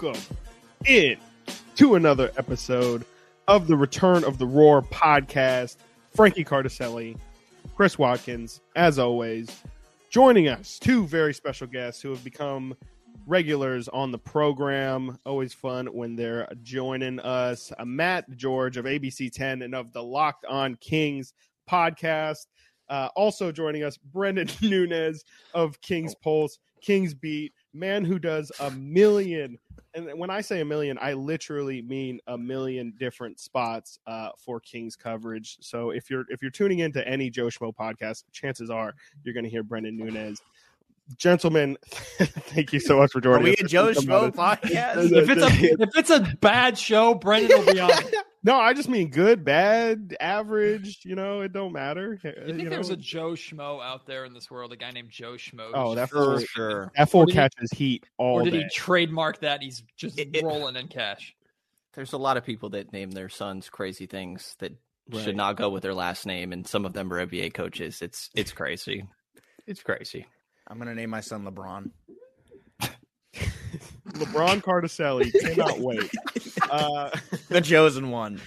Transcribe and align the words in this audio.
welcome 0.00 0.22
in 0.86 1.16
to 1.74 1.96
another 1.96 2.30
episode 2.36 3.04
of 3.48 3.66
the 3.66 3.76
Return 3.76 4.22
of 4.22 4.38
the 4.38 4.46
Roar 4.46 4.82
podcast. 4.82 5.76
Frankie 6.14 6.44
Cartoscelli, 6.44 7.16
Chris 7.74 7.98
Watkins, 7.98 8.60
as 8.76 8.98
always, 8.98 9.48
joining 10.10 10.46
us. 10.48 10.78
Two 10.78 11.06
very 11.06 11.34
special 11.34 11.66
guests 11.66 12.00
who 12.00 12.10
have 12.10 12.22
become 12.22 12.76
regulars 13.26 13.88
on 13.88 14.12
the 14.12 14.18
program. 14.18 15.18
Always 15.26 15.52
fun 15.52 15.86
when 15.86 16.14
they're 16.14 16.48
joining 16.62 17.18
us. 17.20 17.72
Uh, 17.76 17.84
Matt 17.84 18.24
George 18.36 18.76
of 18.76 18.84
ABC 18.84 19.32
10 19.32 19.62
and 19.62 19.74
of 19.74 19.92
the 19.92 20.02
Locked 20.02 20.44
On 20.46 20.76
Kings 20.76 21.32
podcast. 21.68 22.46
Uh, 22.88 23.08
also 23.16 23.50
joining 23.50 23.82
us, 23.82 23.98
Brenden 24.14 24.62
Nunes 24.70 25.24
of 25.54 25.80
Kings 25.80 26.14
Pulse, 26.14 26.58
Kings 26.80 27.14
Beat, 27.14 27.52
man 27.72 28.04
who 28.04 28.18
does 28.18 28.50
a 28.60 28.70
million. 28.70 29.58
And 29.94 30.18
when 30.18 30.30
I 30.30 30.40
say 30.40 30.60
a 30.60 30.64
million, 30.64 30.98
I 31.00 31.14
literally 31.14 31.82
mean 31.82 32.20
a 32.26 32.36
million 32.36 32.92
different 32.98 33.40
spots 33.40 33.98
uh, 34.06 34.30
for 34.38 34.60
Kings 34.60 34.96
coverage. 34.96 35.58
So 35.60 35.90
if 35.90 36.10
you're 36.10 36.24
if 36.28 36.42
you're 36.42 36.50
tuning 36.50 36.80
into 36.80 37.06
any 37.06 37.30
Joe 37.30 37.46
Schmo 37.46 37.74
podcast, 37.74 38.24
chances 38.32 38.70
are 38.70 38.94
you're 39.24 39.34
going 39.34 39.44
to 39.44 39.50
hear 39.50 39.64
Brenden 39.64 39.96
Nunes 39.96 40.40
gentlemen, 41.16 41.78
thank 42.18 42.72
you 42.72 42.80
so 42.80 42.98
much 42.98 43.12
for 43.12 43.20
joining. 43.20 43.40
Are 43.40 43.44
we 43.44 43.52
us. 43.52 43.60
a 43.60 43.64
Joe 43.64 43.92
Schmo 43.92 44.30
podcast? 44.34 45.10
if 45.12 45.28
it's 45.30 45.42
a 45.42 45.82
if 45.82 45.96
it's 45.96 46.10
a 46.10 46.20
bad 46.40 46.76
show, 46.76 47.14
Brenden 47.14 47.64
will 47.64 47.72
be 47.72 47.80
on. 47.80 47.90
it. 48.48 48.52
no, 48.52 48.58
I 48.58 48.72
just 48.72 48.88
mean 48.88 49.10
good, 49.10 49.44
bad, 49.44 50.16
average. 50.20 51.00
You 51.04 51.14
know, 51.14 51.40
it 51.42 51.52
don't 51.52 51.72
matter. 51.72 52.18
Eh, 52.24 52.28
you 52.40 52.46
think 52.46 52.62
You 52.62 52.68
there's 52.70 52.88
know? 52.88 52.94
a 52.94 52.96
Joe 52.96 53.30
Schmo 53.32 53.82
out 53.82 54.06
there 54.06 54.24
in 54.24 54.32
this 54.34 54.50
world? 54.50 54.72
A 54.72 54.76
guy 54.76 54.90
named 54.90 55.10
Joe 55.10 55.32
Schmo. 55.34 55.70
Oh, 55.74 55.88
who's 55.88 55.96
that 55.96 56.10
just- 56.10 56.12
fool, 56.12 56.38
sure. 56.40 56.92
that 56.96 57.10
fool 57.10 57.22
Or 57.22 57.26
did 57.26 57.32
he- 57.32 57.36
catches 57.36 57.70
heat 57.72 58.06
all 58.16 58.40
or 58.40 58.44
did 58.44 58.52
day. 58.52 58.58
he 58.64 58.68
trademark 58.70 59.40
that? 59.40 59.62
He's 59.62 59.82
just 59.96 60.18
It- 60.18 60.34
it- 60.34 60.44
rolling 60.44 60.76
in 60.76 60.88
cash. 60.88 61.34
There's 61.94 62.12
a 62.12 62.18
lot 62.18 62.36
of 62.36 62.44
people 62.44 62.70
that 62.70 62.92
name 62.92 63.10
their 63.10 63.28
sons 63.28 63.68
crazy 63.70 64.06
things 64.06 64.54
that 64.60 64.72
Right. 65.10 65.24
should 65.24 65.36
not 65.36 65.56
go 65.56 65.70
with 65.70 65.82
their 65.82 65.94
last 65.94 66.26
name, 66.26 66.52
and 66.52 66.66
some 66.66 66.84
of 66.84 66.92
them 66.92 67.12
are 67.12 67.18
NBA 67.18 67.50
coaches. 67.50 68.02
It's 68.02 68.30
it's 68.34 68.52
crazy. 68.52 69.06
It's 69.66 69.82
crazy. 69.82 70.26
I'm 70.66 70.78
gonna 70.78 70.94
name 70.94 71.10
my 71.10 71.20
son 71.22 71.44
LeBron. 71.44 71.90
LeBron 74.12 74.62
Cartoscelli 74.62 75.32
cannot 75.40 75.78
wait. 75.80 76.10
Uh, 76.70 77.10
The 77.48 77.60
chosen 77.60 78.10
one. 78.10 78.40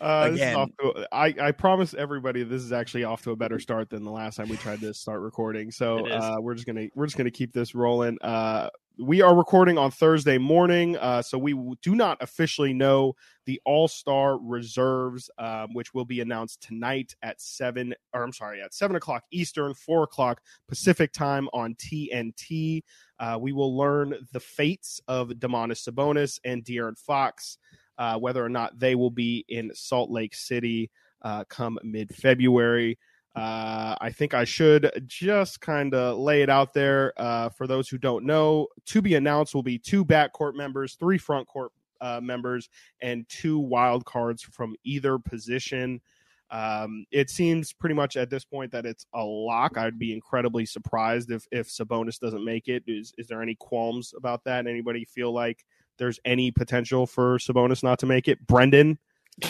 uh, 0.00 0.24
this 0.30 0.34
is 0.34 0.40
Again. 0.40 0.56
off 0.56 0.70
to- 0.80 1.08
I, 1.12 1.34
I 1.40 1.52
promise 1.52 1.94
everybody 1.94 2.44
this 2.44 2.62
is 2.62 2.72
actually 2.72 3.04
off 3.04 3.22
to 3.22 3.32
a 3.32 3.36
better 3.36 3.58
start 3.58 3.90
than 3.90 4.04
the 4.04 4.10
last 4.10 4.36
time 4.36 4.48
we 4.48 4.56
tried 4.56 4.80
to 4.80 4.94
start 4.94 5.20
recording. 5.20 5.70
So 5.70 6.06
uh, 6.06 6.36
we're 6.40 6.54
just 6.54 6.66
gonna 6.66 6.86
we're 6.94 7.06
just 7.06 7.16
gonna 7.16 7.30
keep 7.30 7.52
this 7.52 7.74
rolling. 7.74 8.18
Uh, 8.20 8.68
we 8.98 9.22
are 9.22 9.34
recording 9.34 9.78
on 9.78 9.90
Thursday 9.90 10.38
morning, 10.38 10.96
uh, 10.96 11.22
so 11.22 11.38
we 11.38 11.54
do 11.82 11.94
not 11.94 12.18
officially 12.20 12.72
know 12.72 13.14
the 13.46 13.60
All 13.64 13.86
Star 13.86 14.38
reserves, 14.38 15.30
um, 15.38 15.72
which 15.72 15.94
will 15.94 16.04
be 16.04 16.20
announced 16.20 16.60
tonight 16.60 17.14
at 17.22 17.40
seven. 17.40 17.94
Or 18.12 18.24
I'm 18.24 18.32
sorry, 18.32 18.60
at 18.60 18.74
seven 18.74 18.96
o'clock 18.96 19.22
Eastern, 19.30 19.72
four 19.74 20.02
o'clock 20.02 20.40
Pacific 20.66 21.12
time 21.12 21.48
on 21.52 21.76
TNT. 21.76 22.82
Uh, 23.20 23.38
we 23.40 23.52
will 23.52 23.76
learn 23.76 24.14
the 24.32 24.40
fates 24.40 25.00
of 25.06 25.28
Domantas 25.30 25.88
Sabonis 25.88 26.40
and 26.44 26.64
De'Aaron 26.64 26.98
Fox, 26.98 27.58
uh, 27.98 28.18
whether 28.18 28.44
or 28.44 28.48
not 28.50 28.78
they 28.78 28.96
will 28.96 29.10
be 29.10 29.44
in 29.48 29.70
Salt 29.74 30.10
Lake 30.10 30.34
City 30.34 30.90
uh, 31.22 31.44
come 31.44 31.78
mid 31.84 32.14
February. 32.14 32.98
Uh, 33.36 33.94
I 34.00 34.10
think 34.10 34.34
I 34.34 34.44
should 34.44 34.90
just 35.06 35.60
kind 35.60 35.94
of 35.94 36.18
lay 36.18 36.42
it 36.42 36.50
out 36.50 36.72
there 36.72 37.12
uh, 37.16 37.50
for 37.50 37.66
those 37.66 37.88
who 37.88 37.98
don't 37.98 38.24
know. 38.24 38.66
To 38.86 39.02
be 39.02 39.14
announced 39.14 39.54
will 39.54 39.62
be 39.62 39.78
two 39.78 40.04
backcourt 40.04 40.54
members, 40.54 40.96
three 40.98 41.18
front 41.18 41.46
court 41.46 41.70
uh, 42.00 42.20
members, 42.20 42.68
and 43.00 43.28
two 43.28 43.58
wild 43.58 44.04
cards 44.04 44.42
from 44.42 44.74
either 44.84 45.18
position. 45.18 46.00
Um, 46.50 47.04
it 47.10 47.28
seems 47.28 47.72
pretty 47.72 47.94
much 47.94 48.16
at 48.16 48.30
this 48.30 48.44
point 48.44 48.72
that 48.72 48.86
it's 48.86 49.06
a 49.14 49.22
lock. 49.22 49.76
I'd 49.76 49.98
be 49.98 50.12
incredibly 50.12 50.64
surprised 50.64 51.30
if 51.30 51.46
if 51.52 51.68
Sabonis 51.68 52.18
doesn't 52.18 52.44
make 52.44 52.68
it. 52.68 52.82
Is 52.86 53.12
is 53.18 53.28
there 53.28 53.42
any 53.42 53.54
qualms 53.54 54.14
about 54.16 54.44
that? 54.44 54.66
Anybody 54.66 55.04
feel 55.04 55.32
like 55.32 55.64
there's 55.98 56.18
any 56.24 56.50
potential 56.50 57.06
for 57.06 57.38
Sabonis 57.38 57.82
not 57.82 57.98
to 57.98 58.06
make 58.06 58.28
it? 58.28 58.46
Brenden, 58.46 58.96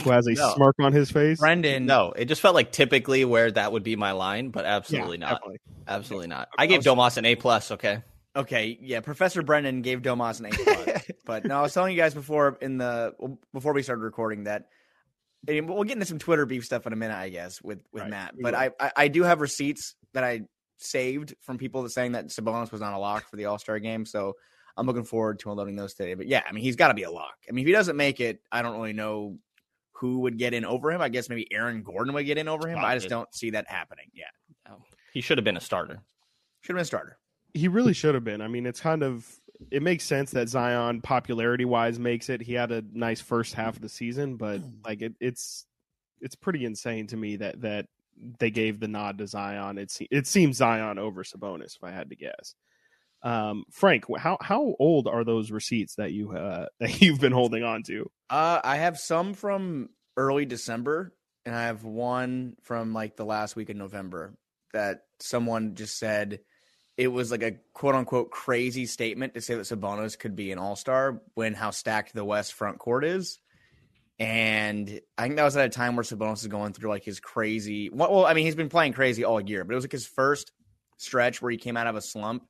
who 0.02 0.10
has 0.10 0.26
a 0.26 0.32
No. 0.32 0.52
smirk 0.54 0.76
on 0.80 0.92
his 0.92 1.10
face. 1.10 1.40
Brenden. 1.40 1.84
No, 1.84 2.12
it 2.12 2.26
just 2.26 2.40
felt 2.40 2.54
like 2.54 2.72
typically 2.72 3.24
where 3.24 3.50
that 3.50 3.72
would 3.72 3.82
be 3.82 3.96
my 3.96 4.12
line, 4.12 4.50
but 4.50 4.64
absolutely 4.64 5.18
Yeah, 5.18 5.26
not. 5.26 5.30
definitely. 5.36 5.58
Absolutely 5.86 6.26
not. 6.28 6.48
I 6.58 6.66
gave 6.66 6.80
Domas 6.82 7.16
an 7.16 7.24
A 7.24 7.34
plus. 7.36 7.70
Okay. 7.70 8.02
Okay, 8.36 8.78
yeah, 8.80 9.00
Professor 9.00 9.42
Brenden 9.42 9.82
gave 9.82 10.02
Domas 10.02 10.38
an 10.40 10.46
A 10.46 10.50
plus. 10.50 11.02
but 11.24 11.44
no, 11.44 11.58
I 11.58 11.62
was 11.62 11.74
telling 11.74 11.94
you 11.96 12.00
guys 12.00 12.14
before 12.14 12.58
in 12.60 12.78
the 12.78 13.14
before 13.52 13.72
we 13.72 13.82
started 13.82 14.02
recording 14.02 14.44
that 14.44 14.66
and 15.46 15.68
we'll 15.68 15.84
get 15.84 15.94
into 15.94 16.06
some 16.06 16.18
Twitter 16.18 16.46
beef 16.46 16.64
stuff 16.64 16.86
in 16.86 16.92
a 16.92 16.96
minute, 16.96 17.16
I 17.16 17.28
guess, 17.30 17.62
with 17.62 17.80
with 17.92 18.02
Right, 18.02 18.10
Matt. 18.10 18.34
But 18.40 18.52
will. 18.54 18.60
I, 18.60 18.70
I 18.80 18.92
I 18.96 19.08
do 19.08 19.22
have 19.22 19.40
receipts 19.40 19.94
that 20.12 20.24
I 20.24 20.42
saved 20.78 21.34
from 21.40 21.58
people 21.58 21.82
that 21.82 21.90
saying 21.90 22.12
that 22.12 22.26
Sabonis 22.28 22.70
was 22.70 22.80
not 22.80 22.92
a 22.92 22.98
lock 22.98 23.28
for 23.28 23.36
the 23.36 23.46
All 23.46 23.58
Star 23.58 23.78
game. 23.78 24.04
So 24.04 24.34
I'm 24.76 24.86
looking 24.86 25.04
forward 25.04 25.38
to 25.40 25.50
unloading 25.50 25.74
those 25.76 25.94
today. 25.94 26.14
But 26.14 26.26
yeah, 26.28 26.42
I 26.48 26.52
mean 26.52 26.62
he's 26.62 26.76
got 26.76 26.88
to 26.88 26.94
be 26.94 27.02
a 27.04 27.10
lock. 27.10 27.34
I 27.48 27.52
mean 27.52 27.62
if 27.62 27.66
he 27.66 27.72
doesn't 27.72 27.96
make 27.96 28.20
it, 28.20 28.40
I 28.52 28.62
don't 28.62 28.76
really 28.76 28.92
know 28.92 29.38
who 29.98 30.20
would 30.20 30.38
get 30.38 30.54
in 30.54 30.64
over 30.64 30.90
him. 30.90 31.00
I 31.00 31.08
guess 31.08 31.28
maybe 31.28 31.46
Aaron 31.52 31.82
Gordon 31.82 32.14
would 32.14 32.26
get 32.26 32.38
in 32.38 32.48
over 32.48 32.68
him. 32.68 32.76
But 32.76 32.84
I 32.84 32.94
just 32.94 33.08
don't 33.08 33.32
see 33.34 33.50
that 33.50 33.68
happening. 33.68 34.06
Yeah, 34.14 34.24
oh. 34.70 34.82
He 35.12 35.20
should 35.20 35.38
have 35.38 35.44
been 35.44 35.56
a 35.56 35.60
starter. 35.60 36.00
should 36.60 36.72
have 36.72 36.76
been 36.76 36.82
a 36.82 36.84
starter. 36.84 37.18
he 37.54 37.68
really 37.68 37.92
should 37.92 38.14
have 38.14 38.24
been. 38.24 38.40
I 38.40 38.48
mean, 38.48 38.66
it's 38.66 38.80
kind 38.80 39.02
of 39.02 39.26
it 39.70 39.82
makes 39.82 40.04
sense 40.04 40.30
that 40.32 40.48
Zion 40.48 41.00
popularity 41.00 41.64
wise 41.64 41.98
makes 41.98 42.28
it. 42.28 42.40
He 42.40 42.54
had 42.54 42.70
a 42.70 42.82
nice 42.92 43.20
first 43.20 43.54
half 43.54 43.76
of 43.76 43.82
the 43.82 43.88
season, 43.88 44.36
but 44.36 44.58
hmm. 44.58 44.70
like 44.84 45.02
it, 45.02 45.14
it's 45.20 45.66
it's 46.20 46.34
pretty 46.34 46.64
insane 46.64 47.06
to 47.08 47.16
me 47.16 47.36
that 47.36 47.60
that 47.60 47.86
they 48.38 48.50
gave 48.50 48.80
the 48.80 48.88
nod 48.88 49.18
to 49.18 49.26
Zion. 49.26 49.78
It 49.78 49.90
se- 49.90 50.08
it 50.10 50.26
seems 50.26 50.56
Zion 50.56 50.98
over 50.98 51.24
Sabonis, 51.24 51.76
if 51.76 51.84
I 51.84 51.90
had 51.90 52.10
to 52.10 52.16
guess. 52.16 52.54
Um, 53.22 53.64
Frank, 53.70 54.04
how 54.18 54.38
how 54.40 54.76
old 54.78 55.08
are 55.08 55.24
those 55.24 55.50
receipts 55.50 55.96
that 55.96 56.12
you 56.12 56.32
uh, 56.32 56.66
that 56.80 57.00
you've 57.00 57.20
been 57.20 57.32
holding 57.32 57.64
on 57.64 57.82
to? 57.84 58.10
Uh, 58.30 58.60
I 58.62 58.76
have 58.76 58.98
some 58.98 59.34
from 59.34 59.90
early 60.16 60.46
December, 60.46 61.14
and 61.44 61.54
I 61.54 61.64
have 61.64 61.84
one 61.84 62.56
from 62.62 62.92
like 62.92 63.16
the 63.16 63.24
last 63.24 63.56
week 63.56 63.70
of 63.70 63.76
November 63.76 64.34
that 64.72 65.04
someone 65.20 65.74
just 65.74 65.98
said 65.98 66.40
it 66.98 67.08
was 67.08 67.30
like 67.30 67.42
a 67.42 67.56
quote 67.72 67.94
unquote 67.94 68.30
crazy 68.30 68.84
statement 68.84 69.34
to 69.34 69.40
say 69.40 69.54
that 69.54 69.62
Sabonis 69.62 70.18
could 70.18 70.34
be 70.34 70.52
an 70.52 70.58
all 70.58 70.76
star 70.76 71.22
when 71.34 71.54
how 71.54 71.70
stacked 71.70 72.12
the 72.12 72.24
West 72.24 72.52
front 72.52 72.78
court 72.78 73.04
is. 73.04 73.38
And 74.18 75.00
I 75.16 75.22
think 75.22 75.36
that 75.36 75.44
was 75.44 75.56
at 75.56 75.64
a 75.64 75.68
time 75.68 75.94
where 75.94 76.02
Sabonis 76.02 76.40
is 76.40 76.48
going 76.48 76.72
through 76.72 76.90
like 76.90 77.04
his 77.04 77.20
crazy. 77.20 77.88
Well, 77.88 78.12
well, 78.12 78.26
I 78.26 78.34
mean, 78.34 78.44
he's 78.44 78.56
been 78.56 78.68
playing 78.68 78.94
crazy 78.94 79.22
all 79.22 79.40
year, 79.40 79.64
but 79.64 79.72
it 79.72 79.76
was 79.76 79.84
like 79.84 79.92
his 79.92 80.08
first 80.08 80.50
stretch 80.96 81.40
where 81.40 81.52
he 81.52 81.56
came 81.56 81.76
out 81.76 81.86
of 81.86 81.94
a 81.94 82.02
slump. 82.02 82.42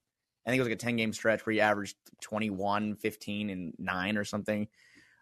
I 0.48 0.50
think 0.50 0.60
it 0.60 0.62
was 0.62 0.68
like 0.68 0.78
a 0.78 0.80
10 0.80 0.96
game 0.96 1.12
stretch 1.12 1.44
where 1.44 1.52
he 1.52 1.60
averaged 1.60 1.94
21, 2.22 2.96
15, 2.96 3.50
and 3.50 3.74
9 3.78 4.16
or 4.16 4.24
something. 4.24 4.66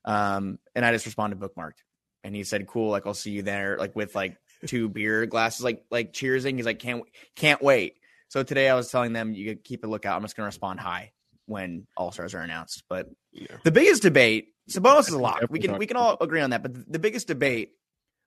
Um, 0.05 0.61
and 0.77 0.85
I 0.85 0.93
just 0.93 1.05
responded 1.05 1.41
bookmarked. 1.41 1.83
And 2.23 2.33
he 2.33 2.45
said, 2.45 2.69
Cool, 2.69 2.91
like 2.91 3.09
I'll 3.09 3.15
see 3.15 3.33
you 3.33 3.43
there, 3.43 3.77
like 3.77 3.97
with 3.97 4.15
like 4.15 4.37
two 4.67 4.89
beer 4.89 5.27
glasses, 5.27 5.65
like 5.65 5.85
like 5.91 6.13
cheersing. 6.13 6.55
He's 6.55 6.65
like, 6.65 6.79
Can't 6.79 7.03
can't 7.35 7.61
wait. 7.61 7.97
So 8.29 8.45
today 8.45 8.69
I 8.69 8.77
was 8.77 8.89
telling 8.89 9.13
them 9.15 9.33
you 9.33 9.57
keep 9.57 9.83
a 9.83 9.89
lookout. 9.89 10.15
I'm 10.15 10.23
just 10.23 10.37
gonna 10.37 10.47
respond 10.47 10.79
hi 10.79 11.11
when 11.47 11.89
all 11.97 12.13
stars 12.13 12.33
are 12.33 12.41
announced. 12.41 12.85
But 12.89 13.09
Yeah. 13.33 13.57
the 13.65 13.73
biggest 13.73 14.03
debate, 14.03 14.55
Sabonis 14.71 15.09
is 15.09 15.15
a 15.15 15.19
lock. 15.19 15.43
We 15.51 15.59
can 15.59 15.77
we 15.77 15.87
can 15.87 15.97
all 15.97 16.17
agree 16.21 16.41
on 16.41 16.51
that. 16.51 16.63
But 16.63 16.75
the, 16.75 16.85
the 16.89 16.99
biggest 17.01 17.27
debate 17.27 17.73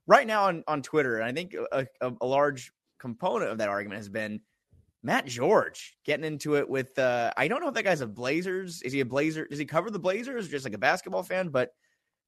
right 0.06 0.28
now 0.28 0.46
on, 0.46 0.66
on 0.68 0.82
Twitter, 0.82 1.18
and 1.18 1.26
I 1.26 1.32
think 1.32 1.54
a, 1.54 1.88
a, 2.02 2.14
a 2.20 2.26
large 2.26 2.74
component 3.00 3.52
of 3.52 3.60
that 3.60 3.70
argument 3.70 4.00
has 4.00 4.10
been 4.10 4.42
Matt 5.02 5.26
George 5.26 5.98
getting 6.06 6.26
into 6.26 6.56
it 6.56 6.70
with 6.70 6.98
uh 7.00 7.32
I 7.38 7.48
don't 7.48 7.62
know 7.62 7.70
if 7.70 7.74
that 7.76 7.84
guy's 7.84 8.02
a 8.02 8.08
Blazers. 8.08 8.82
Is 8.82 8.94
he 8.94 9.00
a 9.00 9.06
Blazer? 9.06 9.46
Does 9.46 9.60
he 9.60 9.66
cover 9.66 9.90
the 9.90 10.00
Blazers 10.00 10.48
or 10.48 10.52
just 10.52 10.66
like 10.66 10.74
a 10.74 10.80
basketball 10.80 11.24
fan? 11.24 11.50
But 11.50 11.72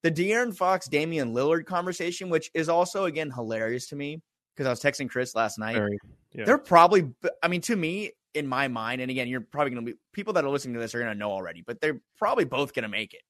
the 0.03 0.11
De'Aaron 0.11 0.55
Fox, 0.55 0.87
Damian 0.87 1.33
Lillard 1.33 1.65
conversation, 1.65 2.29
which 2.29 2.49
is 2.53 2.69
also 2.69 3.05
again 3.05 3.29
hilarious 3.29 3.87
to 3.87 3.95
me 3.95 4.21
because 4.55 4.67
I 4.67 4.69
was 4.69 4.81
texting 4.81 5.09
Chris 5.09 5.35
last 5.35 5.59
night. 5.59 5.75
Very, 5.75 5.97
yeah. 6.33 6.45
They're 6.45 6.57
probably, 6.57 7.09
I 7.41 7.47
mean, 7.47 7.61
to 7.61 7.75
me, 7.75 8.11
in 8.33 8.47
my 8.47 8.67
mind, 8.67 9.01
and 9.01 9.11
again, 9.11 9.27
you're 9.27 9.41
probably 9.41 9.71
going 9.71 9.85
to 9.85 9.91
be 9.91 9.97
people 10.13 10.33
that 10.33 10.45
are 10.45 10.49
listening 10.49 10.73
to 10.75 10.79
this 10.79 10.95
are 10.95 10.99
going 10.99 11.11
to 11.11 11.17
know 11.17 11.31
already, 11.31 11.63
but 11.65 11.81
they're 11.81 12.01
probably 12.17 12.45
both 12.45 12.73
going 12.73 12.83
to 12.83 12.89
make 12.89 13.13
it. 13.13 13.21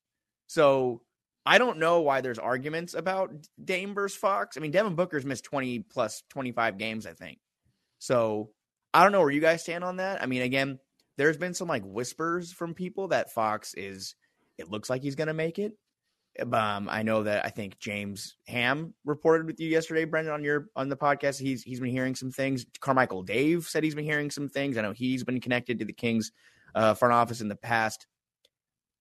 So 0.48 1.02
I 1.46 1.58
don't 1.58 1.80
know 1.80 2.02
why 2.02 2.22
there's 2.22 2.38
arguments 2.38 2.94
about 2.94 3.32
Dame 3.64 3.94
versus 3.94 4.18
Fox. 4.18 4.58
I 4.58 4.60
mean, 4.60 4.72
Devin 4.72 4.96
Booker's 4.96 5.26
missed 5.26 5.44
20 5.46 5.80
plus 5.80 6.24
25 6.30 6.78
games, 6.78 7.08
I 7.08 7.14
think. 7.14 7.40
So 7.98 8.52
I 8.94 9.04
don't 9.04 9.12
know 9.12 9.22
where 9.22 9.32
you 9.32 9.42
guys 9.42 9.62
stand 9.62 9.84
on 9.84 9.98
that. 9.98 10.22
I 10.22 10.26
mean, 10.26 10.42
again, 10.42 10.80
there's 11.18 11.38
been 11.38 11.54
some 11.54 11.68
like 11.68 11.84
whispers 11.84 12.52
from 12.52 12.74
people 12.74 13.10
that 13.10 13.32
Fox 13.32 13.74
is, 13.76 14.16
it 14.58 14.70
looks 14.70 14.90
like 14.90 15.02
he's 15.02 15.16
going 15.16 15.28
to 15.28 15.34
make 15.34 15.60
it. 15.60 15.74
Um, 16.40 16.88
I 16.90 17.04
know 17.04 17.24
that 17.24 17.46
I 17.46 17.50
think 17.50 17.78
James 17.80 18.38
Ham 18.48 18.94
reported 19.04 19.48
with 19.48 19.60
you 19.60 19.68
yesterday, 19.68 20.06
Brenden, 20.06 20.34
on 20.34 20.44
your 20.44 20.70
on 20.78 20.88
the 20.88 20.96
podcast. 20.96 21.42
He's 21.42 21.62
he's 21.62 21.82
been 21.82 21.90
hearing 21.90 22.16
some 22.16 22.32
things. 22.32 22.66
Carmichael 22.80 23.24
Dave 23.24 23.66
said 23.66 23.84
he's 23.84 23.96
been 23.96 24.06
hearing 24.06 24.32
some 24.32 24.48
things. 24.48 24.78
I 24.78 24.82
know 24.82 24.94
he's 24.94 25.26
been 25.26 25.42
connected 25.42 25.80
to 25.80 25.86
the 25.86 25.92
Kings 25.92 26.32
uh, 26.74 26.94
front 26.94 27.14
office 27.14 27.42
in 27.42 27.50
the 27.50 27.58
past. 27.58 28.08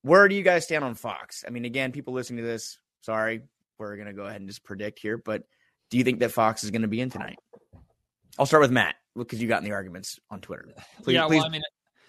where 0.02 0.26
do 0.26 0.34
you 0.34 0.42
guys 0.42 0.64
stand 0.64 0.82
on 0.82 0.96
Fox? 0.96 1.44
I 1.46 1.50
mean, 1.50 1.64
again, 1.64 1.92
people 1.92 2.14
listening 2.14 2.42
to 2.42 2.50
this, 2.50 2.78
sorry, 3.02 3.42
we're 3.78 3.96
gonna 3.96 4.12
go 4.12 4.24
ahead 4.24 4.40
and 4.40 4.48
just 4.48 4.64
predict 4.64 4.98
here, 4.98 5.16
but 5.16 5.44
do 5.90 5.98
you 5.98 6.04
think 6.04 6.20
that 6.20 6.32
Fox 6.32 6.64
is 6.64 6.70
going 6.70 6.82
to 6.82 6.88
be 6.88 7.00
in 7.00 7.10
tonight? 7.10 7.38
I'll 8.38 8.46
start 8.46 8.62
with 8.62 8.70
Matt 8.70 8.94
because 9.24 9.40
you 9.40 9.48
got 9.48 9.58
in 9.58 9.64
the 9.64 9.72
arguments 9.72 10.18
on 10.30 10.40
Twitter. 10.40 10.68
Please, 11.02 11.14
yeah, 11.14 11.26
please 11.26 11.38
well, 11.38 11.46
I 11.46 11.50
mean, 11.50 11.62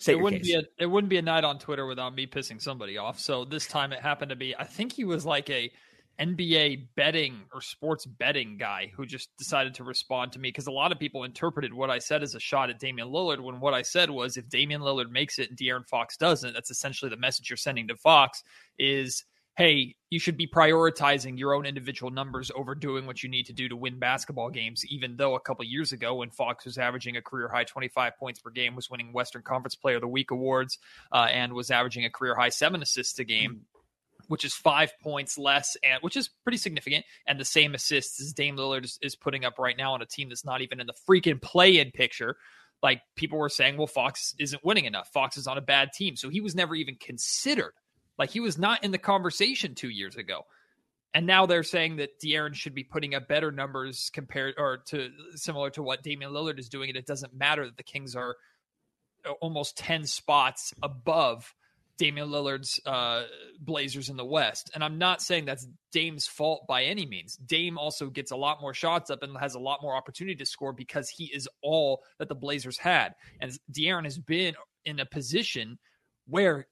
it 0.08 0.20
wouldn't 0.20 0.44
case. 0.44 0.54
be 0.54 0.60
a 0.60 0.64
it 0.80 0.86
wouldn't 0.88 1.10
be 1.10 1.18
a 1.18 1.22
night 1.22 1.44
on 1.44 1.60
Twitter 1.60 1.86
without 1.86 2.16
me 2.16 2.26
pissing 2.26 2.62
somebody 2.62 2.98
off. 2.98 3.20
So 3.20 3.46
this 3.46 3.68
time 3.68 3.94
it 3.94 4.00
happened 4.00 4.30
to 4.30 4.36
be 4.36 4.56
I 4.58 4.64
think 4.64 4.94
he 4.94 5.04
was 5.04 5.26
like 5.26 5.50
a 5.50 5.72
NBA 6.20 6.88
betting 6.96 7.42
or 7.54 7.62
sports 7.62 8.06
betting 8.06 8.58
guy 8.58 8.92
who 8.96 9.06
just 9.06 9.36
decided 9.38 9.74
to 9.76 9.84
respond 9.84 10.32
to 10.34 10.40
me 10.40 10.50
because 10.50 10.68
a 10.68 10.72
lot 10.72 10.92
of 10.92 11.00
people 11.00 11.24
interpreted 11.24 11.74
what 11.74 11.90
I 11.90 12.00
said 12.00 12.22
as 12.22 12.36
a 12.36 12.40
shot 12.40 12.70
at 12.70 12.80
Damian 12.80 13.10
Lillard 13.10 13.40
when 13.40 13.60
what 13.60 13.74
I 13.74 13.82
said 13.82 14.10
was 14.10 14.38
if 14.38 14.48
Damian 14.50 14.82
Lillard 14.82 15.10
makes 15.10 15.40
it 15.40 15.50
and 15.50 15.58
De'Aaron 15.58 15.88
Fox 15.88 16.18
doesn't, 16.18 16.54
that's 16.54 16.70
essentially 16.70 17.10
the 17.10 17.18
message 17.18 17.50
you're 17.50 17.58
sending 17.58 17.88
to 17.88 17.96
Fox 17.96 18.44
is 18.78 19.24
hey, 19.58 19.96
you 20.10 20.20
should 20.20 20.38
be 20.38 20.48
prioritizing 20.48 21.38
your 21.38 21.54
own 21.54 21.66
individual 21.66 22.12
numbers 22.12 22.52
over 22.56 22.74
doing 22.74 23.06
what 23.06 23.22
you 23.22 23.30
need 23.30 23.46
to 23.46 23.54
do 23.54 23.68
to 23.70 23.76
win 23.76 24.00
basketball 24.00 24.50
games. 24.50 24.86
Even 24.88 25.18
though 25.18 25.36
a 25.36 25.40
couple 25.40 25.64
years 25.66 25.92
ago, 25.92 26.16
when 26.16 26.30
Fox 26.30 26.66
was 26.66 26.78
averaging 26.78 27.18
a 27.18 27.22
career 27.22 27.50
high 27.50 27.64
25 27.64 28.18
points 28.18 28.40
per 28.40 28.50
game, 28.50 28.76
was 28.76 28.90
winning 28.90 29.14
Western 29.14 29.42
Conference 29.42 29.76
Player 29.76 29.96
of 29.96 30.02
the 30.02 30.08
Week 30.08 30.32
awards, 30.32 30.78
uh, 31.12 31.28
and 31.32 31.54
was 31.54 31.70
averaging 31.70 32.06
a 32.06 32.10
career 32.10 32.36
high 32.36 32.50
seven 32.50 32.82
assists 32.82 33.20
a 33.20 33.24
game. 33.24 33.62
Which 34.28 34.46
is 34.46 34.54
five 34.54 34.94
points 35.02 35.38
less, 35.38 35.76
and 35.84 36.02
which 36.02 36.16
is 36.16 36.30
pretty 36.30 36.58
significant, 36.58 37.04
and 37.28 37.38
the 37.38 37.44
same 37.44 37.74
assists 37.74 38.22
as 38.22 38.32
Dame 38.32 38.56
Lillard 38.56 38.86
is, 38.86 38.98
is 39.02 39.14
putting 39.14 39.44
up 39.44 39.60
right 39.60 39.76
now 39.76 39.94
on 39.94 40.02
a 40.02 40.06
team 40.06 40.30
that's 40.30 40.46
not 40.46 40.62
even 40.62 40.80
in 40.80 40.88
the 40.88 40.94
freaking 41.10 41.42
play-in 41.42 41.92
picture. 41.92 42.38
Like 42.82 43.02
people 43.18 43.38
were 43.38 43.50
saying, 43.50 43.76
well, 43.76 43.88
Fox 43.88 44.34
isn't 44.40 44.64
winning 44.64 44.86
enough. 44.86 45.10
Fox 45.12 45.36
is 45.36 45.48
on 45.48 45.58
a 45.58 45.62
bad 45.62 45.92
team, 45.92 46.16
so 46.16 46.30
he 46.30 46.40
was 46.40 46.56
never 46.56 46.76
even 46.76 46.96
considered 46.96 47.74
like 48.22 48.30
he 48.30 48.40
was 48.40 48.60
not 48.60 48.84
in 48.84 48.92
the 48.92 49.00
conversation 49.00 49.74
two 49.74 49.90
years 49.90 50.16
ago. 50.16 50.46
And 51.16 51.26
now 51.26 51.48
they're 51.48 51.64
saying 51.64 51.96
that 51.96 52.20
De'Aaron 52.24 52.54
should 52.54 52.76
be 52.76 52.84
putting 52.84 53.16
up 53.16 53.28
better 53.28 53.52
numbers 53.52 54.12
compared 54.14 54.54
or 54.60 54.78
to 54.90 55.10
similar 55.34 55.72
to 55.72 55.82
what 55.82 56.04
Damian 56.04 56.32
Lillard 56.32 56.60
is 56.60 56.70
doing. 56.70 56.92
And 56.92 56.98
it 56.98 57.08
doesn't 57.08 57.34
matter 57.34 57.66
that 57.66 57.78
the 57.78 57.84
Kings 57.84 58.16
are 58.16 58.36
almost 59.42 59.76
10 59.80 60.06
spots 60.06 60.72
above 60.84 61.52
Damian 61.98 62.30
Lillard's 62.30 62.80
uh, 62.86 63.24
Blazers 63.60 64.10
in 64.10 64.18
the 64.18 64.26
West. 64.26 64.70
And 64.76 64.84
I'm 64.84 65.00
not 65.00 65.24
saying 65.24 65.46
that's 65.46 65.68
Dame's 65.92 66.28
fault 66.28 66.68
by 66.68 66.84
any 66.84 67.08
means. 67.08 67.38
Dame 67.38 67.80
also 67.80 68.08
gets 68.12 68.30
a 68.30 68.38
lot 68.38 68.62
more 68.62 68.76
shots 68.76 69.10
up 69.10 69.24
and 69.24 69.36
has 69.40 69.56
a 69.56 69.60
lot 69.60 69.80
more 69.82 69.96
opportunity 69.96 70.36
to 70.36 70.46
score 70.46 70.74
because 70.74 71.10
he 71.10 71.26
is 71.26 71.50
all 71.64 72.04
that 72.20 72.30
the 72.30 72.36
Blazers 72.36 72.78
had. 72.78 73.16
And 73.40 73.52
De'Aaron 73.72 74.04
has 74.04 74.20
been 74.20 74.54
in 74.86 75.00
a 75.00 75.08
position 75.08 75.80
where 76.28 76.68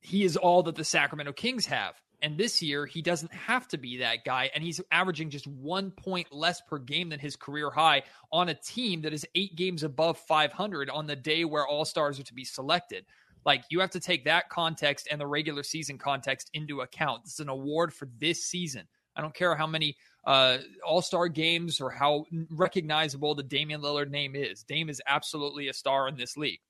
he 0.00 0.24
is 0.24 0.36
all 0.36 0.62
that 0.64 0.76
the 0.76 0.84
Sacramento 0.84 1.32
Kings 1.32 1.66
have. 1.66 1.94
And 2.22 2.36
this 2.36 2.60
year, 2.60 2.84
he 2.84 3.00
doesn't 3.00 3.32
have 3.32 3.66
to 3.68 3.78
be 3.78 3.98
that 3.98 4.24
guy. 4.24 4.50
And 4.54 4.62
he's 4.62 4.80
averaging 4.90 5.30
just 5.30 5.46
one 5.46 5.90
point 5.90 6.32
less 6.32 6.60
per 6.60 6.78
game 6.78 7.08
than 7.08 7.18
his 7.18 7.36
career 7.36 7.70
high 7.70 8.02
on 8.30 8.50
a 8.50 8.54
team 8.54 9.02
that 9.02 9.14
is 9.14 9.26
eight 9.34 9.56
games 9.56 9.82
above 9.82 10.18
500 10.18 10.90
on 10.90 11.06
the 11.06 11.16
day 11.16 11.44
where 11.44 11.66
all 11.66 11.84
stars 11.84 12.20
are 12.20 12.24
to 12.24 12.34
be 12.34 12.44
selected. 12.44 13.06
Like, 13.46 13.64
you 13.70 13.80
have 13.80 13.90
to 13.92 14.00
take 14.00 14.26
that 14.26 14.50
context 14.50 15.08
and 15.10 15.18
the 15.18 15.26
regular 15.26 15.62
season 15.62 15.96
context 15.96 16.50
into 16.52 16.82
account. 16.82 17.22
It's 17.24 17.40
an 17.40 17.48
award 17.48 17.94
for 17.94 18.06
this 18.18 18.44
season. 18.44 18.86
I 19.16 19.22
don't 19.22 19.34
care 19.34 19.54
how 19.54 19.66
many 19.66 19.96
uh, 20.26 20.58
all 20.86 21.00
star 21.00 21.28
games 21.28 21.80
or 21.80 21.90
how 21.90 22.26
recognizable 22.50 23.34
the 23.34 23.42
Damian 23.42 23.80
Lillard 23.80 24.10
name 24.10 24.36
is. 24.36 24.62
Dame 24.62 24.90
is 24.90 25.00
absolutely 25.06 25.68
a 25.68 25.72
star 25.72 26.06
in 26.06 26.16
this 26.16 26.36
league 26.36 26.60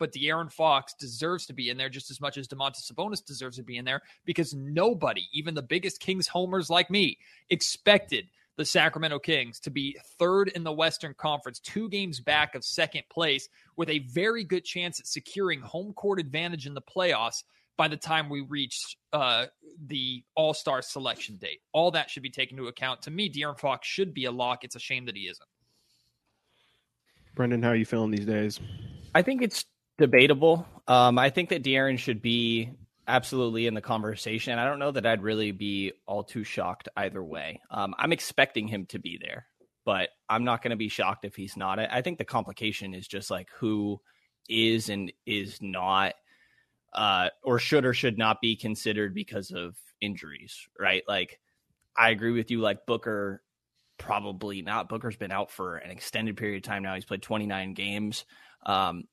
but 0.00 0.12
De'Aaron 0.12 0.50
Fox 0.50 0.94
deserves 0.94 1.46
to 1.46 1.52
be 1.52 1.68
in 1.68 1.76
there 1.76 1.90
just 1.90 2.10
as 2.10 2.20
much 2.20 2.38
as 2.38 2.48
Domantas 2.48 2.90
Sabonis 2.90 3.24
deserves 3.24 3.58
to 3.58 3.62
be 3.62 3.76
in 3.76 3.84
there 3.84 4.00
because 4.24 4.54
nobody, 4.54 5.28
even 5.32 5.54
the 5.54 5.62
biggest 5.62 6.00
Kings 6.00 6.26
homers 6.26 6.70
like 6.70 6.90
me, 6.90 7.18
expected 7.50 8.26
the 8.56 8.64
Sacramento 8.64 9.18
Kings 9.18 9.60
to 9.60 9.70
be 9.70 9.96
third 10.18 10.48
in 10.48 10.64
the 10.64 10.72
Western 10.72 11.14
Conference, 11.14 11.60
two 11.60 11.88
games 11.90 12.18
back 12.18 12.54
of 12.54 12.64
second 12.64 13.04
place, 13.10 13.48
with 13.76 13.90
a 13.90 14.00
very 14.00 14.42
good 14.42 14.64
chance 14.64 14.98
at 14.98 15.06
securing 15.06 15.60
home 15.60 15.92
court 15.92 16.18
advantage 16.18 16.66
in 16.66 16.74
the 16.74 16.82
playoffs 16.82 17.44
by 17.76 17.86
the 17.86 17.96
time 17.96 18.28
we 18.28 18.40
reach 18.40 18.96
uh, 19.12 19.46
the 19.86 20.24
All 20.34 20.54
Star 20.54 20.82
selection 20.82 21.36
date. 21.36 21.60
All 21.72 21.90
that 21.92 22.10
should 22.10 22.22
be 22.22 22.30
taken 22.30 22.58
into 22.58 22.68
account. 22.68 23.02
To 23.02 23.10
me, 23.10 23.30
De'Aaron 23.30 23.58
Fox 23.58 23.86
should 23.86 24.14
be 24.14 24.24
a 24.24 24.32
lock. 24.32 24.64
It's 24.64 24.76
a 24.76 24.80
shame 24.80 25.04
that 25.06 25.16
he 25.16 25.22
isn't. 25.22 25.48
Brenden, 27.36 27.62
how 27.62 27.70
are 27.70 27.76
you 27.76 27.86
feeling 27.86 28.10
these 28.10 28.26
days? 28.26 28.60
I 29.14 29.22
think 29.22 29.42
it's 29.42 29.64
debatable. 30.00 30.66
Um, 30.88 31.18
I 31.18 31.30
think 31.30 31.50
that 31.50 31.62
De'Aaron 31.62 31.98
should 31.98 32.22
be 32.22 32.72
absolutely 33.06 33.66
in 33.66 33.74
the 33.74 33.80
conversation. 33.80 34.58
I 34.58 34.64
don't 34.64 34.78
know 34.78 34.90
that 34.90 35.06
I'd 35.06 35.22
really 35.22 35.52
be 35.52 35.92
all 36.06 36.24
too 36.24 36.42
shocked 36.42 36.88
either 36.96 37.22
way. 37.22 37.60
Um, 37.70 37.94
I'm 37.98 38.12
expecting 38.12 38.66
him 38.66 38.86
to 38.86 38.98
be 38.98 39.18
there, 39.20 39.46
but 39.84 40.08
I'm 40.28 40.44
not 40.44 40.62
going 40.62 40.70
to 40.70 40.76
be 40.76 40.88
shocked 40.88 41.24
if 41.24 41.36
he's 41.36 41.56
not. 41.56 41.78
I, 41.78 42.02
think 42.02 42.18
the 42.18 42.24
complication 42.24 42.94
is 42.94 43.06
just 43.06 43.30
like 43.30 43.48
who 43.58 44.00
is 44.48 44.88
and 44.88 45.12
is 45.26 45.58
not, 45.60 46.14
uh, 46.94 47.28
or 47.44 47.58
should 47.58 47.84
or 47.84 47.92
should 47.92 48.16
not 48.16 48.40
be 48.40 48.56
considered 48.56 49.14
because 49.14 49.50
of 49.50 49.76
injuries, 50.00 50.66
right? 50.78 51.02
Like, 51.06 51.38
I 51.96 52.10
agree 52.10 52.32
with 52.32 52.50
you. 52.50 52.60
Like 52.60 52.86
Booker, 52.86 53.42
probably 53.98 54.62
not. 54.62 54.88
Booker's 54.88 55.16
been 55.16 55.32
out 55.32 55.50
for 55.50 55.76
an 55.76 55.90
extended 55.90 56.36
period 56.36 56.56
of 56.56 56.62
time 56.62 56.82
now. 56.82 56.94
He's 56.94 57.04
played 57.04 57.22
29 57.22 57.74
games. 57.74 58.24
Um, 58.64 59.04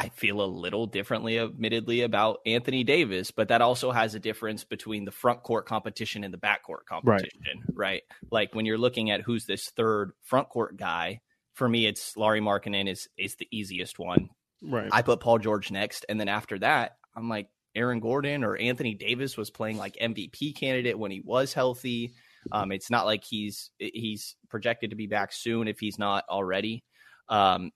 I 0.00 0.08
feel 0.08 0.40
a 0.40 0.46
little 0.46 0.86
differently, 0.86 1.38
admittedly, 1.38 2.00
about 2.00 2.38
Anthony 2.46 2.84
Davis, 2.84 3.30
but 3.30 3.48
that 3.48 3.60
also 3.60 3.90
has 3.90 4.14
a 4.14 4.18
difference 4.18 4.64
between 4.64 5.04
the 5.04 5.10
front 5.10 5.42
court 5.42 5.66
competition 5.66 6.24
and 6.24 6.32
the 6.32 6.38
back 6.38 6.62
court 6.62 6.86
competition, 6.86 7.64
right? 7.68 7.76
right? 7.76 8.02
Like 8.30 8.54
when 8.54 8.64
you're 8.64 8.78
looking 8.78 9.10
at 9.10 9.20
who's 9.20 9.44
this 9.44 9.68
third 9.76 10.12
front 10.22 10.48
court 10.48 10.78
guy, 10.78 11.20
for 11.52 11.68
me, 11.68 11.86
it's 11.86 12.16
Lauri 12.16 12.40
Markkanen 12.40 12.88
is 12.88 13.08
is 13.18 13.36
the 13.36 13.46
easiest 13.50 13.98
one. 13.98 14.30
Right. 14.62 14.88
I 14.90 15.02
put 15.02 15.20
Paul 15.20 15.38
George 15.38 15.70
next, 15.70 16.06
and 16.08 16.18
then 16.18 16.28
after 16.28 16.58
that, 16.60 16.96
I'm 17.14 17.28
like 17.28 17.48
Aaron 17.74 18.00
Gordon 18.00 18.42
or 18.42 18.56
Anthony 18.56 18.94
Davis 18.94 19.36
was 19.36 19.50
playing 19.50 19.76
like 19.76 19.96
MVP 20.00 20.56
candidate 20.56 20.98
when 20.98 21.10
he 21.10 21.20
was 21.22 21.52
healthy. 21.52 22.14
Um, 22.52 22.72
it's 22.72 22.90
not 22.90 23.04
like 23.04 23.22
he's 23.22 23.70
he's 23.78 24.34
projected 24.48 24.90
to 24.90 24.96
be 24.96 25.06
back 25.06 25.32
soon 25.32 25.68
if 25.68 25.78
he's 25.78 25.98
not 25.98 26.24
already. 26.30 26.84
Um, 27.28 27.70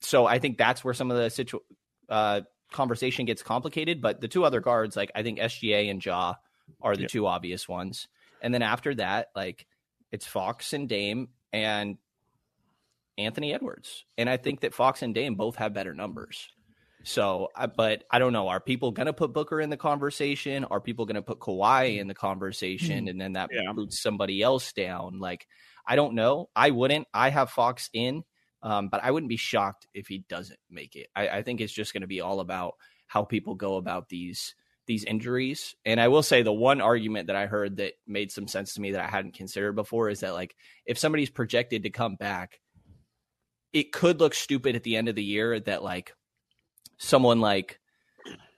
so 0.00 0.26
I 0.26 0.38
think 0.38 0.58
that's 0.58 0.82
where 0.84 0.94
some 0.94 1.10
of 1.10 1.16
the 1.16 1.30
situ- 1.30 1.60
uh, 2.08 2.42
conversation 2.72 3.24
gets 3.26 3.42
complicated. 3.42 4.00
But 4.00 4.20
the 4.20 4.28
two 4.28 4.44
other 4.44 4.60
guards, 4.60 4.96
like 4.96 5.10
I 5.14 5.22
think 5.22 5.38
SGA 5.38 5.90
and 5.90 6.04
Ja, 6.04 6.34
are 6.80 6.94
the 6.96 7.02
Yep. 7.02 7.10
two 7.10 7.26
obvious 7.26 7.68
ones. 7.68 8.08
And 8.42 8.54
then 8.54 8.62
after 8.62 8.94
that, 8.96 9.28
like 9.34 9.66
it's 10.12 10.26
Fox 10.26 10.72
and 10.72 10.88
Dame 10.88 11.28
and 11.52 11.98
Anthony 13.18 13.52
Edwards. 13.52 14.04
And 14.16 14.30
I 14.30 14.36
think 14.36 14.60
that 14.60 14.74
Fox 14.74 15.02
and 15.02 15.14
Dame 15.14 15.34
both 15.34 15.56
have 15.56 15.74
better 15.74 15.94
numbers. 15.94 16.48
So, 17.02 17.48
but 17.76 18.04
I 18.10 18.18
don't 18.18 18.32
know. 18.32 18.48
Are 18.48 18.60
people 18.60 18.92
going 18.92 19.06
to 19.06 19.12
put 19.12 19.32
Booker 19.32 19.60
in 19.60 19.70
the 19.70 19.76
conversation? 19.76 20.64
Are 20.64 20.80
people 20.80 21.06
going 21.06 21.14
to 21.16 21.22
put 21.22 21.38
Kawhi 21.38 21.98
in 21.98 22.08
the 22.08 22.14
conversation? 22.14 23.08
And 23.08 23.20
then 23.20 23.32
that 23.34 23.48
Yeah. 23.52 23.72
boots 23.72 24.00
somebody 24.02 24.42
else 24.42 24.72
down? 24.72 25.18
Like, 25.18 25.46
I 25.86 25.96
don't 25.96 26.14
know. 26.14 26.50
I 26.54 26.70
wouldn't. 26.70 27.08
I 27.14 27.30
have 27.30 27.50
Fox 27.50 27.88
in, 27.94 28.22
um, 28.62 28.88
but 28.88 29.02
I 29.02 29.10
wouldn't 29.10 29.30
be 29.30 29.36
shocked 29.36 29.86
if 29.94 30.06
he 30.06 30.24
doesn't 30.28 30.58
make 30.70 30.96
it. 30.96 31.08
I, 31.16 31.28
I 31.28 31.42
think 31.42 31.60
it's 31.60 31.72
just 31.72 31.92
going 31.92 32.02
to 32.02 32.06
be 32.06 32.20
all 32.20 32.40
about 32.40 32.74
how 33.06 33.24
people 33.24 33.54
go 33.54 33.76
about 33.76 34.08
these 34.08 34.54
these 34.86 35.04
injuries. 35.04 35.76
And 35.84 36.00
I 36.00 36.08
will 36.08 36.22
say 36.22 36.42
the 36.42 36.52
one 36.52 36.80
argument 36.80 37.28
that 37.28 37.36
I 37.36 37.46
heard 37.46 37.76
that 37.76 37.92
made 38.08 38.32
some 38.32 38.48
sense 38.48 38.74
to 38.74 38.80
me 38.80 38.92
that 38.92 39.04
I 39.04 39.08
hadn't 39.08 39.34
considered 39.34 39.74
before 39.74 40.10
is 40.10 40.20
that 40.20 40.34
like 40.34 40.56
if 40.84 40.98
somebody's 40.98 41.30
projected 41.30 41.84
to 41.84 41.90
come 41.90 42.16
back, 42.16 42.60
it 43.72 43.92
could 43.92 44.18
look 44.18 44.34
stupid 44.34 44.74
at 44.74 44.82
the 44.82 44.96
end 44.96 45.08
of 45.08 45.14
the 45.14 45.22
year 45.22 45.60
that 45.60 45.84
like 45.84 46.14
someone 46.98 47.40
like 47.40 47.78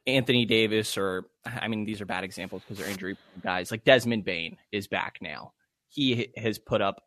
Anthony 0.06 0.46
Davis 0.46 0.96
or 0.96 1.26
I 1.44 1.68
mean 1.68 1.84
these 1.84 2.00
are 2.00 2.06
bad 2.06 2.24
examples 2.24 2.62
because 2.62 2.78
they're 2.78 2.90
injury 2.90 3.16
guys 3.42 3.70
like 3.70 3.84
Desmond 3.84 4.24
Bane 4.24 4.56
is 4.72 4.88
back 4.88 5.18
now. 5.20 5.52
He 5.88 6.32
has 6.36 6.58
put 6.58 6.80
up 6.80 7.02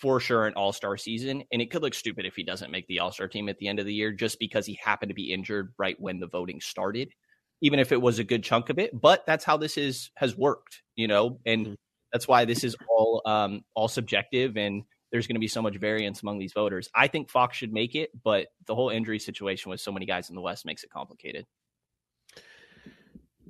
for 0.00 0.20
sure 0.20 0.46
an 0.46 0.54
all-star 0.54 0.96
season 0.96 1.42
and 1.52 1.60
it 1.60 1.70
could 1.70 1.82
look 1.82 1.94
stupid 1.94 2.24
if 2.24 2.34
he 2.36 2.42
doesn't 2.42 2.70
make 2.70 2.86
the 2.86 3.00
all-star 3.00 3.28
team 3.28 3.48
at 3.48 3.58
the 3.58 3.68
end 3.68 3.78
of 3.78 3.86
the 3.86 3.94
year 3.94 4.12
just 4.12 4.38
because 4.38 4.64
he 4.66 4.78
happened 4.82 5.10
to 5.10 5.14
be 5.14 5.32
injured 5.32 5.72
right 5.78 5.96
when 5.98 6.20
the 6.20 6.26
voting 6.26 6.60
started 6.60 7.10
even 7.60 7.80
if 7.80 7.90
it 7.92 8.00
was 8.00 8.18
a 8.18 8.24
good 8.24 8.44
chunk 8.44 8.70
of 8.70 8.78
it 8.78 8.90
but 8.98 9.24
that's 9.26 9.44
how 9.44 9.56
this 9.56 9.76
is 9.76 10.10
has 10.16 10.36
worked 10.36 10.82
you 10.96 11.08
know 11.08 11.40
and 11.44 11.66
Mhm. 11.66 11.76
that's 12.12 12.28
why 12.28 12.44
this 12.44 12.64
is 12.64 12.76
all 12.88 13.22
um 13.26 13.62
all 13.74 13.88
subjective 13.88 14.56
and 14.56 14.84
there's 15.10 15.26
going 15.26 15.36
to 15.36 15.40
be 15.40 15.48
so 15.48 15.62
much 15.62 15.76
variance 15.76 16.20
among 16.22 16.38
these 16.38 16.52
voters. 16.52 16.90
I 16.94 17.08
think 17.08 17.30
Fox 17.30 17.56
should 17.56 17.72
make 17.72 17.94
it, 17.94 18.10
but 18.22 18.48
the 18.66 18.74
whole 18.74 18.90
injury 18.90 19.18
situation 19.18 19.70
with 19.70 19.80
so 19.80 19.90
many 19.90 20.04
guys 20.04 20.28
in 20.28 20.34
the 20.34 20.42
West 20.42 20.66
makes 20.66 20.84
it 20.84 20.90
complicated. 20.90 21.46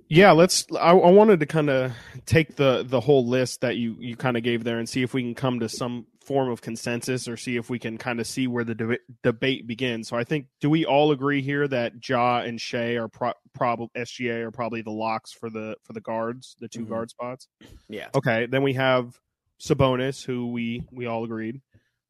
Yeah, 0.09 0.31
let's. 0.33 0.67
I, 0.73 0.93
I 0.93 1.11
wanted 1.11 1.40
to 1.40 1.47
kind 1.47 1.69
of 1.69 1.93
take 2.25 2.57
the 2.57 2.83
the 2.87 3.00
whole 3.00 3.26
list 3.26 3.61
that 3.61 3.76
you 3.76 3.97
you 3.99 4.17
kind 4.17 4.37
of 4.37 4.43
gave 4.43 4.64
there 4.64 4.78
and 4.78 4.88
see 4.88 5.02
if 5.02 5.12
we 5.12 5.23
can 5.23 5.35
come 5.35 5.61
to 5.61 5.69
some 5.69 6.07
form 6.29 6.51
of 6.51 6.61
consensus 6.61 7.27
or 7.27 7.37
see 7.37 7.57
if 7.57 7.69
we 7.71 7.79
can 7.79 7.97
kind 7.99 8.21
of 8.21 8.27
see 8.27 8.47
where 8.47 8.63
the 8.63 8.75
deb- 8.75 9.01
debate 9.23 9.67
begins. 9.67 10.07
So 10.09 10.17
I 10.17 10.23
think 10.25 10.47
do 10.61 10.69
we 10.71 10.85
all 10.85 11.11
agree 11.11 11.41
here 11.43 11.67
that 11.67 11.95
Ja 12.07 12.41
and 12.41 12.61
Shai 12.61 12.93
are 12.97 13.09
pro- 13.09 13.33
probably 13.55 13.89
SGA 13.97 14.43
are 14.45 14.51
probably 14.51 14.83
the 14.83 14.91
locks 14.93 15.33
for 15.33 15.49
the 15.51 15.77
for 15.85 15.95
the 15.95 16.01
guards, 16.03 16.55
the 16.61 16.69
2 16.69 16.85
Mhm. 16.85 16.89
guard 16.89 17.11
spots. 17.11 17.49
Yeah. 17.89 18.09
Okay, 18.15 18.47
then 18.47 18.63
we 18.63 18.75
have 18.75 19.19
Sabonis, 19.61 20.25
who 20.25 20.53
we 20.53 20.85
we 20.93 21.07
all 21.07 21.25
agreed. 21.25 21.61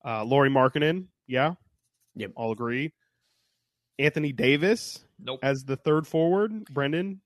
Uh, 0.05 0.25
Lauri 0.25 0.51
Markkanen, 0.51 1.07
yeah, 1.27 1.55
Yep. 2.17 2.33
all 2.37 2.53
agree. 2.53 2.93
Anthony 3.99 4.33
Davis 4.33 5.05
Nope. 5.19 5.41
as 5.43 5.65
the 5.65 5.77
third 5.77 6.07
forward. 6.07 6.65
Brenden, 6.73 7.19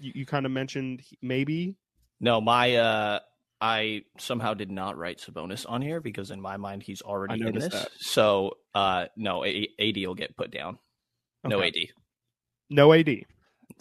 you, 0.00 0.12
you 0.16 0.26
kind 0.26 0.46
of 0.46 0.52
mentioned 0.52 1.02
maybe. 1.22 1.76
No, 2.20 2.40
my 2.40 2.74
uh 2.76 3.20
I 3.60 4.02
somehow 4.18 4.54
did 4.54 4.70
not 4.70 4.96
write 4.96 5.18
Sabonis 5.18 5.66
on 5.68 5.82
here 5.82 6.00
because 6.00 6.30
in 6.30 6.40
my 6.40 6.56
mind 6.56 6.82
he's 6.82 7.02
already 7.02 7.42
in 7.46 7.54
this. 7.54 7.68
that. 7.68 7.90
So 7.98 8.56
uh 8.74 9.06
no, 9.16 9.44
A- 9.44 9.68
AD 9.78 9.96
will 9.96 10.14
get 10.14 10.36
put 10.36 10.50
down. 10.50 10.78
No 11.44 11.62
AD. 11.62 11.74
No 12.70 12.92
AD. 12.92 13.08
No 13.08 13.24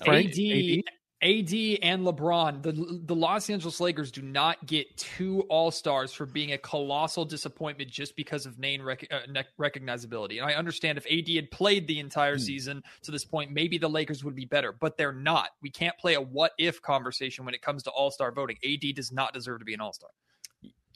Frank? 0.06 0.28
AD, 0.30 0.40
AD 0.40 0.84
and 1.22 2.06
LeBron, 2.06 2.62
the 2.64 3.02
the 3.06 3.16
Los 3.16 3.50
Angeles 3.50 3.80
Lakers 3.82 4.12
do 4.12 4.22
not 4.22 4.66
get 4.66 4.96
two 4.96 5.42
All 5.50 5.70
Stars 5.72 6.14
for 6.14 6.26
being 6.26 6.54
a 6.54 6.58
colossal 6.58 7.26
disappointment 7.26 7.90
just 7.92 8.16
because 8.16 8.46
of 8.46 8.58
name 8.58 8.82
rec- 8.82 9.08
uh, 9.12 9.20
ne- 9.30 9.44
recognizability. 9.60 10.40
And 10.42 10.50
I 10.50 10.54
understand 10.54 10.98
if 10.98 11.06
AD 11.06 11.36
had 11.36 11.52
played 11.52 11.88
the 11.88 12.00
entire 12.00 12.36
Hmm. 12.36 12.42
season 12.44 12.84
to 13.04 13.12
this 13.12 13.26
point, 13.26 13.52
maybe 13.52 13.78
the 13.78 13.90
Lakers 13.90 14.24
would 14.24 14.36
be 14.36 14.46
better, 14.46 14.72
but 14.72 14.98
they're 14.98 15.12
not. 15.12 15.50
We 15.62 15.70
can't 15.70 15.98
play 15.98 16.14
a 16.14 16.22
what 16.22 16.54
if 16.58 16.82
conversation 16.82 17.44
when 17.44 17.54
it 17.54 17.62
comes 17.62 17.84
to 17.84 17.90
All 17.92 18.12
Star 18.12 18.32
voting. 18.32 18.58
AD 18.64 18.94
does 18.94 19.12
not 19.12 19.34
deserve 19.34 19.60
to 19.60 19.66
be 19.66 19.74
an 19.74 19.82
All 19.82 19.94
Star. 19.94 20.10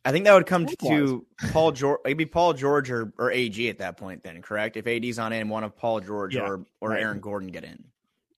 I 0.06 0.12
think 0.12 0.25
that 0.25 0.34
would 0.34 0.46
come 0.48 0.65
Likewise. 0.65 0.89
to 1.10 1.25
Paul 1.51 1.72
George. 1.72 2.00
It'd 2.06 2.18
be 2.18 2.25
Paul 2.25 2.53
George 2.53 2.92
or, 2.92 3.13
or 3.18 3.32
AG 3.32 3.70
at 3.70 3.77
that 3.80 3.98
point, 3.98 4.22
then, 4.24 4.42
correct? 4.42 4.75
If 4.77 4.86
AD's 4.88 5.18
on 5.20 5.32
in, 5.34 5.48
one 5.50 5.63
of 5.63 5.75
Paul 5.77 6.00
George 6.01 6.36
Yeah, 6.36 6.42
or 6.48 6.65
or 6.82 6.89
right. 6.89 7.01
Aaron 7.01 7.20
Gordon 7.22 7.50
get 7.50 7.63
in. 7.63 7.86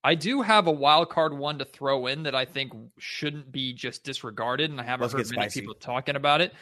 I 0.06 0.14
do 0.14 0.40
have 0.40 0.68
a 0.68 0.70
wild 0.70 1.08
card 1.10 1.36
one 1.36 1.58
to 1.58 1.64
throw 1.64 2.06
in 2.06 2.22
that 2.22 2.34
I 2.36 2.44
think 2.44 2.72
shouldn't 2.96 3.50
be 3.50 3.72
just 3.72 4.04
disregarded, 4.04 4.70
and 4.70 4.80
I 4.80 4.84
haven't 4.84 5.12
Let's 5.12 5.30
heard 5.30 5.36
many 5.36 5.50
people 5.50 5.74
talking 5.74 6.14
about 6.14 6.40
it. 6.40 6.54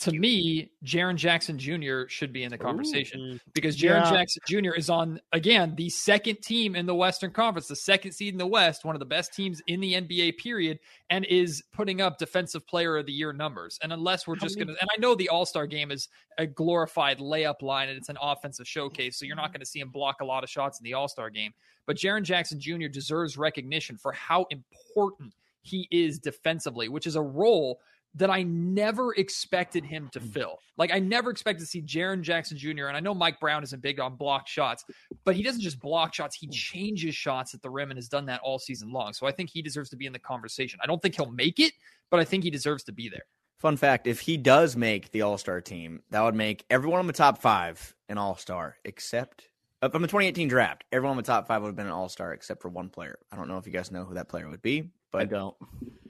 To 0.00 0.12
me, 0.12 0.70
Jaren 0.82 1.16
Jackson 1.16 1.58
Jr. 1.58 2.08
should 2.08 2.32
be 2.32 2.44
in 2.44 2.50
the 2.50 2.56
conversation 2.56 3.20
Ooh. 3.20 3.38
because 3.52 3.76
Jaren 3.76 4.02
Yeah. 4.02 4.10
Jackson 4.10 4.42
Jr. 4.48 4.72
is 4.74 4.88
on 4.88 5.20
again 5.32 5.74
the 5.76 5.90
second 5.90 6.36
team 6.42 6.74
in 6.74 6.86
the 6.86 6.94
Western 6.94 7.32
Conference, 7.32 7.68
the 7.68 7.76
second 7.76 8.12
seed 8.12 8.32
in 8.32 8.38
the 8.38 8.46
West, 8.46 8.82
one 8.82 8.96
of 8.96 8.98
the 8.98 9.04
best 9.04 9.34
teams 9.34 9.60
in 9.66 9.78
the 9.78 9.92
NBA 9.92 10.38
period, 10.38 10.78
and 11.10 11.26
is 11.26 11.62
putting 11.72 12.00
up 12.00 12.16
Defensive 12.16 12.66
Player 12.66 12.96
of 12.96 13.04
the 13.04 13.12
Year 13.12 13.34
numbers. 13.34 13.78
And 13.82 13.92
unless 13.92 14.26
we're 14.26 14.36
just 14.36 14.58
gonna, 14.58 14.72
and 14.80 14.88
I 14.90 14.98
know 14.98 15.14
the 15.14 15.28
All 15.28 15.44
Star 15.44 15.66
game 15.66 15.90
is 15.90 16.08
a 16.38 16.46
glorified 16.46 17.18
layup 17.18 17.60
line 17.60 17.90
and 17.90 17.98
it's 17.98 18.08
an 18.08 18.18
offensive 18.22 18.66
showcase, 18.66 19.18
so 19.18 19.26
you're 19.26 19.36
not 19.36 19.46
mm-hmm. 19.46 19.52
going 19.52 19.60
to 19.60 19.66
see 19.66 19.80
him 19.80 19.90
block 19.90 20.22
a 20.22 20.24
lot 20.24 20.42
of 20.42 20.48
shots 20.48 20.80
in 20.80 20.84
the 20.84 20.94
All 20.94 21.08
Star 21.08 21.28
game. 21.28 21.52
But 21.84 21.96
Jaren 21.96 22.22
Jackson 22.22 22.58
Jr. 22.58 22.86
deserves 22.86 23.36
recognition 23.36 23.98
for 23.98 24.12
how 24.12 24.46
important 24.50 25.34
he 25.60 25.86
is 25.90 26.18
defensively, 26.18 26.88
which 26.88 27.06
is 27.06 27.16
a 27.16 27.22
role 27.22 27.80
that 28.14 28.30
I 28.30 28.42
never 28.42 29.14
expected 29.14 29.84
him 29.84 30.08
to 30.12 30.20
fill. 30.20 30.58
Like 30.76 30.92
I 30.92 30.98
never 30.98 31.30
expected 31.30 31.60
to 31.60 31.66
see 31.66 31.82
Jaren 31.82 32.22
Jackson 32.22 32.58
Jr. 32.58 32.86
And 32.86 32.96
I 32.96 33.00
know 33.00 33.14
Mike 33.14 33.38
Brown 33.38 33.62
isn't 33.62 33.82
big 33.82 34.00
on 34.00 34.16
block 34.16 34.48
shots, 34.48 34.84
but 35.24 35.36
he 35.36 35.42
doesn't 35.42 35.60
just 35.60 35.80
block 35.80 36.14
shots; 36.14 36.36
he 36.36 36.48
changes 36.48 37.14
shots 37.14 37.54
at 37.54 37.62
the 37.62 37.70
rim 37.70 37.90
and 37.90 37.98
has 37.98 38.08
done 38.08 38.26
that 38.26 38.40
all 38.42 38.58
season 38.58 38.92
long. 38.92 39.12
So 39.12 39.26
I 39.26 39.32
think 39.32 39.50
he 39.50 39.62
deserves 39.62 39.90
to 39.90 39.96
be 39.96 40.06
in 40.06 40.12
the 40.12 40.18
conversation. 40.18 40.80
I 40.82 40.86
don't 40.86 41.00
think 41.00 41.16
he'll 41.16 41.30
make 41.30 41.60
it, 41.60 41.72
but 42.10 42.20
I 42.20 42.24
think 42.24 42.44
he 42.44 42.50
deserves 42.50 42.82
to 42.84 42.92
be 42.92 43.08
there. 43.08 43.24
Fun 43.58 43.76
fact: 43.76 44.06
If 44.06 44.20
he 44.20 44.36
does 44.36 44.76
make 44.76 45.12
the 45.12 45.22
All 45.22 45.38
Star 45.38 45.60
team, 45.60 46.02
that 46.10 46.22
would 46.22 46.34
make 46.34 46.64
everyone 46.70 46.98
on 46.98 47.06
the 47.06 47.12
top 47.12 47.38
five 47.38 47.94
an 48.08 48.18
All 48.18 48.36
Star, 48.36 48.76
except 48.84 49.48
uh, 49.82 49.88
from 49.88 50.02
the 50.02 50.08
2018 50.08 50.48
draft. 50.48 50.84
Everyone 50.92 51.12
on 51.12 51.16
the 51.16 51.22
top 51.22 51.46
five 51.46 51.62
would 51.62 51.68
have 51.68 51.76
been 51.76 51.86
an 51.86 51.92
All 51.92 52.08
Star 52.08 52.32
except 52.32 52.60
for 52.60 52.68
one 52.68 52.88
player. 52.88 53.18
I 53.30 53.36
don't 53.36 53.48
know 53.48 53.58
if 53.58 53.66
you 53.66 53.72
guys 53.72 53.90
know 53.90 54.04
who 54.04 54.14
that 54.14 54.28
player 54.28 54.48
would 54.48 54.62
be, 54.62 54.90
I 55.14 55.24
don't. 55.24 55.56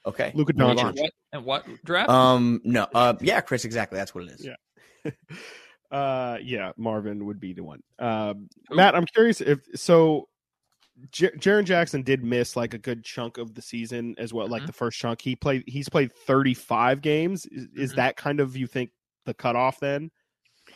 okay. 0.06 0.32
Luka 0.34 0.52
Move 0.54 0.76
Doncic. 0.76 1.00
What 1.00 1.12
and 1.32 1.44
what 1.44 1.66
draft? 1.84 2.10
Um, 2.10 2.60
no, 2.64 2.86
uh, 2.94 3.14
yeah, 3.20 3.40
Chris, 3.40 3.64
exactly. 3.64 3.98
That's 3.98 4.14
what 4.14 4.24
it 4.24 4.30
is. 4.32 4.46
Yeah. 4.46 5.10
uh 5.90 6.36
yeah 6.42 6.70
marvin 6.76 7.26
would 7.26 7.40
be 7.40 7.52
the 7.52 7.64
one 7.64 7.82
um 7.98 8.48
matt 8.70 8.94
i'm 8.94 9.06
curious 9.06 9.40
if 9.40 9.58
so 9.74 10.28
J- 11.10 11.30
Jaren 11.30 11.64
Jackson 11.64 12.02
did 12.02 12.22
miss 12.22 12.54
like 12.56 12.74
a 12.74 12.78
good 12.78 13.02
chunk 13.02 13.38
of 13.38 13.54
the 13.54 13.62
season 13.62 14.14
as 14.18 14.34
well, 14.34 14.46
like 14.46 14.62
Mhm. 14.64 14.66
the 14.66 14.72
first 14.74 14.98
chunk. 14.98 15.22
He 15.22 15.34
played. 15.34 15.64
He's 15.66 15.88
played 15.88 16.12
thirty 16.12 16.52
five 16.52 17.00
games. 17.00 17.46
Is, 17.46 17.68
is 17.74 17.92
Mhm. 17.92 17.96
that 17.96 18.16
kind 18.16 18.38
of 18.38 18.54
you 18.54 18.66
think 18.66 18.90
the 19.24 19.32
cutoff 19.32 19.80
then? 19.80 20.10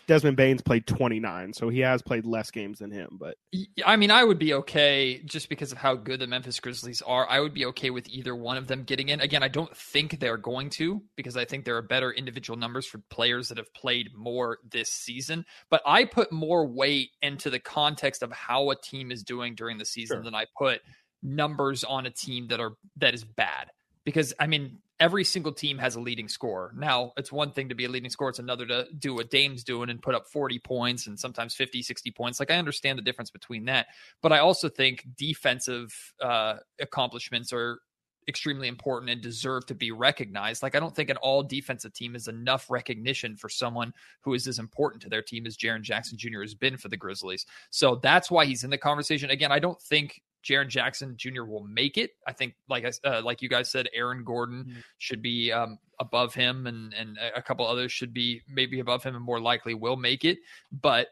Desmond 0.07 0.37
Bane's 0.37 0.63
played 0.63 0.87
twenty 0.87 1.21
nine, 1.21 1.53
so 1.53 1.69
he 1.69 1.81
has 1.81 2.03
played 2.03 2.27
less 2.27 2.51
games 2.51 2.81
than 2.81 2.91
him. 2.91 3.19
But 3.19 3.37
I 3.85 3.97
mean, 3.97 4.11
I 4.11 4.25
would 4.25 4.39
be 4.39 4.55
okay 4.55 5.21
just 5.25 5.49
because 5.49 5.73
of 5.73 5.79
how 5.79 5.95
good 5.95 6.21
the 6.21 6.27
Memphis 6.27 6.61
Grizzlies 6.61 7.03
are. 7.03 7.29
I 7.29 7.41
would 7.41 7.55
be 7.55 7.67
okay 7.67 7.91
with 7.91 8.09
either 8.09 8.35
one 8.37 8.57
of 8.57 8.67
them 8.67 8.83
getting 8.85 9.09
in. 9.09 9.21
Again, 9.21 9.43
I 9.43 9.49
don't 9.49 9.75
think 9.77 10.21
they're 10.21 10.37
going 10.37 10.71
to 10.71 11.03
because 11.17 11.37
I 11.37 11.45
think 11.45 11.65
there 11.65 11.77
are 11.77 11.83
better 11.83 12.13
individual 12.13 12.59
numbers 12.59 12.87
for 12.87 12.99
players 13.11 13.49
that 13.49 13.59
have 13.59 13.73
played 13.75 14.11
more 14.15 14.59
this 14.71 14.91
season. 14.91 15.45
But 15.71 15.83
I 15.87 16.05
put 16.05 16.31
more 16.33 16.67
weight 16.67 17.11
into 17.23 17.51
the 17.51 17.61
context 17.61 18.23
of 18.23 18.31
how 18.33 18.71
a 18.71 18.77
team 18.77 19.11
is 19.11 19.23
doing 19.23 19.55
during 19.55 19.79
the 19.79 19.85
season 19.85 20.17
Sure. 20.19 20.25
than 20.25 20.35
I 20.35 20.47
put 20.59 20.81
numbers 21.23 21.85
on 21.85 22.07
a 22.07 22.11
team 22.11 22.49
that 22.49 22.61
are 22.61 22.73
that 22.97 23.15
is 23.15 23.25
bad. 23.25 23.71
Because 24.05 24.35
I 24.39 24.47
mean, 24.47 24.79
every 25.05 25.23
single 25.23 25.53
team 25.53 25.77
has 25.77 25.97
a 25.97 26.01
leading 26.01 26.29
scorer. 26.29 26.73
Now, 26.75 27.13
it's 27.19 27.31
one 27.31 27.51
thing 27.51 27.69
to 27.69 27.75
be 27.75 27.85
a 27.85 27.91
leading 27.91 28.09
scorer, 28.09 28.31
it's 28.31 28.39
another 28.39 28.65
to 28.69 28.87
do 28.99 29.15
what 29.15 29.29
Dame's 29.29 29.63
doing 29.63 29.91
and 29.91 30.01
put 30.01 30.15
up 30.15 30.27
40 30.27 30.59
points 30.61 31.09
and 31.09 31.21
sometimes 31.21 31.55
50, 31.55 31.83
60 31.83 32.11
points. 32.13 32.41
Like 32.41 32.51
I 32.51 32.57
understand 32.57 32.97
the 32.99 33.03
difference 33.03 33.31
between 33.31 33.67
that, 33.67 33.89
but 34.23 34.33
I 34.33 34.39
also 34.39 34.71
think 34.71 35.07
defensive 35.19 35.95
uh 36.23 36.55
accomplishments 36.81 37.53
are 37.53 37.81
extremely 38.29 38.69
important 38.69 39.11
and 39.11 39.21
deserve 39.21 39.67
to 39.67 39.75
be 39.75 39.93
recognized. 39.93 40.63
Like 40.63 40.75
I 40.75 40.81
don't 40.81 40.97
think 40.97 41.11
an 41.11 41.19
all 41.19 41.43
defensive 41.43 41.93
team 41.93 42.17
is 42.17 42.27
enough 42.27 42.71
recognition 42.71 43.37
for 43.37 43.51
someone 43.51 43.93
who 44.23 44.33
is 44.33 44.49
as 44.49 44.59
important 44.59 45.03
to 45.03 45.11
their 45.11 45.21
team 45.21 45.45
as 45.45 45.59
Jaren 45.59 45.83
Jackson 45.83 46.17
Jr. 46.17 46.41
has 46.41 46.55
been 46.55 46.79
for 46.79 46.89
the 46.89 46.97
Grizzlies. 46.97 47.45
So 47.69 47.97
that's 47.97 48.31
why 48.31 48.47
he's 48.47 48.65
in 48.65 48.71
the 48.71 48.79
conversation. 48.79 49.29
Again, 49.29 49.53
I 49.53 49.59
don't 49.59 49.81
think 49.83 50.23
Jaren 50.45 50.69
Jackson 50.69 51.17
Jr. 51.17 51.45
will 51.45 51.65
make 51.65 51.97
it. 51.99 52.11
I 52.27 52.33
think, 52.33 52.55
like 52.69 52.85
I 52.85 52.93
uh, 53.09 53.23
like 53.23 53.41
you 53.43 53.49
guys 53.49 53.71
said, 53.71 53.89
Aaron 53.95 54.25
Gordon 54.25 54.65
Mhm. 54.69 54.83
should 54.99 55.23
be 55.23 55.51
um, 55.53 55.79
above 55.99 56.35
him, 56.35 56.67
and 56.67 56.93
and 56.95 57.19
a 57.35 57.41
couple 57.43 57.67
others 57.67 57.91
should 57.93 58.13
be 58.13 58.43
maybe 58.49 58.81
above 58.81 59.03
him, 59.03 59.15
and 59.17 59.25
more 59.25 59.41
likely 59.41 59.75
will 59.75 59.97
make 59.97 60.25
it. 60.25 60.39
But 60.71 61.09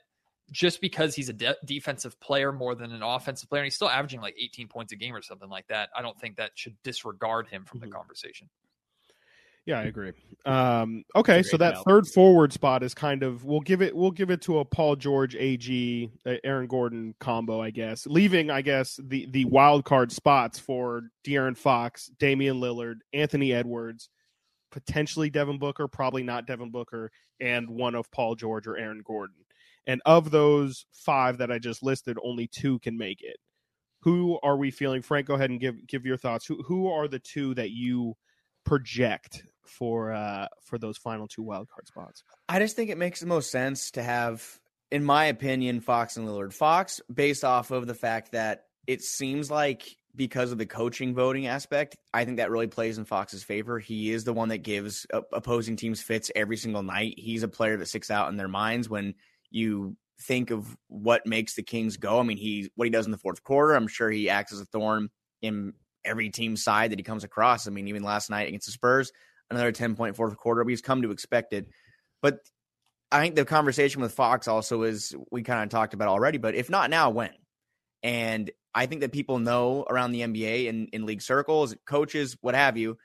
just 0.50 0.80
because 0.82 1.14
he's 1.14 1.30
a 1.30 1.32
de- 1.32 1.56
defensive 1.64 2.20
player 2.20 2.52
more 2.52 2.74
than 2.74 2.92
an 2.92 3.02
offensive 3.02 3.48
player, 3.48 3.62
and 3.62 3.66
he's 3.66 3.74
still 3.76 3.88
averaging 3.88 4.20
like 4.20 4.34
18 4.38 4.68
points 4.68 4.92
a 4.92 4.96
game 4.96 5.14
or 5.14 5.22
something 5.22 5.48
like 5.48 5.66
that, 5.68 5.88
I 5.96 6.02
don't 6.02 6.18
think 6.20 6.36
that 6.36 6.50
should 6.56 6.76
disregard 6.82 7.46
him 7.48 7.64
from 7.64 7.80
Mhm. 7.80 7.84
the 7.84 7.90
conversation. 7.90 8.50
Yeah, 9.64 9.78
I 9.78 9.84
agree. 9.84 10.12
Um, 10.44 11.04
okay, 11.14 11.42
so 11.42 11.56
that 11.56 11.76
third 11.86 12.08
forward 12.08 12.52
spot 12.52 12.82
is 12.82 12.94
kind 12.94 13.22
of 13.22 13.44
we'll 13.44 13.60
give 13.60 13.80
it 13.80 13.94
we'll 13.94 14.10
give 14.10 14.30
it 14.30 14.42
to 14.42 14.58
a 14.58 14.64
Paul 14.64 14.96
George, 14.96 15.36
AG, 15.36 16.10
uh, 16.26 16.34
Aaron 16.42 16.66
Gordon 16.66 17.14
combo, 17.20 17.60
I 17.60 17.70
guess. 17.70 18.06
Leaving, 18.06 18.50
I 18.50 18.62
guess, 18.62 18.98
the 19.00 19.26
the 19.30 19.44
wild 19.44 19.84
card 19.84 20.10
spots 20.10 20.58
for 20.58 21.02
De'Aaron 21.24 21.56
Fox, 21.56 22.10
Damian 22.18 22.60
Lillard, 22.60 22.96
Anthony 23.12 23.52
Edwards, 23.52 24.08
potentially 24.72 25.30
Devin 25.30 25.58
Booker, 25.58 25.86
probably 25.86 26.24
not 26.24 26.46
Devin 26.46 26.72
Booker, 26.72 27.12
and 27.38 27.70
one 27.70 27.94
of 27.94 28.10
Paul 28.10 28.34
George 28.34 28.66
or 28.66 28.76
Aaron 28.76 29.02
Gordon. 29.04 29.36
And 29.86 30.02
of 30.06 30.32
those 30.32 30.86
five 30.92 31.38
that 31.38 31.52
I 31.52 31.58
just 31.58 31.84
listed, 31.84 32.16
only 32.22 32.48
two 32.48 32.80
can 32.80 32.98
make 32.98 33.22
it. 33.22 33.36
Who 34.00 34.40
are 34.42 34.56
we 34.56 34.72
feeling? 34.72 35.02
Frank, 35.02 35.28
go 35.28 35.34
ahead 35.34 35.50
and 35.50 35.60
give 35.60 35.86
give 35.86 36.04
your 36.04 36.16
thoughts. 36.16 36.46
Who 36.46 36.64
who 36.64 36.88
are 36.90 37.06
the 37.06 37.20
two 37.20 37.54
that 37.54 37.70
you 37.70 38.16
project 38.64 39.44
for 39.66 40.12
uh 40.12 40.48
for 40.62 40.78
those 40.78 40.98
final 40.98 41.26
two 41.28 41.42
wild 41.42 41.68
card 41.68 41.86
spots? 41.86 42.22
I 42.48 42.58
just 42.58 42.76
think 42.76 42.90
it 42.90 42.98
makes 42.98 43.20
the 43.20 43.26
most 43.26 43.50
sense 43.50 43.90
to 43.92 44.02
have, 44.02 44.44
in 44.90 45.04
my 45.04 45.26
opinion, 45.26 45.80
Fox 45.80 46.16
and 46.16 46.26
Lillard. 46.26 46.52
Fox, 46.52 47.00
based 47.12 47.44
off 47.44 47.70
of 47.70 47.86
the 47.86 47.94
fact 47.94 48.32
that 48.32 48.64
it 48.86 49.02
seems 49.02 49.50
like 49.50 49.96
because 50.14 50.52
of 50.52 50.58
the 50.58 50.66
coaching 50.66 51.14
voting 51.14 51.46
aspect, 51.46 51.96
I 52.12 52.24
think 52.24 52.36
that 52.36 52.50
really 52.50 52.66
plays 52.66 52.98
in 52.98 53.04
Fox's 53.04 53.42
favor. 53.42 53.78
He 53.78 54.12
is 54.12 54.24
the 54.24 54.32
one 54.32 54.50
that 54.50 54.58
gives 54.58 55.06
opposing 55.32 55.76
teams 55.76 56.02
fits 56.02 56.30
every 56.34 56.56
single 56.56 56.82
night. 56.82 57.14
He's 57.16 57.42
a 57.42 57.48
player 57.48 57.76
that 57.78 57.88
sticks 57.88 58.10
out 58.10 58.28
in 58.28 58.36
their 58.36 58.48
minds 58.48 58.88
when 58.90 59.14
you 59.50 59.96
think 60.20 60.50
of 60.50 60.76
what 60.88 61.26
makes 61.26 61.54
the 61.54 61.62
Kings 61.62 61.96
go. 61.96 62.18
I 62.18 62.22
mean, 62.22 62.36
he 62.36 62.70
what 62.74 62.84
he 62.84 62.90
does 62.90 63.06
in 63.06 63.12
the 63.12 63.18
fourth 63.18 63.42
quarter. 63.42 63.74
I'm 63.74 63.88
sure 63.88 64.10
he 64.10 64.28
acts 64.28 64.52
as 64.52 64.60
a 64.60 64.66
thorn 64.66 65.08
in 65.40 65.72
every 66.04 66.30
team's 66.30 66.62
side 66.62 66.92
that 66.92 66.98
he 66.98 67.04
comes 67.04 67.24
across. 67.24 67.66
I 67.66 67.70
mean, 67.70 67.88
even 67.88 68.02
last 68.02 68.30
night 68.30 68.48
against 68.48 68.66
the 68.66 68.72
Spurs, 68.72 69.12
another 69.52 69.72
10 69.72 69.94
point 69.94 70.16
fourth 70.16 70.36
quarter. 70.36 70.64
We've 70.64 70.82
come 70.82 71.02
to 71.02 71.10
expect 71.10 71.52
it. 71.52 71.68
But 72.20 72.38
I 73.10 73.20
think 73.20 73.34
the 73.34 73.44
conversation 73.44 74.00
with 74.00 74.14
Fox 74.14 74.48
also 74.48 74.82
is 74.82 75.14
we 75.30 75.42
kind 75.42 75.62
of 75.62 75.68
talked 75.68 75.94
about 75.94 76.08
already, 76.08 76.38
but 76.38 76.54
if 76.54 76.70
not 76.70 76.90
now, 76.90 77.10
when? 77.10 77.32
And 78.02 78.50
I 78.74 78.86
think 78.86 79.02
that 79.02 79.12
people 79.12 79.38
know 79.38 79.84
around 79.88 80.12
the 80.12 80.22
NBA 80.22 80.68
and 80.68 80.88
in 80.92 81.06
league 81.06 81.22
circles, 81.22 81.74
coaches, 81.86 82.36
what 82.40 82.54
have 82.54 82.76
you, 82.76 82.96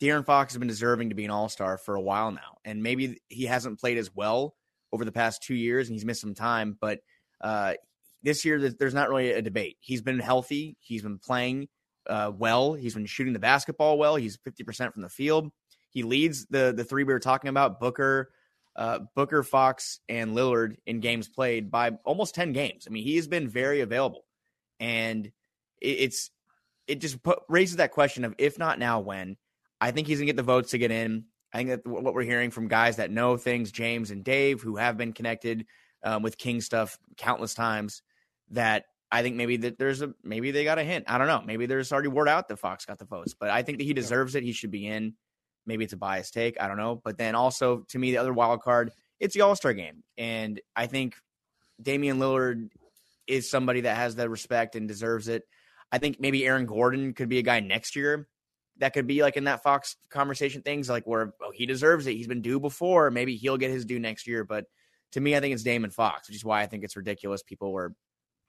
De'Aaron 0.00 0.24
Fox 0.24 0.52
has 0.52 0.58
been 0.58 0.68
deserving 0.68 1.10
to 1.10 1.14
be 1.14 1.24
an 1.24 1.30
All 1.30 1.48
Star 1.48 1.78
for 1.78 1.94
a 1.94 2.00
while 2.00 2.30
now, 2.30 2.58
and 2.64 2.82
maybe 2.82 3.18
he 3.28 3.44
hasn't 3.44 3.78
played 3.78 3.98
as 3.98 4.14
well 4.14 4.54
over 4.92 5.04
the 5.04 5.12
past 5.12 5.42
two 5.42 5.54
years, 5.54 5.88
and 5.88 5.94
he's 5.94 6.06
missed 6.06 6.22
some 6.22 6.34
time. 6.34 6.76
But 6.80 7.00
uh, 7.40 7.74
this 8.22 8.44
year, 8.44 8.70
there's 8.70 8.94
not 8.94 9.10
really 9.10 9.32
a 9.32 9.42
debate. 9.42 9.76
He's 9.80 10.00
been 10.00 10.18
healthy. 10.18 10.76
He's 10.80 11.02
been 11.02 11.18
playing 11.18 11.68
uh, 12.08 12.32
well. 12.34 12.72
He's 12.74 12.94
been 12.94 13.06
shooting 13.06 13.34
the 13.34 13.38
basketball 13.38 13.98
well. 13.98 14.16
He's 14.16 14.38
50% 14.38 14.92
from 14.92 15.02
the 15.02 15.08
field. 15.08 15.50
He 15.90 16.02
leads 16.02 16.46
the 16.46 16.72
the 16.76 16.84
three 16.84 17.04
we 17.04 17.12
were 17.12 17.20
talking 17.20 17.48
about: 17.48 17.80
Booker, 17.80 18.30
uh, 18.76 19.00
Booker, 19.14 19.42
Fox, 19.42 20.00
and 20.08 20.34
Lillard 20.34 20.76
in 20.86 21.00
games 21.00 21.28
played 21.28 21.70
by 21.70 21.90
almost 22.04 22.34
10 22.34 22.52
games. 22.52 22.86
I 22.86 22.90
mean, 22.90 23.04
he 23.04 23.16
has 23.16 23.28
been 23.28 23.48
very 23.48 23.80
available, 23.80 24.24
and 24.78 25.26
it, 25.26 25.32
it's 25.88 26.30
it 26.86 27.00
just 27.00 27.22
put, 27.22 27.40
raises 27.48 27.76
that 27.76 27.92
question 27.92 28.24
of 28.24 28.34
if 28.38 28.58
not 28.58 28.78
now, 28.78 29.00
when. 29.00 29.36
I 29.80 29.92
think 29.92 30.06
he's 30.06 30.18
gonna 30.18 30.26
get 30.26 30.36
the 30.36 30.42
votes 30.42 30.70
to 30.70 30.78
get 30.78 30.90
in. 30.90 31.24
I 31.52 31.58
think 31.58 31.70
that 31.70 31.86
what 31.86 32.14
we're 32.14 32.22
hearing 32.22 32.50
from 32.50 32.68
guys 32.68 32.96
that 32.96 33.10
know 33.10 33.36
things, 33.36 33.72
James 33.72 34.10
and 34.10 34.22
Dave, 34.22 34.60
who 34.62 34.76
have 34.76 34.96
been 34.96 35.12
connected 35.12 35.66
um, 36.04 36.22
with 36.22 36.38
King 36.38 36.60
stuff 36.60 36.98
countless 37.16 37.54
times, 37.54 38.02
that 38.50 38.84
I 39.10 39.22
think 39.22 39.36
maybe 39.36 39.56
that 39.58 39.78
there's 39.78 40.02
a 40.02 40.14
maybe 40.22 40.52
they 40.52 40.64
got 40.64 40.78
a 40.78 40.84
hint. 40.84 41.06
I 41.08 41.18
don't 41.18 41.26
know. 41.26 41.42
Maybe 41.44 41.66
there's 41.66 41.92
already 41.92 42.08
word 42.08 42.28
out 42.28 42.48
that 42.48 42.58
Fox 42.58 42.84
got 42.84 42.98
the 42.98 43.04
votes, 43.04 43.34
but 43.38 43.50
I 43.50 43.62
think 43.62 43.78
that 43.78 43.84
he 43.84 43.92
deserves 43.92 44.34
it. 44.34 44.44
He 44.44 44.52
should 44.52 44.70
be 44.70 44.86
in. 44.86 45.14
Maybe 45.70 45.84
it's 45.84 45.92
a 45.92 45.96
biased 45.96 46.34
take. 46.34 46.60
I 46.60 46.68
don't 46.68 46.76
know. 46.76 47.00
But 47.02 47.16
then 47.16 47.34
also 47.34 47.86
to 47.88 47.98
me, 47.98 48.10
the 48.10 48.18
other 48.18 48.32
wild 48.32 48.60
card, 48.60 48.92
it's 49.18 49.34
the 49.34 49.42
All 49.42 49.56
Star 49.56 49.72
game, 49.72 50.02
and 50.18 50.60
I 50.76 50.86
think 50.86 51.14
Damian 51.80 52.18
Lillard 52.18 52.68
is 53.26 53.48
somebody 53.48 53.82
that 53.82 53.96
has 53.96 54.16
that 54.16 54.28
respect 54.28 54.76
and 54.76 54.88
deserves 54.88 55.28
it. 55.28 55.44
I 55.92 55.98
think 55.98 56.20
maybe 56.20 56.44
Aaron 56.46 56.66
Gordon 56.66 57.14
could 57.14 57.28
be 57.28 57.38
a 57.38 57.42
guy 57.42 57.60
next 57.60 57.96
year 57.96 58.28
that 58.80 58.94
could 58.94 59.06
be 59.06 59.22
like 59.22 59.36
in 59.36 59.44
that 59.44 59.62
Fox 59.62 59.96
conversation 60.10 60.62
things 60.62 60.88
like 60.88 61.04
where 61.06 61.34
oh, 61.42 61.52
he 61.54 61.66
deserves 61.66 62.06
it. 62.06 62.14
He's 62.14 62.26
been 62.26 62.42
due 62.42 62.58
before. 62.58 63.10
Maybe 63.10 63.36
he'll 63.36 63.58
get 63.58 63.70
his 63.70 63.84
due 63.84 64.00
next 64.00 64.26
year. 64.26 64.42
But 64.42 64.64
to 65.12 65.20
me, 65.20 65.36
I 65.36 65.40
think 65.40 65.54
it's 65.54 65.62
Damon 65.62 65.90
Fox, 65.90 66.28
which 66.28 66.36
is 66.36 66.44
why 66.44 66.62
I 66.62 66.66
think 66.66 66.82
it's 66.82 66.96
ridiculous. 66.96 67.42
People 67.42 67.72
were 67.72 67.94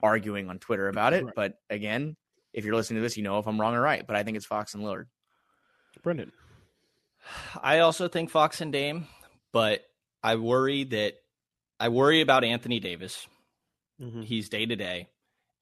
arguing 0.02 0.50
on 0.50 0.58
Twitter 0.58 0.88
about 0.88 1.14
it. 1.14 1.26
Right. 1.26 1.36
But 1.36 1.54
again, 1.70 2.16
if 2.54 2.66
you're 2.66 2.76
listening 2.76 3.00
to 3.00 3.02
this, 3.02 3.18
you 3.18 3.24
know 3.24 3.40
if 3.40 3.48
I'm 3.48 3.60
wrong 3.60 3.76
or 3.76 3.82
right. 3.82 4.06
But 4.08 4.16
I 4.16 4.24
think 4.24 4.38
it's 4.38 4.46
Fox 4.46 4.74
and 4.74 4.84
Lillard. 4.84 5.06
Brenden. 6.02 6.32
I 7.62 7.80
also 7.80 8.08
think 8.08 8.30
Fox 8.30 8.62
and 8.62 8.74
Dame, 8.74 9.08
but 9.52 9.82
I 10.24 10.36
worry 10.36 10.84
that 10.86 11.16
I 11.80 11.90
worry 11.90 12.22
about 12.22 12.44
Anthony 12.44 12.80
Davis. 12.80 13.28
Mm-hmm. 14.02 14.24
He's 14.24 14.50
day 14.50 14.66
to 14.66 14.76
day, 14.76 15.10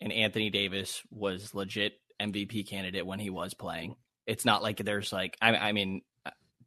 and 0.02 0.12
Anthony 0.12 0.50
Davis 0.50 1.02
was 1.12 1.54
legit 1.54 1.94
MVP 2.22 2.68
candidate 2.68 3.06
when 3.06 3.20
he 3.20 3.30
was 3.30 3.54
playing. 3.54 3.96
It's 4.26 4.46
not 4.46 4.62
like 4.62 4.78
there's 4.78 5.12
like 5.12 5.38
I, 5.42 5.56
I 5.56 5.72
mean 5.72 6.02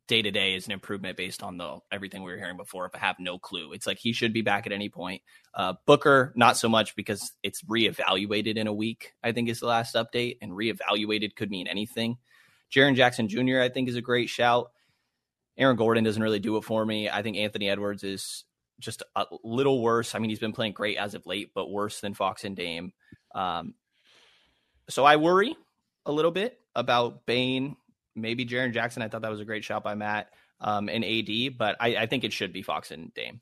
day 0.08 0.20
to 0.20 0.30
day 0.30 0.54
is 0.54 0.66
an 0.66 0.72
improvement 0.72 1.16
based 1.16 1.42
on 1.42 1.56
the 1.56 1.78
everything 1.90 2.22
we 2.22 2.32
were 2.32 2.38
hearing 2.38 2.56
before. 2.56 2.86
If 2.86 2.94
I 2.94 2.98
have 2.98 3.18
no 3.18 3.38
clue, 3.38 3.72
it's 3.72 3.86
like 3.86 3.98
he 3.98 4.12
should 4.12 4.32
be 4.32 4.42
back 4.42 4.66
at 4.66 4.72
any 4.72 4.88
point. 4.88 5.22
Uh, 5.54 5.74
Booker, 5.86 6.32
not 6.36 6.56
so 6.56 6.68
much 6.68 6.96
because 6.96 7.32
it's 7.42 7.62
reevaluated 7.62 8.56
in 8.56 8.66
a 8.66 8.72
week. 8.72 9.12
I 9.22 9.32
think 9.32 9.48
is 9.48 9.60
the 9.60 9.66
last 9.66 9.94
update, 9.94 10.38
and 10.42 10.52
reevaluated 10.52 11.36
could 11.36 11.50
mean 11.50 11.66
anything. 11.66 12.18
Jaren 12.70 12.96
Jackson 12.96 13.28
Jr. 13.28 13.60
I 13.60 13.68
think 13.68 13.88
is 13.88 13.96
a 13.96 14.02
great 14.02 14.28
shout. 14.28 14.72
Aaron 15.58 15.76
Gordon 15.76 16.04
doesn't 16.04 16.22
really 16.22 16.38
do 16.38 16.56
it 16.56 16.64
for 16.64 16.84
me. 16.84 17.08
I 17.08 17.22
think 17.22 17.36
Anthony 17.36 17.68
Edwards 17.68 18.04
is 18.04 18.44
just 18.80 19.02
a 19.14 19.26
little 19.44 19.82
worse. 19.82 20.14
I 20.14 20.18
mean, 20.18 20.30
he's 20.30 20.38
been 20.38 20.52
playing 20.52 20.72
great 20.72 20.96
as 20.96 21.14
of 21.14 21.26
late, 21.26 21.50
but 21.54 21.70
worse 21.70 22.00
than 22.00 22.14
Fox 22.14 22.44
and 22.44 22.56
Dame. 22.56 22.92
Um, 23.34 23.74
so 24.88 25.04
I 25.04 25.16
worry 25.16 25.56
a 26.04 26.12
little 26.12 26.30
bit 26.30 26.58
about 26.74 27.26
Bane, 27.26 27.76
maybe 28.14 28.44
Jaren 28.46 28.72
Jackson. 28.72 29.02
I 29.02 29.08
thought 29.08 29.22
that 29.22 29.30
was 29.30 29.40
a 29.40 29.44
great 29.44 29.64
shot 29.64 29.84
by 29.84 29.94
Matt 29.94 30.28
um, 30.60 30.88
and 30.88 31.04
AD, 31.04 31.58
but 31.58 31.76
I, 31.80 31.96
I 31.96 32.06
think 32.06 32.24
it 32.24 32.32
should 32.32 32.52
be 32.52 32.62
Fox 32.62 32.90
and 32.90 33.12
Dame. 33.14 33.40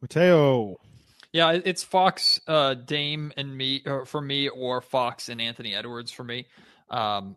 Mateo. 0.00 0.76
Yeah, 1.32 1.58
it's 1.64 1.82
Fox, 1.82 2.40
uh, 2.46 2.74
Dame, 2.74 3.32
and 3.36 3.54
me 3.54 3.82
for 4.06 4.20
me, 4.20 4.48
or 4.48 4.80
Fox 4.80 5.28
and 5.28 5.40
Anthony 5.40 5.74
Edwards 5.74 6.10
for 6.10 6.24
me. 6.24 6.46
Um, 6.88 7.36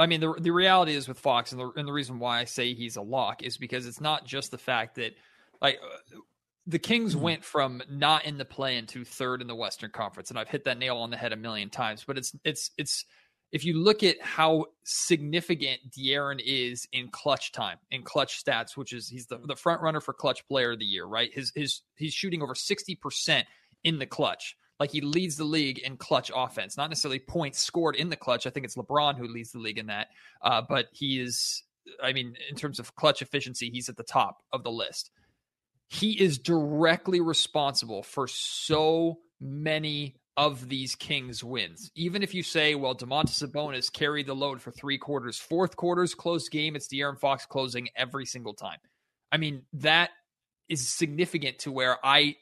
I 0.00 0.06
mean, 0.06 0.20
the 0.20 0.32
the 0.40 0.50
reality 0.50 0.94
is 0.94 1.06
with 1.06 1.18
Fox, 1.20 1.52
and 1.52 1.60
the 1.60 1.70
and 1.76 1.86
the 1.86 1.92
reason 1.92 2.18
why 2.18 2.40
I 2.40 2.44
say 2.44 2.72
he's 2.72 2.96
a 2.96 3.02
lock 3.02 3.42
is 3.42 3.58
because 3.58 3.86
it's 3.86 4.00
not 4.00 4.24
just 4.24 4.50
the 4.50 4.58
fact 4.58 4.94
that 4.96 5.14
like 5.60 5.78
the 6.66 6.78
Kings 6.78 7.14
mm-hmm. 7.14 7.24
went 7.24 7.44
from 7.44 7.82
not 7.90 8.24
in 8.24 8.38
the 8.38 8.44
play 8.46 8.78
into 8.78 9.04
third 9.04 9.42
in 9.42 9.46
the 9.46 9.54
Western 9.54 9.90
Conference, 9.90 10.30
and 10.30 10.38
I've 10.38 10.48
hit 10.48 10.64
that 10.64 10.78
nail 10.78 10.96
on 10.96 11.10
the 11.10 11.18
head 11.18 11.34
a 11.34 11.36
million 11.36 11.68
times. 11.68 12.02
But 12.06 12.16
it's 12.16 12.34
it's 12.44 12.70
it's 12.78 13.04
if 13.52 13.62
you 13.62 13.82
look 13.82 14.02
at 14.02 14.16
how 14.22 14.66
significant 14.84 15.80
De'Aaron 15.90 16.40
is 16.42 16.88
in 16.92 17.08
clutch 17.08 17.52
time, 17.52 17.76
in 17.90 18.02
clutch 18.02 18.42
stats, 18.42 18.78
which 18.78 18.94
is 18.94 19.06
he's 19.06 19.26
the, 19.26 19.38
the 19.44 19.56
front 19.56 19.82
runner 19.82 20.00
for 20.00 20.14
clutch 20.14 20.46
player 20.48 20.72
of 20.72 20.78
the 20.78 20.86
year, 20.86 21.04
right? 21.04 21.30
His 21.34 21.52
his 21.54 21.82
he's 21.96 22.14
shooting 22.14 22.42
over 22.42 22.54
sixty 22.54 22.94
percent 22.94 23.46
in 23.84 23.98
the 23.98 24.06
clutch. 24.06 24.56
Like 24.80 24.90
he 24.90 25.02
leads 25.02 25.36
the 25.36 25.44
league 25.44 25.78
in 25.78 25.98
clutch 25.98 26.30
offense, 26.34 26.78
not 26.78 26.88
necessarily 26.88 27.18
points 27.18 27.60
scored 27.60 27.96
in 27.96 28.08
the 28.08 28.16
clutch. 28.16 28.46
I 28.46 28.50
think 28.50 28.64
it's 28.64 28.76
LeBron 28.76 29.18
who 29.18 29.28
leads 29.28 29.52
the 29.52 29.58
league 29.58 29.78
in 29.78 29.86
that. 29.86 30.08
Uh, 30.42 30.62
but 30.66 30.86
he 30.90 31.20
is, 31.20 31.62
I 32.02 32.14
mean, 32.14 32.34
in 32.48 32.56
terms 32.56 32.78
of 32.78 32.96
clutch 32.96 33.20
efficiency, 33.20 33.70
he's 33.70 33.90
at 33.90 33.98
the 33.98 34.02
top 34.02 34.42
of 34.52 34.64
the 34.64 34.70
list. 34.70 35.10
He 35.88 36.12
is 36.12 36.38
directly 36.38 37.20
responsible 37.20 38.02
for 38.02 38.26
so 38.26 39.18
many 39.38 40.16
of 40.36 40.70
these 40.70 40.94
Kings 40.94 41.44
wins. 41.44 41.90
Even 41.94 42.22
if 42.22 42.32
you 42.32 42.42
say, 42.42 42.74
well, 42.74 42.94
Domantas 42.94 43.44
Sabonis 43.44 43.92
carried 43.92 44.26
the 44.26 44.34
load 44.34 44.62
for 44.62 44.70
three 44.70 44.96
quarters, 44.96 45.36
fourth 45.36 45.76
quarter's 45.76 46.14
close 46.14 46.48
game, 46.48 46.74
it's 46.74 46.88
De'Aaron 46.88 47.18
Fox 47.18 47.44
closing 47.44 47.88
every 47.94 48.24
single 48.24 48.54
time. 48.54 48.78
I 49.30 49.36
mean, 49.36 49.62
that 49.74 50.10
is 50.70 50.88
significant 50.88 51.58
to 51.60 51.72
where 51.72 51.98
I 52.02 52.36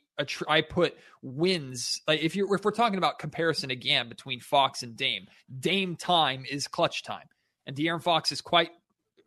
I 0.48 0.62
put 0.62 0.96
wins 1.22 2.00
like 2.08 2.20
if 2.20 2.34
you're 2.34 2.52
if 2.54 2.64
we're 2.64 2.70
talking 2.70 2.98
about 2.98 3.18
comparison 3.18 3.70
again 3.70 4.08
between 4.08 4.40
Fox 4.40 4.82
and 4.82 4.96
Dame, 4.96 5.26
Dame 5.60 5.96
time 5.96 6.44
is 6.50 6.66
clutch 6.66 7.02
time, 7.02 7.26
and 7.66 7.76
De'Aaron 7.76 8.02
Fox 8.02 8.32
is 8.32 8.40
quite 8.40 8.70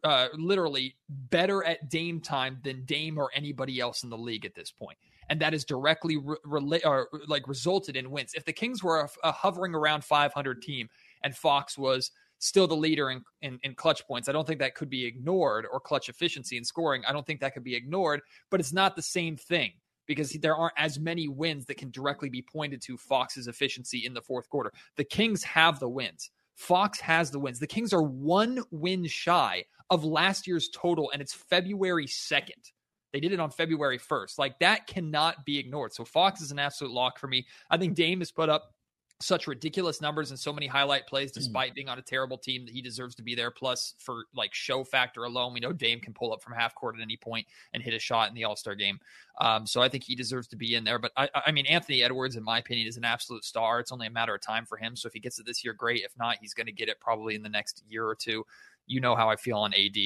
uh, 0.03 0.27
literally 0.35 0.95
better 1.09 1.63
at 1.63 1.89
Dame 1.89 2.19
time 2.19 2.59
than 2.63 2.83
Dame 2.85 3.17
or 3.17 3.29
anybody 3.33 3.79
else 3.79 4.03
in 4.03 4.09
the 4.09 4.17
league 4.17 4.45
at 4.45 4.55
this 4.55 4.71
point, 4.71 4.97
and 5.29 5.39
that 5.39 5.53
is 5.53 5.63
directly 5.63 6.17
re- 6.43 6.81
or 6.83 7.07
like 7.27 7.47
resulted 7.47 7.95
in 7.95 8.11
wins. 8.11 8.33
If 8.33 8.45
the 8.45 8.53
Kings 8.53 8.83
were 8.83 9.01
a, 9.01 9.09
a 9.27 9.31
hovering 9.31 9.75
around 9.75 10.03
500 10.03 10.61
team 10.61 10.89
and 11.23 11.35
Fox 11.35 11.77
was 11.77 12.11
still 12.39 12.67
the 12.67 12.75
leader 12.75 13.11
in, 13.11 13.21
in, 13.43 13.59
in, 13.61 13.75
clutch 13.75 14.05
points. 14.07 14.27
I 14.27 14.31
don't 14.31 14.47
think 14.47 14.59
that 14.61 14.73
could 14.73 14.89
be 14.89 15.05
ignored 15.05 15.67
or 15.71 15.79
clutch 15.79 16.09
efficiency 16.09 16.57
in 16.57 16.63
scoring. 16.63 17.03
I 17.07 17.13
don't 17.13 17.23
think 17.23 17.39
that 17.41 17.53
could 17.53 17.63
be 17.63 17.75
ignored, 17.75 18.21
but 18.49 18.59
it's 18.59 18.73
not 18.73 18.95
the 18.95 19.01
same 19.03 19.37
thing 19.37 19.73
because 20.11 20.31
there 20.41 20.55
aren't 20.55 20.73
as 20.77 20.99
many 20.99 21.27
wins 21.27 21.65
that 21.65 21.77
can 21.77 21.89
directly 21.91 22.29
be 22.29 22.41
pointed 22.41 22.81
to 22.83 22.97
Fox's 22.97 23.47
efficiency 23.47 24.05
in 24.05 24.13
the 24.13 24.21
fourth 24.21 24.49
quarter. 24.49 24.71
The 24.97 25.03
Kings 25.03 25.43
have 25.43 25.79
the 25.79 25.89
wins. 25.89 26.31
Fox 26.55 26.99
has 26.99 27.31
the 27.31 27.39
wins. 27.39 27.59
The 27.59 27.67
Kings 27.67 27.93
are 27.93 28.03
one 28.03 28.61
win 28.71 29.07
shy 29.07 29.63
of 29.89 30.03
last 30.03 30.47
year's 30.47 30.69
total, 30.73 31.09
and 31.11 31.21
it's 31.21 31.33
February 31.33 32.05
2nd. 32.07 32.71
They 33.13 33.19
did 33.19 33.33
it 33.33 33.39
on 33.39 33.49
February 33.49 33.99
1st. 33.99 34.37
Like 34.37 34.57
that 34.59 34.87
cannot 34.87 35.45
be 35.45 35.57
ignored. 35.57 35.93
So 35.93 36.05
Fox 36.05 36.41
is 36.41 36.51
an 36.51 36.59
absolute 36.59 36.93
lock 36.93 37.19
for 37.19 37.27
me. 37.27 37.45
I 37.69 37.77
think 37.77 37.95
Dame 37.95 38.19
has 38.19 38.31
put 38.31 38.49
up 38.49 38.73
such 39.21 39.47
ridiculous 39.47 40.01
numbers 40.01 40.31
and 40.31 40.39
so 40.39 40.51
many 40.51 40.67
highlight 40.67 41.07
plays 41.07 41.31
hmm. 41.31 41.39
despite 41.39 41.73
being 41.73 41.89
on 41.89 41.97
a 41.99 42.01
terrible 42.01 42.37
team 42.37 42.65
that 42.65 42.73
he 42.73 42.81
deserves 42.81 43.15
to 43.15 43.23
be 43.23 43.35
there. 43.35 43.51
Plus 43.51 43.95
for 43.99 44.25
like 44.35 44.53
show 44.53 44.83
factor 44.83 45.23
alone 45.23 45.53
we 45.53 45.59
know 45.59 45.71
dame 45.71 45.99
can 45.99 46.13
pull 46.13 46.33
up 46.33 46.41
from 46.41 46.53
half 46.53 46.75
court 46.75 46.95
at 46.95 47.01
any 47.01 47.17
point 47.17 47.45
and 47.73 47.83
hit 47.83 47.93
a 47.93 47.99
shot 47.99 48.29
in 48.29 48.35
the 48.35 48.43
all-star 48.43 48.75
game. 48.75 48.99
Um, 49.39 49.65
so 49.65 49.81
i 49.81 49.87
think 49.87 50.03
he 50.03 50.15
deserves 50.15 50.47
to 50.49 50.55
be 50.55 50.75
in 50.75 50.83
there. 50.83 50.99
But 50.99 51.11
I, 51.15 51.29
I 51.33 51.51
mean 51.51 51.65
anthony 51.65 52.03
edwards 52.03 52.35
in 52.35 52.43
my 52.43 52.59
opinion 52.59 52.87
is 52.87 52.97
an 52.97 53.05
absolute 53.05 53.45
star. 53.45 53.79
It's 53.79 53.91
only 53.91 54.07
a 54.07 54.11
matter 54.11 54.35
of 54.35 54.41
time 54.41 54.65
for 54.65 54.77
him. 54.77 54.95
So 54.95 55.07
if 55.07 55.13
he 55.13 55.19
gets 55.19 55.39
it 55.39 55.45
this 55.45 55.63
year 55.63 55.73
great. 55.73 56.03
If 56.03 56.11
not 56.17 56.37
he's 56.41 56.53
going 56.53 56.67
to 56.67 56.73
get 56.73 56.89
it 56.89 56.99
probably 56.99 57.35
in 57.35 57.43
the 57.43 57.49
next 57.49 57.83
year 57.87 58.05
or 58.05 58.15
two. 58.15 58.45
You 58.87 58.99
know 58.99 59.15
how 59.15 59.29
i 59.29 59.35
feel 59.35 59.57
on 59.57 59.73
ad 59.73 59.97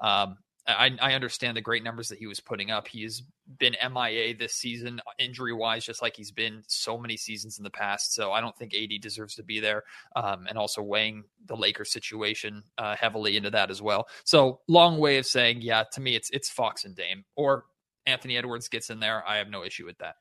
um, 0.00 0.36
I, 0.66 0.96
I, 1.00 1.14
understand 1.14 1.56
the 1.56 1.60
great 1.60 1.82
numbers 1.82 2.08
that 2.08 2.18
he 2.18 2.26
was 2.26 2.38
putting 2.38 2.70
up. 2.70 2.86
He's 2.86 3.22
been 3.58 3.74
MIA 3.92 4.36
this 4.36 4.54
season, 4.54 5.00
injury 5.18 5.52
wise, 5.52 5.84
just 5.84 6.00
like 6.00 6.14
he's 6.14 6.30
been 6.30 6.62
so 6.68 6.96
many 6.96 7.16
seasons 7.16 7.58
in 7.58 7.64
the 7.64 7.70
past. 7.70 8.14
So 8.14 8.30
I 8.30 8.40
don't 8.40 8.56
think 8.56 8.72
AD 8.74 9.00
deserves 9.00 9.34
to 9.36 9.42
be 9.42 9.58
there. 9.58 9.82
Um, 10.14 10.46
and 10.48 10.56
also 10.56 10.80
weighing 10.80 11.24
the 11.46 11.56
Lakers 11.56 11.90
situation 11.90 12.62
uh, 12.78 12.94
heavily 12.94 13.36
into 13.36 13.50
that 13.50 13.70
as 13.70 13.82
well. 13.82 14.06
So 14.24 14.60
long 14.68 14.98
way 14.98 15.18
of 15.18 15.26
saying, 15.26 15.62
yeah, 15.62 15.84
to 15.92 16.00
me, 16.00 16.14
it's 16.14 16.30
it's 16.30 16.48
Fox 16.48 16.84
and 16.84 16.94
Dame 16.94 17.24
or 17.34 17.64
Anthony 18.06 18.36
Edwards 18.36 18.68
gets 18.68 18.90
in 18.90 19.00
there. 19.00 19.26
I 19.26 19.38
have 19.38 19.48
no 19.48 19.64
issue 19.64 19.86
with 19.86 19.98
that. 19.98 20.16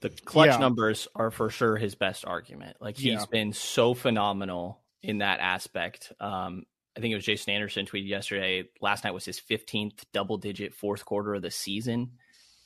The 0.00 0.10
clutch 0.10 0.50
yeah. 0.50 0.58
numbers 0.58 1.08
are 1.14 1.30
for 1.30 1.50
sure 1.50 1.76
his 1.76 1.94
best 1.94 2.24
argument. 2.26 2.76
Like 2.80 2.96
he's 2.96 3.12
yeah. 3.12 3.24
been 3.30 3.52
so 3.52 3.94
phenomenal 3.94 4.82
in 5.02 5.18
that 5.18 5.40
aspect. 5.40 6.12
Um, 6.20 6.64
I 6.96 7.00
think 7.00 7.12
it 7.12 7.16
was 7.16 7.24
Jason 7.24 7.52
Anderson 7.52 7.86
tweeted 7.86 8.08
yesterday. 8.08 8.64
Last 8.80 9.04
night 9.04 9.14
was 9.14 9.24
his 9.24 9.40
15th 9.40 10.04
double 10.12 10.38
digit 10.38 10.74
fourth 10.74 11.04
quarter 11.04 11.34
of 11.34 11.42
the 11.42 11.50
season. 11.50 12.12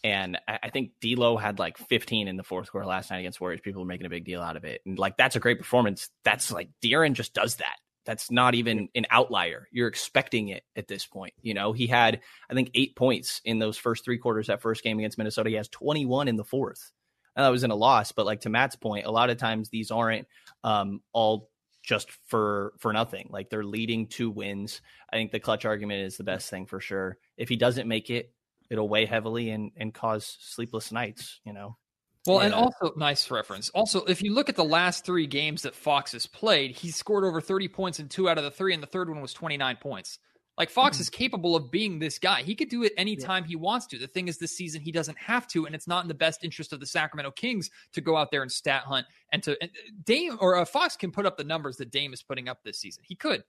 And 0.04 0.38
I, 0.46 0.58
I 0.64 0.70
think 0.70 0.92
D'Lo 1.00 1.36
had 1.36 1.58
like 1.58 1.78
15 1.78 2.28
in 2.28 2.36
the 2.36 2.44
fourth 2.44 2.70
quarter 2.70 2.86
last 2.86 3.10
night 3.10 3.18
against 3.18 3.40
Warriors. 3.40 3.60
People 3.62 3.82
were 3.82 3.88
making 3.88 4.06
a 4.06 4.10
big 4.10 4.24
deal 4.24 4.42
out 4.42 4.56
of 4.56 4.64
it. 4.64 4.82
And 4.86 4.98
like, 4.98 5.16
that's 5.16 5.36
a 5.36 5.40
great 5.40 5.58
performance. 5.58 6.10
That's 6.24 6.52
like 6.52 6.68
De'Aaron 6.84 7.14
just 7.14 7.34
does 7.34 7.56
that. 7.56 7.76
that's 8.08 8.30
not 8.30 8.54
even 8.54 8.88
an 8.94 9.04
outlier. 9.10 9.68
You're 9.70 9.86
expecting 9.86 10.48
it 10.48 10.64
at 10.74 10.88
this 10.88 11.04
point. 11.04 11.34
You 11.42 11.52
know, 11.52 11.74
he 11.74 11.86
had, 11.86 12.20
I 12.50 12.54
think, 12.54 12.70
eight 12.74 12.96
points 12.96 13.42
in 13.44 13.58
those 13.58 13.76
first 13.76 14.02
three 14.02 14.16
quarters 14.16 14.46
that 14.46 14.62
first 14.62 14.82
game 14.82 14.98
against 14.98 15.18
Minnesota. 15.18 15.50
He 15.50 15.56
has 15.56 15.68
21 15.68 16.26
in 16.26 16.36
the 16.36 16.44
fourth. 16.44 16.90
And 17.36 17.44
that 17.44 17.50
was 17.50 17.64
in 17.64 17.70
a 17.70 17.76
loss, 17.76 18.12
but 18.12 18.24
like 18.24 18.40
to 18.40 18.48
Matt's 18.48 18.76
point, 18.76 19.04
a 19.04 19.10
lot 19.10 19.28
of 19.28 19.36
times 19.36 19.68
these 19.68 19.90
aren't 19.90 20.26
um, 20.64 21.02
all 21.12 21.50
just 21.88 22.10
for 22.26 22.74
for 22.78 22.92
nothing. 22.92 23.28
Like 23.30 23.48
they're 23.48 23.64
leading 23.64 24.06
two 24.06 24.30
wins. 24.30 24.82
I 25.10 25.16
think 25.16 25.32
the 25.32 25.40
clutch 25.40 25.64
argument 25.64 26.02
is 26.02 26.18
the 26.18 26.24
best 26.24 26.50
thing 26.50 26.66
for 26.66 26.80
sure. 26.80 27.16
If 27.38 27.48
he 27.48 27.56
doesn't 27.56 27.88
make 27.88 28.10
it, 28.10 28.30
it'll 28.70 28.90
weigh 28.90 29.06
heavily 29.06 29.50
and 29.50 29.72
and 29.74 29.92
cause 29.92 30.36
sleepless 30.40 30.92
nights. 30.92 31.40
You 31.44 31.54
know. 31.54 31.78
Well, 32.26 32.40
yeah. 32.40 32.46
and 32.46 32.54
uh, 32.54 32.58
also 32.58 32.92
nice 32.96 33.30
reference. 33.30 33.70
Also, 33.70 34.04
if 34.04 34.22
you 34.22 34.34
look 34.34 34.50
at 34.50 34.56
the 34.56 34.64
last 34.64 35.06
three 35.06 35.26
games 35.26 35.62
that 35.62 35.74
Fox 35.74 36.12
has 36.12 36.26
played, 36.26 36.72
he 36.72 36.90
scored 36.90 37.24
over 37.24 37.40
30 37.40 37.68
points 37.68 38.00
in 38.00 38.08
two 38.08 38.28
out 38.28 38.36
of 38.36 38.44
the 38.44 38.50
three, 38.50 38.74
and 38.74 38.82
the 38.82 38.86
third 38.86 39.08
one 39.08 39.22
was 39.22 39.32
29 39.32 39.76
points. 39.76 40.18
Like 40.58 40.70
Fox 40.70 40.96
mm-hmm. 40.96 41.02
is 41.02 41.10
capable 41.10 41.54
of 41.54 41.70
being 41.70 42.00
this 42.00 42.18
guy. 42.18 42.42
He 42.42 42.56
could 42.56 42.68
do 42.68 42.82
it 42.82 42.92
anytime 42.96 43.44
yeah. 43.44 43.50
he 43.50 43.56
wants 43.56 43.86
to. 43.86 43.98
The 43.98 44.08
thing 44.08 44.26
is, 44.26 44.38
this 44.38 44.56
season 44.56 44.82
he 44.82 44.90
doesn't 44.90 45.16
have 45.16 45.46
to, 45.48 45.66
and 45.66 45.74
it's 45.74 45.86
not 45.86 46.02
in 46.02 46.08
the 46.08 46.14
best 46.14 46.42
interest 46.42 46.72
of 46.72 46.80
the 46.80 46.86
Sacramento 46.86 47.30
Kings 47.30 47.70
to 47.92 48.00
go 48.00 48.16
out 48.16 48.32
there 48.32 48.42
and 48.42 48.50
stat 48.50 48.82
hunt 48.82 49.06
and 49.32 49.42
to 49.44 49.56
and 49.62 49.70
Dame 50.04 50.36
or 50.40 50.56
uh, 50.56 50.64
Fox 50.64 50.96
can 50.96 51.12
put 51.12 51.26
up 51.26 51.36
the 51.36 51.44
numbers 51.44 51.76
that 51.76 51.92
Dame 51.92 52.12
is 52.12 52.22
putting 52.22 52.48
up 52.48 52.62
this 52.64 52.78
season. 52.78 53.04
He 53.06 53.14
could. 53.14 53.44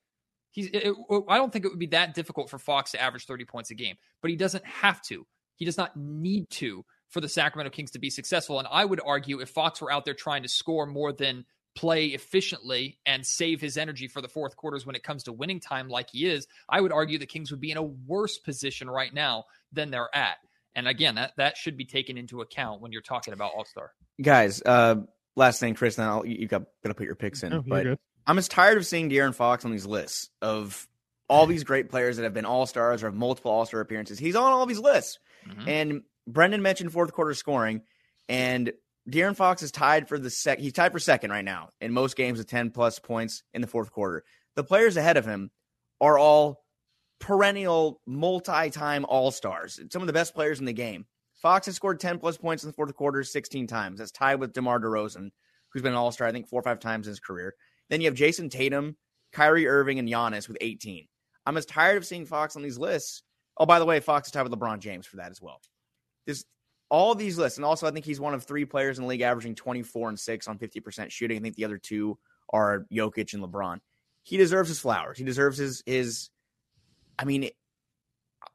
He's. 0.52 0.67
It, 0.67 0.93
I 1.28 1.38
don't 1.38 1.52
think 1.52 1.65
it 1.65 1.69
would 1.69 1.80
be 1.80 1.88
that 1.88 2.13
difficult 2.13 2.50
for 2.50 2.60
Fox 2.60 2.91
to 2.91 3.02
average 3.02 3.26
30 3.26 3.45
points 3.45 3.72
a 3.72 3.76
game, 3.76 3.95
but 4.22 4.30
he 4.30 4.38
doesn't 4.38 4.65
have 4.65 5.02
to. 5.04 5.26
He 5.56 5.65
does 5.65 5.78
not 5.78 5.98
need 5.98 6.50
to 6.52 6.86
for 7.10 7.22
the 7.22 7.30
Sacramento 7.30 7.72
Kings 7.72 7.91
to 7.91 8.00
be 8.00 8.10
successful. 8.10 8.60
And 8.60 8.67
I 8.72 8.86
would 8.86 9.02
argue 9.04 9.39
if 9.39 9.50
Fox 9.50 9.82
were 9.82 9.91
out 9.91 10.06
there 10.06 10.13
trying 10.13 10.43
to 10.43 10.50
score 10.50 10.86
more 10.86 11.12
than 11.12 11.43
play 11.80 12.08
efficiently 12.08 13.00
and 13.06 13.26
save 13.26 13.62
his 13.62 13.78
energy 13.78 14.10
for 14.10 14.22
the 14.22 14.28
fourth 14.28 14.58
quarters 14.58 14.86
when 14.86 14.98
it 14.98 15.04
comes 15.04 15.24
to 15.24 15.32
winning 15.32 15.62
time 15.62 15.88
like 15.88 16.10
he 16.12 16.26
is, 16.26 16.46
I 16.68 16.82
would 16.82 16.92
argue 16.92 17.18
the 17.18 17.26
Kings 17.26 17.52
would 17.52 17.62
be 17.62 17.72
in 17.72 17.78
a 17.78 17.84
worse 17.84 18.38
position 18.38 18.89
right 18.89 19.13
now 19.13 19.46
than 19.72 19.89
they're 19.89 20.13
at. 20.13 20.36
And 20.76 20.89
again, 20.89 21.15
that 21.15 21.32
that 21.38 21.56
should 21.56 21.78
be 21.78 21.86
taken 21.86 22.18
into 22.18 22.42
account 22.42 22.82
when 22.82 22.92
you're 22.92 23.02
talking 23.02 23.34
about 23.34 23.54
All 23.56 23.63
Star. 23.63 23.94
Guys, 24.22 24.62
uh, 24.62 24.96
last 25.38 25.62
thing, 25.62 25.74
Chris. 25.74 25.98
Now 25.98 26.24
you 26.24 26.48
got 26.50 26.63
gonna 26.84 26.94
put 26.94 27.06
your 27.06 27.15
picks 27.15 27.44
in, 27.44 27.54
oh, 27.54 27.63
but 27.65 27.84
good. 27.84 28.00
I'm 28.28 28.38
as 28.38 28.50
tired 28.50 28.78
of 28.78 28.86
seeing 28.86 29.10
De'Aaron 29.10 29.34
Fox 29.34 29.63
on 29.63 29.72
these 29.72 29.86
lists 29.86 30.30
of 30.42 30.86
all 31.30 31.46
these 31.46 31.63
great 31.63 31.89
players 31.89 32.18
that 32.18 32.24
have 32.24 32.34
been 32.34 32.46
All 32.46 32.65
Stars 32.65 33.04
or 33.04 33.06
have 33.06 33.15
multiple 33.15 33.52
All 33.52 33.65
Star 33.65 33.80
appearances. 33.80 34.20
He's 34.20 34.36
on 34.36 34.52
all 34.52 34.65
these 34.65 34.80
lists, 34.80 35.18
mm-hmm. 35.48 35.70
and 35.70 36.04
Brenden 36.30 36.60
mentioned 36.60 36.92
fourth 36.92 37.13
quarter 37.13 37.34
scoring, 37.34 37.84
and 38.28 38.74
De'Aaron 39.10 39.36
Fox 39.36 39.62
is 39.63 39.72
tied 39.72 40.08
for 40.08 40.19
the 40.19 40.30
sec. 40.30 40.60
He's 40.60 40.74
tied 40.74 40.91
for 40.91 41.00
second 41.00 41.32
right 41.32 41.45
now 41.45 41.69
in 41.82 41.91
most 41.91 42.15
games 42.15 42.38
with 42.38 42.48
10 42.48 42.72
plus 42.72 43.00
points 43.00 43.43
in 43.54 43.62
the 43.62 43.67
fourth 43.67 43.91
quarter. 43.91 44.24
The 44.56 44.63
players 44.63 44.98
ahead 44.98 45.17
of 45.17 45.26
him 45.26 45.52
are 46.02 46.17
all 46.17 46.63
perennial 47.19 48.02
multi-time 48.06 49.06
all-stars. 49.06 49.80
Some 49.91 50.02
of 50.02 50.08
the 50.08 50.13
best 50.13 50.34
players 50.34 50.60
in 50.60 50.65
the 50.65 50.74
game. 50.74 51.06
Fox 51.36 51.65
has 51.67 51.76
scored 51.76 52.00
10 52.00 52.19
plus 52.19 52.38
points 52.38 52.63
in 52.63 52.69
the 52.69 52.74
fourth 52.74 52.93
quarter 52.95 53.24
16 53.24 53.67
times. 53.67 54.00
That's 54.00 54.12
tied 54.12 54.39
with 54.39 54.54
DeMar 54.54 54.80
DeRozan, 54.80 55.32
who's 55.69 55.82
been 55.82 55.93
an 55.93 55.98
all-star, 55.98 56.28
I 56.28 56.32
think, 56.32 56.48
four 56.48 56.60
or 56.60 56.63
five 56.63 56.80
times 56.80 57.08
in 57.08 57.12
his 57.12 57.19
career. 57.19 57.56
Then 57.89 58.02
you 58.02 58.08
have 58.08 58.15
Jayson 58.15 58.50
Tatum, 58.50 58.98
Kyrie 59.32 59.67
Irving, 59.67 60.00
and 60.00 60.08
Giannis 60.08 60.48
with 60.48 60.58
18. 60.62 61.08
I'm 61.45 61.58
as 61.58 61.65
tired 61.65 61.98
of 61.98 62.06
seeing 62.06 62.26
Fox 62.26 62.56
on 62.56 62.62
these 62.62 62.78
lists. 62.78 63.24
Oh, 63.58 63.65
by 63.65 63.80
the 63.80 63.86
way, 63.86 64.00
Fox 64.00 64.28
is 64.28 64.32
tied 64.32 64.43
with 64.43 64.52
LeBron 64.52 64.80
James 64.80 65.06
for 65.06 65.17
that 65.17 65.32
as 65.32 65.41
well. 65.41 65.62
This 66.26 66.45
all 66.89 67.15
these 67.15 67.38
lists, 67.38 67.58
and 67.58 67.65
also 67.65 67.88
I 67.88 67.91
think 67.91 68.06
he's 68.06 68.19
one 68.19 68.34
of 68.34 68.43
three 68.43 68.65
players 68.65 68.97
in 68.97 69.04
the 69.04 69.08
league 69.08 69.21
averaging 69.21 69.56
24 69.56 70.10
and 70.10 70.19
six 70.19 70.47
on 70.47 70.58
50% 70.58 71.12
shooting. 71.12 71.38
I 71.38 71.41
think 71.41 71.56
the 71.56 71.65
other 71.65 71.78
two 71.78 72.17
are 72.52 72.86
Jokic 72.91 73.34
and 73.34 73.43
LeBron. 73.43 73.80
He 74.23 74.38
deserves 74.38 74.69
his 74.69 74.80
flowers. 74.80 75.17
He 75.17 75.23
deserves 75.23 75.58
his 75.58 75.84
his. 75.86 76.30
I 77.17 77.25
mean, 77.25 77.49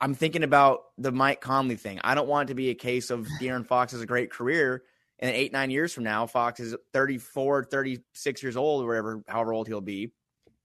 I'm 0.01 0.15
thinking 0.15 0.43
about 0.43 0.81
the 0.99 1.13
Mike 1.13 1.41
Conley 1.41 1.77
thing. 1.77 2.01
I 2.03 2.15
don't 2.15 2.29
want 2.29 2.49
it 2.49 2.53
to 2.53 2.55
be 2.55 2.71
a 2.71 2.75
case 2.75 3.11
of 3.11 3.27
De'Aaron 3.41 3.67
Fox 3.67 3.93
has 3.93 4.01
a 4.01 4.07
great 4.07 4.31
career, 4.31 4.83
and 5.19 5.31
eight 5.31 5.53
nine 5.53 5.71
years 5.71 5.93
from 5.93 6.05
now, 6.05 6.27
Fox 6.27 6.61
is 6.61 6.75
34, 6.93 7.65
36 7.65 8.43
years 8.43 8.57
old, 8.57 8.85
or 8.85 8.89
whatever, 8.89 9.23
however 9.29 9.53
old 9.53 9.69
he'll 9.69 9.81
be, 9.81 10.13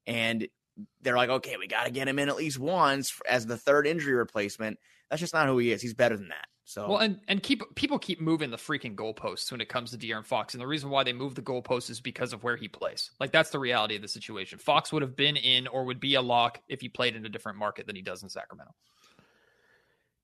and 0.07 0.47
they're 1.01 1.17
like, 1.17 1.29
okay, 1.29 1.57
we 1.57 1.67
got 1.67 1.85
to 1.85 1.91
get 1.91 2.07
him 2.07 2.19
in 2.19 2.29
at 2.29 2.37
least 2.37 2.57
once 2.59 3.19
as 3.27 3.45
the 3.45 3.57
third 3.57 3.85
injury 3.85 4.13
replacement. 4.13 4.79
That's 5.09 5.19
just 5.19 5.33
not 5.33 5.47
who 5.47 5.57
he 5.57 5.71
is. 5.71 5.81
He's 5.81 5.93
better 5.93 6.17
than 6.17 6.29
that. 6.29 6.47
So 6.65 6.87
well, 6.87 6.97
and 6.99 7.19
and 7.27 7.41
keep 7.41 7.63
people 7.73 7.97
keep 7.97 8.21
moving 8.21 8.51
the 8.51 8.57
freaking 8.57 8.95
goalposts 8.95 9.51
when 9.51 9.59
it 9.59 9.69
comes 9.69 9.89
to 9.89 9.97
De'Aaron 9.97 10.23
Fox, 10.23 10.53
and 10.53 10.61
the 10.61 10.67
reason 10.67 10.91
why 10.91 11.03
they 11.03 11.13
move 11.13 11.33
the 11.33 11.41
goalposts 11.41 11.89
is 11.89 11.99
because 11.99 12.31
of 12.31 12.43
where 12.43 12.55
he 12.55 12.67
plays. 12.67 13.09
Like 13.19 13.31
that's 13.31 13.49
the 13.49 13.57
reality 13.57 13.95
of 13.95 14.03
the 14.03 14.07
situation. 14.07 14.59
Fox 14.59 14.93
would 14.93 15.01
have 15.01 15.15
been 15.15 15.35
in 15.35 15.65
or 15.65 15.83
would 15.85 15.99
be 15.99 16.13
a 16.13 16.21
lock 16.21 16.61
if 16.67 16.81
he 16.81 16.87
played 16.87 17.15
in 17.15 17.25
a 17.25 17.29
different 17.29 17.57
market 17.57 17.87
than 17.87 17.95
he 17.95 18.03
does 18.03 18.21
in 18.21 18.29
Sacramento. 18.29 18.71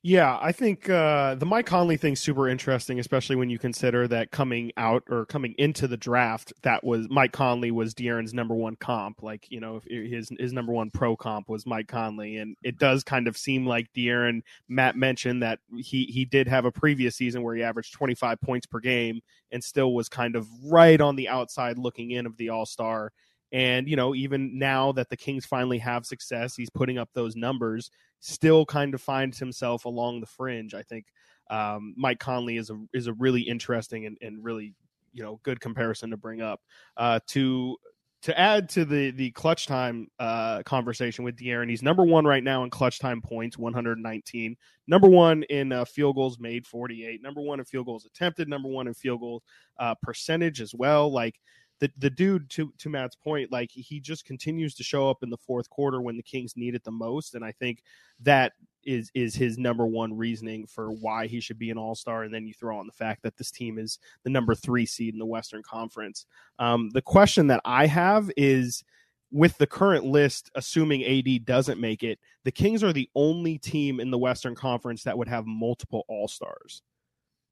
Yeah, 0.07 0.37
I 0.39 0.51
think 0.51 0.87
uh, 0.87 1.33
the 1.33 1.47
Mike 1.47 1.65
Conley 1.65 1.97
thing's 1.97 2.19
super 2.19 2.47
interesting, 2.47 2.99
especially 2.99 3.37
when 3.37 3.49
you 3.49 3.57
consider 3.57 4.07
that 4.09 4.29
coming 4.29 4.71
out 4.77 5.01
or 5.09 5.25
coming 5.25 5.55
into 5.57 5.87
the 5.87 5.97
draft, 5.97 6.53
that 6.61 6.83
was 6.83 7.07
Mike 7.09 7.31
Conley 7.31 7.71
was 7.71 7.95
De'Aaron's 7.95 8.31
number 8.31 8.53
one 8.53 8.75
comp. 8.75 9.23
Like 9.23 9.47
you 9.49 9.59
know, 9.59 9.81
his 9.87 10.29
his 10.37 10.53
number 10.53 10.73
one 10.73 10.91
pro 10.91 11.15
comp 11.15 11.49
was 11.49 11.65
Mike 11.65 11.87
Conley, 11.87 12.37
and 12.37 12.55
it 12.61 12.77
does 12.77 13.03
kind 13.03 13.27
of 13.27 13.35
seem 13.35 13.65
like 13.65 13.91
De'Aaron. 13.93 14.41
Matt 14.69 14.95
mentioned 14.95 15.41
that 15.41 15.57
he 15.75 16.03
he 16.05 16.23
did 16.23 16.47
have 16.47 16.65
a 16.65 16.71
previous 16.71 17.15
season 17.15 17.41
where 17.41 17.55
he 17.55 17.63
averaged 17.63 17.95
25 17.95 18.39
points 18.41 18.67
per 18.67 18.79
game 18.79 19.21
and 19.51 19.63
still 19.63 19.95
was 19.95 20.07
kind 20.07 20.35
of 20.35 20.47
right 20.65 21.01
on 21.01 21.15
the 21.15 21.29
outside 21.29 21.79
looking 21.79 22.11
in 22.11 22.27
of 22.27 22.37
the 22.37 22.49
All 22.49 22.67
Star. 22.67 23.11
And, 23.51 23.87
you 23.87 23.95
know, 23.95 24.15
even 24.15 24.57
now 24.57 24.91
that 24.93 25.09
the 25.09 25.17
Kings 25.17 25.45
finally 25.45 25.77
have 25.77 26.05
success, 26.05 26.55
he's 26.55 26.69
putting 26.69 26.97
up 26.97 27.09
those 27.13 27.35
numbers, 27.35 27.89
still 28.19 28.65
kind 28.65 28.93
of 28.93 29.01
finds 29.01 29.39
himself 29.39 29.85
along 29.85 30.19
the 30.19 30.25
fringe. 30.25 30.73
I 30.73 30.81
think 30.81 31.05
um, 31.49 31.93
Mike 31.95 32.19
Conley 32.19 32.57
is 32.57 32.69
a 32.69 32.77
is 32.93 33.07
a 33.07 33.13
really 33.13 33.41
interesting 33.41 34.05
and, 34.05 34.17
and 34.21 34.43
really, 34.43 34.73
you 35.13 35.23
know, 35.23 35.39
good 35.43 35.59
comparison 35.59 36.09
to 36.09 36.17
bring 36.17 36.41
up. 36.41 36.59
Uh, 36.97 37.19
to 37.27 37.77
to 38.25 38.39
add 38.39 38.67
to 38.69 38.85
the 38.85 39.11
the 39.11 39.29
clutch 39.31 39.67
time 39.67 40.07
uh, 40.17 40.63
conversation 40.63 41.23
with 41.23 41.35
De'Aaron, 41.35 41.69
he's 41.69 41.83
number 41.83 42.03
one 42.03 42.25
right 42.25 42.43
now 42.43 42.63
in 42.63 42.71
clutch 42.71 42.97
time 42.97 43.21
points, 43.21 43.55
119. 43.55 44.57
Number 44.87 45.07
one 45.07 45.43
in 45.43 45.71
uh, 45.71 45.85
field 45.85 46.15
goals 46.15 46.39
made, 46.39 46.65
48. 46.65 47.21
Number 47.21 47.41
one 47.41 47.59
in 47.59 47.65
field 47.65 47.85
goals 47.85 48.05
attempted. 48.05 48.49
Number 48.49 48.67
one 48.67 48.87
in 48.87 48.95
field 48.95 49.19
goals 49.19 49.43
uh, 49.77 49.93
percentage 50.01 50.59
as 50.59 50.73
well. 50.73 51.13
Like 51.13 51.39
the 51.79 51.91
the 51.97 52.09
dude 52.09 52.49
to 52.51 52.71
to 52.77 52.89
Matt's 52.89 53.15
point, 53.15 53.51
like 53.51 53.71
he 53.71 53.99
just 53.99 54.25
continues 54.25 54.75
to 54.75 54.83
show 54.83 55.09
up 55.09 55.23
in 55.23 55.29
the 55.29 55.37
fourth 55.37 55.69
quarter 55.69 56.01
when 56.01 56.17
the 56.17 56.23
Kings 56.23 56.55
need 56.55 56.75
it 56.75 56.83
the 56.83 56.91
most, 56.91 57.35
and 57.35 57.43
I 57.43 57.51
think 57.51 57.83
that 58.21 58.53
is 58.83 59.11
is 59.13 59.35
his 59.35 59.57
number 59.57 59.85
one 59.85 60.15
reasoning 60.15 60.67
for 60.67 60.91
why 60.91 61.27
he 61.27 61.39
should 61.39 61.59
be 61.59 61.71
an 61.71 61.77
All 61.77 61.95
Star. 61.95 62.23
And 62.23 62.33
then 62.33 62.47
you 62.47 62.53
throw 62.53 62.77
on 62.77 62.85
the 62.85 62.93
fact 62.93 63.23
that 63.23 63.35
this 63.37 63.51
team 63.51 63.77
is 63.77 63.99
the 64.23 64.29
number 64.29 64.55
three 64.55 64.85
seed 64.85 65.13
in 65.13 65.19
the 65.19 65.25
Western 65.25 65.63
Conference. 65.63 66.25
Um, 66.59 66.89
the 66.91 67.01
question 67.01 67.47
that 67.47 67.61
I 67.65 67.87
have 67.87 68.31
is. 68.37 68.83
With 69.31 69.57
the 69.57 69.67
current 69.67 70.05
list, 70.05 70.49
assuming 70.55 71.03
AD 71.03 71.45
doesn't 71.45 71.81
make 71.81 72.03
it, 72.03 72.19
the 72.45 72.51
Kings 72.51 72.83
are 72.83 72.93
the 72.93 73.09
only 73.15 73.57
team 73.57 73.99
in 73.99 74.09
the 74.09 74.19
Western 74.19 74.55
Conference 74.55 75.03
that 75.03 75.17
would 75.17 75.27
have 75.27 75.45
multiple 75.45 76.05
All 76.07 76.29
Stars. 76.29 76.83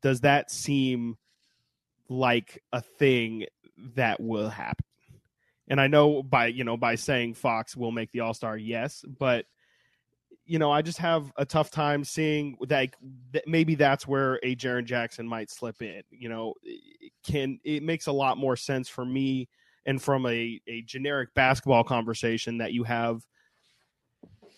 Does 0.01 0.21
that 0.21 0.49
seem 0.49 1.17
like 2.07 2.63
a 2.71 2.79
thing 2.79 3.45
that 3.95 4.19
will 4.19 4.49
happen. 4.49 4.85
And 5.67 5.79
I 5.79 5.87
know 5.87 6.21
by 6.21 6.47
you 6.47 6.63
know 6.63 6.77
by 6.77 6.95
saying 6.95 7.35
Fox 7.35 7.75
will 7.75 7.91
make 7.91 8.11
the 8.11 8.19
All 8.19 8.33
Star, 8.33 8.57
yes, 8.57 9.03
but 9.19 9.45
you 10.45 10.59
know 10.59 10.71
I 10.71 10.81
just 10.81 10.97
have 10.97 11.31
a 11.37 11.45
tough 11.45 11.71
time 11.71 12.03
seeing 12.03 12.57
like 12.69 12.97
that 13.31 13.47
maybe 13.47 13.75
that's 13.75 14.07
where 14.07 14.39
a 14.43 14.55
Jaren 14.55 14.85
Jackson 14.85 15.27
might 15.27 15.49
slip 15.49 15.81
in. 15.81 16.01
You 16.09 16.29
know, 16.29 16.53
can 17.25 17.59
it 17.63 17.81
makes 17.81 18.07
a 18.07 18.11
lot 18.11 18.37
more 18.37 18.57
sense 18.57 18.89
for 18.89 19.05
me 19.05 19.47
and 19.85 20.01
from 20.01 20.25
a 20.25 20.59
a 20.67 20.81
generic 20.81 21.33
basketball 21.33 21.83
conversation 21.83 22.57
that 22.57 22.73
you 22.73 22.83
have 22.83 23.25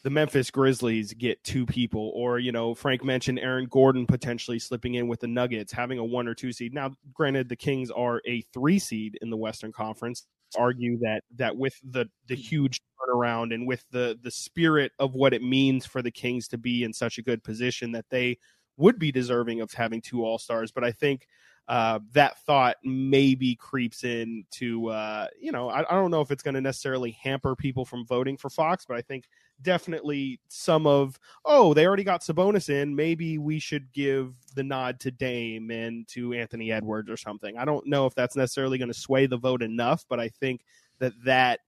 the 0.06 0.12
Memphis 0.12 0.52
Grizzlies 0.52 1.14
get 1.14 1.44
two 1.44 1.66
people, 1.66 2.12
or 2.14 2.38
you 2.38 2.52
know, 2.52 2.76
Frank 2.76 3.04
mentioned 3.04 3.40
Aaron 3.40 3.66
Gordon 3.66 4.06
potentially 4.06 4.60
slipping 4.60 4.94
in 4.94 5.08
with 5.08 5.20
the 5.20 5.28
Nuggets, 5.28 5.74
having 5.74 5.98
a 5.98 6.04
one 6.06 6.28
or 6.28 6.36
two 6.36 6.54
seed. 6.54 6.76
Now, 6.76 6.92
granted, 7.12 7.50
the 7.50 7.56
Kings 7.56 7.90
are 7.90 8.22
a 8.28 8.42
three 8.54 8.78
seed 8.78 9.18
in 9.24 9.32
the 9.32 9.36
Western 9.36 9.72
Conference. 9.72 10.28
Argue 10.56 11.00
that 11.00 11.24
that 11.38 11.58
with 11.58 11.74
the 11.84 12.06
the 12.28 12.36
huge 12.36 12.82
turnaround 13.02 13.52
and 13.52 13.66
with 13.68 13.84
the 13.90 14.16
the 14.22 14.30
spirit 14.30 14.92
of 15.00 15.16
what 15.16 15.34
it 15.34 15.42
means 15.42 15.88
for 15.88 16.04
the 16.04 16.12
Kings 16.12 16.48
to 16.50 16.60
be 16.60 16.84
in 16.84 16.94
such 16.94 17.18
a 17.18 17.24
good 17.24 17.44
position, 17.44 17.92
that 17.94 18.06
they 18.12 18.38
would 18.78 19.00
be 19.00 19.12
deserving 19.12 19.60
of 19.60 19.74
having 19.74 20.02
two 20.02 20.24
All 20.24 20.38
Stars. 20.38 20.72
But 20.72 20.84
I 20.84 20.92
think 20.92 21.26
uh, 21.68 22.00
that 22.14 22.40
thought 22.46 22.78
maybe 22.84 23.56
creeps 23.56 24.04
into 24.04 24.88
uh, 24.90 25.28
you 25.40 25.52
know 25.52 25.70
I, 25.70 25.80
I 25.80 25.96
don't 25.96 26.12
know 26.12 26.22
if 26.22 26.30
it's 26.30 26.44
going 26.44 26.54
to 26.54 26.62
necessarily 26.62 27.12
hamper 27.12 27.56
people 27.56 27.86
from 27.86 28.06
voting 28.06 28.38
for 28.38 28.50
Fox, 28.50 28.86
but 28.86 28.98
I 28.98 29.02
think 29.02 29.28
definitely 29.62 30.40
some 30.48 30.86
of 30.86 31.20
oh 31.44 31.74
they 31.74 31.88
already 31.88 32.04
got 32.04 32.22
Sabonis 32.22 32.70
in, 32.70 32.96
maybe 32.96 33.38
we 33.38 33.58
should 33.60 33.92
give 33.94 34.36
the 34.54 34.64
nod 34.64 35.00
to 35.02 35.12
Dame 35.12 35.72
and 35.72 36.08
to 36.10 36.34
Anthony 36.34 36.72
Edwards 36.72 37.10
or 37.10 37.18
something. 37.18 37.58
I 37.58 37.66
don't 37.66 37.88
know 37.88 38.06
if 38.06 38.14
that's 38.14 38.36
necessarily 38.36 38.78
going 38.78 38.92
to 38.92 39.00
sway 39.00 39.26
the 39.26 39.38
vote 39.38 39.64
enough, 39.64 40.06
but 40.08 40.20
I 40.20 40.30
think 40.30 40.62
that 41.00 41.14
that 41.24 41.62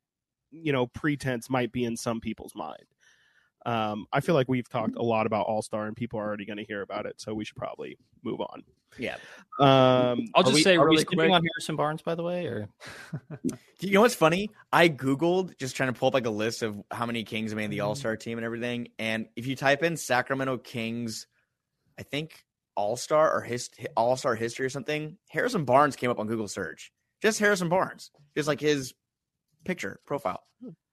you 0.51 0.71
know 0.71 0.87
pretense 0.87 1.49
might 1.49 1.71
be 1.71 1.85
in 1.85 1.97
some 1.97 2.21
people's 2.21 2.55
mind. 2.55 2.85
Um, 3.65 4.05
I 4.13 4.21
feel 4.21 4.35
like 4.35 4.47
we've 4.47 4.69
talked 4.69 4.95
a 4.95 5.03
lot 5.03 5.25
about 5.25 5.45
All 5.45 5.61
Star, 5.61 5.87
and 5.87 5.95
people 5.95 6.19
are 6.19 6.25
already 6.25 6.45
going 6.45 6.57
to 6.57 6.65
hear 6.65 6.81
about 6.81 7.05
it, 7.05 7.19
so 7.19 7.33
we 7.33 7.45
should 7.45 7.57
probably 7.57 7.97
move 8.23 8.39
on. 8.41 8.63
Yeah. 8.97 9.15
Um, 9.59 10.27
I'll 10.33 10.43
just 10.43 10.55
we, 10.55 10.63
say 10.63 10.75
are 10.75 10.81
we 10.81 10.91
really 10.91 11.01
skipping 11.01 11.19
quick. 11.19 11.31
on 11.31 11.43
Harrison 11.43 11.75
Barnes, 11.75 12.01
by 12.01 12.15
the 12.15 12.23
way, 12.23 12.45
or 12.45 12.69
You 13.79 13.91
know 13.91 14.01
what's 14.01 14.15
funny? 14.15 14.49
I 14.71 14.89
googled 14.89 15.57
just 15.57 15.75
trying 15.75 15.93
to 15.93 15.99
pull 15.99 16.07
up 16.07 16.13
like 16.13 16.25
a 16.25 16.31
list 16.31 16.63
of 16.63 16.81
how 16.91 17.05
many 17.05 17.23
Kings 17.23 17.53
made 17.53 17.69
the 17.69 17.81
All 17.81 17.95
Star 17.95 18.15
team 18.15 18.37
and 18.37 18.45
everything. 18.45 18.89
And 18.97 19.27
if 19.35 19.45
you 19.45 19.55
type 19.55 19.83
in 19.83 19.97
Sacramento 19.97 20.57
Kings, 20.59 21.27
I 21.99 22.03
think 22.03 22.43
All 22.75 22.95
Star 22.95 23.35
or 23.35 23.41
his 23.41 23.69
All 23.95 24.15
Star 24.17 24.35
history 24.35 24.65
or 24.65 24.69
something, 24.69 25.17
Harrison 25.29 25.65
Barnes 25.65 25.95
came 25.95 26.09
up 26.09 26.19
on 26.19 26.27
Google 26.27 26.47
search. 26.47 26.91
Just 27.21 27.39
Harrison 27.39 27.69
Barnes, 27.69 28.11
just 28.35 28.47
like 28.47 28.59
his 28.59 28.93
picture 29.65 29.99
profile. 30.05 30.41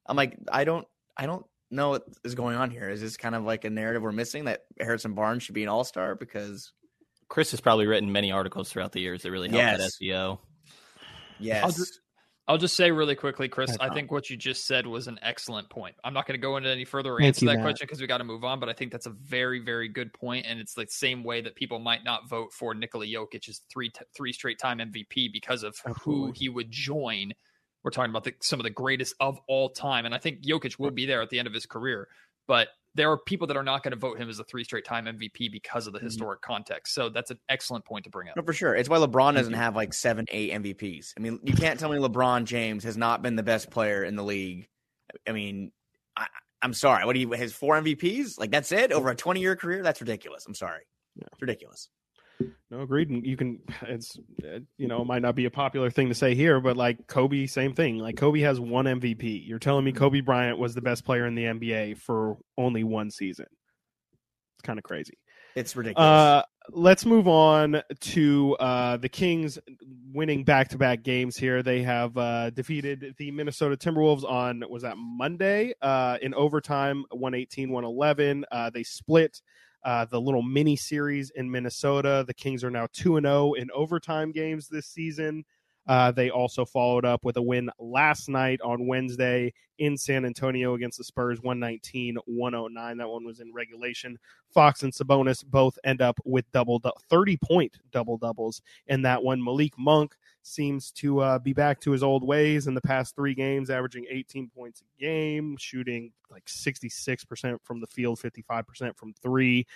I'm 0.06 0.16
like, 0.16 0.36
I 0.50 0.64
don't, 0.64 0.86
I 1.16 1.26
don't 1.26 1.46
know 1.74 1.90
what 1.90 2.04
is 2.24 2.34
going 2.34 2.56
on 2.56 2.70
here. 2.70 2.88
Is 2.88 3.00
this 3.00 3.16
kind 3.16 3.34
of 3.34 3.44
like 3.44 3.64
a 3.64 3.70
narrative 3.70 4.02
we're 4.02 4.12
missing 4.12 4.44
that 4.46 4.60
Harrison 4.80 5.14
Barnes 5.14 5.42
should 5.42 5.54
be 5.54 5.62
an 5.62 5.68
All 5.68 5.84
Star 5.84 6.14
because 6.14 6.72
Chris 7.28 7.50
has 7.50 7.60
probably 7.60 7.86
written 7.86 8.12
many 8.12 8.30
articles 8.32 8.70
throughout 8.70 8.92
the 8.92 9.00
years 9.00 9.22
that 9.22 9.30
really 9.30 9.48
helped 9.48 9.78
that 9.78 9.80
Yes. 9.80 9.98
SEO. 10.00 10.38
yes, 11.38 11.76
just- 11.76 12.00
I'll 12.46 12.58
just 12.58 12.76
say 12.76 12.90
really 12.90 13.14
quickly, 13.14 13.48
Chris. 13.48 13.74
Hi, 13.80 13.86
I 13.88 13.94
think 13.94 14.12
what 14.12 14.28
you 14.28 14.36
just 14.36 14.66
said 14.66 14.86
was 14.86 15.08
an 15.08 15.18
excellent 15.22 15.70
point. 15.70 15.96
I'm 16.04 16.12
not 16.12 16.26
going 16.26 16.38
to 16.38 16.42
go 16.42 16.58
into 16.58 16.68
any 16.68 16.84
further 16.84 17.16
Thank 17.16 17.28
answer 17.28 17.38
to 17.40 17.44
you, 17.46 17.48
that 17.52 17.54
Matt. 17.56 17.62
question 17.64 17.86
because 17.86 18.02
we 18.02 18.06
got 18.06 18.18
to 18.18 18.24
move 18.24 18.44
on. 18.44 18.60
But 18.60 18.68
I 18.68 18.74
think 18.74 18.92
that's 18.92 19.06
a 19.06 19.14
very, 19.22 19.60
very 19.60 19.88
good 19.88 20.12
point, 20.12 20.44
and 20.46 20.60
it's 20.60 20.74
the 20.74 20.84
same 20.90 21.24
way 21.24 21.40
that 21.40 21.54
people 21.54 21.78
might 21.78 22.04
not 22.04 22.28
vote 22.28 22.52
for 22.52 22.74
Nikola 22.74 23.06
Jokic's 23.06 23.62
three 23.72 23.88
t- 23.88 24.04
three 24.14 24.34
straight 24.34 24.58
time 24.58 24.76
MVP 24.78 25.32
because 25.32 25.62
of 25.62 25.74
who 26.02 26.32
he 26.36 26.50
would 26.50 26.70
join. 26.70 27.32
We're 27.84 27.90
talking 27.90 28.10
about 28.10 28.24
the, 28.24 28.34
some 28.40 28.58
of 28.58 28.64
the 28.64 28.70
greatest 28.70 29.14
of 29.20 29.38
all 29.46 29.68
time, 29.68 30.06
and 30.06 30.14
I 30.14 30.18
think 30.18 30.42
Jokic 30.42 30.78
will 30.78 30.90
be 30.90 31.04
there 31.06 31.20
at 31.22 31.28
the 31.30 31.38
end 31.38 31.46
of 31.46 31.54
his 31.54 31.66
career. 31.66 32.08
But 32.48 32.68
there 32.94 33.10
are 33.10 33.18
people 33.18 33.46
that 33.48 33.56
are 33.56 33.62
not 33.62 33.82
going 33.82 33.90
to 33.92 33.98
vote 33.98 34.18
him 34.18 34.28
as 34.30 34.38
a 34.38 34.44
three 34.44 34.64
straight 34.64 34.84
time 34.84 35.06
MVP 35.06 35.50
because 35.50 35.86
of 35.86 35.92
the 35.92 35.98
Mhm. 35.98 36.04
historic 36.04 36.40
context. 36.42 36.94
So 36.94 37.08
that's 37.08 37.30
an 37.30 37.38
excellent 37.48 37.84
point 37.84 38.04
to 38.04 38.10
bring 38.10 38.28
up. 38.28 38.36
No, 38.36 38.42
for 38.42 38.52
sure. 38.52 38.74
It's 38.74 38.88
why 38.88 38.98
LeBron 38.98 39.34
doesn't 39.34 39.52
have 39.54 39.74
like 39.76 39.92
seven, 39.92 40.26
eight 40.30 40.50
MVPs. 40.52 41.12
I 41.16 41.20
mean, 41.20 41.40
you 41.42 41.54
can't 41.54 41.78
tell 41.80 41.90
me 41.90 41.98
LeBron 41.98 42.44
James 42.44 42.84
has 42.84 42.96
not 42.96 43.20
been 43.22 43.36
the 43.36 43.42
best 43.42 43.70
player 43.70 44.04
in 44.04 44.14
the 44.16 44.22
league. 44.22 44.68
I 45.28 45.32
mean, 45.32 45.72
I, 46.16 46.26
I'm 46.62 46.72
sorry. 46.72 47.04
What 47.04 47.14
do 47.14 47.20
you 47.20 47.32
has 47.32 47.52
four 47.52 47.76
MVPs? 47.76 48.38
Like 48.38 48.50
that's 48.50 48.70
it 48.72 48.92
over 48.92 49.10
a 49.10 49.16
20 49.16 49.40
year 49.40 49.56
career? 49.56 49.82
That's 49.82 50.00
ridiculous. 50.00 50.46
I'm 50.46 50.54
sorry. 50.54 50.84
Yeah. 51.16 51.26
It's 51.32 51.42
ridiculous. 51.42 51.88
No, 52.70 52.80
agreed. 52.80 53.10
And 53.10 53.24
you 53.24 53.36
can, 53.36 53.60
it's, 53.82 54.18
uh, 54.42 54.60
you 54.76 54.88
know, 54.88 55.02
it 55.02 55.06
might 55.06 55.22
not 55.22 55.34
be 55.34 55.44
a 55.44 55.50
popular 55.50 55.90
thing 55.90 56.08
to 56.08 56.14
say 56.14 56.34
here, 56.34 56.60
but 56.60 56.76
like 56.76 57.06
Kobe, 57.06 57.46
same 57.46 57.74
thing. 57.74 57.98
Like 57.98 58.16
Kobe 58.16 58.40
has 58.40 58.58
one 58.58 58.86
MVP. 58.86 59.46
You're 59.46 59.58
telling 59.58 59.84
me 59.84 59.92
Kobe 59.92 60.20
Bryant 60.20 60.58
was 60.58 60.74
the 60.74 60.82
best 60.82 61.04
player 61.04 61.26
in 61.26 61.34
the 61.34 61.44
NBA 61.44 61.98
for 61.98 62.36
only 62.58 62.82
one 62.84 63.10
season. 63.10 63.46
It's 64.56 64.62
kind 64.62 64.78
of 64.78 64.82
crazy. 64.82 65.18
It's 65.54 65.76
ridiculous. 65.76 66.04
Uh, 66.04 66.42
let's 66.72 67.06
move 67.06 67.28
on 67.28 67.80
to 68.00 68.56
uh, 68.58 68.96
the 68.96 69.08
Kings 69.08 69.58
winning 70.12 70.44
back 70.44 70.68
to 70.68 70.78
back 70.78 71.02
games 71.02 71.36
here. 71.36 71.62
They 71.62 71.82
have 71.82 72.16
uh, 72.16 72.50
defeated 72.50 73.14
the 73.18 73.30
Minnesota 73.30 73.76
Timberwolves 73.76 74.24
on, 74.24 74.64
was 74.68 74.82
that 74.82 74.96
Monday 74.96 75.74
uh, 75.80 76.18
in 76.20 76.34
overtime, 76.34 77.04
118 77.10 77.70
111. 77.70 78.44
Uh, 78.50 78.70
they 78.70 78.82
split. 78.82 79.40
Uh, 79.84 80.04
the 80.06 80.20
little 80.20 80.42
mini 80.42 80.76
series 80.76 81.30
in 81.34 81.50
Minnesota. 81.50 82.24
The 82.26 82.34
Kings 82.34 82.64
are 82.64 82.70
now 82.70 82.88
2 82.92 83.20
0 83.20 83.52
in 83.54 83.70
overtime 83.72 84.32
games 84.32 84.68
this 84.68 84.86
season. 84.86 85.44
Uh, 85.86 86.10
they 86.10 86.30
also 86.30 86.64
followed 86.64 87.04
up 87.04 87.24
with 87.24 87.36
a 87.36 87.42
win 87.42 87.70
last 87.78 88.28
night 88.28 88.60
on 88.62 88.86
Wednesday 88.86 89.52
in 89.78 89.96
San 89.96 90.24
Antonio 90.24 90.74
against 90.74 90.98
the 90.98 91.04
Spurs, 91.04 91.40
119 91.42 92.16
109. 92.26 92.96
That 92.98 93.08
one 93.08 93.24
was 93.24 93.40
in 93.40 93.52
regulation. 93.52 94.18
Fox 94.52 94.82
and 94.82 94.92
Sabonis 94.92 95.44
both 95.44 95.78
end 95.84 96.00
up 96.00 96.18
with 96.24 96.50
double 96.52 96.80
30 97.10 97.36
point 97.38 97.76
double 97.90 98.18
doubles 98.18 98.62
in 98.86 99.02
that 99.02 99.22
one. 99.22 99.42
Malik 99.42 99.72
Monk 99.78 100.14
seems 100.42 100.90
to 100.92 101.20
uh, 101.20 101.38
be 101.38 101.52
back 101.52 101.80
to 101.80 101.90
his 101.90 102.02
old 102.02 102.26
ways 102.26 102.66
in 102.66 102.74
the 102.74 102.80
past 102.80 103.16
three 103.16 103.34
games, 103.34 103.70
averaging 103.70 104.06
18 104.10 104.50
points 104.54 104.82
a 104.82 105.00
game, 105.00 105.56
shooting 105.58 106.12
like 106.30 106.44
66% 106.46 107.58
from 107.62 107.80
the 107.80 107.86
field, 107.86 108.20
55% 108.20 108.96
from 108.96 109.14
three. 109.22 109.66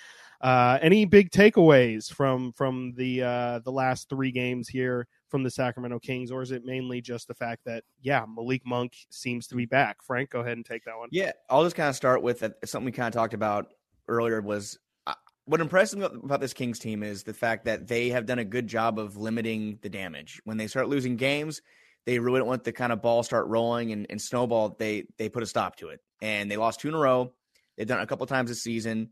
Uh, 0.41 0.79
any 0.83 1.05
big 1.05 1.31
takeaways 1.31 2.13
from 2.13 2.53
from 2.53 2.93
the 2.97 3.23
uh, 3.23 3.59
the 3.61 3.73
last 3.73 4.09
three 4.09 4.31
games 4.31 4.69
here 4.69 5.07
from 5.29 5.43
the 5.43 5.51
Sacramento 5.51 5.99
Kings, 5.99 6.31
or 6.31 6.43
is 6.43 6.53
it 6.53 6.65
mainly 6.65 7.01
just 7.01 7.27
the 7.29 7.35
fact 7.35 7.65
that 7.65 7.83
yeah, 8.01 8.25
Malik 8.29 8.63
Monk 8.65 8.95
seems 9.11 9.47
to 9.49 9.57
be 9.57 9.67
back? 9.67 9.88
Frank, 10.03 10.31
go 10.31 10.41
ahead 10.41 10.57
and 10.57 10.65
take 10.65 10.85
that 10.85 10.99
one. 10.99 11.09
yeah, 11.13 11.33
I'll 11.49 11.65
just 11.65 11.77
kind 11.77 11.89
of 11.89 11.97
start 11.97 12.23
with 12.23 12.45
something 12.65 12.85
we 12.85 12.93
kind 12.93 13.09
of 13.09 13.15
talked 13.15 13.35
about 13.35 13.73
earlier 14.09 14.41
was 14.41 14.79
uh, 15.07 15.15
what 15.45 15.61
impressed 15.61 15.97
me 15.97 16.05
about 16.05 16.41
this 16.41 16.53
Kings 16.53 16.79
team 16.79 17.03
is 17.03 17.23
the 17.23 17.35
fact 17.35 17.65
that 17.67 17.87
they 17.87 18.09
have 18.11 18.27
done 18.27 18.39
a 18.39 18.45
good 18.45 18.67
job 18.67 18.99
of 18.99 19.17
limiting 19.17 19.79
the 19.83 19.89
damage. 19.89 20.41
When 20.45 20.57
they 20.57 20.67
start 20.67 20.89
losing 20.89 21.17
games, 21.17 21.63
they 22.07 22.19
really 22.19 22.39
don't 22.39 22.49
want 22.49 22.65
the 22.65 22.73
kind 22.73 22.93
of 22.93 23.03
ball 23.03 23.23
start 23.23 23.47
rolling 23.49 23.93
and, 23.93 24.07
and 24.09 24.21
snowball. 24.21 24.77
They 24.79 25.05
they 25.19 25.29
put 25.29 25.43
a 25.43 25.47
stop 25.47 25.77
to 25.77 25.89
it, 25.89 26.01
and 26.23 26.51
they 26.51 26.57
lost 26.57 26.81
two 26.81 26.89
in 26.89 26.95
a 26.95 26.99
row. 26.99 27.33
They've 27.77 27.87
done 27.87 28.01
it 28.01 28.03
a 28.03 28.07
couple 28.07 28.27
times 28.27 28.49
this 28.49 28.63
season. 28.63 29.11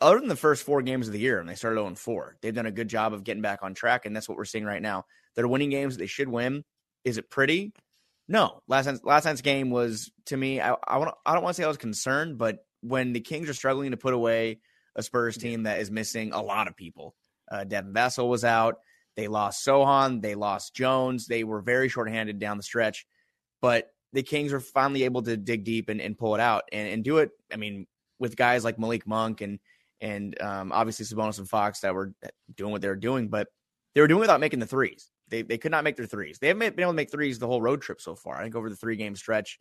Other 0.00 0.18
than 0.18 0.28
the 0.28 0.36
first 0.36 0.64
four 0.64 0.82
games 0.82 1.06
of 1.06 1.12
the 1.12 1.20
year, 1.20 1.38
and 1.38 1.48
they 1.48 1.54
started 1.54 1.78
0 1.78 1.94
4, 1.94 2.36
they've 2.42 2.54
done 2.54 2.66
a 2.66 2.72
good 2.72 2.88
job 2.88 3.14
of 3.14 3.24
getting 3.24 3.40
back 3.40 3.60
on 3.62 3.72
track, 3.72 4.04
and 4.04 4.14
that's 4.14 4.28
what 4.28 4.36
we're 4.36 4.44
seeing 4.44 4.64
right 4.64 4.82
now. 4.82 5.04
They're 5.34 5.48
winning 5.48 5.70
games 5.70 5.96
they 5.96 6.06
should 6.06 6.28
win. 6.28 6.64
Is 7.04 7.16
it 7.18 7.30
pretty? 7.30 7.72
No. 8.28 8.62
Last 8.68 8.86
night's, 8.86 9.04
last 9.04 9.24
night's 9.24 9.42
game 9.42 9.70
was 9.70 10.10
to 10.26 10.36
me. 10.36 10.60
I 10.60 10.74
I, 10.86 10.98
want 10.98 11.14
I 11.26 11.34
don't 11.34 11.42
want 11.42 11.56
to 11.56 11.60
say 11.60 11.64
I 11.64 11.68
was 11.68 11.76
concerned, 11.76 12.38
but 12.38 12.58
when 12.80 13.12
the 13.12 13.20
Kings 13.20 13.48
are 13.48 13.54
struggling 13.54 13.90
to 13.90 13.96
put 13.96 14.14
away 14.14 14.60
a 14.96 15.02
Spurs 15.02 15.36
team 15.36 15.64
that 15.64 15.80
is 15.80 15.90
missing 15.90 16.32
a 16.32 16.42
lot 16.42 16.68
of 16.68 16.76
people, 16.76 17.14
uh, 17.50 17.64
Devin 17.64 17.92
Vassell 17.92 18.28
was 18.28 18.44
out. 18.44 18.76
They 19.16 19.28
lost 19.28 19.64
Sochan. 19.64 20.22
They 20.22 20.34
lost 20.34 20.74
Jones. 20.74 21.26
They 21.26 21.44
were 21.44 21.60
very 21.60 21.88
shorthanded 21.88 22.38
down 22.38 22.56
the 22.56 22.62
stretch, 22.62 23.06
but 23.60 23.90
the 24.12 24.22
Kings 24.22 24.52
were 24.52 24.60
finally 24.60 25.04
able 25.04 25.22
to 25.22 25.36
dig 25.36 25.64
deep 25.64 25.88
and, 25.88 26.00
and 26.00 26.16
pull 26.16 26.34
it 26.34 26.40
out 26.40 26.64
and, 26.72 26.88
and 26.88 27.04
do 27.04 27.18
it. 27.18 27.30
I 27.52 27.56
mean, 27.56 27.86
with 28.18 28.36
guys 28.36 28.64
like 28.64 28.78
Malik 28.78 29.06
Monk 29.06 29.40
and 29.40 29.58
and 30.00 30.40
um, 30.40 30.72
obviously 30.72 31.06
Sabonis 31.06 31.38
and 31.38 31.48
Fox 31.48 31.80
that 31.80 31.94
were 31.94 32.12
doing 32.54 32.72
what 32.72 32.82
they 32.82 32.88
were 32.88 32.96
doing, 32.96 33.28
but 33.28 33.48
they 33.94 34.00
were 34.00 34.08
doing 34.08 34.18
it 34.18 34.20
without 34.20 34.40
making 34.40 34.60
the 34.60 34.66
threes. 34.66 35.10
They 35.34 35.42
they 35.42 35.58
could 35.58 35.72
not 35.72 35.82
make 35.82 35.96
their 35.96 36.06
threes. 36.06 36.38
They 36.38 36.46
haven't 36.48 36.76
been 36.76 36.82
able 36.84 36.92
to 36.92 36.96
make 36.96 37.10
threes 37.10 37.40
the 37.40 37.48
whole 37.48 37.60
road 37.60 37.82
trip 37.82 38.00
so 38.00 38.14
far. 38.14 38.36
I 38.38 38.44
think 38.44 38.54
over 38.54 38.70
the 38.70 38.76
three 38.76 38.94
game 38.94 39.16
stretch, 39.16 39.58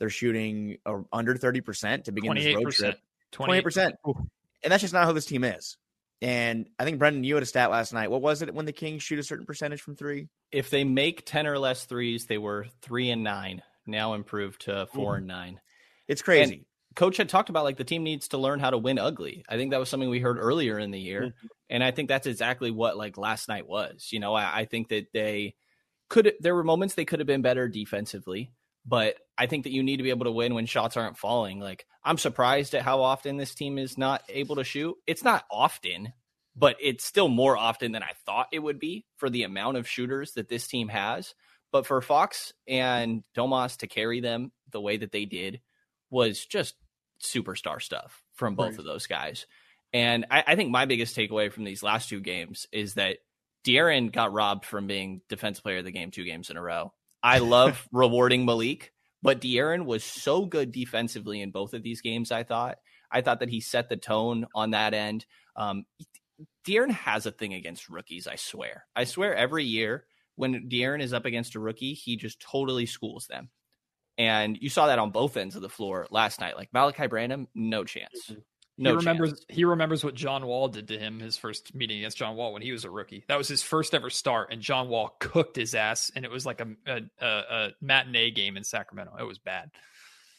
they're 0.00 0.10
shooting 0.10 0.78
uh, 0.84 1.02
under 1.12 1.36
thirty 1.36 1.60
percent 1.60 2.06
to 2.06 2.12
begin 2.12 2.34
this 2.34 2.44
road 2.56 2.72
trip. 2.72 2.98
Twenty 3.30 3.58
eight 3.58 3.64
percent, 3.64 3.94
and 4.04 4.72
that's 4.72 4.80
just 4.80 4.92
not 4.92 5.06
who 5.06 5.12
this 5.12 5.26
team 5.26 5.44
is. 5.44 5.76
And 6.20 6.68
I 6.78 6.84
think 6.84 7.00
Brenden, 7.00 7.24
you 7.24 7.34
had 7.34 7.42
a 7.42 7.46
stat 7.46 7.70
last 7.70 7.92
night. 7.92 8.10
What 8.10 8.20
was 8.20 8.42
it 8.42 8.52
when 8.52 8.66
the 8.66 8.72
Kings 8.72 9.02
shoot 9.02 9.18
a 9.18 9.22
certain 9.22 9.46
percentage 9.46 9.80
from 9.80 9.94
three? 9.96 10.28
If 10.50 10.70
they 10.70 10.84
make 10.84 11.24
10 11.26 11.46
or 11.48 11.58
less 11.58 11.84
threes, 11.84 12.26
they 12.26 12.38
were 12.38 12.66
3 12.82 13.10
and 13.10 13.24
9, 13.24 13.62
now 13.86 14.14
improved 14.14 14.62
to 14.62 14.86
4 14.94 15.14
Mhm. 15.14 15.18
and 15.18 15.26
9. 15.26 15.60
It's 16.06 16.22
crazy. 16.22 16.64
Coach 16.94 17.16
had 17.16 17.28
talked 17.28 17.48
about 17.48 17.64
like 17.64 17.76
the 17.76 17.84
team 17.84 18.02
needs 18.02 18.28
to 18.28 18.38
learn 18.38 18.60
how 18.60 18.70
to 18.70 18.78
win 18.78 18.98
ugly. 18.98 19.44
I 19.48 19.56
think 19.56 19.70
that 19.70 19.80
was 19.80 19.88
something 19.88 20.08
we 20.10 20.20
heard 20.20 20.38
earlier 20.38 20.78
in 20.78 20.90
the 20.90 21.00
year. 21.00 21.22
Mhm. 21.22 21.48
And 21.70 21.84
I 21.84 21.90
think 21.90 22.08
that's 22.08 22.26
exactly 22.26 22.70
what 22.70 22.96
like 22.96 23.16
last 23.16 23.48
night 23.48 23.66
was. 23.66 24.08
You 24.10 24.20
know, 24.20 24.34
I, 24.34 24.60
I 24.60 24.64
think 24.64 24.88
that 24.88 25.12
they 25.12 25.54
could 26.08 26.34
there 26.40 26.54
were 26.54 26.64
moments 26.64 26.94
they 26.94 27.04
could 27.04 27.20
have 27.20 27.26
been 27.26 27.42
better 27.42 27.68
defensively, 27.68 28.52
but 28.84 29.16
I 29.38 29.46
think 29.46 29.64
that 29.64 29.72
you 29.72 29.82
need 29.82 29.96
to 29.98 30.02
be 30.02 30.10
able 30.10 30.26
to 30.26 30.32
win 30.32 30.54
when 30.54 30.66
shots 30.66 30.96
aren't 30.96 31.18
falling. 31.18 31.60
Like 31.60 31.86
I'm 32.04 32.18
surprised 32.18 32.74
at 32.74 32.82
how 32.82 33.00
often 33.02 33.36
this 33.36 33.54
team 33.54 33.78
is 33.78 33.96
not 33.96 34.22
able 34.28 34.56
to 34.56 34.64
shoot. 34.64 34.96
It's 35.06 35.24
not 35.24 35.44
often, 35.50 36.12
but 36.54 36.76
it's 36.80 37.04
still 37.04 37.28
more 37.28 37.56
often 37.56 37.92
than 37.92 38.02
I 38.02 38.12
thought 38.26 38.48
it 38.52 38.58
would 38.58 38.78
be 38.78 39.06
for 39.16 39.30
the 39.30 39.44
amount 39.44 39.78
of 39.78 39.88
shooters 39.88 40.32
that 40.32 40.48
this 40.48 40.66
team 40.66 40.88
has. 40.88 41.34
But 41.70 41.86
for 41.86 42.02
Fox 42.02 42.52
and 42.68 43.22
Domas 43.34 43.78
to 43.78 43.86
carry 43.86 44.20
them 44.20 44.52
the 44.70 44.80
way 44.80 44.98
that 44.98 45.12
they 45.12 45.24
did 45.24 45.60
was 46.10 46.44
just 46.44 46.74
superstar 47.22 47.80
stuff 47.80 48.22
from 48.34 48.54
both 48.54 48.70
Right. 48.70 48.78
of 48.80 48.84
those 48.84 49.06
guys. 49.06 49.46
And 49.92 50.26
I, 50.30 50.44
I 50.48 50.56
think 50.56 50.70
my 50.70 50.86
biggest 50.86 51.16
takeaway 51.16 51.52
from 51.52 51.64
these 51.64 51.82
last 51.82 52.08
two 52.08 52.20
games 52.20 52.66
is 52.72 52.94
that 52.94 53.18
De'Aaron 53.64 54.10
got 54.12 54.32
robbed 54.32 54.64
from 54.64 54.86
being 54.86 55.20
defensive 55.28 55.62
player 55.62 55.78
of 55.78 55.84
the 55.84 55.92
game 55.92 56.10
two 56.10 56.24
games 56.24 56.50
in 56.50 56.56
a 56.56 56.62
row. 56.62 56.92
I 57.22 57.38
love 57.38 57.86
rewarding 57.92 58.44
Malik, 58.44 58.92
but 59.22 59.40
De'Aaron 59.40 59.84
was 59.84 60.02
so 60.02 60.44
good 60.46 60.72
defensively 60.72 61.40
in 61.40 61.50
both 61.50 61.74
of 61.74 61.82
these 61.82 62.00
games. 62.00 62.32
I 62.32 62.42
thought. 62.42 62.78
I 63.14 63.20
thought 63.20 63.40
that 63.40 63.50
he 63.50 63.60
set 63.60 63.88
the 63.90 63.96
tone 63.98 64.46
on 64.54 64.70
that 64.70 64.94
end. 64.94 65.26
Um, 65.54 65.84
De'Aaron 66.66 66.90
has 66.92 67.26
a 67.26 67.30
thing 67.30 67.54
against 67.54 67.88
rookies. 67.90 68.26
I 68.26 68.36
swear. 68.36 68.86
I 68.96 69.04
swear 69.04 69.34
every 69.34 69.64
year 69.64 70.06
when 70.36 70.68
De'Aaron 70.70 71.02
is 71.02 71.12
up 71.12 71.26
against 71.26 71.54
a 71.54 71.60
rookie, 71.60 71.92
he 71.94 72.16
just 72.16 72.40
totally 72.40 72.86
schools 72.86 73.26
them. 73.28 73.50
And 74.18 74.58
you 74.60 74.68
saw 74.68 74.88
that 74.88 74.98
on 74.98 75.10
both 75.10 75.36
ends 75.36 75.56
of 75.56 75.62
the 75.62 75.68
floor 75.68 76.06
last 76.10 76.40
night. 76.40 76.56
Like 76.56 76.70
Malaki 76.72 77.08
Branham, 77.08 77.48
no 77.54 77.84
chance. 77.84 78.30
No 78.78 78.90
he 78.90 78.96
remembers 78.96 79.30
chance. 79.30 79.44
he 79.48 79.64
remembers 79.64 80.02
what 80.04 80.14
John 80.14 80.46
Wall 80.46 80.68
did 80.68 80.88
to 80.88 80.98
him 80.98 81.20
his 81.20 81.36
first 81.36 81.74
meeting 81.74 81.98
against 81.98 82.16
John 82.16 82.36
Wall 82.36 82.52
when 82.52 82.62
he 82.62 82.72
was 82.72 82.84
a 82.84 82.90
rookie. 82.90 83.24
That 83.28 83.38
was 83.38 83.48
his 83.48 83.62
first 83.62 83.94
ever 83.94 84.10
start, 84.10 84.50
and 84.52 84.60
John 84.62 84.88
Wall 84.88 85.14
cooked 85.18 85.56
his 85.56 85.74
ass, 85.74 86.10
and 86.14 86.24
it 86.24 86.30
was 86.30 86.46
like 86.46 86.60
a 86.60 86.68
a, 86.86 87.00
a, 87.20 87.26
a 87.26 87.70
matinee 87.80 88.30
game 88.30 88.56
in 88.56 88.64
Sacramento. 88.64 89.14
It 89.18 89.24
was 89.24 89.38
bad. 89.38 89.70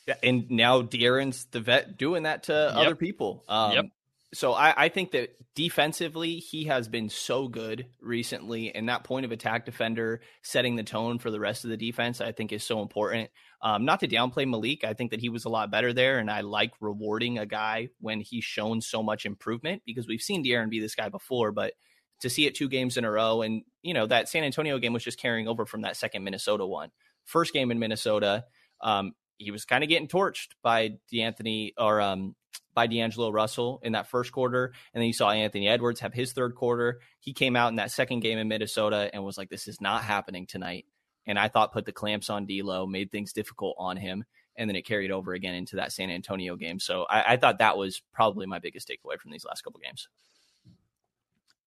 Yeah, 0.07 0.15
and 0.21 0.49
now 0.51 0.81
De'Aaron's 0.81 1.45
the 1.45 1.61
vet 1.61 1.97
doing 1.97 2.23
that 2.23 2.43
to 2.43 2.53
Yep. 2.53 2.75
other 2.75 2.95
people. 2.95 3.43
Um, 3.47 3.71
Yep. 3.73 3.85
So 4.33 4.53
I, 4.53 4.85
I 4.85 4.89
think 4.89 5.11
that 5.11 5.35
defensively, 5.55 6.37
he 6.37 6.65
has 6.65 6.87
been 6.87 7.09
so 7.09 7.47
good 7.47 7.85
recently, 8.01 8.73
and 8.73 8.89
that 8.89 9.03
point 9.03 9.25
of 9.25 9.31
attack 9.31 9.65
defender 9.65 10.21
setting 10.41 10.75
the 10.75 10.83
tone 10.83 11.19
for 11.19 11.29
the 11.29 11.39
rest 11.39 11.63
of 11.63 11.69
the 11.69 11.77
defense, 11.77 12.19
I 12.19 12.31
think, 12.31 12.51
is 12.51 12.63
so 12.63 12.81
important. 12.81 13.29
Um, 13.61 13.85
not 13.85 13.99
to 13.99 14.07
downplay 14.07 14.49
Malik, 14.49 14.83
I 14.83 14.93
think 14.93 15.11
that 15.11 15.21
he 15.21 15.29
was 15.29 15.45
a 15.45 15.49
lot 15.49 15.71
better 15.71 15.93
there, 15.93 16.17
and 16.17 16.31
I 16.31 16.41
like 16.41 16.71
rewarding 16.81 17.37
a 17.37 17.45
guy 17.45 17.89
when 17.99 18.21
he's 18.21 18.43
shown 18.43 18.81
so 18.81 19.03
much 19.03 19.25
improvement 19.25 19.83
because 19.85 20.07
we've 20.07 20.21
seen 20.21 20.43
De'Aaron 20.43 20.69
be 20.69 20.79
this 20.79 20.95
guy 20.95 21.09
before, 21.09 21.51
but 21.51 21.73
to 22.21 22.29
see 22.29 22.47
it 22.47 22.55
two 22.55 22.69
games 22.69 22.97
in 22.97 23.05
a 23.05 23.11
row, 23.11 23.41
and 23.41 23.63
you 23.83 23.93
know 23.93 24.07
that 24.07 24.29
San 24.29 24.43
Antonio 24.43 24.79
game 24.79 24.93
was 24.93 25.03
just 25.03 25.19
carrying 25.19 25.47
over 25.47 25.65
from 25.65 25.81
that 25.81 25.97
second 25.97 26.23
Minnesota 26.23 26.65
one. 26.65 26.89
First 27.25 27.53
game 27.53 27.69
in 27.69 27.79
Minnesota, 27.79 28.45
um, 28.81 29.13
he 29.37 29.51
was 29.51 29.65
kind 29.65 29.83
of 29.83 29.89
getting 29.89 30.07
torched 30.07 30.49
by 30.61 30.97
D'Anthony 31.11 31.73
or 31.77 32.01
um, 32.01 32.35
by 32.73 32.87
D'Angelo 32.87 33.31
Russell 33.31 33.79
in 33.83 33.93
that 33.93 34.07
first 34.07 34.31
quarter, 34.31 34.73
and 34.93 35.01
then 35.01 35.07
you 35.07 35.13
saw 35.13 35.29
Anthony 35.29 35.67
Edwards 35.67 35.99
have 35.99 36.13
his 36.13 36.33
third 36.33 36.55
quarter. 36.55 37.01
He 37.19 37.33
came 37.33 37.55
out 37.55 37.69
in 37.69 37.75
that 37.75 37.91
second 37.91 38.21
game 38.21 38.37
in 38.37 38.47
Minnesota 38.47 39.09
and 39.13 39.23
was 39.23 39.37
like, 39.37 39.49
"This 39.49 39.67
is 39.67 39.79
not 39.81 40.03
happening 40.03 40.47
tonight." 40.47 40.85
And 41.25 41.39
I 41.39 41.47
thought 41.47 41.71
put 41.71 41.85
the 41.85 41.91
clamps 41.91 42.29
on 42.29 42.45
D'Lo, 42.45 42.85
made 42.85 43.11
things 43.11 43.33
difficult 43.33 43.75
on 43.77 43.97
him, 43.97 44.25
and 44.55 44.69
then 44.69 44.75
it 44.75 44.85
carried 44.85 45.11
over 45.11 45.33
again 45.33 45.55
into 45.55 45.77
that 45.77 45.91
San 45.91 46.09
Antonio 46.09 46.55
game. 46.55 46.79
So 46.79 47.05
I, 47.09 47.33
I 47.33 47.37
thought 47.37 47.59
that 47.59 47.77
was 47.77 48.01
probably 48.13 48.45
my 48.45 48.59
biggest 48.59 48.89
takeaway 48.89 49.19
from 49.19 49.31
these 49.31 49.45
last 49.45 49.61
couple 49.61 49.79
games. 49.79 50.07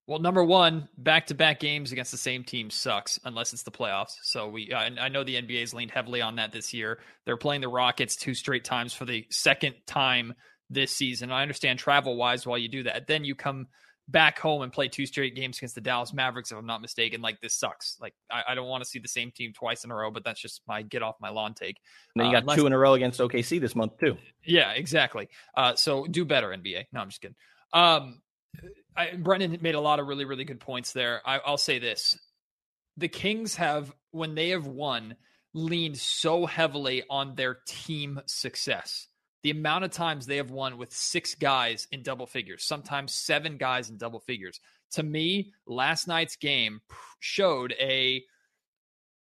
Well, 0.09 0.21
number 0.21 0.45
one, 0.45 0.89
back 0.97 1.27
to 1.27 1.35
back 1.35 1.59
games 1.59 1.91
against 1.91 2.13
the 2.13 2.19
same 2.19 2.45
team 2.45 2.71
sucks 2.71 3.19
unless 3.25 3.53
it's 3.53 3.65
the 3.65 3.73
playoffs. 3.73 4.15
So 4.23 4.49
we, 4.49 4.73
I, 4.73 4.87
I 5.01 5.09
know 5.09 5.25
the 5.25 5.35
NBA's 5.35 5.75
leaned 5.75 5.91
heavily 5.91 6.23
on 6.23 6.37
that 6.37 6.53
this 6.53 6.73
year. 6.73 7.01
They're 7.25 7.37
playing 7.37 7.63
the 7.63 7.69
Rockets 7.69 8.15
two 8.15 8.35
straight 8.35 8.65
times 8.65 8.93
for 8.93 9.05
the 9.05 9.27
second 9.31 9.75
time 9.85 10.35
this 10.71 10.93
season. 10.93 11.31
I 11.33 11.43
understand 11.43 11.79
travel 11.79 12.17
wise 12.17 12.47
while 12.47 12.59
you 12.59 12.69
do 12.69 12.83
that. 12.85 13.07
Then 13.07 13.25
you 13.25 13.35
come 13.35 13.69
back 14.09 14.39
home 14.39 14.63
and 14.63 14.73
play 14.73 14.87
two 14.87 15.05
straight 15.05 15.35
games 15.35 15.59
against 15.59 15.75
the 15.75 15.81
Dallas 15.81 16.13
Mavericks, 16.13 16.53
if 16.53 16.59
I'm 16.59 16.67
not 16.67 16.81
mistaken. 16.81 17.21
Like 17.23 17.41
this 17.41 17.55
sucks. 17.55 17.97
Like 18.01 18.15
I, 18.31 18.43
I 18.51 18.55
don't 18.55 18.69
want 18.69 18.85
to 18.85 18.89
see 18.89 18.99
the 19.01 19.09
same 19.09 19.33
team 19.33 19.53
twice 19.53 19.85
in 19.85 19.91
a 19.91 19.95
row, 19.95 20.11
but 20.11 20.23
that's 20.25 20.41
just 20.41 20.63
my 20.69 20.83
get 20.83 21.03
off 21.03 21.17
my 21.21 21.31
lawn 21.31 21.55
take. 21.55 21.79
And 22.15 22.23
then 22.23 22.27
you 22.27 22.37
Uh, 22.37 22.41
got 22.41 22.43
unless- 22.45 22.59
two 22.59 22.67
in 22.67 22.73
a 22.73 22.79
row 22.79 22.95
against 22.95 23.19
OKC 23.21 23.61
this 23.61 23.75
month 23.75 23.99
too. 23.99 24.17
Yeah, 24.45 24.71
exactly. 24.73 25.29
Uh, 25.57 25.75
so 25.75 26.07
do 26.07 26.25
better, 26.25 26.49
NBA. 26.51 26.85
No, 26.93 27.01
I'm 27.01 27.09
just 27.09 27.21
kidding. 27.21 27.37
Um, 27.73 28.23
I, 28.97 29.17
Brendan 29.17 29.59
made 29.61 29.75
a 29.75 29.81
lot 29.81 29.99
of 30.01 30.07
really, 30.07 30.25
really 30.25 30.45
good 30.45 30.61
points 30.61 30.93
there. 30.93 31.21
I, 31.27 31.39
I'll 31.45 31.59
say 31.59 31.79
this: 31.79 32.17
the 32.97 33.09
Kings 33.09 33.57
have, 33.57 33.93
when 34.13 34.35
they 34.35 34.51
have 34.51 34.67
won, 34.67 35.17
leaned 35.53 35.99
so 35.99 36.47
heavily 36.47 37.03
on 37.11 37.35
their 37.35 37.59
team 37.67 38.21
success. 38.27 39.09
The 39.47 39.53
amount 39.53 39.85
of 39.85 39.93
times 39.93 40.27
they 40.27 40.39
have 40.39 40.51
won 40.51 40.77
with 40.77 40.93
six 40.93 41.37
guys 41.37 41.87
in 41.93 42.03
double 42.03 42.27
figures, 42.27 42.65
sometimes 42.65 43.15
seven 43.15 43.59
guys 43.59 43.91
in 43.91 43.97
double 43.97 44.19
figures. 44.19 44.59
To 44.95 45.05
me, 45.05 45.53
last 45.69 46.09
night's 46.09 46.35
game 46.35 46.81
showed 47.21 47.73
a, 47.79 48.25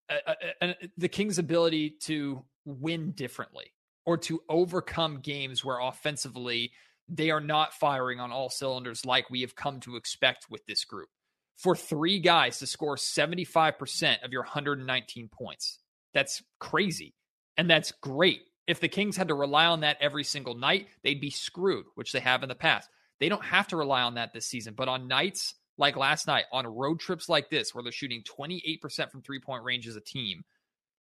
a, 0.09 0.15
a- 0.15 0.69
a- 0.69 0.75
the 0.97 1.09
Kings' 1.09 1.37
ability 1.37 1.97
to 2.05 2.43
win 2.65 3.11
differently 3.11 3.71
or 4.03 4.17
to 4.17 4.41
overcome 4.49 5.19
games 5.19 5.63
where 5.63 5.77
offensively 5.77 6.71
they 7.07 7.29
are 7.29 7.39
not 7.39 7.75
firing 7.75 8.19
on 8.19 8.31
all 8.31 8.49
cylinders 8.49 9.05
like 9.05 9.29
we 9.29 9.41
have 9.41 9.55
come 9.55 9.79
to 9.81 9.95
expect 9.95 10.47
with 10.49 10.65
this 10.65 10.85
group. 10.85 11.09
For 11.55 11.75
three 11.75 12.17
guys 12.17 12.57
to 12.57 12.65
score 12.65 12.95
75% 12.95 14.23
of 14.25 14.31
your 14.31 14.41
119 14.41 15.29
points, 15.31 15.77
that's 16.15 16.41
crazy. 16.59 17.13
And 17.57 17.69
that's 17.69 17.91
great. 18.01 18.41
If 18.67 18.79
the 18.79 18.87
Kings 18.87 19.17
had 19.17 19.27
to 19.27 19.35
rely 19.35 19.65
on 19.65 19.81
that 19.81 19.97
every 20.01 20.23
single 20.23 20.55
night, 20.55 20.87
they'd 21.03 21.21
be 21.21 21.29
screwed, 21.29 21.85
which 21.95 22.11
they 22.11 22.19
have 22.19 22.43
in 22.43 22.49
the 22.49 22.55
past. 22.55 22.89
They 23.19 23.29
don't 23.29 23.45
have 23.45 23.67
to 23.69 23.77
rely 23.77 24.01
on 24.01 24.15
that 24.15 24.33
this 24.33 24.45
season, 24.45 24.73
but 24.75 24.89
on 24.89 25.07
nights 25.07 25.55
like 25.77 25.97
last 25.97 26.27
night, 26.27 26.45
on 26.51 26.65
road 26.65 26.99
trips 26.99 27.29
like 27.29 27.49
this, 27.49 27.73
where 27.73 27.83
they're 27.83 27.91
shooting 27.91 28.23
28% 28.23 29.11
from 29.11 29.21
three 29.21 29.39
point 29.39 29.63
range 29.63 29.87
as 29.87 29.95
a 29.95 30.01
team, 30.01 30.43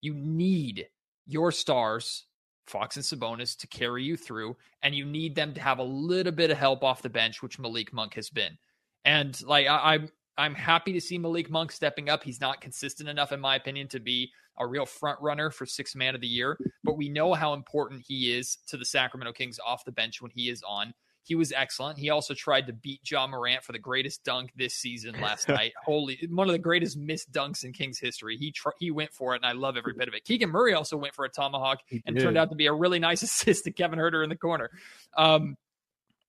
you 0.01 0.15
need 0.15 0.89
your 1.27 1.53
stars, 1.53 2.27
Fox 2.67 2.97
and 2.97 3.05
Sabonis, 3.05 3.57
to 3.59 3.67
carry 3.67 4.05
you 4.05 4.17
through, 4.17 4.57
and 4.83 4.95
you 4.95 5.05
need 5.05 5.35
them 5.35 5.55
to 5.55 5.61
have 5.61 5.79
a 5.79 5.85
little 5.85 6.33
bit 6.33 6.51
of 6.51 6.59
help 6.59 6.83
off 6.83 7.03
the 7.03 7.09
bench, 7.09 7.43
which 7.43 7.59
Malik 7.59 7.93
Monk 7.93 8.15
has 8.15 8.31
been. 8.31 8.59
And 9.05 9.41
like 9.43 9.67
I, 9.67 9.95
I'm, 9.95 10.09
I'm 10.37 10.55
happy 10.55 10.93
to 10.93 11.01
see 11.01 11.19
Malik 11.19 11.51
Monk 11.51 11.71
stepping 11.73 12.09
up. 12.09 12.25
He's 12.25 12.41
not 12.41 12.61
consistent 12.61 13.09
enough, 13.09 13.33
in 13.33 13.41
my 13.41 13.57
opinion, 13.57 13.89
to 13.89 14.01
be 14.01 14.31
a 14.59 14.67
real 14.67 14.87
front 14.87 15.21
runner 15.21 15.51
for 15.51 15.67
six 15.67 15.95
man 15.95 16.15
of 16.15 16.21
the 16.21 16.27
year. 16.27 16.59
But 16.83 16.97
we 16.97 17.09
know 17.09 17.35
how 17.35 17.55
important 17.55 18.03
he 18.07 18.33
is 18.33 18.59
to 18.69 18.77
the 18.77 18.85
Sacramento 18.85 19.33
Kings 19.33 19.59
off 19.65 19.85
the 19.85 19.93
bench 19.93 20.21
when 20.21 20.31
he 20.31 20.49
is 20.49 20.63
on. 20.67 20.95
He 21.25 21.35
was 21.35 21.53
excellent. 21.53 21.99
He 21.99 22.11
also 22.11 22.35
tried 22.35 22.67
to 22.67 22.75
beat 22.75 23.01
Ja 23.11 23.27
Morant 23.27 23.65
for 23.65 23.73
the 23.73 23.79
greatest 23.79 24.25
dunk 24.25 24.51
this 24.57 24.75
season 24.75 25.19
last 25.21 25.49
night. 25.49 25.73
Holy, 25.83 26.19
one 26.31 26.49
of 26.49 26.53
the 26.53 26.59
greatest 26.59 26.99
missed 26.99 27.33
dunks 27.33 27.65
in 27.65 27.73
Kings 27.73 27.99
history. 27.99 28.37
He 28.37 28.53
tr- 28.53 28.77
he 28.79 28.91
went 28.91 29.11
for 29.11 29.33
it, 29.35 29.37
and 29.37 29.47
I 29.47 29.53
love 29.53 29.79
every 29.79 29.95
bit 29.95 30.07
of 30.07 30.13
it. 30.13 30.25
Keegan 30.25 30.51
Murray 30.51 30.75
also 30.75 30.99
went 30.99 31.15
for 31.15 31.25
a 31.25 31.31
tomahawk 31.31 31.79
and 32.05 32.19
turned 32.21 32.37
out 32.37 32.51
to 32.51 32.57
be 32.57 32.67
a 32.67 32.75
really 32.75 32.99
nice 32.99 33.23
assist 33.23 33.65
to 33.65 33.71
Kevin 33.71 33.99
Huerter 33.99 34.23
in 34.23 34.29
the 34.29 34.37
corner. 34.37 34.71
Um, 35.17 35.57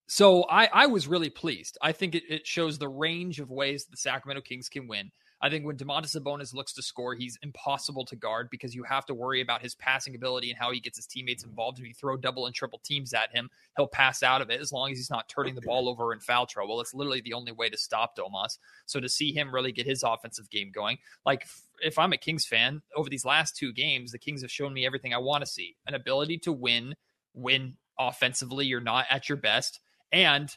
so 0.08 0.44
I, 0.44 0.70
I 0.72 0.86
was 0.88 1.08
really 1.08 1.30
pleased. 1.30 1.78
I 1.82 1.92
think 1.92 2.16
it, 2.16 2.24
it 2.30 2.48
shows 2.48 2.78
the 2.78 2.90
range 2.90 3.40
of 3.40 3.50
ways 3.50 3.86
the 3.86 3.98
Sacramento 3.98 4.42
Kings 4.42 4.70
can 4.70 4.88
win. 4.88 5.12
I 5.42 5.50
think 5.50 5.66
when 5.66 5.78
Domantas 5.78 6.18
Sabonis 6.18 6.54
looks 6.54 6.74
to 6.74 6.82
score, 6.82 7.14
he's 7.14 7.38
impossible 7.44 8.06
to 8.06 8.16
guard 8.16 8.50
because 8.50 8.74
you 8.74 8.84
have 8.84 9.06
to 9.08 9.14
worry 9.14 9.42
about 9.42 9.62
his 9.62 9.76
passing 9.76 10.16
ability 10.16 10.50
and 10.50 10.58
how 10.58 10.72
he 10.72 10.80
gets 10.80 10.98
his 10.98 11.06
teammates 11.06 11.44
involved. 11.44 11.78
If 11.78 11.86
you 11.86 11.94
throw 11.94 12.16
double 12.18 12.46
and 12.46 12.56
triple 12.56 12.80
teams 12.84 13.14
at 13.14 13.36
him, 13.36 13.50
he'll 13.76 13.88
pass 13.88 14.24
out 14.24 14.42
of 14.42 14.50
it 14.50 14.62
as 14.62 14.72
long 14.72 14.92
as 14.92 14.98
he's 14.98 15.12
not 15.12 15.28
turning 15.28 15.54
the 15.54 15.62
ball 15.62 15.90
over 15.90 16.14
in 16.14 16.20
foul 16.20 16.46
trouble. 16.46 16.80
It's 16.80 16.94
literally 16.94 17.22
the 17.22 17.34
only 17.34 17.52
way 17.52 17.70
to 17.70 17.78
stop 17.78 18.18
Domas. 18.18 18.58
So 18.86 19.00
to 19.00 19.10
see 19.10 19.34
him 19.34 19.54
really 19.54 19.74
get 19.74 19.86
his 19.86 20.04
offensive 20.04 20.50
game 20.50 20.72
going, 20.74 20.98
like 21.26 21.46
if 21.82 22.00
I'm 22.00 22.14
a 22.14 22.18
Kings 22.18 22.46
fan, 22.46 22.82
over 22.96 23.10
these 23.10 23.26
last 23.26 23.58
two 23.58 23.74
games, 23.74 24.12
the 24.12 24.20
Kings 24.20 24.42
have 24.42 24.52
shown 24.52 24.74
me 24.74 24.86
everything 24.86 25.14
I 25.14 25.20
want 25.20 25.44
to 25.44 25.52
see: 25.52 25.76
an 25.86 25.96
ability 25.96 26.38
to 26.40 26.54
win, 26.54 26.96
win 27.34 27.76
offensively. 28.00 28.66
You're 28.66 28.82
not 28.82 29.06
at 29.10 29.28
your 29.30 29.38
best, 29.38 29.82
and 30.16 30.50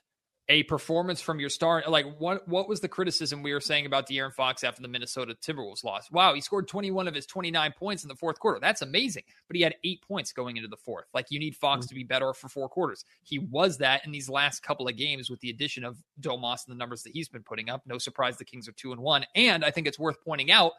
a 0.48 0.62
performance 0.62 1.20
from 1.20 1.40
your 1.40 1.50
star. 1.50 1.82
Like 1.86 2.06
what 2.18 2.48
what 2.48 2.68
was 2.68 2.80
the 2.80 2.88
criticism 2.88 3.42
we 3.42 3.52
were 3.52 3.60
saying 3.60 3.84
about 3.84 4.08
De'Aaron 4.08 4.32
Fox 4.32 4.64
after 4.64 4.80
the 4.80 4.88
Minnesota 4.88 5.36
Timberwolves 5.42 5.84
loss? 5.84 6.10
Wow, 6.10 6.32
he 6.32 6.40
scored 6.40 6.68
21 6.68 7.06
of 7.06 7.14
his 7.14 7.26
29 7.26 7.74
points 7.78 8.04
in 8.04 8.08
the 8.08 8.14
fourth 8.14 8.38
quarter. 8.38 8.58
That's 8.58 8.80
amazing. 8.80 9.24
But 9.46 9.56
he 9.56 9.62
had 9.62 9.74
eight 9.84 10.00
points 10.00 10.32
going 10.32 10.56
into 10.56 10.68
the 10.68 10.76
fourth. 10.76 11.06
Like 11.12 11.26
you 11.28 11.38
need 11.38 11.54
Fox 11.54 11.84
mm-hmm. 11.84 11.88
to 11.88 11.94
be 11.96 12.04
better 12.04 12.32
for 12.32 12.48
four 12.48 12.68
quarters. 12.68 13.04
He 13.24 13.38
was 13.38 13.76
that 13.78 14.06
in 14.06 14.12
these 14.12 14.30
last 14.30 14.62
couple 14.62 14.88
of 14.88 14.96
games 14.96 15.28
with 15.28 15.40
the 15.40 15.50
addition 15.50 15.84
of 15.84 15.98
Domas 16.20 16.66
and 16.66 16.74
the 16.74 16.78
numbers 16.78 17.02
that 17.02 17.12
he's 17.12 17.28
been 17.28 17.42
putting 17.42 17.68
up. 17.68 17.82
No 17.84 17.98
surprise 17.98 18.38
the 18.38 18.44
Kings 18.44 18.68
are 18.68 18.72
two 18.72 18.92
and 18.92 19.02
one. 19.02 19.26
And 19.34 19.64
I 19.64 19.70
think 19.70 19.86
it's 19.86 19.98
worth 19.98 20.16
pointing 20.24 20.50
out 20.50 20.72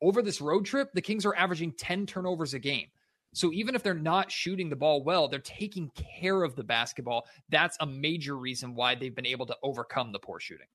over 0.00 0.22
this 0.22 0.40
road 0.40 0.64
trip, 0.64 0.90
the 0.94 1.02
Kings 1.02 1.26
are 1.26 1.36
averaging 1.36 1.72
10 1.72 2.06
turnovers 2.06 2.54
a 2.54 2.58
game. 2.58 2.86
So 3.32 3.52
even 3.52 3.74
if 3.74 3.82
they're 3.82 3.94
not 3.94 4.30
shooting 4.30 4.68
the 4.68 4.76
ball 4.76 5.04
well, 5.04 5.28
they're 5.28 5.38
taking 5.38 5.90
care 6.20 6.42
of 6.42 6.56
the 6.56 6.64
basketball. 6.64 7.26
That's 7.48 7.76
a 7.80 7.86
major 7.86 8.36
reason 8.36 8.74
why 8.74 8.94
they've 8.94 9.14
been 9.14 9.26
able 9.26 9.46
to 9.46 9.56
overcome 9.62 10.12
the 10.12 10.18
poor 10.18 10.40
shooting. 10.40 10.66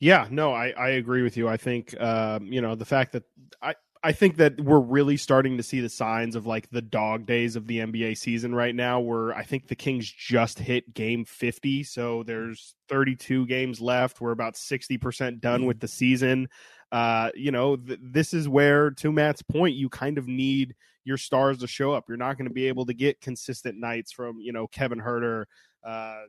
Yeah, 0.00 0.26
no, 0.30 0.52
I, 0.52 0.70
I 0.70 0.88
agree 0.90 1.22
with 1.22 1.36
you. 1.36 1.48
I 1.48 1.56
think 1.56 1.98
um, 2.00 2.46
you 2.52 2.60
know 2.60 2.74
the 2.74 2.84
fact 2.84 3.12
that 3.12 3.22
I 3.62 3.74
I 4.02 4.12
think 4.12 4.36
that 4.36 4.60
we're 4.60 4.80
really 4.80 5.16
starting 5.16 5.56
to 5.56 5.62
see 5.62 5.80
the 5.80 5.88
signs 5.88 6.36
of 6.36 6.46
like 6.46 6.68
the 6.68 6.82
dog 6.82 7.24
days 7.24 7.56
of 7.56 7.66
the 7.66 7.78
NBA 7.78 8.18
season 8.18 8.54
right 8.54 8.74
now. 8.74 9.00
Where 9.00 9.34
I 9.34 9.44
think 9.44 9.66
the 9.66 9.74
Kings 9.74 10.10
just 10.10 10.58
hit 10.58 10.92
game 10.92 11.24
fifty, 11.24 11.82
so 11.84 12.22
there's 12.22 12.74
32 12.88 13.46
games 13.46 13.80
left. 13.80 14.20
We're 14.20 14.32
about 14.32 14.56
60 14.56 14.98
percent 14.98 15.40
done 15.40 15.64
with 15.64 15.80
the 15.80 15.88
season. 15.88 16.48
Uh, 16.92 17.30
you 17.34 17.50
know, 17.50 17.76
th- 17.76 17.98
this 18.02 18.34
is 18.34 18.48
where, 18.48 18.90
to 18.92 19.12
Matt's 19.12 19.42
point, 19.42 19.74
you 19.74 19.88
kind 19.88 20.18
of 20.18 20.28
need 20.28 20.74
your 21.04 21.16
stars 21.16 21.58
to 21.58 21.66
show 21.66 21.92
up. 21.92 22.04
You're 22.08 22.16
not 22.16 22.38
going 22.38 22.48
to 22.48 22.54
be 22.54 22.68
able 22.68 22.86
to 22.86 22.94
get 22.94 23.20
consistent 23.20 23.78
nights 23.78 24.12
from 24.12 24.40
you 24.40 24.52
know 24.52 24.66
Kevin 24.66 25.00
Huerter. 25.00 25.44
Uh, 25.84 26.22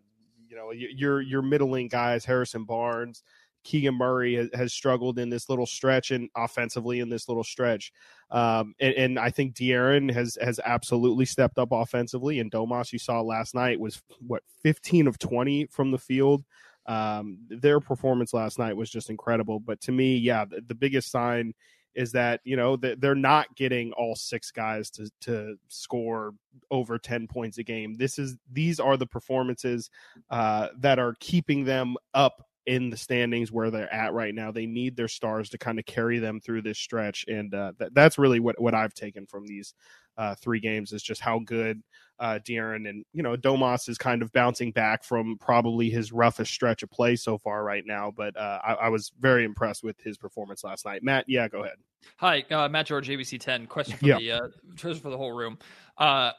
you 0.49 0.55
know, 0.55 0.71
your 0.71 1.21
your 1.21 1.41
middling 1.41 1.87
guys, 1.87 2.25
Harrison 2.25 2.65
Barnes. 2.65 3.23
Keegan 3.65 3.95
Murray 3.95 4.35
has, 4.35 4.49
has 4.53 4.73
struggled 4.73 5.17
in 5.17 5.29
this 5.29 5.49
little 5.49 5.65
stretch 5.65 6.11
and 6.11 6.29
offensively 6.37 6.99
in 6.99 7.09
this 7.09 7.27
little 7.27 7.43
stretch. 7.43 7.91
Um, 8.29 8.75
and, 8.79 8.93
and 8.93 9.19
I 9.19 9.31
think 9.31 9.55
De'Aaron 9.55 10.13
has 10.13 10.37
has 10.39 10.59
absolutely 10.63 11.25
stepped 11.25 11.57
up 11.57 11.69
offensively. 11.71 12.39
And 12.39 12.51
Domas, 12.51 12.93
you 12.93 12.99
saw 12.99 13.21
last 13.21 13.55
night, 13.55 13.79
was 13.79 14.01
what 14.25 14.43
15 14.61 15.07
of 15.07 15.17
20 15.17 15.65
from 15.65 15.91
the 15.91 15.97
field. 15.97 16.45
Um, 16.87 17.39
their 17.49 17.79
performance 17.79 18.33
last 18.33 18.59
night 18.59 18.75
was 18.75 18.89
just 18.89 19.09
incredible. 19.09 19.59
But 19.59 19.81
to 19.81 19.91
me, 19.91 20.17
yeah, 20.17 20.45
the, 20.45 20.61
the 20.67 20.75
biggest 20.75 21.11
sign 21.11 21.53
is 21.95 22.11
that 22.11 22.41
you 22.43 22.57
know 22.57 22.75
they're 22.75 23.15
not 23.15 23.55
getting 23.55 23.93
all 23.93 24.15
six 24.15 24.51
guys 24.51 24.89
to 24.91 25.09
to 25.21 25.55
score 25.69 26.33
over 26.69 26.97
10 26.97 27.25
points 27.25 27.57
a 27.57 27.63
game 27.63 27.93
this 27.93 28.19
is 28.19 28.35
these 28.51 28.81
are 28.81 28.97
the 28.97 29.05
performances 29.05 29.89
uh, 30.29 30.67
that 30.77 30.99
are 30.99 31.15
keeping 31.21 31.63
them 31.63 31.95
up 32.13 32.45
in 32.65 32.89
the 32.89 32.97
standings 32.97 33.51
where 33.51 33.69
they're 33.69 33.93
at 33.93 34.13
right 34.13 34.33
now. 34.33 34.51
They 34.51 34.65
need 34.65 34.95
their 34.95 35.07
stars 35.07 35.49
to 35.49 35.57
kind 35.57 35.77
of 35.77 35.85
carry 35.85 36.19
them 36.19 36.39
through 36.39 36.63
this 36.63 36.79
stretch, 36.79 37.25
and 37.27 37.53
uh, 37.53 37.73
th- 37.77 37.91
that's 37.93 38.17
really 38.17 38.39
what 38.39 38.59
what 38.59 38.73
I've 38.73 38.93
taken 38.93 39.25
from 39.25 39.45
these 39.45 39.73
uh, 40.17 40.35
three 40.35 40.59
games 40.59 40.93
is 40.93 41.03
just 41.03 41.21
how 41.21 41.39
good 41.39 41.81
uh, 42.19 42.39
De'Aaron 42.47 42.87
and 42.89 43.03
you 43.13 43.23
know 43.23 43.35
Domas 43.35 43.89
is 43.89 43.97
kind 43.97 44.21
of 44.21 44.31
bouncing 44.31 44.71
back 44.71 45.03
from 45.03 45.37
probably 45.39 45.89
his 45.89 46.11
roughest 46.11 46.53
stretch 46.53 46.83
of 46.83 46.89
play 46.89 47.15
so 47.15 47.37
far 47.37 47.63
right 47.63 47.83
now. 47.85 48.11
But 48.15 48.37
uh, 48.37 48.59
I, 48.63 48.73
I, 48.73 48.89
was 48.89 49.11
very 49.19 49.43
impressed 49.43 49.83
with 49.83 49.99
his 49.99 50.17
performance 50.17 50.63
last 50.63 50.85
night. 50.85 51.03
Matt, 51.03 51.25
yeah, 51.27 51.47
go 51.47 51.63
ahead. 51.63 51.75
Hi, 52.17 52.45
uh, 52.51 52.69
Matt 52.69 52.85
George, 52.85 53.09
ABC 53.09 53.39
ten. 53.39 53.67
Question 53.67 53.97
for 53.97 54.05
the 54.05 54.31
uh, 54.31 54.47
for 54.77 55.09
the 55.09 55.17
whole 55.17 55.33
room. 55.33 55.57
Uh, 55.97 56.31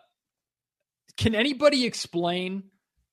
can 1.17 1.35
anybody 1.35 1.85
explain? 1.85 2.65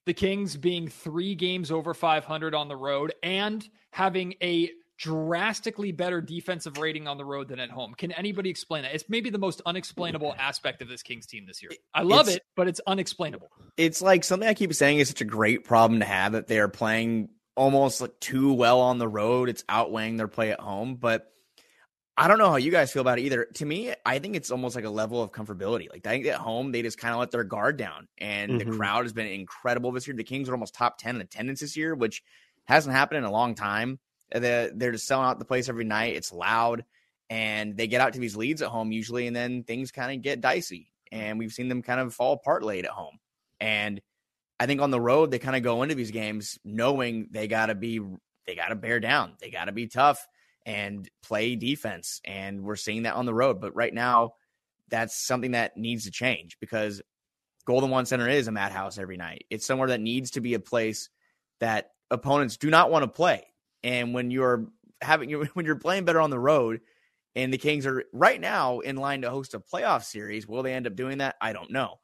the 0.05 0.13
Kings 0.13 0.57
being 0.57 0.89
three 0.89 1.33
games 1.33 1.71
over 1.71 1.93
500 1.93 2.53
on 2.53 2.67
the 2.67 2.75
road 2.75 3.13
and 3.23 3.65
having 3.91 4.33
a 4.41 4.69
drastically 5.03 5.91
better 5.91 6.21
defensive 6.21 6.77
rating 6.77 7.09
on 7.09 7.17
the 7.17 7.25
road 7.25 7.49
than 7.49 7.59
at 7.59 7.69
home. 7.69 7.93
Can 7.93 8.13
anybody 8.13 8.49
explain 8.49 8.83
that? 8.83 8.95
It's 8.95 9.03
maybe 9.09 9.29
the 9.29 9.37
most 9.37 9.61
unexplainable 9.65 10.33
aspect 10.39 10.81
of 10.81 10.87
this 10.87 11.03
Kings 11.03 11.25
team 11.25 11.45
this 11.45 11.61
year. 11.61 11.71
I 11.93 12.03
love 12.03 12.27
it's, 12.27 12.37
it, 12.37 12.43
but 12.55 12.69
it's 12.69 12.79
unexplainable. 12.87 13.49
It's 13.75 14.01
like 14.01 14.23
something 14.23 14.47
I 14.47 14.53
keep 14.53 14.73
saying 14.73 14.99
is 14.99 15.09
such 15.09 15.19
a 15.19 15.25
great 15.25 15.65
problem 15.65 15.99
to 15.99 16.05
have 16.05 16.31
that 16.31 16.47
they're 16.47 16.69
playing 16.69 17.29
almost 17.55 17.99
like 17.99 18.17
too 18.21 18.53
well 18.53 18.79
on 18.79 18.97
the 18.97 19.07
road. 19.07 19.49
It's 19.49 19.65
outweighing 19.67 20.15
their 20.15 20.29
play 20.29 20.51
at 20.51 20.61
home, 20.61 20.95
but 20.95 21.29
I 22.15 22.29
don't 22.29 22.37
know 22.37 22.49
how 22.49 22.55
you 22.55 22.71
guys 22.71 22.93
feel 22.93 23.01
about 23.01 23.19
it 23.19 23.23
either. 23.23 23.47
To 23.55 23.65
me, 23.65 23.93
I 24.05 24.19
think 24.19 24.37
it's 24.37 24.51
almost 24.51 24.77
like 24.77 24.85
a 24.85 24.89
level 24.89 25.21
of 25.21 25.33
comfortability. 25.33 25.89
Like 25.89 26.07
I 26.07 26.11
think 26.11 26.27
at 26.27 26.35
home 26.35 26.71
they 26.71 26.81
just 26.81 26.97
kind 26.97 27.13
of 27.13 27.19
let 27.19 27.31
their 27.31 27.43
guard 27.43 27.75
down, 27.75 28.07
and 28.19 28.53
mm-hmm. 28.53 28.69
the 28.69 28.77
crowd 28.77 29.03
has 29.03 29.11
been 29.11 29.27
incredible 29.27 29.91
this 29.91 30.07
year. 30.07 30.15
The 30.15 30.23
Kings 30.23 30.47
are 30.47 30.53
almost 30.53 30.75
top 30.75 30.97
ten 30.97 31.15
in 31.15 31.21
attendance 31.21 31.59
this 31.59 31.75
year, 31.75 31.93
which 31.93 32.23
hasn't 32.63 32.95
happened 32.95 33.17
in 33.17 33.23
a 33.25 33.31
long 33.31 33.55
time. 33.55 33.99
They're, 34.33 34.71
they're 34.73 34.91
just 34.91 35.07
selling 35.07 35.27
out 35.27 35.39
the 35.39 35.45
place 35.45 35.69
every 35.69 35.85
night. 35.85 36.15
It's 36.15 36.33
loud, 36.33 36.83
and 37.29 37.77
they 37.77 37.87
get 37.87 38.01
out 38.01 38.13
to 38.13 38.19
these 38.19 38.35
leads 38.35 38.61
at 38.61 38.69
home 38.69 38.91
usually, 38.91 39.27
and 39.27 39.35
then 39.35 39.63
things 39.63 39.91
kind 39.91 40.15
of 40.15 40.21
get 40.21 40.41
dicey. 40.41 40.91
And 41.11 41.37
we've 41.37 41.53
seen 41.53 41.69
them 41.69 41.83
kind 41.83 41.99
of 41.99 42.13
fall 42.13 42.33
apart 42.33 42.63
late 42.63 42.85
at 42.85 42.91
home. 42.91 43.19
And 43.59 44.01
I 44.59 44.65
think 44.65 44.81
on 44.81 44.91
the 44.91 44.99
road 44.99 45.31
they 45.31 45.39
kind 45.39 45.55
of 45.55 45.63
go 45.63 45.83
into 45.83 45.95
these 45.95 46.11
games 46.11 46.57
knowing 46.63 47.27
they 47.31 47.47
got 47.47 47.67
to 47.67 47.75
be, 47.75 47.99
they 48.45 48.55
got 48.55 48.69
to 48.69 48.75
bear 48.75 48.99
down, 48.99 49.33
they 49.39 49.49
got 49.49 49.65
to 49.65 49.71
be 49.71 49.87
tough 49.87 50.27
and 50.65 51.07
play 51.21 51.55
defense. 51.55 52.21
And 52.25 52.63
we're 52.63 52.75
seeing 52.75 53.03
that 53.03 53.15
on 53.15 53.25
the 53.25 53.33
road. 53.33 53.61
But 53.61 53.75
right 53.75 53.93
now, 53.93 54.33
that's 54.89 55.15
something 55.15 55.51
that 55.51 55.77
needs 55.77 56.05
to 56.05 56.11
change 56.11 56.57
because 56.59 57.01
Golden 57.65 57.89
One 57.89 58.05
Center 58.05 58.29
is 58.29 58.47
a 58.47 58.51
madhouse 58.51 58.97
every 58.97 59.17
night. 59.17 59.45
It's 59.49 59.65
somewhere 59.65 59.89
that 59.89 60.01
needs 60.01 60.31
to 60.31 60.41
be 60.41 60.53
a 60.53 60.59
place 60.59 61.09
that 61.59 61.91
opponents 62.11 62.57
do 62.57 62.69
not 62.69 62.91
want 62.91 63.03
to 63.03 63.07
play. 63.07 63.43
And 63.83 64.13
when 64.13 64.31
you're 64.31 64.67
having 65.01 65.31
when 65.53 65.65
you're 65.65 65.75
playing 65.75 66.05
better 66.05 66.21
on 66.21 66.29
the 66.29 66.39
road, 66.39 66.81
and 67.35 67.53
the 67.53 67.57
Kings 67.57 67.85
are 67.85 68.03
right 68.13 68.39
now 68.39 68.79
in 68.79 68.95
line 68.95 69.21
to 69.21 69.29
host 69.29 69.53
a 69.53 69.59
playoff 69.59 70.03
series, 70.03 70.47
will 70.47 70.63
they 70.63 70.73
end 70.73 70.87
up 70.87 70.95
doing 70.95 71.19
that? 71.19 71.35
I 71.41 71.53
don't 71.53 71.71
know. 71.71 71.99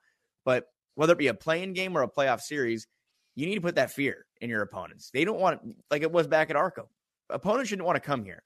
But 0.46 0.66
whether 0.96 1.14
it 1.14 1.20
be 1.20 1.28
a 1.28 1.34
playing 1.34 1.74
game 1.74 1.98
or 1.98 2.02
a 2.02 2.10
playoff 2.10 2.42
series, 2.42 2.88
you 3.36 3.46
need 3.46 3.56
to 3.56 3.62
put 3.62 3.76
that 3.76 3.92
fear 3.92 4.26
in 4.42 4.50
your 4.50 4.62
opponents. 4.62 5.12
They 5.12 5.26
don't 5.26 5.40
want 5.40 5.62
like 5.92 6.02
it 6.02 6.12
was 6.12 6.28
back 6.28 6.50
at 6.50 6.56
Arco. 6.56 6.90
Opponents 7.30 7.70
shouldn't 7.70 7.86
want 7.86 7.96
to 7.96 8.02
come 8.02 8.24
here. 8.24 8.44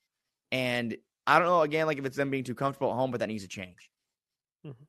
And 0.52 0.98
I 1.26 1.40
don't 1.40 1.48
know 1.48 1.62
again, 1.62 1.88
like 1.88 1.98
if 1.98 2.06
it's 2.06 2.18
them 2.18 2.30
being 2.30 2.44
too 2.44 2.56
comfortable 2.56 2.92
at 2.92 2.96
home, 2.96 3.12
but 3.12 3.22
that 3.22 3.28
needs 3.28 3.44
to 3.44 3.50
change. 3.50 3.90
Mm-hmm. 4.66 4.84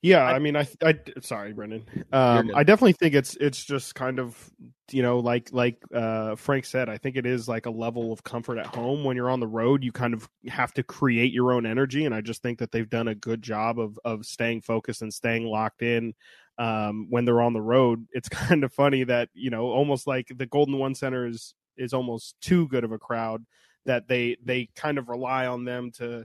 Yeah, 0.00 0.22
I, 0.22 0.34
I, 0.34 0.38
mean, 0.38 0.56
I, 0.56 0.68
I, 0.82 0.94
sorry, 1.20 1.52
Brendan. 1.52 1.84
Um, 2.12 2.52
I 2.54 2.62
definitely 2.62 2.92
think 2.92 3.14
it's 3.14 3.34
it's 3.36 3.64
just 3.64 3.96
kind 3.96 4.20
of 4.20 4.50
you 4.92 5.02
know 5.02 5.18
like 5.18 5.52
like 5.52 5.82
uh, 5.92 6.36
Frank 6.36 6.66
said. 6.66 6.88
I 6.88 6.98
think 6.98 7.16
it 7.16 7.26
is 7.26 7.48
like 7.48 7.66
a 7.66 7.70
level 7.70 8.12
of 8.12 8.22
comfort 8.22 8.58
at 8.58 8.66
home. 8.66 9.02
When 9.02 9.16
you're 9.16 9.30
on 9.30 9.40
the 9.40 9.48
road, 9.48 9.82
you 9.82 9.90
kind 9.90 10.14
of 10.14 10.28
have 10.46 10.72
to 10.74 10.84
create 10.84 11.32
your 11.32 11.52
own 11.52 11.66
energy, 11.66 12.04
and 12.04 12.14
I 12.14 12.20
just 12.20 12.42
think 12.42 12.60
that 12.60 12.70
they've 12.70 12.88
done 12.88 13.08
a 13.08 13.14
good 13.14 13.42
job 13.42 13.80
of 13.80 13.98
of 14.04 14.24
staying 14.24 14.62
focused 14.62 15.02
and 15.02 15.12
staying 15.12 15.46
locked 15.46 15.82
in. 15.82 16.14
Um, 16.58 17.06
when 17.10 17.24
they're 17.24 17.42
on 17.42 17.52
the 17.52 17.60
road, 17.60 18.06
it's 18.12 18.28
kind 18.28 18.62
of 18.62 18.72
funny 18.72 19.02
that 19.02 19.30
you 19.34 19.50
know 19.50 19.66
almost 19.66 20.06
like 20.06 20.30
the 20.36 20.46
Golden 20.46 20.78
One 20.78 20.94
Center 20.94 21.26
is 21.26 21.54
is 21.76 21.92
almost 21.92 22.36
too 22.40 22.68
good 22.68 22.84
of 22.84 22.92
a 22.92 22.98
crowd 22.98 23.44
that 23.84 24.06
they 24.06 24.36
they 24.44 24.68
kind 24.76 24.98
of 24.98 25.08
rely 25.08 25.46
on 25.46 25.64
them 25.64 25.90
to 25.92 26.24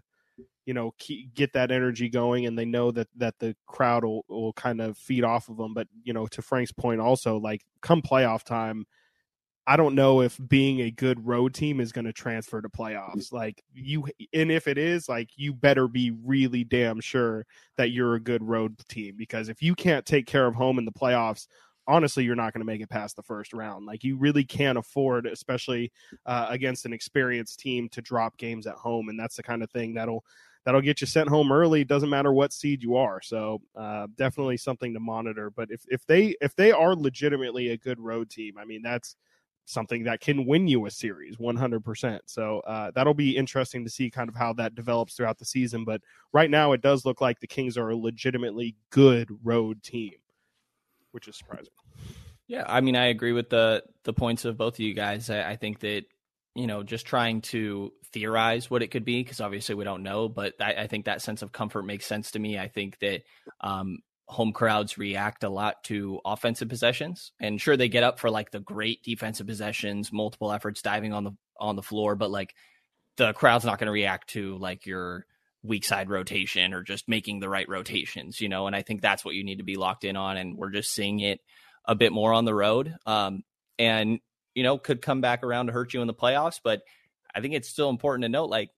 you 0.66 0.74
know 0.74 0.94
keep, 0.98 1.34
get 1.34 1.54
that 1.54 1.72
energy 1.72 2.10
going 2.10 2.46
and 2.46 2.58
they 2.58 2.66
know 2.66 2.92
that 2.92 3.08
that 3.16 3.36
the 3.40 3.56
crowd 3.68 4.04
will, 4.04 4.24
will 4.28 4.54
kind 4.54 4.82
of 4.82 4.98
feed 4.98 5.24
off 5.24 5.50
of 5.50 5.58
them 5.58 5.74
but 5.74 5.88
you 6.04 6.14
know 6.14 6.26
to 6.28 6.42
frank's 6.42 6.72
point 6.72 7.02
also 7.02 7.38
like 7.38 7.62
come 7.82 8.02
playoff 8.02 8.44
time 8.44 8.86
i 9.68 9.76
don't 9.76 9.96
know 9.96 10.22
if 10.22 10.40
being 10.48 10.82
a 10.82 10.92
good 10.92 11.26
road 11.26 11.54
team 11.54 11.80
is 11.80 11.92
going 11.92 12.06
to 12.06 12.14
transfer 12.14 12.62
to 12.62 12.70
playoffs. 12.70 13.30
Mm. 13.30 13.34
Like 13.34 13.64
you 13.74 14.06
and 14.34 14.52
if 14.52 14.68
it 14.68 14.78
is 14.78 15.08
like 15.08 15.30
you 15.36 15.54
better 15.54 15.88
be 15.88 16.12
really 16.24 16.64
damn 16.64 17.00
sure 17.00 17.46
that 17.78 17.92
you're 17.92 18.16
a 18.16 18.20
good 18.20 18.44
road 18.44 18.78
team 18.90 19.16
because 19.18 19.50
if 19.50 19.62
you 19.62 19.76
can't 19.76 20.06
take 20.06 20.26
care 20.26 20.48
of 20.48 20.56
home 20.56 20.80
in 20.80 20.86
the 20.86 20.92
playoffs 20.92 21.48
honestly 21.88 22.24
you're 22.24 22.36
not 22.36 22.54
going 22.54 22.62
to 22.62 22.66
make 22.66 22.82
it 22.82 22.90
past 22.90 23.16
the 23.16 23.24
first 23.24 23.54
round. 23.54 23.86
Like 23.86 24.04
you 24.04 24.18
really 24.18 24.44
can't 24.44 24.78
afford 24.78 25.26
especially 25.26 25.92
uh, 26.26 26.48
against 26.50 26.86
an 26.86 26.94
experienced 26.94 27.60
team 27.60 27.90
to 27.90 28.02
drop 28.02 28.38
games 28.38 28.68
at 28.68 28.76
home 28.76 29.10
and 29.10 29.20
that's 29.20 29.36
the 29.36 29.44
kind 29.44 29.64
of 29.64 29.72
thing 29.72 29.94
that'll 29.94 30.24
that'll 30.66 30.82
get 30.82 31.02
you 31.02 31.08
sent 31.08 31.30
home 31.30 31.52
early. 31.52 31.84
Doesn't 31.84 32.10
matter 32.10 32.32
what 32.32 32.54
seed 32.54 32.82
you 32.82 32.96
are. 32.96 33.22
So 33.22 33.62
uh, 33.76 34.08
definitely 34.16 34.58
something 34.58 34.94
to 34.94 35.00
monitor. 35.00 35.50
But 35.50 35.70
if, 35.72 35.82
if 35.90 36.06
they 36.06 36.36
if 36.42 36.56
they 36.56 36.72
are 36.72 36.96
legitimately 36.96 37.70
a 37.70 37.78
good 37.78 38.00
road 38.00 38.30
team 38.30 38.58
i 38.58 38.66
mean 38.66 38.82
that's 38.82 39.16
something 39.66 40.04
that 40.04 40.20
can 40.20 40.46
win 40.46 40.68
you 40.68 40.86
a 40.86 40.92
series 40.92 41.38
100% 41.38 42.20
so 42.26 42.60
uh, 42.68 42.92
that'll 42.96 43.14
be 43.14 43.38
interesting 43.38 43.84
to 43.84 43.90
see 43.90 44.10
kind 44.10 44.30
of 44.30 44.36
how 44.36 44.54
that 44.54 44.76
develops 44.76 45.16
throughout 45.16 45.38
the 45.38 45.46
season. 45.46 45.86
But 45.86 46.02
right 46.34 46.50
now 46.50 46.74
it 46.74 46.82
does 46.82 47.06
look 47.06 47.22
like 47.22 47.40
the 47.40 47.48
kings 47.48 47.78
are 47.78 47.90
a 47.90 47.96
legitimately 47.96 48.76
good 48.90 49.30
road 49.44 49.82
team 49.82 50.14
which 51.14 51.28
is 51.28 51.38
surprising. 51.38 51.74
Yeah, 52.48 52.66
I 52.68 52.82
mean, 52.82 52.96
I 52.96 53.06
agree 53.06 53.32
with 53.32 53.50
the 53.50 53.84
the 54.04 54.14
points 54.14 54.46
of 54.46 54.58
both 54.58 54.76
of 54.76 54.80
you 54.82 54.94
guys. 54.94 55.30
I, 55.30 55.52
I 55.52 55.56
think 55.56 55.80
that 55.80 56.04
you 56.56 56.68
know, 56.68 56.84
just 56.84 57.06
trying 57.06 57.42
to 57.42 57.92
theorize 58.12 58.70
what 58.70 58.84
it 58.84 58.90
could 58.92 59.06
be 59.06 59.24
because 59.24 59.42
obviously 59.42 59.74
we 59.76 59.84
don't 59.84 60.04
know, 60.04 60.30
but 60.30 60.54
I, 60.62 60.74
I, 60.74 60.88
think 60.88 61.06
that 61.06 61.22
sense 61.22 61.42
of 61.42 61.52
comfort 61.52 61.82
makes 61.82 62.06
sense 62.06 62.30
to 62.32 62.40
me. 62.40 62.60
I 62.60 62.68
think 62.68 63.00
that 63.00 63.24
um, 63.62 64.00
home 64.28 64.54
crowds 64.54 65.00
react 65.00 65.44
a 65.44 65.50
lot 65.50 65.84
to 65.86 66.20
offensive 66.24 66.70
possessions, 66.70 67.32
and 67.40 67.60
sure 67.60 67.76
they 67.76 67.90
get 67.90 68.04
up 68.04 68.20
for 68.20 68.30
like 68.30 68.52
the 68.52 68.60
great 68.60 69.02
defensive 69.04 69.48
possessions, 69.48 70.14
multiple 70.14 70.52
efforts 70.52 70.82
diving 70.84 71.12
on 71.12 71.24
the 71.24 71.32
on 71.60 71.76
the 71.76 71.82
floor, 71.82 72.16
but 72.16 72.30
like 72.30 72.54
the 73.18 73.34
crowd's 73.34 73.66
not 73.66 73.80
going 73.80 73.88
to 73.88 73.94
react 73.94 74.30
to 74.30 74.58
like 74.58 74.86
your 74.86 75.26
weak 75.64 75.86
side 75.86 76.10
rotation 76.10 76.74
or 76.74 76.84
just 76.84 77.08
making 77.08 77.40
the 77.40 77.50
right 77.50 77.68
rotations, 77.70 78.42
you 78.42 78.50
know, 78.50 78.68
and 78.68 78.76
I 78.76 78.82
think 78.82 79.02
that's 79.02 79.24
what 79.24 79.36
you 79.36 79.44
need 79.44 79.60
to 79.60 79.64
be 79.64 79.76
locked 79.76 80.04
in 80.04 80.18
on. 80.18 80.38
And 80.38 80.58
we're 80.58 80.72
just 80.72 80.92
seeing 80.92 81.22
it 81.22 81.40
a 81.86 81.96
bit 81.96 82.12
more 82.12 82.34
on 82.34 82.46
the 82.46 82.54
road. 82.54 82.96
Um, 83.06 83.44
and, 83.80 84.20
you 84.54 84.64
know, 84.64 84.78
could 84.78 85.02
come 85.02 85.22
back 85.22 85.44
around 85.44 85.68
to 85.68 85.74
hurt 85.74 85.94
you 85.94 86.02
in 86.02 86.08
the 86.08 86.14
playoffs. 86.14 86.60
But 86.64 86.82
I 87.34 87.40
think 87.40 87.54
it's 87.54 87.70
still 87.70 87.90
important 87.90 88.24
to 88.24 88.30
note 88.30 88.50
like 88.50 88.72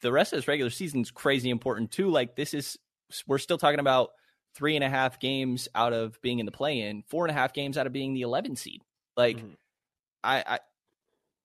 the 0.00 0.10
rest 0.10 0.32
of 0.32 0.38
this 0.38 0.48
regular 0.48 0.70
season 0.70 1.02
is 1.02 1.10
crazy 1.10 1.50
important 1.50 1.90
too. 1.92 2.08
Like 2.08 2.36
this 2.36 2.54
is, 2.54 2.78
we're 3.26 3.38
still 3.38 3.58
talking 3.58 3.80
about 3.80 4.10
three 4.54 4.76
and 4.76 4.84
a 4.84 4.90
half 4.90 5.20
games 5.20 5.68
out 5.74 5.92
of 5.92 6.20
being 6.22 6.38
in 6.38 6.46
the 6.46 6.52
play 6.52 6.80
in, 6.80 7.02
four 7.08 7.24
and 7.24 7.30
a 7.30 7.38
half 7.38 7.52
games 7.52 7.76
out 7.76 7.86
of 7.86 7.92
being 7.92 8.14
the 8.14 8.22
11 8.22 8.56
seed. 8.56 8.80
Like, 9.16 9.36
mm-hmm. 9.36 9.52
I, 10.24 10.44
I, 10.46 10.58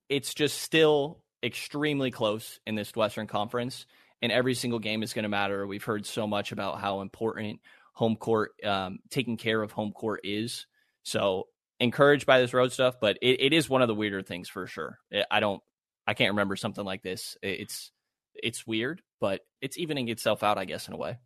it's 0.09 0.33
just 0.33 0.59
still 0.59 1.19
extremely 1.43 2.11
close 2.11 2.59
in 2.65 2.75
this 2.75 2.95
Western 2.95 3.27
Conference 3.27 3.85
and 4.25 4.33
every 4.33 4.55
single 4.55 4.79
game 4.79 5.03
is 5.03 5.13
going 5.13 5.23
to 5.23 5.29
matter. 5.29 5.65
We've 5.65 5.83
heard 5.83 6.05
so 6.05 6.27
much 6.27 6.51
about 6.51 6.81
how 6.81 6.99
important 6.99 7.61
home 7.93 8.17
court, 8.17 8.51
um, 8.65 8.99
taking 9.09 9.37
care 9.37 9.61
of 9.61 9.71
home 9.71 9.93
court 9.93 10.21
is. 10.23 10.65
So 11.03 11.47
encouraged 11.79 12.25
by 12.25 12.41
this 12.41 12.53
road 12.53 12.73
stuff, 12.73 12.95
but 12.99 13.17
it, 13.21 13.39
it 13.39 13.53
is 13.53 13.69
one 13.69 13.81
of 13.81 13.87
the 13.87 13.95
weirder 13.95 14.23
things 14.23 14.49
for 14.49 14.67
sure. 14.67 14.97
I 15.31 15.39
don't, 15.39 15.61
I 16.05 16.13
can't 16.13 16.31
remember 16.31 16.55
something 16.55 16.83
like 16.83 17.03
this. 17.03 17.37
It's, 17.41 17.91
it's 18.33 18.67
weird, 18.67 19.01
but 19.21 19.41
it's 19.61 19.77
evening 19.77 20.09
itself 20.09 20.43
out, 20.43 20.57
I 20.57 20.65
guess, 20.65 20.87
in 20.87 20.93
a 20.93 20.97
way. 20.97 21.17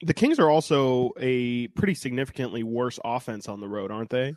The 0.00 0.14
Kings 0.14 0.38
are 0.38 0.48
also 0.48 1.10
a 1.18 1.66
pretty 1.68 1.94
significantly 1.94 2.62
worse 2.62 3.00
offense 3.04 3.48
on 3.48 3.60
the 3.60 3.68
road, 3.68 3.90
aren't 3.90 4.10
they? 4.10 4.36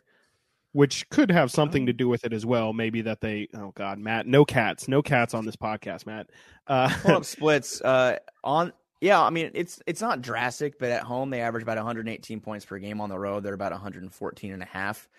Which 0.74 1.10
could 1.10 1.30
have 1.30 1.52
something 1.52 1.86
to 1.86 1.94
do 1.94 2.08
with 2.08 2.26
it 2.26 2.34
as 2.34 2.46
well. 2.46 2.74
Maybe 2.74 3.02
that 3.02 3.22
they, 3.22 3.50
oh 3.54 3.72
God, 3.76 4.00
Matt, 4.00 4.28
no 4.28 4.46
cats, 4.46 4.88
no 4.88 5.02
cats 5.02 5.34
on 5.34 5.46
this 5.46 5.56
podcast, 5.56 6.06
Matt. 6.06 6.30
Uh, 6.68 6.94
Pull 7.02 7.16
up 7.16 7.26
splits 7.26 7.82
uh, 7.82 8.18
on. 8.44 8.74
Yeah, 9.02 9.20
I 9.20 9.32
mean 9.32 9.50
it's 9.56 9.82
it's 9.88 10.00
not 10.02 10.22
drastic, 10.22 10.78
but 10.78 10.92
at 10.92 11.02
home 11.02 11.32
they 11.32 11.42
average 11.42 11.64
about 11.64 11.78
118 11.78 12.40
points 12.40 12.66
per 12.66 12.78
game. 12.78 13.02
On 13.02 13.10
the 13.10 13.18
road, 13.18 13.44
they're 13.44 13.54
about 13.54 13.72
114 13.72 14.54
and 14.54 14.62
a 14.62 14.66
half. 14.66 15.10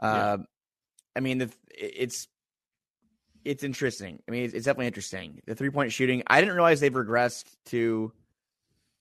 Uh, 0.00 0.38
yeah. 0.38 0.44
I 1.16 1.20
mean, 1.20 1.38
the, 1.38 1.50
it's 1.70 2.28
it's 3.44 3.64
interesting. 3.64 4.22
I 4.28 4.30
mean, 4.30 4.44
it's, 4.44 4.54
it's 4.54 4.66
definitely 4.66 4.88
interesting. 4.88 5.40
The 5.46 5.54
three 5.54 5.70
point 5.70 5.92
shooting. 5.92 6.22
I 6.26 6.40
didn't 6.40 6.54
realize 6.54 6.80
they've 6.80 6.92
regressed 6.92 7.46
to. 7.66 8.12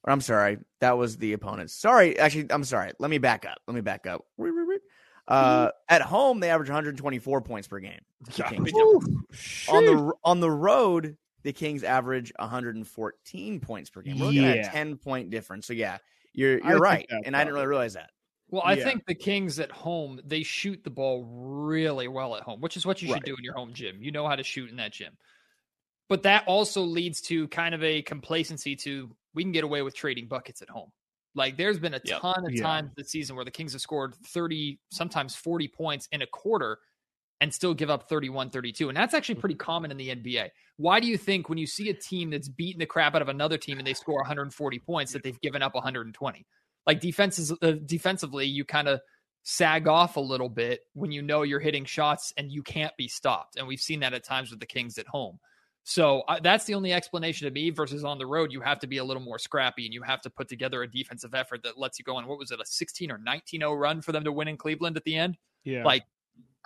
Or 0.03 0.12
I'm 0.12 0.22
sorry, 0.22 0.60
that 0.80 0.97
was 0.97 1.18
the 1.18 1.34
opponents. 1.34 1.74
Sorry, 1.74 2.18
actually, 2.18 2.51
I'm 2.51 2.64
sorry. 2.64 2.93
Let 2.99 3.10
me 3.10 3.18
back 3.18 3.45
up. 3.45 3.58
Let 3.68 3.76
me 3.76 3.82
back 3.82 4.08
up. 4.08 4.26
Uh, 5.28 5.71
at 5.89 6.01
home, 6.01 6.39
they 6.39 6.49
average 6.49 6.69
124 6.69 7.41
points 7.41 7.67
per 7.67 7.80
game. 7.80 8.01
Yeah. 8.36 8.53
Ooh, 8.75 9.01
on 9.67 9.86
the 9.86 10.13
on 10.23 10.39
the 10.39 10.51
road, 10.51 11.17
the 11.43 11.53
Kings 11.53 11.84
average 11.84 12.32
114 12.39 13.59
points 13.61 13.89
per 13.89 14.01
game. 14.03 14.19
We're 14.19 14.28
looking 14.28 14.45
at 14.45 14.55
Yeah. 14.55 14.57
a 14.57 14.59
10 14.59 14.97
point 14.97 15.30
difference. 15.30 15.67
So 15.67 15.73
yeah, 15.73 15.99
you're 16.34 16.59
you're 16.59 16.80
think 16.80 16.80
right, 16.80 17.09
and 17.23 17.36
I 17.36 17.41
didn't 17.43 17.55
really 17.55 17.67
realize 17.67 17.93
that. 17.95 18.11
Well, 18.49 18.63
I 18.65 18.75
Yeah. 18.75 18.78
think 18.78 19.05
the 19.05 19.15
Kings 19.15 19.59
at 19.59 19.71
home, 19.71 20.21
they 20.23 20.41
shoot 20.43 20.84
the 20.84 20.89
ball 20.89 21.25
really 21.25 22.07
well 22.07 22.36
at 22.36 22.43
home, 22.43 22.61
which 22.61 22.78
is 22.78 22.86
what 22.86 23.01
you 23.01 23.07
should 23.07 23.23
Right. 23.23 23.25
do 23.25 23.36
in 23.38 23.43
your 23.43 23.53
home 23.55 23.73
gym. 23.73 24.01
You 24.01 24.11
know 24.11 24.28
how 24.28 24.38
to 24.38 24.43
shoot 24.43 24.69
in 24.69 24.78
that 24.78 24.93
gym. 24.93 25.17
But 26.09 26.23
that 26.23 26.47
also 26.47 26.82
leads 26.84 27.21
to 27.23 27.47
kind 27.49 27.75
of 27.75 27.84
a 27.84 28.01
complacency 28.03 28.75
to 28.78 29.15
we 29.34 29.43
can 29.43 29.51
get 29.53 29.63
away 29.65 29.82
with 29.84 29.95
trading 29.95 30.28
buckets 30.28 30.61
at 30.61 30.69
home. 30.69 30.91
Like 31.38 31.56
there's 31.56 31.80
been 31.80 31.94
a 31.94 32.02
Yep. 32.04 32.22
ton 32.22 32.46
of 32.46 32.52
Yeah. 32.54 32.64
times 32.64 32.92
this 32.98 33.10
season 33.10 33.36
where 33.36 33.46
the 33.46 33.52
Kings 33.52 33.74
have 33.74 33.82
scored 33.82 34.16
30, 34.26 34.80
sometimes 34.92 35.36
40 35.36 35.68
points 35.68 36.08
in 36.12 36.22
a 36.22 36.28
quarter 36.28 36.80
and 37.40 37.54
still 37.54 37.74
give 37.76 37.90
up 37.90 38.10
31, 38.10 38.50
32. 38.50 38.90
And 38.90 38.98
that's 38.98 39.14
actually 39.14 39.36
pretty 39.36 39.56
common 39.56 39.92
in 39.92 39.98
the 39.98 40.10
NBA. 40.10 40.50
Why 40.78 41.00
do 41.00 41.08
you 41.08 41.18
think 41.18 41.48
when 41.50 41.58
you 41.60 41.68
see 41.68 41.90
a 41.90 41.94
team 41.94 42.32
that's 42.32 42.50
beating 42.50 42.80
the 42.80 42.86
crap 42.88 43.14
out 43.16 43.22
of 43.22 43.30
another 43.30 43.58
team 43.58 43.78
and 43.78 43.86
they 43.88 43.94
score 43.94 44.18
140 44.22 44.80
points 44.80 45.14
that 45.14 45.22
they've 45.24 45.40
given 45.42 45.62
up 45.62 45.76
120? 45.76 46.46
Like 46.88 47.00
defenses, 47.00 47.52
uh, 47.62 47.74
defensively, 47.86 48.46
you 48.48 48.66
kind 48.66 48.88
of 48.88 49.00
sag 49.44 49.88
off 49.88 50.18
a 50.18 50.20
little 50.20 50.50
bit 50.50 50.82
when 50.94 51.12
you 51.12 51.22
know 51.22 51.44
you're 51.44 51.60
hitting 51.60 51.86
shots 51.86 52.34
and 52.38 52.52
you 52.52 52.64
can't 52.64 52.96
be 52.98 53.08
stopped. 53.08 53.56
And 53.58 53.68
we've 53.68 53.80
seen 53.80 54.00
that 54.02 54.14
at 54.14 54.24
times 54.24 54.50
with 54.50 54.60
the 54.60 54.66
Kings 54.66 54.98
at 54.98 55.08
home. 55.08 55.40
So 55.90 56.20
uh, 56.28 56.38
that's 56.44 56.66
the 56.66 56.74
only 56.74 56.92
explanation 56.92 57.48
to 57.48 57.52
me. 57.52 57.70
Versus 57.70 58.04
on 58.04 58.18
the 58.18 58.26
road, 58.26 58.52
you 58.52 58.60
have 58.60 58.78
to 58.80 58.88
be 58.88 58.98
a 58.98 59.04
little 59.06 59.24
more 59.24 59.40
scrappy 59.40 59.86
and 59.86 59.94
you 59.94 60.02
have 60.02 60.20
to 60.20 60.30
put 60.30 60.50
together 60.50 60.84
a 60.84 60.92
defensive 60.92 61.34
effort 61.34 61.64
that 61.64 61.78
lets 61.78 61.98
you 61.98 62.04
go 62.04 62.18
on. 62.18 62.28
What 62.28 62.38
was 62.38 62.52
it, 62.52 62.60
a 62.60 62.66
16 62.66 63.10
or 63.10 63.18
19 63.18 63.62
0 63.62 63.74
run 63.74 64.02
for 64.02 64.12
them 64.12 64.26
to 64.26 64.32
win 64.34 64.50
in 64.50 64.58
Cleveland 64.58 64.98
at 64.98 65.06
the 65.06 65.16
end? 65.16 65.38
Yeah. 65.64 65.86
Like 65.86 66.04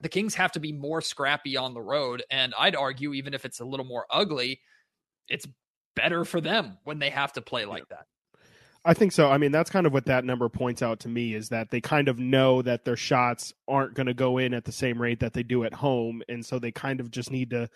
the 0.01 0.09
Kings 0.09 0.33
have 0.33 0.51
to 0.53 0.59
be 0.59 0.71
more 0.71 1.01
scrappy 1.01 1.55
on 1.55 1.75
the 1.75 1.81
road. 1.81 2.23
And 2.31 2.55
I'd 2.57 2.75
argue, 2.75 3.13
even 3.13 3.35
if 3.35 3.45
it's 3.45 3.59
a 3.59 3.65
little 3.65 3.85
more 3.85 4.07
ugly, 4.09 4.59
it's 5.29 5.47
better 5.95 6.25
for 6.25 6.41
them 6.41 6.79
when 6.85 6.97
they 6.97 7.11
have 7.11 7.31
to 7.33 7.43
play 7.43 7.65
like 7.65 7.87
that. 7.89 8.07
I 8.83 8.95
think 8.95 9.11
so. 9.11 9.29
I 9.29 9.37
mean, 9.37 9.51
that's 9.51 9.69
kind 9.69 9.85
of 9.85 9.93
what 9.93 10.07
that 10.07 10.25
number 10.25 10.49
points 10.49 10.81
out 10.81 10.99
to 11.01 11.09
me 11.09 11.35
is 11.35 11.49
that 11.49 11.69
they 11.69 11.79
kind 11.79 12.07
of 12.07 12.17
know 12.17 12.63
that 12.63 12.85
their 12.85 12.97
shots 12.97 13.53
aren't 13.67 13.93
going 13.93 14.07
to 14.07 14.15
go 14.15 14.39
in 14.39 14.55
at 14.55 14.65
the 14.65 14.71
same 14.71 14.99
rate 14.99 15.19
that 15.19 15.33
they 15.33 15.43
do 15.43 15.63
at 15.63 15.75
home. 15.75 16.23
And 16.27 16.43
so 16.43 16.57
they 16.57 16.71
kind 16.71 16.99
of 16.99 17.11
just 17.11 17.29
need 17.29 17.51
to 17.51 17.69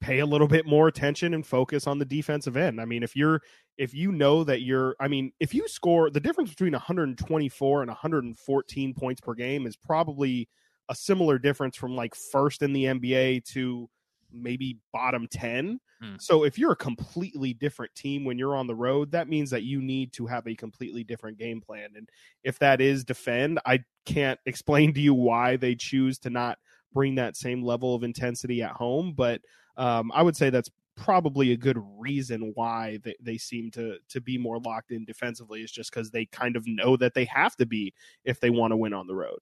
pay 0.00 0.20
a 0.20 0.26
little 0.26 0.48
bit 0.48 0.66
more 0.66 0.88
attention 0.88 1.34
and 1.34 1.46
focus 1.46 1.86
on 1.86 1.98
the 1.98 2.04
defensive 2.04 2.56
end. 2.56 2.80
I 2.80 2.84
mean, 2.84 3.02
if 3.02 3.14
you're, 3.14 3.42
if 3.76 3.94
you 3.94 4.12
know 4.12 4.44
that 4.44 4.62
you're, 4.62 4.96
I 5.00 5.08
mean, 5.08 5.32
if 5.40 5.54
you 5.54 5.68
score 5.68 6.10
the 6.10 6.20
difference 6.20 6.50
between 6.50 6.72
124 6.72 7.82
and 7.82 7.88
114 7.88 8.94
points 8.94 9.20
per 9.20 9.34
game 9.34 9.66
is 9.66 9.76
probably 9.76 10.48
a 10.88 10.94
similar 10.94 11.38
difference 11.38 11.76
from 11.76 11.94
like 11.94 12.14
first 12.14 12.62
in 12.62 12.72
the 12.72 12.84
NBA 12.84 13.44
to 13.52 13.88
maybe 14.32 14.78
bottom 14.92 15.26
10. 15.30 15.78
Hmm. 16.00 16.14
So 16.18 16.44
if 16.44 16.58
you're 16.58 16.72
a 16.72 16.76
completely 16.76 17.52
different 17.52 17.94
team 17.94 18.24
when 18.24 18.38
you're 18.38 18.56
on 18.56 18.66
the 18.66 18.74
road, 18.74 19.12
that 19.12 19.28
means 19.28 19.50
that 19.50 19.62
you 19.62 19.82
need 19.82 20.12
to 20.14 20.26
have 20.26 20.46
a 20.46 20.54
completely 20.54 21.04
different 21.04 21.38
game 21.38 21.60
plan. 21.60 21.90
And 21.96 22.08
if 22.42 22.58
that 22.60 22.80
is 22.80 23.04
defend, 23.04 23.60
I 23.66 23.80
can't 24.06 24.40
explain 24.46 24.94
to 24.94 25.00
you 25.00 25.14
why 25.14 25.56
they 25.56 25.74
choose 25.74 26.18
to 26.20 26.30
not 26.30 26.58
bring 26.92 27.14
that 27.16 27.36
same 27.36 27.62
level 27.62 27.94
of 27.94 28.02
intensity 28.02 28.62
at 28.62 28.72
home, 28.72 29.14
but 29.16 29.40
um, 29.76 30.10
I 30.14 30.22
would 30.22 30.36
say 30.36 30.50
that's 30.50 30.70
probably 30.96 31.52
a 31.52 31.56
good 31.56 31.78
reason 31.98 32.52
why 32.54 32.98
they, 33.02 33.14
they 33.20 33.38
seem 33.38 33.70
to 33.70 33.96
to 34.08 34.20
be 34.20 34.36
more 34.36 34.58
locked 34.58 34.90
in 34.90 35.04
defensively 35.04 35.62
is 35.62 35.72
just 35.72 35.90
because 35.90 36.10
they 36.10 36.26
kind 36.26 36.56
of 36.56 36.66
know 36.66 36.96
that 36.96 37.14
they 37.14 37.24
have 37.24 37.56
to 37.56 37.64
be 37.64 37.94
if 38.24 38.40
they 38.40 38.50
want 38.50 38.72
to 38.72 38.76
win 38.76 38.92
on 38.92 39.06
the 39.06 39.14
road. 39.14 39.38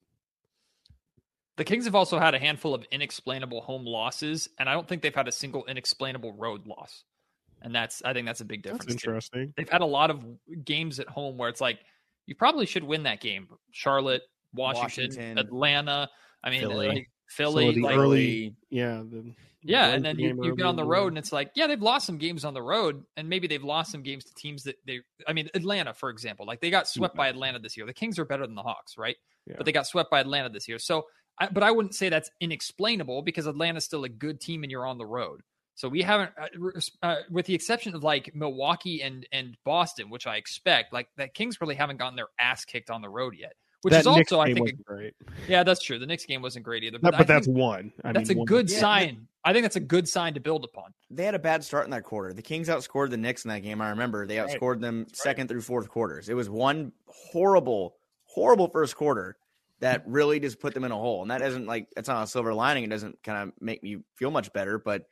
The 1.56 1.64
Kings 1.64 1.86
have 1.86 1.96
also 1.96 2.20
had 2.20 2.34
a 2.34 2.38
handful 2.38 2.74
of 2.74 2.84
inexplainable 2.92 3.62
home 3.62 3.84
losses, 3.84 4.48
and 4.60 4.68
I 4.68 4.74
don't 4.74 4.86
think 4.86 5.02
they've 5.02 5.14
had 5.14 5.26
a 5.26 5.32
single 5.32 5.64
inexplainable 5.64 6.34
road 6.34 6.66
loss. 6.66 7.02
And 7.60 7.74
that's, 7.74 8.00
I 8.04 8.12
think 8.12 8.26
that's 8.26 8.40
a 8.40 8.44
big 8.44 8.62
difference. 8.62 8.84
That's 8.84 9.02
too. 9.02 9.10
interesting. 9.10 9.52
They've 9.56 9.68
had 9.68 9.80
a 9.80 9.86
lot 9.86 10.10
of 10.10 10.24
games 10.64 11.00
at 11.00 11.08
home 11.08 11.36
where 11.36 11.48
it's 11.48 11.60
like, 11.60 11.80
you 12.26 12.36
probably 12.36 12.66
should 12.66 12.84
win 12.84 13.02
that 13.02 13.20
game. 13.20 13.48
Charlotte, 13.72 14.22
Washington, 14.52 15.16
Washington, 15.16 15.38
Atlanta. 15.38 16.08
I 16.44 16.50
mean, 16.50 16.60
Philly. 16.60 16.88
like, 16.88 17.10
Philly, 17.28 17.74
the 17.74 17.82
like, 17.82 17.96
early- 17.96 18.54
Yeah. 18.70 19.02
The, 19.08 19.34
yeah, 19.62 19.88
the 19.88 19.94
and 19.94 20.04
then 20.04 20.18
you, 20.18 20.38
you 20.42 20.54
get 20.54 20.66
on 20.66 20.76
the 20.76 20.84
road, 20.84 21.08
and 21.08 21.18
it's 21.18 21.32
like, 21.32 21.50
yeah, 21.54 21.66
they've 21.66 21.82
lost 21.82 22.06
some 22.06 22.16
games 22.16 22.44
on 22.44 22.54
the 22.54 22.62
road, 22.62 23.04
and 23.16 23.28
maybe 23.28 23.48
they've 23.48 23.62
lost 23.62 23.90
some 23.90 24.02
games 24.02 24.24
to 24.24 24.34
teams 24.34 24.62
that 24.62 24.76
they. 24.86 25.00
I 25.26 25.32
mean, 25.32 25.48
Atlanta, 25.54 25.92
for 25.92 26.10
example, 26.10 26.46
like 26.46 26.60
they 26.60 26.70
got 26.70 26.88
swept 26.88 27.16
by 27.16 27.28
Atlanta 27.28 27.58
this 27.58 27.76
year. 27.76 27.84
The 27.84 27.92
Kings 27.92 28.18
are 28.18 28.24
better 28.24 28.46
than 28.46 28.54
the 28.54 28.62
Hawks, 28.62 28.96
right? 28.96 29.16
Yeah. 29.46 29.54
But 29.56 29.66
they 29.66 29.72
got 29.72 29.86
swept 29.86 30.10
by 30.10 30.20
Atlanta 30.20 30.48
this 30.48 30.68
year. 30.68 30.78
So, 30.78 31.06
I, 31.38 31.48
but 31.48 31.62
I 31.62 31.72
wouldn't 31.72 31.94
say 31.94 32.08
that's 32.08 32.30
inexplainable 32.40 33.22
because 33.22 33.46
Atlanta's 33.46 33.84
still 33.84 34.04
a 34.04 34.08
good 34.08 34.40
team, 34.40 34.62
and 34.62 34.70
you're 34.70 34.86
on 34.86 34.96
the 34.96 35.06
road. 35.06 35.40
So 35.74 35.88
we 35.88 36.02
haven't, 36.02 36.32
uh, 36.40 36.80
uh, 37.02 37.16
with 37.30 37.46
the 37.46 37.54
exception 37.54 37.94
of 37.94 38.02
like 38.02 38.34
Milwaukee 38.34 39.02
and 39.02 39.26
and 39.32 39.56
Boston, 39.64 40.08
which 40.08 40.26
I 40.26 40.36
expect, 40.36 40.92
like 40.92 41.08
that 41.16 41.34
Kings 41.34 41.60
really 41.60 41.74
haven't 41.74 41.98
gotten 41.98 42.16
their 42.16 42.28
ass 42.38 42.64
kicked 42.64 42.90
on 42.90 43.02
the 43.02 43.08
road 43.08 43.34
yet. 43.36 43.54
Which 43.82 43.92
that 43.92 44.00
is 44.00 44.06
Knicks 44.06 44.32
also, 44.32 44.40
I 44.40 44.46
think, 44.46 44.60
wasn't 44.60 44.84
great. 44.84 45.14
yeah, 45.46 45.62
that's 45.62 45.82
true. 45.82 45.98
The 46.00 46.06
Knicks 46.06 46.24
game 46.26 46.42
wasn't 46.42 46.64
great 46.64 46.82
either. 46.82 46.98
But, 46.98 47.14
I 47.14 47.18
but 47.18 47.26
that's 47.28 47.46
one. 47.46 47.92
I 48.04 48.12
that's 48.12 48.28
mean, 48.28 48.38
a 48.38 48.40
one- 48.40 48.46
good 48.46 48.70
Yeah, 48.70 48.80
sign. 48.80 49.28
I 49.44 49.52
think 49.52 49.62
that's 49.64 49.76
a 49.76 49.80
good 49.80 50.08
sign 50.08 50.34
to 50.34 50.40
build 50.40 50.64
upon. 50.64 50.92
They 51.10 51.24
had 51.24 51.34
a 51.34 51.38
bad 51.38 51.62
start 51.64 51.84
in 51.84 51.90
that 51.92 52.02
quarter. 52.02 52.32
The 52.34 52.42
Kings 52.42 52.68
outscored 52.68 53.10
the 53.10 53.16
Knicks 53.16 53.44
in 53.44 53.50
that 53.50 53.60
game. 53.60 53.80
I 53.80 53.90
remember 53.90 54.26
they 54.26 54.38
Right. 54.40 54.50
outscored 54.60 54.80
them 54.80 55.06
second 55.14 55.48
through 55.48 55.60
fourth 55.62 55.88
quarters. 55.88 56.28
It 56.28 56.34
was 56.34 56.50
one 56.50 56.92
horrible, 57.06 57.96
horrible 58.24 58.68
first 58.68 58.96
quarter 58.96 59.36
that 59.80 60.02
really 60.06 60.40
just 60.40 60.58
put 60.58 60.74
them 60.74 60.82
in 60.84 60.90
a 60.90 60.96
hole. 60.96 61.22
And 61.22 61.30
that 61.30 61.40
isn't 61.40 61.66
like 61.66 61.86
that's 61.94 62.08
not 62.08 62.24
a 62.24 62.26
silver 62.26 62.52
lining. 62.52 62.82
It 62.84 62.90
doesn't 62.90 63.22
kind 63.22 63.48
of 63.48 63.54
make 63.60 63.82
me 63.82 63.98
feel 64.16 64.32
much 64.32 64.52
better, 64.52 64.78
but 64.78 65.04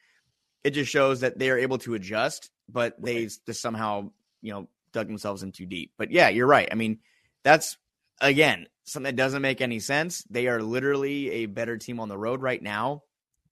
it 0.65 0.71
just 0.71 0.91
shows 0.91 1.21
that 1.21 1.39
they 1.39 1.51
are 1.51 1.59
able 1.59 1.79
to 1.79 1.95
adjust, 1.95 2.51
but 2.69 3.01
they 3.01 3.27
just 3.47 3.63
somehow, 3.63 4.11
you 4.43 4.53
know, 4.53 4.69
dug 4.93 5.07
themselves 5.07 5.45
in 5.45 5.53
too 5.53 5.67
deep. 5.67 5.93
But 5.97 6.11
yeah, 6.11 6.29
you're 6.31 6.49
right. 6.49 6.69
I 6.71 6.75
mean, 6.75 6.99
that's 7.45 7.79
again 8.21 8.67
something 8.85 9.05
that 9.05 9.17
doesn't 9.17 9.43
make 9.43 9.61
any 9.61 9.81
sense. 9.81 10.25
They 10.31 10.47
are 10.47 10.63
literally 10.63 11.31
a 11.31 11.47
better 11.47 11.77
team 11.77 12.01
on 12.01 12.09
the 12.09 12.17
road 12.19 12.41
right 12.41 12.63
now, 12.63 13.03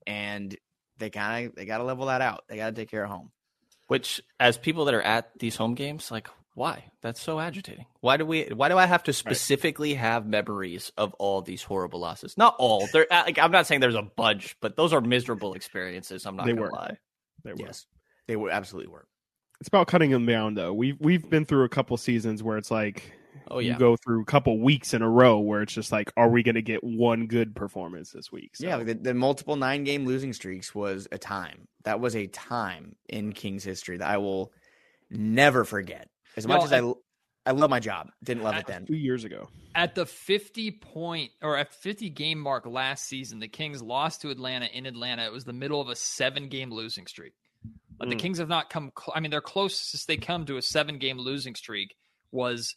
and 0.06 0.56
they 0.98 1.10
kind 1.10 1.48
of 1.48 1.54
they 1.54 1.64
got 1.66 1.78
to 1.78 1.84
level 1.84 2.06
that 2.06 2.20
out. 2.20 2.44
They 2.48 2.56
got 2.56 2.70
to 2.70 2.80
take 2.80 2.90
care 2.90 3.04
of 3.04 3.10
home. 3.10 3.30
Which, 3.88 4.22
as 4.40 4.56
people 4.56 4.86
that 4.86 4.94
are 4.94 5.02
at 5.02 5.30
these 5.38 5.56
home 5.56 5.74
games, 5.74 6.10
like, 6.10 6.28
why? 6.54 6.84
That's 7.02 7.20
so 7.20 7.38
agitating. 7.38 7.84
Why 8.00 8.16
do 8.16 8.24
we? 8.24 8.44
Why 8.44 8.68
do 8.68 8.78
I 8.78 8.86
have 8.86 9.02
to 9.04 9.12
specifically 9.12 9.94
have 9.94 10.26
memories 10.26 10.90
of 10.96 11.12
all 11.14 11.42
these 11.42 11.62
horrible 11.62 12.00
losses? 12.00 12.38
Not 12.38 12.54
all. 12.58 12.88
They're 12.92 13.12
uh, 13.12 13.24
like 13.26 13.38
I'm 13.38 13.50
not 13.50 13.66
saying 13.66 13.80
there's 13.80 13.94
a 13.94 14.02
bunch, 14.02 14.56
but 14.60 14.76
those 14.76 14.92
are 14.92 15.00
miserable 15.00 15.54
experiences. 15.54 16.24
I'm 16.24 16.36
not 16.36 16.46
They 16.46 16.52
gonna 16.52 16.62
were. 16.62 16.70
lie. 16.70 16.96
They 17.44 17.50
were. 17.52 17.58
Yes, 17.58 17.86
they 18.26 18.36
were 18.36 18.50
absolutely 18.50 18.90
were. 18.90 19.06
It's 19.60 19.68
about 19.68 19.86
cutting 19.86 20.10
them 20.10 20.26
down, 20.26 20.54
though. 20.54 20.72
We've 20.72 20.96
we've 21.00 21.28
been 21.28 21.44
through 21.44 21.64
a 21.64 21.68
couple 21.68 21.96
seasons 21.96 22.42
where 22.42 22.56
it's 22.56 22.70
like 22.70 23.12
Oh 23.50 23.58
you 23.58 23.72
yeah. 23.72 23.78
go 23.78 23.96
through 23.96 24.22
a 24.22 24.24
couple 24.24 24.58
weeks 24.60 24.94
in 24.94 25.02
a 25.02 25.08
row 25.08 25.38
where 25.38 25.62
it's 25.62 25.72
just 25.72 25.92
like, 25.92 26.12
are 26.16 26.28
we 26.28 26.42
going 26.42 26.54
to 26.54 26.62
get 26.62 26.82
one 26.82 27.26
good 27.26 27.54
performance 27.54 28.10
this 28.10 28.32
week? 28.32 28.56
So, 28.56 28.66
Yeah, 28.66 28.76
like 28.76 28.86
the, 28.86 28.94
the 28.94 29.14
multiple 29.14 29.56
nine 29.56 29.84
game 29.84 30.06
losing 30.06 30.32
streaks 30.32 30.74
was 30.74 31.06
a 31.12 31.18
time. 31.18 31.68
That 31.84 32.00
was 32.00 32.16
a 32.16 32.26
time 32.26 32.96
in 33.08 33.32
Kings 33.32 33.64
history 33.64 33.98
that 33.98 34.08
I 34.08 34.16
will 34.18 34.52
never 35.10 35.64
forget. 35.64 36.08
As 36.36 36.46
much 36.46 36.60
No, 36.60 36.64
as 36.64 36.72
I, 36.72 37.50
I 37.50 37.52
love 37.52 37.68
my 37.70 37.80
job, 37.80 38.10
didn't 38.22 38.42
love 38.42 38.56
it 38.56 38.66
then. 38.66 38.86
two 38.86 38.96
years 38.96 39.24
ago. 39.24 39.48
At 39.74 39.94
the 39.94 40.06
50 40.06 40.70
point 40.72 41.30
or 41.42 41.56
at 41.58 41.72
50 41.74 42.08
game 42.10 42.38
mark 42.38 42.64
last 42.66 43.04
season, 43.06 43.38
the 43.40 43.48
Kings 43.48 43.82
lost 43.82 44.22
to 44.22 44.30
Atlanta 44.30 44.66
in 44.66 44.86
Atlanta. 44.86 45.24
It 45.26 45.32
was 45.32 45.44
the 45.44 45.52
middle 45.52 45.80
of 45.80 45.88
a 45.88 45.96
seven 45.96 46.48
game 46.48 46.70
losing 46.72 47.06
streak. 47.06 47.34
But 47.96 48.08
the 48.08 48.16
Mm. 48.16 48.20
Kings 48.20 48.38
have 48.38 48.48
not 48.48 48.70
come. 48.70 48.90
Cl- 48.98 49.12
I 49.14 49.20
mean, 49.20 49.30
their 49.30 49.40
closest 49.40 50.08
they 50.08 50.16
come 50.16 50.46
to 50.46 50.56
a 50.56 50.62
seven 50.62 50.98
game 50.98 51.18
losing 51.18 51.54
streak 51.54 51.94
was 52.32 52.74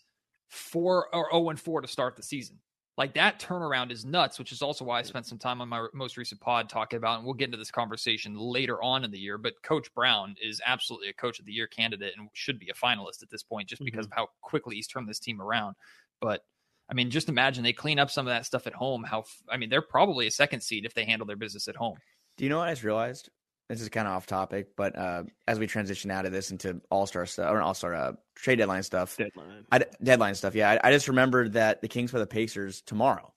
four 0.50 1.14
or 1.14 1.30
0 1.32 1.50
and 1.50 1.60
4 1.60 1.82
to 1.82 1.88
start 1.88 2.16
the 2.16 2.24
season. 2.24 2.60
Like 2.98 3.14
that 3.14 3.40
turnaround 3.40 3.92
is 3.92 4.06
nuts, 4.06 4.40
which 4.40 4.52
is 4.52 4.64
also 4.64 4.84
why 4.84 4.98
I 4.98 5.04
spent 5.04 5.28
some 5.28 5.38
time 5.38 5.62
on 5.62 5.70
my 5.70 5.86
most 5.94 6.18
recent 6.18 6.42
pod 6.42 6.68
talking 6.68 6.98
about, 6.98 7.18
and 7.18 7.26
we'll 7.26 7.36
get 7.36 7.46
into 7.46 7.58
this 7.58 7.70
conversation 7.70 8.36
later 8.36 8.82
on 8.82 9.04
in 9.04 9.12
the 9.12 9.20
year. 9.20 9.38
But 9.38 9.62
Coach 9.62 9.94
Brown 9.94 10.36
is 10.42 10.60
absolutely 10.66 11.10
a 11.10 11.14
Coach 11.14 11.40
of 11.40 11.46
the 11.46 11.52
Year 11.52 11.68
candidate 11.68 12.16
and 12.18 12.28
should 12.34 12.58
be 12.58 12.70
a 12.70 12.74
finalist 12.74 13.22
at 13.22 13.30
this 13.30 13.44
point 13.44 13.70
just 13.70 13.86
because 13.86 14.08
mm-hmm. 14.08 14.14
of 14.14 14.18
how 14.18 14.28
quickly 14.42 14.76
he's 14.78 14.88
turned 14.88 15.08
this 15.08 15.20
team 15.20 15.40
around. 15.40 15.76
But 16.22 16.42
I 16.90 16.96
mean, 16.96 17.12
just 17.12 17.30
imagine 17.30 17.64
they 17.64 17.74
clean 17.74 18.00
up 18.00 18.10
some 18.10 18.26
of 18.26 18.32
that 18.32 18.48
stuff 18.48 18.66
at 18.66 18.74
home. 18.74 19.04
How 19.04 19.26
I 19.48 19.58
mean, 19.58 19.70
they're 19.70 19.82
probably 19.82 20.26
a 20.26 20.32
second 20.32 20.62
seed 20.62 20.86
if 20.86 20.96
they 20.96 21.06
handle 21.06 21.28
their 21.28 21.36
business 21.36 21.68
at 21.68 21.76
home. 21.76 21.98
Do 22.38 22.46
you 22.46 22.50
know 22.50 22.58
what 22.58 22.68
I 22.68 22.72
just 22.72 22.84
realized? 22.84 23.30
This 23.70 23.82
is 23.82 23.90
kind 23.90 24.08
of 24.08 24.14
off 24.14 24.26
topic, 24.26 24.78
but 24.78 24.98
uh, 24.98 25.24
as 25.46 25.60
we 25.60 25.68
transition 25.68 26.10
out 26.10 26.26
of 26.26 26.32
this 26.32 26.52
into 26.52 26.80
All 26.90 27.06
Star 27.06 27.26
stuff 27.26 27.52
or 27.52 27.62
All 27.62 27.74
Star 27.74 27.94
uh, 27.94 28.14
trade 28.36 28.56
deadline 28.58 28.84
stuff, 28.84 29.18
Deadline. 29.18 29.66
I, 29.72 29.84
deadline 30.02 30.36
stuff. 30.36 30.56
Yeah, 30.56 30.72
I, 30.82 30.88
I 30.88 30.92
just 30.94 31.10
remembered 31.10 31.54
that 31.54 31.82
the 31.82 31.90
Kings 31.90 32.12
play 32.12 32.22
the 32.22 32.28
Pacers 32.28 32.82
tomorrow, 32.82 33.34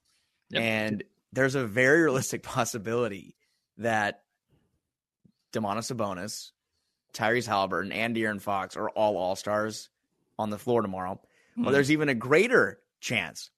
Yep. 0.50 0.62
and 0.62 1.04
there's 1.32 1.56
a 1.56 1.66
very 1.66 2.02
realistic 2.04 2.44
possibility 2.44 3.34
that 3.78 4.22
Domantas 5.52 5.92
Sabonis, 5.92 6.52
Tyrese 7.12 7.48
Haliburton, 7.48 7.92
and 7.92 8.14
De'Aaron 8.14 8.40
Fox 8.40 8.76
are 8.76 8.88
all 8.90 9.16
All 9.16 9.34
Stars 9.34 9.88
on 10.38 10.50
the 10.50 10.58
floor 10.58 10.80
tomorrow. 10.80 11.20
Hmm. 11.56 11.64
Well, 11.64 11.72
there's 11.72 11.90
even 11.90 12.08
a 12.08 12.14
greater 12.14 12.78
chance 13.00 13.50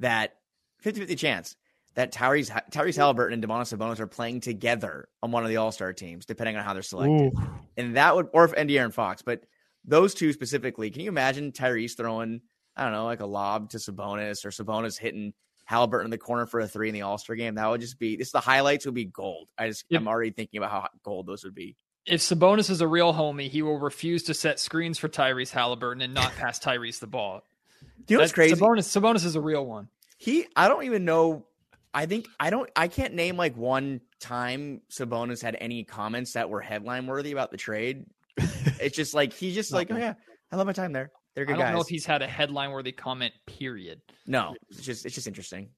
that 0.00 0.36
50-50 0.84 1.16
chance 1.16 1.56
that 1.94 2.12
Tyrese 2.12 2.50
Tyrese 2.70 2.96
Haliburton 2.98 3.32
and 3.32 3.42
Domantas 3.44 3.76
Sabonis 3.76 3.98
are 4.00 4.06
playing 4.06 4.40
together 4.40 5.08
on 5.22 5.32
one 5.32 5.42
of 5.42 5.48
the 5.48 5.56
All 5.56 5.72
Star 5.72 5.92
teams, 5.92 6.24
depending 6.26 6.56
on 6.56 6.64
how 6.64 6.72
they're 6.72 6.82
selected. 6.82 7.32
Ooh. 7.36 7.50
And 7.76 7.96
that 7.96 8.14
would, 8.14 8.28
or 8.32 8.44
if 8.44 8.52
and 8.52 8.68
De'Aaron 8.70 8.92
Fox, 8.92 9.22
but 9.22 9.44
those 9.84 10.14
two 10.14 10.32
specifically. 10.32 10.90
Can 10.90 11.02
you 11.02 11.08
imagine 11.08 11.52
Tyrese 11.52 11.96
throwing, 11.96 12.42
I 12.76 12.84
don't 12.84 12.92
know, 12.92 13.04
like 13.04 13.20
a 13.20 13.26
lob 13.26 13.70
to 13.70 13.78
Sabonis 13.78 14.44
or 14.44 14.50
Sabonis 14.50 14.98
hitting 14.98 15.32
Haliburton 15.68 16.04
in 16.04 16.10
the 16.10 16.18
corner 16.18 16.46
for 16.46 16.60
a 16.60 16.68
three 16.68 16.88
in 16.88 16.94
the 16.94 17.02
All 17.02 17.18
Star 17.18 17.34
game? 17.36 17.54
That 17.54 17.68
would 17.68 17.80
just 17.80 17.98
be. 17.98 18.16
This 18.16 18.30
the 18.32 18.40
highlights 18.40 18.84
would 18.86 18.94
be 18.94 19.06
gold. 19.06 19.48
I 19.58 19.68
just 19.68 19.84
Yep. 19.88 20.00
I'm 20.02 20.08
already 20.08 20.30
thinking 20.30 20.58
about 20.58 20.70
how 20.70 20.88
gold 21.02 21.26
those 21.26 21.44
would 21.44 21.54
be. 21.54 21.76
If 22.06 22.20
Sabonis 22.20 22.70
is 22.70 22.80
a 22.80 22.88
real 22.88 23.12
homie, 23.12 23.48
he 23.48 23.62
will 23.62 23.78
refuse 23.78 24.22
to 24.24 24.34
set 24.34 24.58
screens 24.58 24.98
for 24.98 25.08
Tyrese 25.08 25.52
Haliburton 25.52 26.02
and 26.02 26.14
not 26.14 26.32
pass 26.32 26.58
Tyrese 26.58 26.98
the 27.00 27.06
ball. 27.06 27.42
Do 27.80 27.86
you 28.14 28.16
know 28.16 28.22
what's 28.22 28.32
That's- 28.32 28.50
crazy? 28.50 28.54
Sabonis, 28.54 29.00
Sabonis 29.00 29.24
is 29.24 29.36
a 29.36 29.40
real 29.40 29.64
one. 29.66 29.88
He, 30.18 30.46
I 30.54 30.68
don't 30.68 30.84
even 30.84 31.04
know. 31.04 31.46
I 31.92 32.06
think 32.06 32.28
I 32.38 32.50
don't. 32.50 32.70
I 32.76 32.88
can't 32.88 33.14
name 33.14 33.36
like 33.36 33.56
one 33.56 34.00
time 34.20 34.80
Sabonis 34.90 35.42
had 35.42 35.56
any 35.60 35.84
comments 35.84 36.34
that 36.34 36.48
were 36.50 36.60
headline 36.60 37.06
worthy 37.06 37.32
about 37.32 37.50
the 37.50 37.56
trade. 37.56 38.04
It's 38.80 38.96
just 38.96 39.12
like 39.14 39.32
he's 39.32 39.54
just 39.54 39.72
like, 39.72 39.90
oh 39.90 39.96
yeah, 39.96 40.14
I 40.52 40.56
love 40.56 40.66
my 40.66 40.72
time 40.72 40.92
there. 40.92 41.10
They're 41.34 41.44
good 41.44 41.52
guys. 41.56 41.60
I 41.60 41.64
don't 41.64 41.66
guys. 41.72 41.74
know 41.74 41.80
if 41.82 41.88
he's 41.88 42.06
had 42.06 42.22
a 42.22 42.26
headline 42.26 42.70
worthy 42.70 42.92
comment, 42.92 43.34
period. 43.46 44.00
no, 44.26 44.54
it's 44.70 44.82
just 44.82 45.04
it's 45.04 45.14
just 45.14 45.26
interesting. 45.26 45.70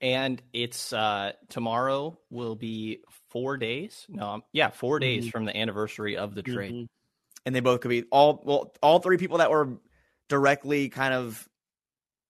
and 0.00 0.42
it's 0.52 0.92
uh 0.92 1.32
tomorrow 1.48 2.18
will 2.30 2.56
be 2.56 3.00
four 3.30 3.56
days 3.56 4.04
no 4.08 4.26
um, 4.28 4.42
yeah 4.52 4.68
4 4.70 4.98
days 4.98 5.26
Mhm. 5.26 5.30
from 5.30 5.44
the 5.44 5.56
anniversary 5.56 6.16
of 6.16 6.34
the 6.34 6.42
trade 6.42 6.72
Mhm. 6.74 6.86
and 7.46 7.54
they 7.54 7.60
both 7.60 7.80
could 7.80 7.88
be 7.90 8.02
all 8.10 8.42
well 8.44 8.74
all 8.82 8.98
three 8.98 9.16
people 9.16 9.38
that 9.38 9.50
were 9.50 9.78
directly 10.28 10.88
kind 10.88 11.14
of 11.14 11.48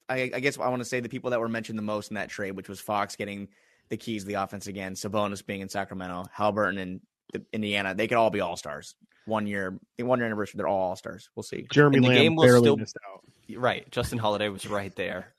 I, 0.08 0.30
I 0.34 0.40
guess 0.40 0.58
I 0.58 0.68
want 0.68 0.80
to 0.80 0.84
say 0.88 1.00
the 1.00 1.08
people 1.08 1.30
that 1.30 1.40
were 1.40 1.48
mentioned 1.48 1.78
the 1.78 1.82
most 1.82 2.10
in 2.10 2.14
that 2.16 2.28
trade, 2.28 2.52
which 2.52 2.68
was 2.68 2.80
Fox 2.80 3.16
getting 3.16 3.48
the 3.88 3.96
keys 3.96 4.22
to 4.22 4.28
the 4.28 4.34
offense 4.34 4.66
again, 4.66 4.94
Sabonis 4.94 5.44
being 5.44 5.60
in 5.60 5.68
Sacramento, 5.68 6.24
Haliburton 6.36 6.78
in 6.78 7.00
the, 7.32 7.42
Indiana. 7.52 7.94
They 7.94 8.06
could 8.08 8.16
all 8.18 8.30
be 8.30 8.40
all 8.40 8.56
stars. 8.56 8.94
One 9.26 9.46
year, 9.46 9.78
one 9.98 10.18
year 10.18 10.26
anniversary, 10.26 10.58
they're 10.58 10.68
all 10.68 10.90
all 10.90 10.96
stars. 10.96 11.30
We'll 11.34 11.42
see. 11.42 11.66
Jeremy 11.72 11.96
And 11.96 12.04
the 12.04 12.08
Lamb 12.10 12.18
game 12.18 12.36
will 12.36 12.44
barely 12.44 12.60
still- 12.60 12.76
missed 12.76 12.96
out. 13.08 13.24
right 13.56 13.90
justin 13.90 14.18
holiday 14.18 14.48
was 14.48 14.66
right 14.66 14.94
there 14.96 15.34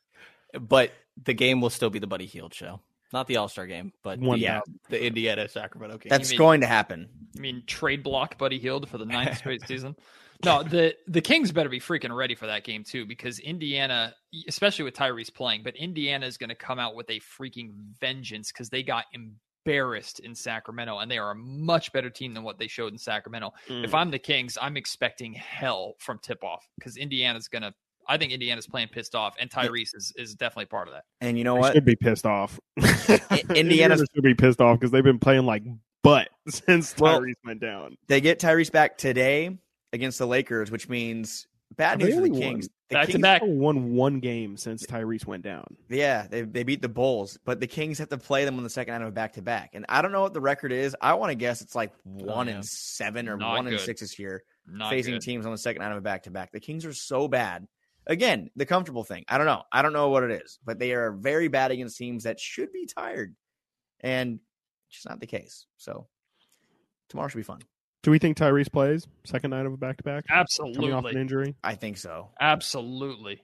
but 0.60 0.92
the 1.24 1.34
game 1.34 1.60
will 1.60 1.72
still 1.72 1.90
be 1.90 1.98
the 1.98 2.06
buddy 2.08 2.28
Hield 2.28 2.54
show 2.54 2.80
not 3.12 3.26
the 3.28 3.38
all-star 3.38 3.66
game 3.66 3.94
but 4.04 4.20
One 4.20 4.40
the, 4.40 4.48
uh, 4.48 4.54
yeah. 4.54 4.62
the 4.90 5.04
indiana 5.04 5.48
sacramento 5.50 5.98
game 5.98 6.10
That's 6.12 6.30
mean- 6.30 6.38
going 6.38 6.62
to 6.62 6.68
happen. 6.68 7.10
I 7.36 7.40
mean, 7.40 7.64
trade 7.68 8.04
block 8.04 8.38
Buddy 8.38 8.60
Hield 8.60 8.88
for 8.90 8.98
the 8.98 9.06
ninth 9.06 9.38
straight 9.40 9.68
season. 9.68 9.96
No, 10.44 10.64
the 10.64 10.96
the 11.08 11.22
Kings 11.22 11.52
better 11.52 11.70
be 11.70 11.80
freaking 11.80 12.16
ready 12.16 12.36
for 12.36 12.48
that 12.48 12.64
game 12.64 12.84
too, 12.84 13.06
because 13.06 13.40
Indiana, 13.40 14.14
especially 14.48 14.84
with 14.84 14.94
Tyrese 14.94 15.34
playing, 15.34 15.64
but 15.64 15.76
Indiana 15.76 16.26
is 16.26 16.38
going 16.38 16.50
to 16.50 16.56
come 16.56 16.80
out 16.80 16.96
with 16.96 17.10
a 17.10 17.20
freaking 17.20 17.72
vengeance 18.00 18.52
because 18.52 18.70
they 18.70 18.84
got 18.84 19.06
embarrassed 19.14 20.20
in 20.20 20.36
Sacramento, 20.36 21.00
and 21.00 21.10
they 21.10 21.18
are 21.18 21.32
a 21.32 21.36
much 21.36 21.92
better 21.94 22.10
team 22.10 22.34
than 22.34 22.44
what 22.44 22.60
they 22.60 22.68
showed 22.68 22.92
in 22.92 22.98
Sacramento. 22.98 23.54
If 23.68 23.92
mm. 23.92 23.94
I'm 23.94 24.12
the 24.12 24.20
Kings, 24.20 24.58
I'm 24.62 24.78
expecting 24.78 25.34
hell 25.34 25.96
from 26.00 26.20
tip 26.20 26.44
off 26.44 26.66
because 26.78 26.98
Indiana's 26.98 27.48
going 27.48 27.64
to. 27.64 27.74
I 28.08 28.20
think 28.20 28.32
Indiana's 28.32 28.68
playing 28.68 28.90
pissed 28.90 29.16
off, 29.16 29.34
and 29.40 29.50
Tyrese 29.50 29.96
is, 29.96 30.14
is 30.16 30.36
definitely 30.36 30.68
part 30.68 30.88
of 30.88 30.94
that. 30.94 31.06
And 31.22 31.40
you 31.40 31.44
know 31.44 31.56
They 31.56 31.62
what? 31.62 31.74
should 31.74 31.86
be 31.86 31.96
pissed 31.96 32.28
off. 32.28 32.60
Indiana 33.50 33.98
should 33.98 34.24
be 34.24 34.36
pissed 34.36 34.62
off 34.62 34.80
because 34.80 34.92
they've 34.92 35.04
been 35.04 35.18
playing 35.18 35.48
like 35.48 35.64
butt 36.04 36.30
since 36.48 36.94
Well, 37.00 37.20
Tyrese 37.20 37.34
went 37.44 37.62
down. 37.62 37.98
They 38.08 38.22
get 38.22 38.40
Tyrese 38.40 38.72
back 38.72 39.00
today 39.00 39.58
against 39.96 40.20
the 40.20 40.28
Lakers, 40.28 40.70
which 40.70 40.88
means 40.88 41.48
bad 41.76 42.00
news 42.00 42.16
for 42.16 42.22
the 42.22 42.30
Kings. 42.30 42.68
won? 42.68 42.76
The 42.90 42.96
Back 42.96 43.06
to 43.08 43.12
Kings 43.14 43.22
back. 43.24 43.42
Won 43.44 43.94
one 43.96 44.20
game 44.20 44.58
since 44.58 44.86
Tyrese 44.86 45.26
went 45.26 45.44
down. 45.44 45.66
Yeah, 45.90 46.28
they 46.30 46.44
they 46.44 46.64
beat 46.64 46.82
the 46.84 46.90
Bulls, 46.90 47.40
but 47.44 47.60
the 47.60 47.66
Kings 47.68 47.98
have 47.98 48.10
to 48.10 48.18
play 48.18 48.46
them 48.46 48.58
on 48.58 48.64
the 48.64 48.70
second 48.70 48.94
night 48.94 49.02
of 49.02 49.08
a 49.08 49.12
back 49.12 49.34
to 49.34 49.42
back. 49.42 49.72
And 49.74 49.86
I 49.90 50.04
don't 50.04 50.12
know 50.12 50.22
what 50.22 50.34
the 50.34 50.42
record 50.42 50.72
is. 50.72 50.96
I 51.02 51.16
want 51.16 51.32
to 51.32 51.36
guess 51.36 51.62
it's 51.62 51.74
like 51.74 51.92
oh, 52.08 52.26
one 52.26 52.48
yeah. 52.48 52.56
and 52.56 52.66
seven 52.66 53.28
or 53.28 53.38
Not 53.38 53.56
one 53.56 53.68
and 53.68 53.80
six 53.80 54.02
this 54.02 54.20
year, 54.20 54.44
Not 54.68 54.92
facing 54.92 55.16
good. 55.16 55.22
teams 55.24 55.46
on 55.48 55.52
the 55.52 55.58
second 55.58 55.82
night 55.82 55.92
of 55.92 55.98
a 55.98 56.02
back 56.02 56.24
to 56.24 56.32
back. 56.32 56.52
The 56.52 56.60
Kings 56.60 56.86
are 56.86 56.94
so 56.94 57.28
bad. 57.28 57.68
Again, 58.08 58.52
the 58.56 58.68
comfortable 58.68 59.04
thing. 59.04 59.26
I 59.28 59.40
don't 59.40 59.48
know. 59.48 59.64
I 59.72 59.82
don't 59.82 59.94
know 59.94 60.10
what 60.10 60.24
it 60.24 60.44
is, 60.44 60.60
but 60.64 60.78
they 60.78 60.92
are 60.94 61.12
very 61.12 61.48
bad 61.48 61.72
against 61.72 61.98
teams 61.98 62.26
that 62.26 62.40
should 62.40 62.72
be 62.72 62.86
tired, 62.86 63.36
and 64.02 64.40
it's 64.88 64.98
just 64.98 65.10
not 65.10 65.20
the 65.20 65.26
case. 65.26 65.66
So 65.78 66.08
tomorrow 67.10 67.30
should 67.30 67.38
be 67.38 67.44
fun. 67.44 67.62
Do 68.06 68.12
we 68.12 68.20
think 68.20 68.38
Tyrese 68.38 68.72
plays 68.72 69.08
second 69.24 69.50
night 69.50 69.66
of 69.66 69.74
a 69.74 69.78
back 69.78 69.98
to 69.98 70.04
back? 70.04 70.26
Coming 70.28 70.94
off 70.94 71.06
an 71.06 71.18
injury. 71.18 71.56
I 71.64 71.74
think 71.74 71.98
so. 71.98 72.30
absolutely. 72.40 73.42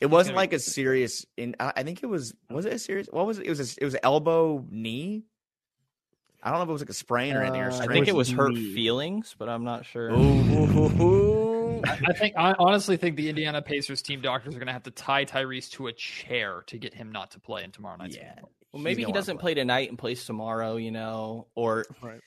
It 0.00 0.06
wasn't 0.06 0.34
like 0.36 0.54
a 0.54 0.58
serious. 0.58 1.26
In 1.36 1.56
I 1.60 1.74
I 1.76 1.82
think 1.82 2.02
it 2.02 2.06
was. 2.06 2.32
Was 2.48 2.64
it 2.64 2.72
a 2.72 2.78
serious? 2.78 3.06
What 3.10 3.26
was 3.26 3.38
it? 3.38 3.44
It 3.46 3.50
was. 3.50 3.60
A, 3.60 3.82
it 3.82 3.84
was 3.84 3.94
elbow 4.02 4.64
knee. 4.70 5.24
I 6.42 6.48
don't 6.48 6.58
know 6.58 6.62
if 6.62 6.68
it 6.70 6.72
was 6.72 6.80
like 6.80 6.88
a 6.88 6.94
sprain 6.94 7.36
or 7.36 7.42
anything. 7.42 7.60
Or 7.60 7.70
Uh, 7.70 7.78
i 7.80 7.86
think 7.86 8.08
it 8.08 8.14
was 8.14 8.30
hurt 8.30 8.54
feelings 8.56 9.36
but 9.38 9.48
i'm 9.48 9.62
not 9.62 9.84
sure 9.86 10.10
I 11.84 11.98
I 12.08 12.12
think 12.14 12.34
I 12.36 12.54
honestly 12.58 12.96
think 12.96 13.16
the 13.16 13.28
Indiana 13.28 13.60
Pacers 13.60 14.02
team 14.02 14.20
doctors 14.22 14.54
are 14.54 14.58
going 14.58 14.68
to 14.68 14.72
have 14.72 14.84
to 14.84 14.90
tie 14.90 15.24
Tyrese 15.24 15.70
to 15.72 15.88
a 15.88 15.92
chair 15.92 16.62
to 16.68 16.78
get 16.78 16.94
him 16.94 17.12
not 17.12 17.32
to 17.32 17.40
play 17.40 17.62
in 17.64 17.70
tomorrow 17.72 17.96
night's 17.96 18.16
Yeah. 18.16 18.34
game. 18.36 18.44
well 18.72 18.82
maybe 18.82 19.04
he 19.04 19.12
doesn't 19.12 19.38
play 19.38 19.54
tonight 19.54 19.88
and 19.88 19.98
plays 19.98 20.24
tomorrow 20.24 20.76
you 20.76 20.90
know 20.92 21.46
or 21.54 21.84
Right. 22.02 22.20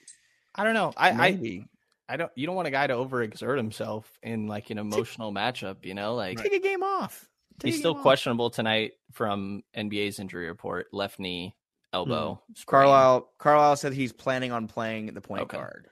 I 0.55 0.63
don't 0.63 0.73
know 0.73 0.93
i 0.95 1.09
i 1.09 1.13
Maybe. 1.31 1.67
I 2.07 2.17
don't. 2.17 2.31
You 2.35 2.45
don't 2.45 2.55
want 2.55 2.67
a 2.67 2.71
guy 2.71 2.85
to 2.87 2.93
overexert 2.93 3.57
himself 3.57 4.19
in 4.21 4.47
like 4.47 4.69
an 4.69 4.77
emotional 4.77 5.33
matchup. 5.33 5.85
You 5.85 5.95
know, 5.95 6.13
like 6.15 6.37
take 6.41 6.53
a 6.53 6.59
game 6.59 6.83
off. 6.83 7.27
Take 7.59 7.71
he's 7.71 7.79
still 7.79 7.95
off. 7.95 8.01
questionable 8.03 8.49
tonight 8.51 8.93
from 9.11 9.63
NBA's 9.75 10.19
injury 10.19 10.47
report. 10.47 10.87
Left 10.93 11.19
knee, 11.19 11.55
elbow. 11.93 12.39
sprain. 12.53 12.81
Carlisle. 12.81 13.29
Carlisle 13.39 13.75
said 13.77 13.93
he's 13.93 14.13
planning 14.13 14.51
on 14.51 14.67
playing 14.67 15.07
the 15.15 15.21
point 15.21 15.43
Okay. 15.43 15.57
guard. 15.57 15.87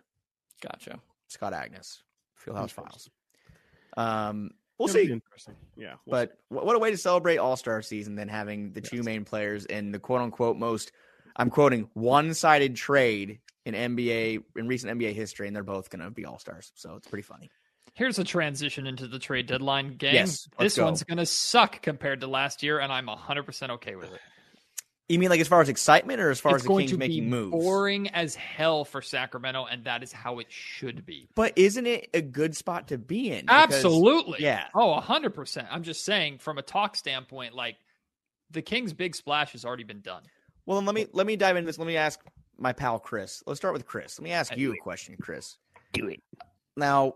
Gotcha. 0.61 0.99
Scott 1.29 1.53
Agness, 1.53 2.01
Fieldhouse 2.45 2.69
Files. 2.71 3.09
Um, 3.97 4.51
we'll 4.77 4.89
It'll 4.89 5.01
be 5.01 5.07
see. 5.07 5.13
Interesting. 5.13 5.55
Yeah. 5.75 5.95
we'll 6.05 6.11
But 6.27 6.37
wh- 6.49 6.63
what 6.65 6.75
a 6.75 6.79
way 6.79 6.91
to 6.91 6.97
celebrate 6.97 7.37
All 7.37 7.55
Star 7.57 7.81
season 7.81 8.15
than 8.15 8.27
having 8.27 8.71
the 8.73 8.81
two 8.81 9.01
main 9.01 9.25
players 9.25 9.65
in 9.65 9.91
the 9.91 9.99
quote 9.99 10.21
unquote 10.21 10.57
most, 10.57 10.91
I'm 11.35 11.49
quoting, 11.49 11.89
one 11.93 12.33
sided 12.35 12.75
trade 12.75 13.39
in 13.65 13.73
NBA, 13.73 14.43
in 14.55 14.67
recent 14.67 14.99
NBA 14.99 15.13
history, 15.13 15.47
and 15.47 15.55
they're 15.55 15.63
both 15.63 15.89
going 15.89 16.03
to 16.03 16.09
be 16.11 16.25
All 16.25 16.39
Stars. 16.39 16.71
So 16.75 16.95
it's 16.95 17.07
pretty 17.07 17.23
funny. 17.23 17.49
Here's 17.93 18.17
a 18.17 18.23
transition 18.23 18.87
into 18.87 19.07
the 19.07 19.19
trade 19.19 19.45
deadline 19.45 19.97
game. 19.97 20.15
Yes, 20.15 20.47
this 20.57 20.77
go. 20.77 20.85
one's 20.85 21.03
going 21.03 21.19
to 21.19 21.25
suck 21.25 21.81
compared 21.81 22.21
to 22.21 22.27
last 22.27 22.63
year, 22.63 22.79
and 22.79 22.91
I'm 22.91 23.07
100% 23.07 23.69
okay 23.71 23.95
with 23.95 24.11
it. 24.11 24.19
You 25.09 25.19
mean 25.19 25.29
like 25.29 25.41
as 25.41 25.49
far 25.49 25.61
as 25.61 25.67
excitement 25.69 26.21
or 26.21 26.29
as 26.31 26.39
far 26.39 26.55
it's 26.55 26.63
as 26.63 26.67
the 26.67 26.75
Kings 26.75 26.97
making 26.97 27.29
moves? 27.29 27.51
boring 27.51 28.07
as 28.09 28.35
hell 28.35 28.85
for 28.85 29.01
Sacramento, 29.01 29.65
and 29.65 29.83
that 29.83 30.01
is 30.01 30.13
how 30.13 30.39
it 30.39 30.47
should 30.49 31.05
be. 31.05 31.27
But 31.35 31.53
isn't 31.57 31.85
it 31.85 32.09
a 32.13 32.21
good 32.21 32.55
spot 32.55 32.87
to 32.87 32.97
be 32.97 33.29
in? 33.29 33.41
Because- 33.41 33.75
Absolutely. 33.75 34.39
yeah. 34.41 34.67
Oh, 34.73 34.99
100%. 34.99 35.67
I'm 35.69 35.83
just 35.83 36.05
saying, 36.05 36.39
from 36.39 36.57
a 36.57 36.61
talk 36.61 36.95
standpoint, 36.95 37.53
like 37.53 37.75
the 38.49 38.61
Kings' 38.61 38.93
big 38.93 39.13
splash 39.15 39.51
has 39.51 39.65
already 39.65 39.83
been 39.83 40.01
done. 40.01 40.23
Well, 40.65 40.77
then 40.77 40.85
let 40.85 40.95
me 40.95 41.07
let 41.11 41.27
me 41.27 41.35
dive 41.35 41.57
into 41.57 41.67
this. 41.67 41.77
Let 41.77 41.87
me 41.87 41.97
ask 41.97 42.19
my 42.57 42.73
pal 42.73 42.99
Chris. 42.99 43.43
Let's 43.45 43.59
start 43.59 43.73
with 43.73 43.85
Chris. 43.85 44.19
Let 44.19 44.23
me 44.23 44.31
ask 44.31 44.55
you 44.55 44.73
a 44.73 44.77
question, 44.77 45.15
Chris. 45.19 45.57
Do 45.93 46.07
it. 46.07 46.21
Now, 46.77 47.15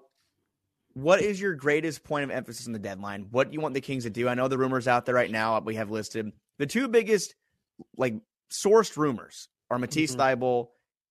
what 0.93 1.21
is 1.21 1.39
your 1.39 1.53
greatest 1.55 2.03
point 2.03 2.23
of 2.23 2.31
emphasis 2.31 2.67
in 2.67 2.73
the 2.73 2.79
deadline? 2.79 3.27
What 3.31 3.49
do 3.49 3.53
you 3.53 3.61
want 3.61 3.73
the 3.73 3.81
Kings 3.81 4.03
to 4.03 4.09
do? 4.09 4.27
I 4.27 4.33
know 4.33 4.47
the 4.47 4.57
rumors 4.57 4.87
out 4.87 5.05
there 5.05 5.15
right 5.15 5.29
now 5.31 5.59
we 5.59 5.75
have 5.75 5.91
listed. 5.91 6.31
The 6.57 6.65
two 6.65 6.87
biggest 6.87 7.35
like 7.97 8.15
sourced 8.51 8.97
rumors 8.97 9.49
are 9.69 9.77
Matisse 9.77 10.15
Mhm. 10.15 10.39
Thybulle, 10.39 10.67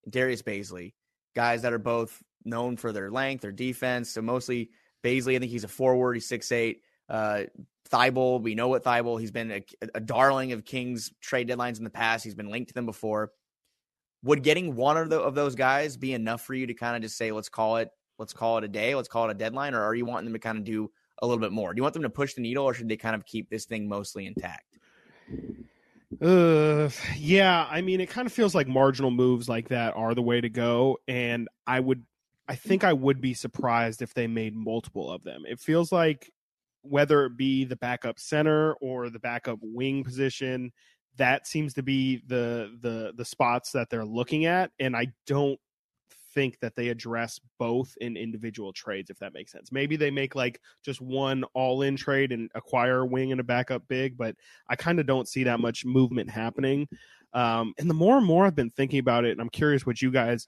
Darius 0.09 0.43
Bazley, 0.43 0.95
guys 1.35 1.63
that 1.63 1.73
are 1.73 1.79
both 1.79 2.21
known 2.45 2.77
for 2.77 2.93
their 2.93 3.11
length, 3.11 3.43
their 3.43 3.53
defense. 3.53 4.11
So 4.11 4.23
mostly 4.23 4.71
Bazley, 5.05 5.37
I 5.37 5.39
think 5.39 5.53
he's 5.53 5.65
a 5.65 5.69
forward, 5.69 6.15
he's 6.15 6.27
six 6.29 6.51
eight. 6.53 6.83
Uh 7.09 7.45
Thybulle, 7.89 8.43
we 8.43 8.57
know 8.57 8.67
what 8.67 8.83
Thybulle. 8.83 9.21
He's 9.21 9.31
been 9.31 9.53
a, 9.53 9.65
a 9.95 10.01
darling 10.01 10.51
of 10.51 10.65
Kings 10.65 11.13
trade 11.21 11.49
deadlines 11.49 11.79
in 11.79 11.85
the 11.85 11.91
past. 11.91 12.25
He's 12.25 12.35
been 12.35 12.51
linked 12.51 12.69
to 12.69 12.75
them 12.75 12.87
before. 12.87 13.31
Would 14.23 14.43
getting 14.43 14.75
one 14.75 14.97
of, 14.97 15.11
the, 15.11 15.21
of 15.21 15.35
those 15.35 15.55
guys 15.55 15.97
be 15.97 16.13
enough 16.13 16.43
for 16.43 16.55
you 16.55 16.67
to 16.67 16.75
kind 16.75 16.97
of 16.97 17.03
just 17.03 17.17
say, 17.17 17.31
let's 17.31 17.49
call 17.49 17.77
it, 17.77 17.91
let's 18.19 18.33
call 18.33 18.59
it 18.59 18.65
a 18.65 18.69
day, 18.69 18.95
let's 18.95 19.09
call 19.09 19.29
it 19.29 19.31
a 19.31 19.35
deadline, 19.35 19.75
or 19.75 19.83
are 19.83 19.95
you 19.95 20.05
wanting 20.05 20.25
them 20.25 20.33
to 20.33 20.41
kind 20.41 20.59
of 20.59 20.65
do 20.65 20.91
a 21.23 21.27
little 21.27 21.41
bit 21.41 21.53
more? 21.53 21.73
Do 21.73 21.79
you 21.79 21.83
want 21.83 21.95
them 21.95 22.03
to 22.03 22.11
push 22.11 22.35
the 22.35 22.41
needle, 22.41 22.65
or 22.65 22.75
should 22.75 22.89
they 22.89 22.97
kind 22.97 23.15
of 23.15 23.25
keep 23.25 23.49
this 23.51 23.67
thing 23.67 23.89
mostly 23.89 24.27
intact? 24.27 24.79
Uh, 26.21 26.89
yeah. 27.17 27.67
I 27.71 27.83
mean, 27.83 28.01
it 28.01 28.09
kind 28.09 28.27
of 28.27 28.33
feels 28.33 28.55
like 28.55 28.67
marginal 28.67 29.11
moves 29.11 29.49
like 29.49 29.69
that 29.69 29.95
are 29.97 30.15
the 30.15 30.23
way 30.23 30.41
to 30.41 30.49
go, 30.49 30.99
and 31.07 31.49
I 31.67 31.81
would, 31.81 32.03
I 32.49 32.55
think 32.55 32.85
I 32.85 32.93
would 32.93 33.21
be 33.21 33.35
surprised 33.35 34.03
if 34.03 34.15
they 34.15 34.27
made 34.27 34.55
multiple 34.57 35.11
of 35.11 35.25
them. 35.25 35.45
It 35.47 35.61
feels 35.61 35.93
like 35.93 36.33
whether 36.83 37.27
it 37.27 37.37
be 37.37 37.65
the 37.65 37.77
backup 37.77 38.19
center 38.19 38.75
or 38.75 39.11
the 39.11 39.19
backup 39.19 39.59
wing 39.61 40.05
position, 40.05 40.73
that 41.17 41.47
seems 41.47 41.75
to 41.75 41.83
be 41.83 42.23
the 42.27 42.77
the 42.81 43.13
the 43.17 43.25
spots 43.25 43.73
that 43.73 43.91
they're 43.91 44.05
looking 44.05 44.47
at, 44.47 44.71
and 44.79 44.97
I 44.97 45.13
don't 45.27 45.59
think 46.37 46.61
that 46.61 46.77
they 46.77 46.89
address 46.89 47.41
both 47.59 47.97
in 48.03 48.15
individual 48.15 48.71
trades, 48.71 49.09
if 49.09 49.19
that 49.19 49.33
makes 49.33 49.51
sense. 49.51 49.73
Maybe 49.73 49.97
they 49.97 50.11
make 50.11 50.35
like 50.35 50.61
just 50.85 51.01
one 51.01 51.45
all 51.55 51.81
in 51.81 51.97
trade 51.97 52.31
and 52.31 52.51
acquire 52.55 53.01
a 53.01 53.07
wing 53.07 53.33
and 53.33 53.41
a 53.41 53.45
backup 53.45 53.89
big, 53.89 54.19
but 54.19 54.37
I 54.69 54.77
kind 54.77 55.01
of 55.01 55.07
don't 55.07 55.27
see 55.27 55.45
that 55.45 55.61
much 55.61 55.87
movement 55.87 56.29
happening. 56.29 56.89
Um, 57.33 57.73
and 57.79 57.89
the 57.89 57.95
more 57.95 58.19
and 58.19 58.27
more 58.27 58.45
I've 58.45 58.55
been 58.55 58.71
thinking 58.71 58.99
about 58.99 59.25
it, 59.25 59.31
and 59.31 59.41
I'm 59.41 59.49
curious 59.49 59.87
what 59.87 60.03
you 60.03 60.11
guys 60.11 60.47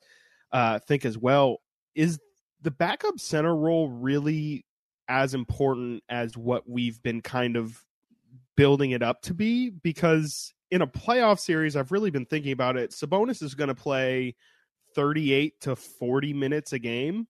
uh, 0.53 0.79
think 0.79 1.07
as 1.07 1.17
well, 1.17 1.63
is 1.95 2.19
the 2.61 2.71
backup 2.71 3.19
center 3.19 3.57
role 3.57 3.89
really 3.89 4.67
as 5.09 5.33
important 5.33 6.03
as 6.11 6.37
what 6.37 6.69
we've 6.69 7.03
been 7.03 7.23
kind 7.23 7.57
of 7.57 7.83
building 8.57 8.91
it 8.91 9.03
up 9.03 9.23
to 9.23 9.33
be? 9.33 9.71
Because 9.71 10.53
in 10.71 10.83
a 10.83 10.87
playoff 10.87 11.39
series, 11.39 11.77
I've 11.77 11.93
really 11.93 12.11
been 12.11 12.27
thinking 12.27 12.53
about 12.53 12.77
it. 12.77 12.91
Sabonis 12.91 13.43
is 13.43 13.55
going 13.55 13.69
to 13.69 13.75
play 13.75 14.35
38 14.95 15.61
to 15.63 15.77
40 15.77 16.33
minutes 16.35 16.73
a 16.73 16.79
game, 16.79 17.27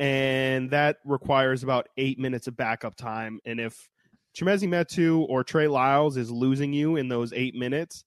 and 0.00 0.70
that 0.70 0.98
requires 1.04 1.62
about 1.62 1.88
eight 1.96 2.18
minutes 2.18 2.46
of 2.46 2.56
backup 2.56 2.96
time. 2.96 3.40
And 3.44 3.60
if 3.60 3.88
Chimezie 4.36 4.68
Metu 4.68 5.26
or 5.28 5.44
Trey 5.44 5.68
Lyles 5.68 6.16
is 6.16 6.30
losing 6.30 6.72
you 6.72 6.96
in 6.96 7.08
those 7.08 7.32
eight 7.32 7.54
minutes, 7.54 8.04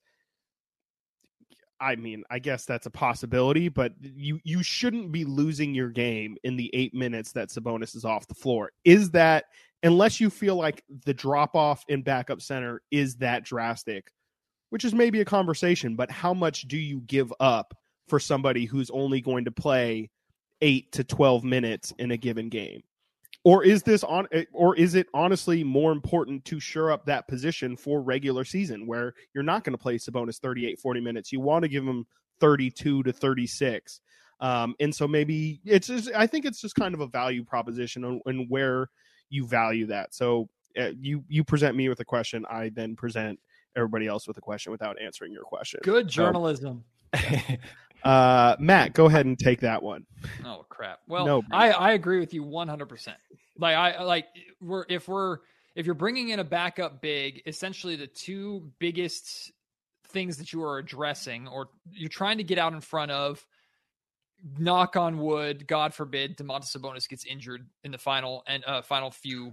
I 1.82 1.96
mean, 1.96 2.24
I 2.30 2.40
guess 2.40 2.66
that's 2.66 2.86
a 2.86 2.92
possibility, 2.92 3.70
but 3.70 3.94
you 4.02 4.40
you 4.44 4.62
shouldn't 4.62 5.12
be 5.12 5.24
losing 5.24 5.74
your 5.74 5.90
game 5.90 6.36
in 6.44 6.58
the 6.58 6.70
eight 6.74 6.94
minutes 6.94 7.32
that 7.34 7.50
Sabonis 7.50 7.96
is 7.96 8.04
off 8.04 8.28
the 8.28 8.36
floor. 8.36 8.72
Is 8.84 9.12
that 9.12 9.46
unless 9.82 10.20
you 10.20 10.30
feel 10.30 10.56
like 10.56 10.84
the 11.06 11.14
drop 11.14 11.56
off 11.56 11.86
in 11.88 12.02
backup 12.02 12.42
center 12.42 12.82
is 12.92 13.16
that 13.18 13.46
drastic, 13.46 14.12
which 14.70 14.86
is 14.86 14.94
maybe 14.94 15.22
a 15.22 15.26
conversation, 15.26 15.96
but 15.96 16.12
how 16.12 16.34
much 16.34 16.64
do 16.64 16.78
you 16.78 17.02
give 17.02 17.34
up 17.40 17.74
for 18.08 18.20
somebody 18.20 18.66
who's 18.66 18.90
only 18.90 19.22
going 19.22 19.46
to 19.46 19.52
play 19.52 20.10
eight 20.62 20.92
to 20.94 21.04
twelve 21.04 21.44
minutes 21.44 21.94
in 21.98 22.12
a 22.12 22.18
given 22.18 22.50
game? 22.50 22.82
or 23.46 23.64
is 23.64 23.84
this 23.84 24.04
on 24.04 24.28
eh, 24.34 24.44
or 24.52 24.76
is 24.76 24.96
it 24.96 25.08
honestly 25.14 25.64
more 25.64 25.94
important 25.94 26.44
to 26.44 26.60
shore 26.60 26.92
up 26.92 27.06
that 27.06 27.26
position 27.30 27.78
for 27.78 28.02
regular 28.02 28.44
season 28.44 28.86
where 28.86 29.14
you're 29.34 29.46
not 29.46 29.64
going 29.64 29.72
to 29.72 29.82
play 29.82 29.98
Sabonis 29.98 30.40
38 30.40 30.78
40 30.78 31.00
minutes? 31.00 31.32
You 31.32 31.40
want 31.40 31.64
to 31.64 31.70
give 31.70 31.86
him 31.86 32.06
32 32.42 33.04
to 33.04 33.14
36 33.14 34.02
um, 34.42 34.76
and 34.80 34.94
so 34.94 35.08
maybe 35.08 35.60
it's 35.66 35.88
just, 35.88 36.10
I 36.16 36.26
think 36.28 36.46
it's 36.46 36.62
just 36.62 36.76
kind 36.76 36.94
of 36.94 37.02
a 37.02 37.08
value 37.08 37.44
proposition 37.44 38.22
and 38.26 38.46
where 38.50 38.90
you 39.30 39.46
value 39.46 39.88
that. 39.88 40.14
So 40.16 40.50
uh, 40.80 40.92
you 41.00 41.24
you 41.28 41.44
present 41.44 41.76
me 41.76 41.90
with 41.90 42.00
a 42.00 42.06
question 42.06 42.46
I 42.50 42.70
then 42.70 42.96
present 42.96 43.40
everybody 43.76 44.08
else 44.08 44.28
with 44.28 44.38
a 44.38 44.42
question 44.42 44.72
without 44.72 44.98
answering 45.02 45.32
your 45.32 45.44
question 45.44 45.80
good 45.84 46.08
journalism 46.08 46.84
Uh, 48.04 48.56
Matt, 48.60 48.94
go 48.94 49.06
ahead 49.06 49.26
and 49.26 49.38
take 49.38 49.60
that 49.62 49.84
one. 49.84 50.06
Oh 50.46 50.66
crap! 50.70 51.00
Well, 51.08 51.26
no, 51.26 51.44
I 51.52 51.72
I 51.72 51.92
agree 51.94 52.20
with 52.20 52.34
you 52.34 52.44
one 52.44 52.68
hundred 52.68 52.88
percent. 52.88 53.18
Like 53.58 53.76
I 53.76 54.04
like 54.04 54.28
we're 54.62 54.86
if 54.88 55.08
we're 55.08 55.40
if 55.76 55.86
you're 55.86 55.96
bringing 55.96 56.30
in 56.30 56.40
a 56.40 56.44
backup 56.44 57.02
big, 57.02 57.42
essentially 57.46 57.96
the 57.96 58.08
two 58.08 58.72
biggest 58.80 59.52
things 60.08 60.38
that 60.38 60.54
you 60.54 60.64
are 60.64 60.78
addressing 60.78 61.48
or 61.48 61.70
you're 61.92 62.10
trying 62.10 62.38
to 62.38 62.44
get 62.44 62.58
out 62.58 62.74
in 62.74 62.82
front 62.82 63.12
of. 63.12 63.46
Knock 64.58 64.96
on 64.96 65.20
wood, 65.20 65.68
God 65.68 65.94
forbid, 65.94 66.38
Domantas 66.38 66.76
Sabonis 66.76 67.10
gets 67.10 67.26
injured 67.26 67.68
in 67.84 67.92
the 67.92 67.98
final 67.98 68.42
and 68.48 68.64
uh, 68.66 68.82
final 68.82 69.12
few 69.12 69.52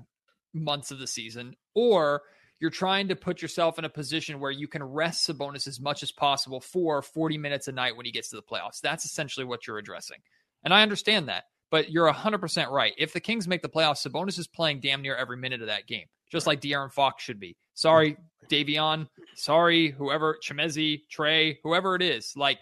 months 0.55 0.93
of 0.93 1.01
the 1.01 1.09
season, 1.09 1.57
or 1.75 2.23
you're 2.59 2.71
trying 2.71 3.09
to 3.09 3.17
put 3.17 3.43
yourself 3.43 3.79
in 3.79 3.85
a 3.85 3.91
position 3.91 4.41
where 4.41 4.51
you 4.51 4.67
can 4.69 4.83
rest 4.83 5.29
Sabonis 5.29 5.67
as 5.67 5.79
much 5.79 6.03
as 6.03 6.11
possible 6.11 6.61
for 6.61 7.03
40 7.03 7.39
minutes 7.39 7.69
a 7.69 7.73
night 7.73 7.97
when 7.97 8.07
he 8.07 8.13
gets 8.13 8.31
to 8.31 8.37
the 8.37 8.43
playoffs. 8.43 8.81
That's 8.81 9.05
essentially 9.05 9.45
what 9.45 9.67
you're 9.67 9.79
addressing. 9.79 10.19
And 10.65 10.73
I 10.73 10.83
understand 10.83 11.29
that, 11.29 11.45
but 11.71 11.91
you're 11.91 12.11
100% 12.11 12.71
right. 12.71 12.95
If 12.97 13.13
the 13.13 13.21
Kings 13.21 13.47
make 13.47 13.63
the 13.63 13.69
playoffs, 13.69 14.07
Sabonis 14.07 14.39
is 14.39 14.47
playing 14.47 14.81
damn 14.81 15.03
near 15.03 15.15
every 15.15 15.37
minute 15.37 15.61
of 15.61 15.69
that 15.69 15.87
game, 15.87 16.07
just 16.31 16.47
like 16.47 16.61
De'Aaron 16.61 16.93
Fox 16.93 17.23
should 17.23 17.39
be. 17.39 17.57
Sorry, 17.75 18.17
Davion. 18.51 19.07
Sorry, 19.35 19.91
whoever, 19.91 20.39
Chimezie, 20.43 21.03
Trey, 21.11 21.59
whoever 21.63 21.95
it 21.95 22.03
is. 22.03 22.33
Like, 22.37 22.59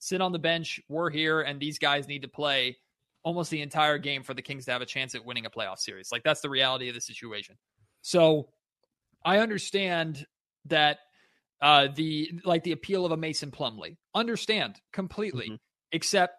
sit 0.00 0.20
on 0.20 0.32
the 0.32 0.38
bench. 0.38 0.80
We're 0.88 1.10
here, 1.10 1.42
and 1.42 1.60
these 1.60 1.78
guys 1.78 2.08
need 2.08 2.22
to 2.22 2.28
play 2.28 2.76
almost 3.22 3.50
the 3.50 3.62
entire 3.62 3.98
game 3.98 4.24
for 4.24 4.34
the 4.34 4.42
Kings 4.42 4.64
to 4.64 4.72
have 4.72 4.82
a 4.82 4.86
chance 4.86 5.14
at 5.14 5.24
winning 5.24 5.46
a 5.46 5.50
playoff 5.50 5.78
series. 5.78 6.10
Like, 6.10 6.24
that's 6.24 6.40
the 6.40 6.50
reality 6.50 6.88
of 6.88 6.96
the 6.96 7.00
situation. 7.00 7.56
So, 8.02 8.48
I 9.24 9.38
understand 9.38 10.26
that 10.66 10.98
uh, 11.60 11.88
the 11.94 12.40
like 12.44 12.62
the 12.62 12.72
appeal 12.72 13.04
of 13.04 13.12
a 13.12 13.16
Mason 13.16 13.50
Plumlee. 13.50 13.96
Understand 14.14 14.80
completely. 14.92 15.46
Mm-hmm. 15.46 15.56
Except 15.92 16.34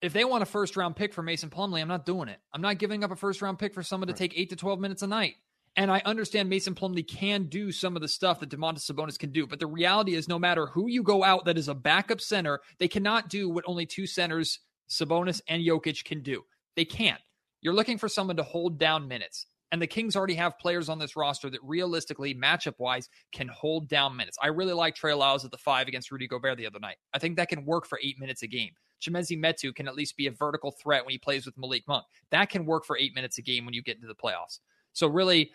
if 0.00 0.12
they 0.12 0.24
want 0.24 0.42
a 0.42 0.46
first 0.46 0.76
round 0.76 0.96
pick 0.96 1.12
for 1.12 1.22
Mason 1.22 1.50
Plumlee, 1.50 1.80
I'm 1.80 1.88
not 1.88 2.06
doing 2.06 2.28
it. 2.28 2.38
I'm 2.52 2.62
not 2.62 2.78
giving 2.78 3.04
up 3.04 3.10
a 3.10 3.16
first 3.16 3.42
round 3.42 3.58
pick 3.58 3.74
for 3.74 3.82
someone 3.82 4.08
right. 4.08 4.16
to 4.16 4.18
take 4.18 4.38
eight 4.38 4.50
to 4.50 4.56
twelve 4.56 4.80
minutes 4.80 5.02
a 5.02 5.06
night. 5.06 5.34
And 5.76 5.92
I 5.92 6.02
understand 6.04 6.48
Mason 6.48 6.74
Plumlee 6.74 7.06
can 7.06 7.44
do 7.44 7.70
some 7.70 7.94
of 7.94 8.02
the 8.02 8.08
stuff 8.08 8.40
that 8.40 8.50
Domantas 8.50 8.90
Sabonis 8.90 9.18
can 9.18 9.30
do, 9.30 9.46
but 9.46 9.60
the 9.60 9.66
reality 9.66 10.14
is, 10.14 10.26
no 10.26 10.38
matter 10.38 10.66
who 10.66 10.88
you 10.88 11.04
go 11.04 11.22
out 11.22 11.44
that 11.44 11.58
is 11.58 11.68
a 11.68 11.74
backup 11.74 12.20
center, 12.20 12.58
they 12.78 12.88
cannot 12.88 13.28
do 13.28 13.48
what 13.48 13.64
only 13.66 13.86
two 13.86 14.06
centers, 14.06 14.58
Sabonis 14.90 15.40
and 15.46 15.62
Jokic, 15.62 16.04
can 16.04 16.22
do. 16.22 16.42
They 16.74 16.84
can't. 16.84 17.20
You're 17.60 17.74
looking 17.74 17.98
for 17.98 18.08
someone 18.08 18.36
to 18.36 18.42
hold 18.42 18.78
down 18.78 19.06
minutes. 19.06 19.46
And 19.70 19.82
the 19.82 19.86
Kings 19.86 20.16
already 20.16 20.34
have 20.34 20.58
players 20.58 20.88
on 20.88 20.98
this 20.98 21.14
roster 21.14 21.50
that 21.50 21.60
realistically, 21.62 22.34
matchup 22.34 22.74
wise, 22.78 23.08
can 23.32 23.48
hold 23.48 23.88
down 23.88 24.16
minutes. 24.16 24.38
I 24.42 24.48
really 24.48 24.72
like 24.72 24.94
Trey 24.94 25.12
Lyles 25.12 25.44
at 25.44 25.50
the 25.50 25.58
five 25.58 25.88
against 25.88 26.10
Rudy 26.10 26.26
Gobert 26.26 26.56
the 26.56 26.66
other 26.66 26.80
night. 26.80 26.96
I 27.12 27.18
think 27.18 27.36
that 27.36 27.48
can 27.48 27.64
work 27.64 27.86
for 27.86 28.00
eight 28.02 28.18
minutes 28.18 28.42
a 28.42 28.46
game. 28.46 28.70
Chimezie 29.00 29.38
Metu 29.38 29.74
can 29.74 29.86
at 29.86 29.94
least 29.94 30.16
be 30.16 30.26
a 30.26 30.30
vertical 30.30 30.70
threat 30.70 31.04
when 31.04 31.12
he 31.12 31.18
plays 31.18 31.46
with 31.46 31.56
Malik 31.56 31.86
Monk. 31.86 32.04
That 32.30 32.50
can 32.50 32.64
work 32.64 32.84
for 32.84 32.96
eight 32.96 33.14
minutes 33.14 33.38
a 33.38 33.42
game 33.42 33.64
when 33.64 33.74
you 33.74 33.82
get 33.82 33.96
into 33.96 34.08
the 34.08 34.14
playoffs. 34.14 34.60
So, 34.92 35.06
really, 35.06 35.52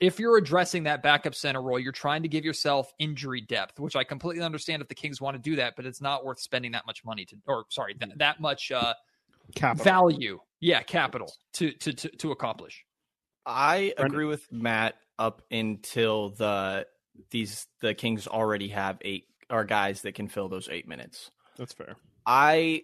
if 0.00 0.18
you're 0.18 0.38
addressing 0.38 0.82
that 0.84 1.02
backup 1.02 1.34
center 1.34 1.60
role, 1.60 1.78
you're 1.78 1.92
trying 1.92 2.22
to 2.22 2.28
give 2.28 2.44
yourself 2.44 2.92
injury 2.98 3.42
depth, 3.42 3.78
which 3.78 3.94
I 3.94 4.02
completely 4.02 4.42
understand 4.42 4.80
if 4.80 4.88
the 4.88 4.94
Kings 4.94 5.20
want 5.20 5.36
to 5.36 5.38
do 5.42 5.56
that, 5.56 5.74
but 5.76 5.84
it's 5.84 6.00
not 6.00 6.24
worth 6.24 6.40
spending 6.40 6.72
that 6.72 6.86
much 6.86 7.04
money 7.04 7.26
to, 7.26 7.36
or 7.46 7.66
sorry, 7.68 7.94
th- 7.94 8.12
that 8.16 8.40
much 8.40 8.72
uh, 8.72 8.94
capital. 9.54 9.84
value, 9.84 10.40
yeah, 10.60 10.82
capital 10.82 11.30
to 11.54 11.72
to 11.72 11.92
to, 11.92 12.08
to 12.08 12.32
accomplish. 12.32 12.84
I 13.46 13.92
agree 13.96 14.26
with 14.26 14.50
Matt 14.52 14.96
up 15.18 15.42
until 15.50 16.30
the 16.30 16.86
these 17.30 17.66
the 17.80 17.94
Kings 17.94 18.26
already 18.26 18.68
have 18.68 18.98
eight 19.02 19.26
are 19.48 19.64
guys 19.64 20.02
that 20.02 20.14
can 20.14 20.28
fill 20.28 20.48
those 20.48 20.68
eight 20.68 20.86
minutes. 20.88 21.30
That's 21.56 21.72
fair. 21.72 21.96
I 22.24 22.82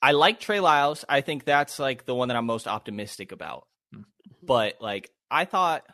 I 0.00 0.12
like 0.12 0.40
Trey 0.40 0.60
Lyles. 0.60 1.04
I 1.08 1.20
think 1.20 1.44
that's 1.44 1.78
like 1.78 2.04
the 2.04 2.14
one 2.14 2.28
that 2.28 2.36
I'm 2.36 2.46
most 2.46 2.66
optimistic 2.66 3.32
about. 3.32 3.66
Hmm. 3.92 4.02
But 4.42 4.76
like 4.80 5.10
I 5.30 5.44
thought 5.44 5.84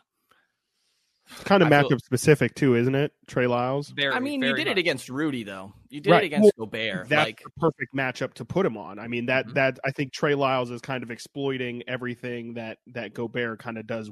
kind 1.43 1.63
of 1.63 1.69
matchup 1.69 2.01
specific 2.03 2.55
too, 2.55 2.75
isn't 2.75 2.95
it? 2.95 3.13
Trey 3.27 3.47
Lyles. 3.47 3.89
Very, 3.89 4.13
I 4.13 4.19
mean, 4.19 4.41
you 4.41 4.55
did 4.55 4.67
much. 4.67 4.71
it 4.71 4.77
against 4.77 5.09
Rudy 5.09 5.43
though. 5.43 5.73
You 5.89 6.01
did 6.01 6.11
right. 6.11 6.23
it 6.23 6.27
against 6.27 6.51
well, 6.57 6.67
Gobert. 6.67 7.09
That's 7.09 7.25
like, 7.25 7.41
the 7.43 7.49
perfect 7.59 7.95
matchup 7.95 8.33
to 8.35 8.45
put 8.45 8.65
him 8.65 8.77
on. 8.77 8.99
I 8.99 9.07
mean 9.07 9.27
that 9.27 9.45
mm-hmm. 9.45 9.53
that 9.55 9.79
I 9.85 9.91
think 9.91 10.13
Trey 10.13 10.35
Lyles 10.35 10.71
is 10.71 10.81
kind 10.81 11.03
of 11.03 11.11
exploiting 11.11 11.83
everything 11.87 12.55
that 12.55 12.79
that 12.87 13.13
Gobert 13.13 13.59
kind 13.59 13.77
of 13.77 13.87
does 13.87 14.11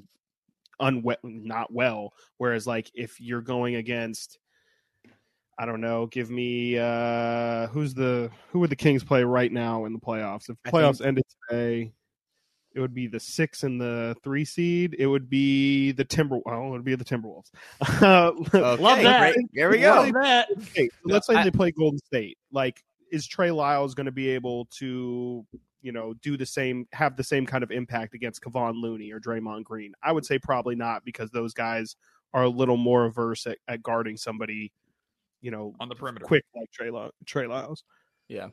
unwell, 0.80 1.18
not 1.24 1.74
well. 1.74 2.13
Whereas 2.38 2.68
like 2.68 2.91
if 2.93 3.20
you're 3.20 3.41
going 3.41 3.76
against. 3.76 4.38
I 5.59 5.65
don't 5.65 5.82
know. 5.82 6.05
Give 6.05 6.30
me 6.30 6.78
uh 6.78 7.65
who's 7.70 7.95
the 7.95 8.30
who 8.51 8.59
would 8.59 8.70
the 8.70 8.76
Kings 8.76 9.03
play 9.03 9.24
right 9.24 9.51
now 9.51 9.86
in 9.86 9.93
the 9.93 9.97
playoffs? 9.97 10.51
If 10.51 10.57
playoffs 10.72 10.99
think, 10.99 11.07
ended 11.07 11.24
today, 11.49 11.93
it 12.78 12.80
would 12.80 12.93
be 12.93 13.07
the 13.07 13.19
six 13.19 13.63
and 13.63 13.82
the 13.82 14.15
three 14.23 14.45
seed. 14.45 14.95
It 14.99 15.07
would 15.07 15.32
be 15.32 15.93
the 15.93 16.05
Timber. 16.05 16.38
Well, 16.45 16.67
it 16.67 16.69
would 16.69 16.86
be 16.86 16.93
the 16.93 17.03
Timberwolves. 17.03 17.49
Uh, 18.07 18.32
okay, 18.39 18.59
Love 18.59 19.01
that. 19.01 19.34
Great. 19.34 19.47
There 19.53 19.69
we 19.71 19.80
go. 19.80 20.11
That. 20.11 20.47
Okay, 20.51 20.88
so 20.88 20.99
let's 21.05 21.25
say 21.25 21.34
I, 21.34 21.43
they 21.43 21.49
play 21.49 21.71
Golden 21.71 21.97
State. 21.97 22.38
Like, 22.51 22.84
is 23.11 23.25
Trey 23.25 23.49
Lyles 23.49 23.95
going 23.95 24.05
to 24.05 24.11
be 24.11 24.30
able 24.30 24.65
to, 24.78 25.43
you 25.82 25.91
know, 25.91 26.13
do 26.21 26.38
the 26.38 26.45
same, 26.45 26.88
have 26.91 27.17
the 27.17 27.23
same 27.23 27.47
kind 27.47 27.63
of 27.63 27.71
impact 27.71 28.13
against 28.13 28.41
Kevon 28.43 28.80
Looney 28.80 29.11
or 29.11 29.19
Draymond 29.19 29.63
Green? 29.63 29.93
I 30.03 30.11
would 30.11 30.25
say 30.25 30.38
probably 30.38 30.75
not 30.75 31.03
because 31.03 31.32
those 31.32 31.55
guys 31.55 31.95
are 32.34 32.43
a 32.43 32.49
little 32.49 32.78
more 32.78 33.05
averse 33.05 33.47
at, 33.47 33.57
at 33.67 33.82
guarding 33.82 34.17
somebody, 34.17 34.71
you 35.41 35.49
know, 35.49 35.73
on 35.80 35.89
the 35.89 35.95
perimeter, 35.95 36.25
quick 36.25 36.45
like 36.55 36.69
Trey, 36.71 36.91
Trey 37.25 37.47
Lyles. 37.47 37.84
Yeah. 38.28 38.49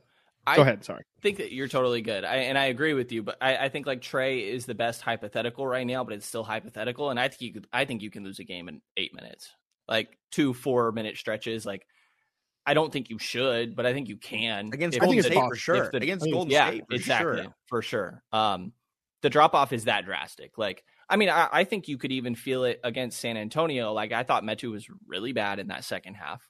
Go 0.55 0.62
ahead. 0.62 0.84
Sorry. 0.84 1.01
I 1.01 1.20
think 1.22 1.38
that 1.38 1.53
you're 1.53 1.68
totally 1.68 2.03
good, 2.03 2.24
I, 2.24 2.36
and 2.36 2.59
I 2.59 2.66
agree 2.66 2.95
with 2.95 3.12
you. 3.12 3.22
But 3.22 3.36
I, 3.40 3.57
I, 3.57 3.68
think 3.68 3.86
like 3.86 4.03
Trey 4.03 4.40
is 4.40 4.66
the 4.66 4.74
best 4.74 5.01
hypothetical 5.01 5.66
right 5.66 5.86
now, 5.86 6.05
but 6.05 6.14
it's 6.14 6.26
still 6.26 6.45
hypothetical. 6.45 7.11
And 7.11 7.18
I 7.18 7.28
think 7.28 7.40
you 7.40 7.53
could, 7.55 7.66
I 7.72 7.84
think 7.84 8.03
you 8.03 8.11
can 8.11 8.24
lose 8.24 8.38
a 8.38 8.45
game 8.45 8.68
in 8.68 8.82
eight 8.97 9.14
minutes, 9.14 9.51
like 9.88 10.18
two 10.30 10.53
four 10.53 10.92
minute 10.92 11.16
stretches. 11.16 11.64
Like 11.64 11.86
I 12.66 12.74
don't 12.74 12.92
think 12.92 13.11
you 13.11 13.18
should, 13.18 13.76
but 13.76 13.86
I 13.86 13.92
think 13.92 14.09
you 14.09 14.16
can 14.16 14.70
against 14.72 14.99
Golden 14.99 15.22
State 15.22 15.34
for 15.34 15.57
sure. 15.57 15.90
The, 15.90 15.99
against 15.99 16.30
Golden 16.30 16.51
yeah, 16.51 16.68
State, 16.68 16.84
for 16.88 16.95
exactly 16.95 17.42
sure. 17.42 17.55
for 17.66 17.82
sure. 17.82 18.22
Um, 18.32 18.72
the 19.22 19.30
drop 19.30 19.55
off 19.55 19.72
is 19.72 19.84
that 19.84 20.05
drastic. 20.05 20.59
Like 20.59 20.84
I 21.09 21.16
mean, 21.16 21.28
I, 21.28 21.49
I 21.51 21.64
think 21.64 21.88
you 21.88 21.99
could 21.99 22.12
even 22.12 22.34
feel 22.34 22.64
it 22.64 22.80
against 22.84 23.20
San 23.20 23.36
Antonio. 23.36 23.92
Like 23.92 24.12
I 24.12 24.22
thought 24.22 24.45
Metu 24.45 24.70
was 24.70 24.86
really 25.07 25.32
bad 25.32 25.59
in 25.59 25.68
that 25.68 25.84
second 25.84 26.14
half 26.14 26.47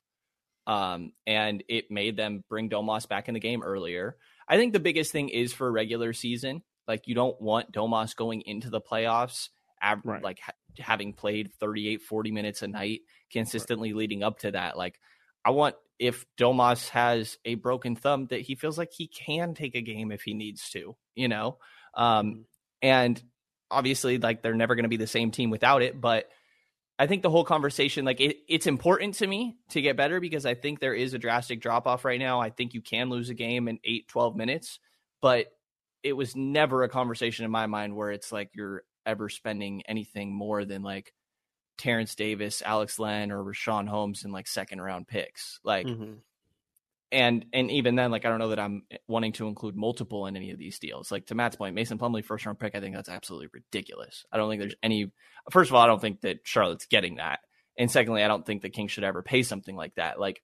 um, 0.66 1.12
and 1.26 1.62
it 1.68 1.90
made 1.90 2.16
them 2.16 2.44
bring 2.48 2.70
Domas 2.70 3.08
back 3.08 3.28
in 3.28 3.34
the 3.34 3.40
game 3.40 3.62
earlier. 3.62 4.16
I 4.48 4.56
think 4.56 4.72
the 4.72 4.80
biggest 4.80 5.12
thing 5.12 5.28
is 5.28 5.52
for 5.52 5.70
regular 5.70 6.12
season. 6.12 6.62
Like 6.86 7.06
you 7.06 7.14
don't 7.14 7.40
want 7.40 7.72
Domas 7.72 8.14
going 8.14 8.42
into 8.42 8.70
the 8.70 8.80
playoffs, 8.80 9.48
ab- 9.80 10.00
Right. 10.04 10.22
like 10.22 10.38
ha- 10.40 10.52
having 10.78 11.12
played 11.12 11.52
38, 11.60 12.02
40 12.02 12.30
minutes 12.30 12.62
a 12.62 12.68
night 12.68 13.00
consistently 13.32 13.92
leading 13.92 14.22
up 14.22 14.40
to 14.40 14.50
that. 14.50 14.76
Like 14.76 14.98
I 15.44 15.50
want 15.50 15.76
if 15.98 16.24
Domas 16.38 16.88
has 16.90 17.38
a 17.44 17.54
broken 17.54 17.96
thumb 17.96 18.26
that 18.30 18.40
he 18.40 18.54
feels 18.54 18.76
like 18.76 18.92
he 18.92 19.06
can 19.06 19.54
take 19.54 19.74
a 19.76 19.80
game 19.80 20.10
if 20.12 20.22
he 20.22 20.34
needs 20.34 20.68
to, 20.70 20.96
you 21.14 21.28
know? 21.28 21.58
Um, 21.94 22.46
and 22.82 23.22
obviously 23.70 24.18
like 24.18 24.42
they're 24.42 24.54
never 24.54 24.74
going 24.74 24.84
to 24.84 24.88
be 24.88 24.96
the 24.96 25.06
same 25.06 25.30
team 25.30 25.50
without 25.50 25.82
it, 25.82 26.00
but 26.00 26.28
I 26.98 27.06
think 27.06 27.22
the 27.22 27.30
whole 27.30 27.44
conversation, 27.44 28.04
like 28.04 28.20
it, 28.20 28.36
it's 28.48 28.66
important 28.66 29.14
to 29.14 29.26
me 29.26 29.56
to 29.70 29.82
get 29.82 29.96
better 29.96 30.20
because 30.20 30.46
I 30.46 30.54
think 30.54 30.78
there 30.78 30.94
is 30.94 31.12
a 31.12 31.18
drastic 31.18 31.60
drop 31.60 31.86
off 31.86 32.04
right 32.04 32.20
now. 32.20 32.40
I 32.40 32.50
think 32.50 32.72
you 32.74 32.80
can 32.80 33.10
lose 33.10 33.30
a 33.30 33.34
game 33.34 33.66
in 33.66 33.80
eight, 33.84 34.06
12 34.08 34.36
minutes, 34.36 34.78
but 35.20 35.48
it 36.02 36.12
was 36.12 36.36
never 36.36 36.82
a 36.82 36.88
conversation 36.88 37.44
in 37.44 37.50
my 37.50 37.66
mind 37.66 37.96
where 37.96 38.10
it's 38.10 38.30
like 38.30 38.50
you're 38.54 38.84
ever 39.06 39.28
spending 39.28 39.82
anything 39.86 40.32
more 40.32 40.64
than 40.64 40.82
like 40.82 41.12
Terrence 41.78 42.14
Davis, 42.14 42.62
Alex 42.62 42.98
Len, 42.98 43.32
or 43.32 43.42
Richaun 43.42 43.88
Holmes 43.88 44.24
in 44.24 44.30
like 44.30 44.46
second 44.46 44.80
round 44.80 45.08
picks. 45.08 45.58
Like, 45.64 45.86
Mhm. 45.86 46.18
And 47.14 47.46
and 47.52 47.70
even 47.70 47.94
then, 47.94 48.10
like 48.10 48.24
I 48.24 48.28
don't 48.28 48.40
know 48.40 48.48
that 48.48 48.58
I'm 48.58 48.82
wanting 49.06 49.32
to 49.34 49.46
include 49.46 49.76
multiple 49.76 50.26
in 50.26 50.36
any 50.36 50.50
of 50.50 50.58
these 50.58 50.80
deals. 50.80 51.12
Like 51.12 51.26
to 51.26 51.36
Matt's 51.36 51.54
point, 51.54 51.76
Mason 51.76 51.96
Plumlee 51.96 52.24
first 52.24 52.44
round 52.44 52.58
pick, 52.58 52.74
I 52.74 52.80
think 52.80 52.96
that's 52.96 53.08
absolutely 53.08 53.48
ridiculous. 53.52 54.24
I 54.32 54.36
don't 54.36 54.50
think 54.50 54.60
there's 54.60 54.74
any. 54.82 55.12
First 55.52 55.70
of 55.70 55.76
all, 55.76 55.82
I 55.82 55.86
don't 55.86 56.00
think 56.00 56.22
that 56.22 56.40
Charlotte's 56.42 56.86
getting 56.86 57.16
that, 57.16 57.38
and 57.78 57.88
secondly, 57.88 58.24
I 58.24 58.28
don't 58.28 58.44
think 58.44 58.62
the 58.62 58.68
Kings 58.68 58.90
should 58.90 59.04
ever 59.04 59.22
pay 59.22 59.44
something 59.44 59.76
like 59.76 59.94
that. 59.94 60.18
Like 60.18 60.42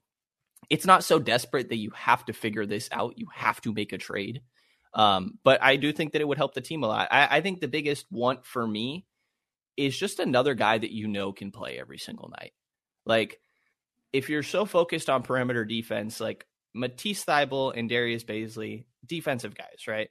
it's 0.69 0.87
not 0.87 1.03
so 1.03 1.19
desperate 1.19 1.71
that 1.71 1.77
you 1.77 1.91
have 1.91 2.25
to 2.27 2.33
figure 2.33 2.67
this 2.67 2.89
out. 2.93 3.15
You 3.17 3.27
have 3.35 3.61
to 3.63 3.73
make 3.73 3.93
a 3.93 3.99
trade. 3.99 4.43
Um, 4.95 5.39
but 5.43 5.63
I 5.63 5.77
do 5.77 5.93
think 5.93 6.13
that 6.13 6.21
it 6.21 6.29
would 6.29 6.39
help 6.39 6.55
the 6.55 6.61
team 6.61 6.85
a 6.85 6.89
lot. 6.89 7.09
I, 7.11 7.39
I 7.39 7.41
think 7.41 7.61
the 7.61 7.69
biggest 7.69 8.07
want 8.11 8.47
for 8.47 8.67
me 8.67 9.07
is 9.77 9.99
just 9.99 10.21
another 10.21 10.55
guy 10.55 10.79
that 10.79 10.93
you 10.93 11.09
know 11.09 11.33
can 11.33 11.51
play 11.51 11.79
every 11.79 11.99
single 11.99 12.29
night. 12.29 12.53
Like 13.07 13.41
if 14.13 14.29
you're 14.29 14.43
so 14.43 14.65
focused 14.65 15.09
on 15.09 15.23
perimeter 15.23 15.65
defense, 15.65 16.21
like 16.21 16.47
Matisse 16.75 17.25
Thybulle 17.25 17.77
and 17.77 17.89
Darius 17.89 18.25
Bazley, 18.25 18.87
defensive 19.05 19.55
guys, 19.55 19.87
right? 19.89 20.09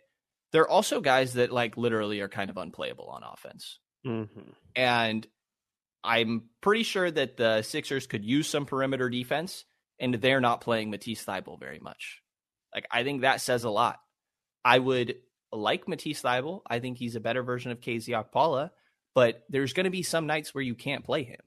They're 0.52 0.68
also 0.68 1.00
guys 1.00 1.34
that 1.34 1.52
like 1.52 1.78
literally 1.78 2.22
are 2.22 2.30
kind 2.30 2.50
of 2.50 2.58
unplayable 2.58 3.08
on 3.08 3.24
offense. 3.24 3.80
Mhm. 4.06 4.54
And 4.76 5.28
I'm 6.04 6.50
pretty 6.62 6.84
sure 6.84 7.10
that 7.12 7.38
the 7.38 7.62
Sixers 7.62 8.08
could 8.08 8.24
use 8.26 8.48
some 8.48 8.66
perimeter 8.66 9.10
defense, 9.10 9.66
and 10.00 10.16
they're 10.16 10.42
not 10.42 10.62
playing 10.62 10.90
Matisse 10.90 11.24
Thybulle 11.26 11.60
very 11.60 11.80
much. 11.80 12.22
Like 12.74 12.88
I 12.92 13.04
think 13.04 13.22
that 13.22 13.42
says 13.42 13.64
a 13.64 13.70
lot. 13.70 14.00
I 14.64 14.80
would 14.80 15.18
like 15.52 15.88
Matisse 15.88 16.22
Thybulle. 16.22 16.62
I 16.68 16.80
think 16.80 16.98
he's 16.98 17.16
a 17.16 17.20
better 17.20 17.44
version 17.44 17.72
of 17.72 17.82
KZ 17.82 18.14
Okpala, 18.14 18.72
but 19.16 19.44
there's 19.50 19.74
going 19.74 19.86
to 19.86 19.90
be 19.90 20.04
some 20.04 20.28
nights 20.28 20.54
where 20.54 20.64
you 20.64 20.76
can't 20.76 21.04
play 21.04 21.24
him. 21.24 21.42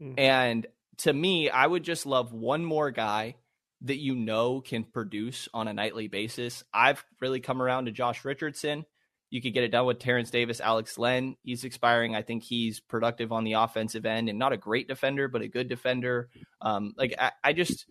Mhm. 0.00 0.18
And 0.18 0.66
to 0.98 1.12
me, 1.12 1.48
I 1.50 1.66
would 1.66 1.82
just 1.82 2.06
love 2.06 2.32
one 2.32 2.64
more 2.64 2.90
guy 2.90 3.36
that 3.82 3.98
you 3.98 4.14
know 4.14 4.60
can 4.60 4.84
produce 4.84 5.48
on 5.52 5.68
a 5.68 5.72
nightly 5.72 6.08
basis. 6.08 6.64
I've 6.72 7.04
really 7.20 7.40
come 7.40 7.60
around 7.60 7.86
to 7.86 7.92
Josh 7.92 8.24
Richardson. 8.24 8.84
You 9.30 9.40
could 9.40 9.54
get 9.54 9.64
it 9.64 9.70
done 9.70 9.86
with 9.86 9.98
Terrence 9.98 10.30
Davis, 10.30 10.60
Alex 10.60 10.98
Len. 10.98 11.36
He's 11.42 11.64
expiring. 11.64 12.14
I 12.14 12.22
think 12.22 12.42
he's 12.42 12.80
productive 12.80 13.32
on 13.32 13.44
the 13.44 13.54
offensive 13.54 14.04
end 14.04 14.28
and 14.28 14.38
not 14.38 14.52
a 14.52 14.58
great 14.58 14.88
defender, 14.88 15.26
but 15.26 15.42
a 15.42 15.48
good 15.48 15.68
defender. 15.68 16.28
Um, 16.60 16.92
like 16.96 17.14
I, 17.18 17.32
I 17.42 17.52
just, 17.54 17.86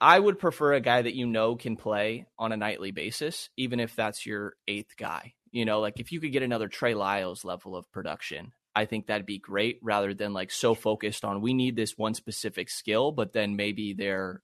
I 0.00 0.18
would 0.18 0.38
prefer 0.38 0.74
a 0.74 0.80
guy 0.80 1.00
that 1.00 1.14
you 1.14 1.26
know 1.26 1.54
can 1.54 1.76
play 1.76 2.26
on 2.38 2.52
a 2.52 2.56
nightly 2.56 2.90
basis, 2.90 3.50
even 3.56 3.78
if 3.80 3.94
that's 3.94 4.26
your 4.26 4.54
eighth 4.66 4.96
guy. 4.96 5.34
You 5.52 5.64
know, 5.64 5.80
like 5.80 6.00
if 6.00 6.10
you 6.12 6.20
could 6.20 6.32
get 6.32 6.42
another 6.42 6.68
Trey 6.68 6.94
Lyles 6.94 7.44
level 7.44 7.76
of 7.76 7.90
production, 7.92 8.52
I 8.74 8.84
think 8.84 9.06
that'd 9.06 9.26
be 9.26 9.38
great 9.38 9.78
rather 9.80 10.12
than 10.12 10.34
like 10.34 10.50
so 10.50 10.74
focused 10.74 11.24
on 11.24 11.40
we 11.40 11.54
need 11.54 11.76
this 11.76 11.96
one 11.96 12.12
specific 12.12 12.68
skill, 12.68 13.10
but 13.12 13.32
then 13.32 13.56
maybe 13.56 13.94
they're 13.94 14.42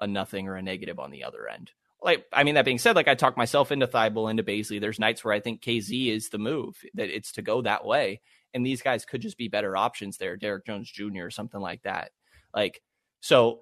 a 0.00 0.06
nothing 0.06 0.48
or 0.48 0.56
a 0.56 0.62
negative 0.62 0.98
on 0.98 1.10
the 1.10 1.24
other 1.24 1.48
end. 1.48 1.70
Like, 2.02 2.26
I 2.32 2.44
mean, 2.44 2.56
that 2.56 2.66
being 2.66 2.78
said, 2.78 2.96
like 2.96 3.08
I 3.08 3.14
talk 3.14 3.36
myself 3.36 3.72
into 3.72 3.86
Thybulle, 3.86 4.30
into 4.30 4.42
Bazley. 4.42 4.80
There's 4.80 4.98
nights 4.98 5.24
where 5.24 5.32
I 5.32 5.40
think 5.40 5.62
KZ 5.62 6.14
is 6.14 6.28
the 6.28 6.38
move, 6.38 6.76
that 6.94 7.08
it's 7.08 7.32
to 7.32 7.42
go 7.42 7.62
that 7.62 7.86
way. 7.86 8.20
And 8.52 8.64
these 8.64 8.82
guys 8.82 9.04
could 9.04 9.22
just 9.22 9.38
be 9.38 9.48
better 9.48 9.76
options 9.76 10.18
there, 10.18 10.36
Derrick 10.36 10.66
Jones 10.66 10.90
Jr. 10.90 11.24
or 11.24 11.30
something 11.30 11.60
like 11.60 11.82
that. 11.82 12.10
Like, 12.54 12.82
so 13.20 13.60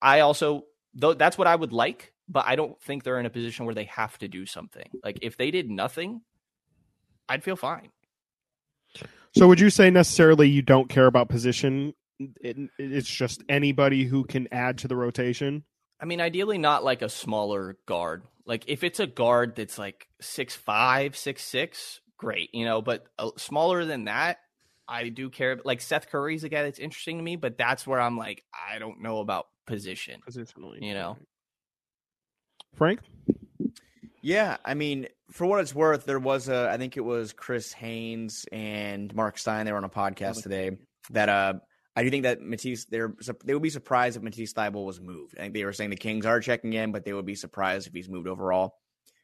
I 0.00 0.20
also, 0.20 0.64
though, 0.94 1.14
that's 1.14 1.36
what 1.36 1.46
I 1.46 1.54
would 1.54 1.72
like, 1.72 2.12
but 2.28 2.44
I 2.46 2.56
don't 2.56 2.80
think 2.80 3.04
they're 3.04 3.20
in 3.20 3.26
a 3.26 3.30
position 3.30 3.66
where 3.66 3.74
they 3.74 3.84
have 3.84 4.16
to 4.18 4.28
do 4.28 4.46
something. 4.46 4.88
Like, 5.04 5.18
if 5.22 5.36
they 5.36 5.50
did 5.50 5.70
nothing, 5.70 6.22
I'd 7.28 7.44
feel 7.44 7.56
fine. 7.56 7.90
So 9.36 9.46
would 9.48 9.60
you 9.60 9.68
say 9.68 9.90
necessarily 9.90 10.48
you 10.48 10.62
don't 10.62 10.88
care 10.88 11.06
about 11.06 11.28
position? 11.28 11.92
It, 12.18 12.70
it's 12.78 13.08
just 13.08 13.42
anybody 13.48 14.04
who 14.04 14.24
can 14.24 14.48
add 14.52 14.78
to 14.78 14.88
the 14.88 14.96
rotation. 14.96 15.64
I 16.00 16.04
mean, 16.04 16.20
ideally 16.20 16.58
not 16.58 16.84
like 16.84 17.02
a 17.02 17.08
smaller 17.08 17.78
guard. 17.86 18.22
Like 18.44 18.64
if 18.68 18.84
it's 18.84 19.00
a 19.00 19.06
guard 19.06 19.56
that's 19.56 19.78
like 19.78 20.06
six 20.20 20.54
five, 20.54 21.16
six 21.16 21.42
six, 21.42 22.00
great, 22.16 22.50
you 22.52 22.64
know. 22.64 22.82
But 22.82 23.06
uh, 23.18 23.30
smaller 23.36 23.84
than 23.84 24.04
that, 24.04 24.38
I 24.88 25.08
do 25.08 25.30
care. 25.30 25.58
Like 25.64 25.80
Seth 25.80 26.08
Curry's 26.10 26.44
a 26.44 26.48
guy 26.48 26.62
that's 26.62 26.78
interesting 26.78 27.18
to 27.18 27.24
me, 27.24 27.36
but 27.36 27.58
that's 27.58 27.86
where 27.86 28.00
I'm 28.00 28.16
like, 28.16 28.44
I 28.52 28.78
don't 28.78 29.02
know 29.02 29.18
about 29.18 29.46
position. 29.66 30.20
Positionally, 30.28 30.80
You 30.80 30.94
know. 30.94 31.16
Frank. 32.74 33.00
Yeah, 34.22 34.56
I 34.64 34.74
mean, 34.74 35.06
for 35.30 35.46
what 35.46 35.60
it's 35.60 35.74
worth, 35.74 36.04
there 36.04 36.18
was 36.18 36.48
a 36.48 36.68
I 36.70 36.76
think 36.76 36.96
it 36.96 37.04
was 37.04 37.32
Chris 37.32 37.72
Haynes 37.72 38.44
and 38.52 39.14
Marc 39.14 39.38
Stein. 39.38 39.66
They 39.66 39.72
were 39.72 39.78
on 39.78 39.84
a 39.84 39.88
podcast 39.88 40.42
today. 40.42 40.76
That 41.10 41.28
uh, 41.28 41.54
I 41.96 42.02
do 42.02 42.10
think 42.10 42.24
that 42.24 42.42
Matisse 42.42 42.84
they're 42.84 43.14
they 43.42 43.54
would 43.54 43.62
be 43.62 43.70
surprised 43.70 44.18
if 44.18 44.22
Matisse 44.22 44.52
Thybulle 44.52 44.84
was 44.84 45.00
moved. 45.00 45.34
I 45.38 45.42
think 45.42 45.54
they 45.54 45.64
were 45.64 45.72
saying 45.72 45.90
the 45.90 45.96
Kings 45.96 46.26
are 46.26 46.40
checking 46.40 46.74
in, 46.74 46.92
but 46.92 47.04
they 47.04 47.14
would 47.14 47.24
be 47.24 47.34
surprised 47.34 47.86
if 47.86 47.94
he's 47.94 48.08
moved 48.08 48.28
overall. 48.28 48.74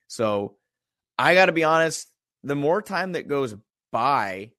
So 0.08 0.56
I 1.18 1.34
got 1.34 1.46
to 1.46 1.52
be 1.52 1.64
honest. 1.64 2.08
The 2.44 2.56
more 2.56 2.82
time 2.82 3.12
that 3.12 3.28
goes 3.28 3.54
by, 3.92 4.52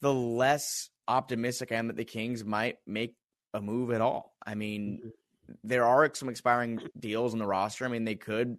the 0.00 0.14
less 0.14 0.88
optimistic 1.08 1.72
I 1.72 1.76
am 1.76 1.88
that 1.88 1.96
the 1.96 2.04
Kings 2.04 2.44
might 2.44 2.76
make 2.86 3.16
a 3.52 3.60
move 3.60 3.90
at 3.90 4.00
all. 4.00 4.34
I 4.46 4.54
mean, 4.54 5.00
mm-hmm. 5.00 5.52
there 5.64 5.84
are 5.84 6.10
some 6.14 6.28
expiring 6.28 6.80
deals 6.98 7.32
on 7.32 7.40
the 7.40 7.46
roster. 7.46 7.84
I 7.84 7.88
mean, 7.88 8.04
they 8.04 8.14
could. 8.14 8.56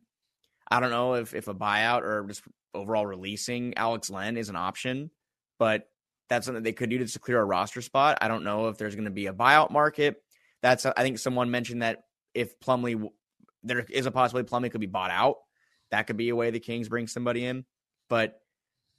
I 0.70 0.82
don't 0.82 0.91
know 0.91 1.13
if 1.13 1.34
if 1.34 1.47
a 1.47 1.55
buyout 1.55 2.01
or 2.01 2.26
just 2.28 2.43
overall 2.74 3.05
releasing 3.05 3.78
Alex 3.78 4.09
Len 4.09 4.36
is 4.36 4.49
an 4.49 4.57
option, 4.57 5.09
but 5.57 5.88
that's 6.30 6.45
something 6.45 6.63
they 6.63 6.73
could 6.73 6.89
do 6.89 7.03
to 7.03 7.19
clear 7.19 7.39
a 7.39 7.45
roster 7.45 7.82
spot. 7.82 8.17
I 8.21 8.28
don't 8.28 8.43
know 8.43 8.67
if 8.67 8.78
there's 8.78 8.95
going 8.95 9.05
to 9.05 9.11
be 9.11 9.28
a 9.28 9.34
buyout 9.34 9.71
market. 9.71 10.21
That's 10.61 10.86
I 10.86 11.03
think 11.03 11.19
someone 11.19 11.51
mentioned 11.51 11.82
that 11.82 12.03
if 12.34 12.59
Plumlee, 12.59 13.09
there 13.63 13.86
is 13.89 14.05
a 14.05 14.11
possibility 14.11 14.49
Plumlee 14.49 14.71
could 14.71 14.82
be 14.82 14.88
bought 14.88 15.11
out. 15.11 15.38
That 15.91 16.07
could 16.07 16.17
be 16.17 16.30
a 16.30 16.36
way 16.36 16.49
the 16.49 16.59
Kings 16.59 16.89
bring 16.89 17.07
somebody 17.07 17.45
in. 17.45 17.65
But 18.09 18.39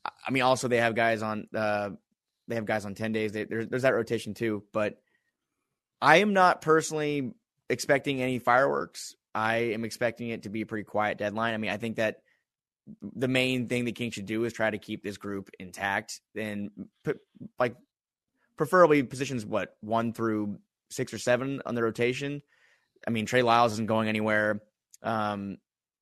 I 0.04 0.30
mean, 0.30 0.42
also 0.42 0.68
they 0.68 0.78
have 0.78 0.94
guys 0.94 1.22
on 1.22 1.46
uh, 1.54 1.90
they 2.46 2.54
have 2.54 2.64
guys 2.64 2.84
on 2.84 2.94
ten 2.94 3.12
days. 3.12 3.32
They, 3.32 3.44
there's 3.44 3.68
there's 3.68 3.82
that 3.82 3.94
rotation 3.94 4.34
too. 4.34 4.64
But 4.72 4.98
I 6.00 6.18
am 6.18 6.32
not 6.32 6.62
personally 6.62 7.32
expecting 7.68 8.22
any 8.22 8.38
fireworks. 8.38 9.14
I 9.34 9.56
am 9.74 9.84
expecting 9.84 10.30
it 10.30 10.44
to 10.44 10.48
be 10.48 10.62
a 10.62 10.66
pretty 10.66 10.84
quiet 10.84 11.18
deadline. 11.18 11.54
I 11.54 11.58
mean, 11.58 11.70
I 11.70 11.76
think 11.76 11.96
that 11.96 12.22
the 13.03 13.28
main 13.28 13.68
thing 13.68 13.84
the 13.84 13.93
Kings 13.93 14.14
should 14.14 14.26
do 14.26 14.45
is 14.45 14.53
try 14.53 14.70
to 14.70 14.78
keep 14.78 15.03
this 15.03 15.16
group 15.16 15.51
intact 15.59 16.20
and 16.36 16.70
put 17.05 17.18
like 17.59 17.76
preferably 18.57 19.03
positions 19.03 19.45
what 19.45 19.76
one 19.80 20.12
through 20.12 20.59
six 20.91 21.12
or 21.12 21.18
seven 21.18 21.61
on 21.66 21.74
the 21.74 21.82
rotation. 21.82 22.43
I 23.07 23.11
mean, 23.11 23.26
Trey 23.26 23.43
Lyles 23.43 23.72
isn't 23.72 23.86
going 23.86 24.09
anywhere. 24.09 24.62
Um, 25.03 25.59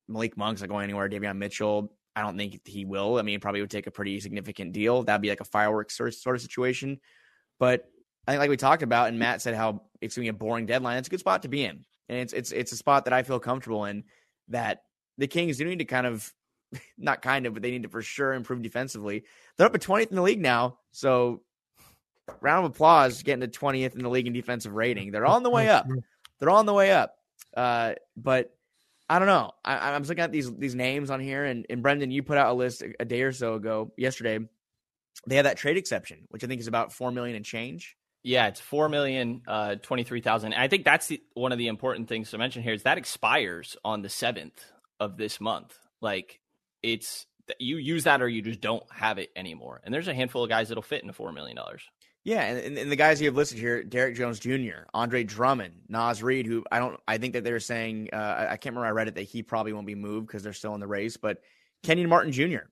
Malik 0.07 0.37
Monk's 0.37 0.61
not 0.61 0.69
going 0.69 0.85
anywhere. 0.85 1.09
Davion 1.09 1.37
Mitchell, 1.37 1.93
I 2.15 2.21
don't 2.21 2.37
think 2.37 2.61
he 2.65 2.85
will. 2.85 3.19
I 3.19 3.21
mean, 3.21 3.39
probably 3.39 3.61
would 3.61 3.69
take 3.69 3.87
a 3.87 3.91
pretty 3.91 4.19
significant 4.19 4.71
deal. 4.71 5.03
That'd 5.03 5.21
be 5.21 5.29
like 5.29 5.41
a 5.41 5.45
fireworks 5.45 5.95
sort 5.95 6.09
of, 6.09 6.15
sort 6.15 6.35
of 6.35 6.41
situation. 6.41 6.99
But 7.59 7.85
I 8.25 8.31
think, 8.31 8.39
like 8.39 8.49
we 8.49 8.57
talked 8.57 8.83
about, 8.83 9.09
and 9.09 9.19
Matt 9.19 9.41
said 9.41 9.55
how 9.55 9.83
it's 10.01 10.15
going 10.15 10.25
to 10.25 10.31
be 10.31 10.35
a 10.35 10.39
boring 10.39 10.65
deadline. 10.65 10.97
It's 10.97 11.07
a 11.07 11.11
good 11.11 11.19
spot 11.19 11.43
to 11.43 11.47
be 11.47 11.63
in, 11.63 11.85
and 12.09 12.19
it's 12.19 12.33
it's 12.33 12.51
it's 12.51 12.71
a 12.71 12.77
spot 12.77 13.05
that 13.05 13.13
I 13.13 13.23
feel 13.23 13.39
comfortable 13.39 13.85
in. 13.85 14.03
That 14.49 14.83
the 15.17 15.27
Kings 15.27 15.57
do 15.57 15.65
need 15.65 15.79
to 15.79 15.85
kind 15.85 16.05
of, 16.05 16.31
not 16.97 17.21
kind 17.21 17.45
of, 17.45 17.53
but 17.53 17.63
they 17.63 17.71
need 17.71 17.83
to 17.83 17.89
for 17.89 18.01
sure 18.01 18.33
improve 18.33 18.61
defensively. 18.61 19.23
They're 19.55 19.67
up 19.67 19.75
at 19.75 19.81
20th 19.81 20.09
in 20.09 20.15
the 20.15 20.21
league 20.21 20.41
now, 20.41 20.79
so 20.91 21.41
round 22.41 22.65
of 22.65 22.71
applause 22.71 23.23
getting 23.23 23.41
to 23.41 23.47
20th 23.47 23.95
in 23.95 24.03
the 24.03 24.09
league 24.09 24.27
in 24.27 24.33
defensive 24.33 24.73
rating. 24.73 25.11
They're 25.11 25.25
on 25.25 25.43
the 25.43 25.49
way 25.49 25.69
up. 25.69 25.87
They're 26.39 26.49
on 26.49 26.65
the 26.65 26.73
way 26.73 26.91
up. 26.91 27.15
Uh, 27.55 27.93
but 28.15 28.53
I 29.09 29.19
don't 29.19 29.27
know. 29.27 29.51
I, 29.63 29.91
I'm 29.91 30.03
looking 30.03 30.23
at 30.23 30.31
these 30.31 30.53
these 30.53 30.75
names 30.75 31.09
on 31.09 31.19
here, 31.19 31.45
and, 31.45 31.65
and 31.69 31.81
Brendan, 31.81 32.11
you 32.11 32.23
put 32.23 32.37
out 32.37 32.51
a 32.51 32.53
list 32.53 32.83
a, 32.99 33.05
day 33.05 33.21
or 33.21 33.31
so 33.31 33.55
ago, 33.55 33.91
yesterday. 33.97 34.39
They 35.25 35.35
have 35.37 35.45
that 35.45 35.57
trade 35.57 35.77
exception, 35.77 36.27
which 36.29 36.43
I 36.43 36.47
think 36.47 36.61
is 36.61 36.67
about 36.67 36.93
four 36.93 37.11
million 37.11 37.35
and 37.35 37.45
change. 37.45 37.95
Yeah, 38.23 38.47
it's 38.47 38.59
four 38.59 38.89
million 38.89 39.41
uh, 39.47 39.75
twenty 39.75 40.03
three 40.03 40.21
thousand. 40.21 40.53
I 40.53 40.67
think 40.67 40.83
that's 40.83 41.07
the, 41.07 41.21
one 41.33 41.51
of 41.51 41.57
the 41.57 41.67
important 41.69 42.09
things 42.09 42.31
to 42.31 42.37
mention 42.37 42.63
here 42.63 42.73
is 42.73 42.83
that 42.83 42.97
expires 42.97 43.77
on 43.85 44.01
the 44.01 44.09
seventh 44.09 44.63
of 44.99 45.15
this 45.15 45.39
month. 45.39 45.77
Like 46.01 46.41
it's 46.83 47.25
you 47.59 47.77
use 47.77 48.03
that 48.03 48.21
or 48.21 48.27
you 48.27 48.41
just 48.41 48.61
don't 48.61 48.83
have 48.91 49.17
it 49.17 49.31
anymore. 49.35 49.81
And 49.83 49.93
there's 49.93 50.07
a 50.07 50.13
handful 50.13 50.43
of 50.43 50.49
guys 50.49 50.67
that'll 50.67 50.83
fit 50.83 51.03
in 51.03 51.09
a 51.09 51.13
four 51.13 51.31
million 51.31 51.55
dollars. 51.55 51.83
Yeah, 52.23 52.41
and, 52.41 52.77
and, 52.77 52.91
the 52.91 52.97
guys 52.97 53.21
you 53.21 53.27
have 53.27 53.37
listed 53.37 53.57
here: 53.57 53.83
Derrick 53.83 54.15
Jones 54.17 54.39
Jr., 54.39 54.83
Andre 54.93 55.23
Drummond, 55.23 55.75
Naz 55.87 56.21
Reid. 56.21 56.45
Who 56.45 56.65
I 56.69 56.79
don't, 56.79 56.99
I 57.07 57.19
think 57.19 57.33
that 57.33 57.45
they're 57.45 57.61
saying 57.61 58.09
uh, 58.11 58.47
I 58.49 58.57
can't 58.57 58.75
remember. 58.75 58.87
I 58.87 58.91
read 58.91 59.07
it 59.07 59.15
that 59.15 59.23
he 59.23 59.43
probably 59.43 59.71
won't 59.71 59.87
be 59.87 59.95
moved 59.95 60.27
because 60.27 60.43
they're 60.43 60.51
still 60.51 60.73
in 60.73 60.81
the 60.81 60.87
race. 60.87 61.15
But 61.15 61.37
Kenyon 61.83 62.09
Martin 62.09 62.33
Jr., 62.33 62.67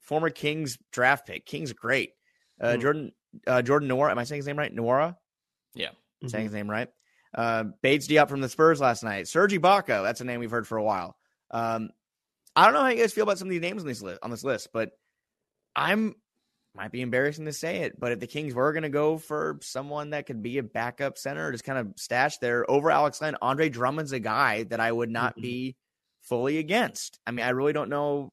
former 0.00 0.28
Kings 0.28 0.76
draft 0.92 1.26
pick. 1.26 1.46
Kings 1.46 1.72
great. 1.72 2.12
Uh, 2.60 2.74
mm 2.74 2.80
Jordan 2.82 3.12
uh, 3.46 3.62
Jordan 3.62 3.88
Nwora. 3.88 4.10
Am 4.10 4.18
I 4.18 4.24
saying 4.24 4.40
his 4.40 4.46
name 4.46 4.58
right? 4.58 4.74
Nwora. 4.74 5.16
Yeah, 5.74 5.88
mm-hmm. 5.88 6.28
saying 6.28 6.44
his 6.44 6.52
name 6.52 6.70
right. 6.70 6.90
Uh, 7.34 7.64
Bates 7.80 8.06
Diop 8.06 8.28
from 8.28 8.42
the 8.42 8.50
Spurs 8.50 8.80
last 8.80 9.02
night. 9.02 9.28
Sergi 9.28 9.58
Ibaka. 9.58 10.02
That's 10.02 10.20
a 10.20 10.24
name 10.24 10.40
we've 10.40 10.50
heard 10.50 10.66
for 10.66 10.76
a 10.76 10.84
while. 10.84 11.16
Um, 11.50 11.88
I 12.56 12.64
don't 12.64 12.74
know 12.74 12.82
how 12.82 12.88
you 12.88 13.00
guys 13.00 13.12
feel 13.12 13.24
about 13.24 13.38
some 13.38 13.48
of 13.48 13.50
these 13.50 13.60
names 13.60 13.82
on 13.82 13.88
this 13.88 14.02
list, 14.02 14.18
on 14.22 14.30
this 14.30 14.44
list, 14.44 14.68
but 14.72 14.90
I'm 15.74 16.14
might 16.74 16.92
be 16.92 17.02
embarrassing 17.02 17.46
to 17.46 17.52
say 17.52 17.78
it, 17.78 17.98
but 17.98 18.12
if 18.12 18.20
the 18.20 18.26
Kings 18.26 18.54
were 18.54 18.72
going 18.72 18.84
to 18.84 18.88
go 18.88 19.18
for 19.18 19.58
someone 19.60 20.10
that 20.10 20.26
could 20.26 20.42
be 20.42 20.58
a 20.58 20.62
backup 20.62 21.18
center, 21.18 21.50
just 21.50 21.64
kind 21.64 21.78
of 21.78 21.94
stash 21.96 22.38
there 22.38 22.68
over 22.70 22.90
Alex 22.90 23.20
Len, 23.20 23.36
Andre 23.42 23.68
Drummond's 23.68 24.12
a 24.12 24.20
guy 24.20 24.62
that 24.64 24.78
I 24.78 24.92
would 24.92 25.10
not 25.10 25.32
mm-hmm. 25.32 25.42
be 25.42 25.76
fully 26.22 26.58
against. 26.58 27.18
I 27.26 27.32
mean, 27.32 27.44
I 27.44 27.50
really 27.50 27.72
don't 27.72 27.90
know 27.90 28.30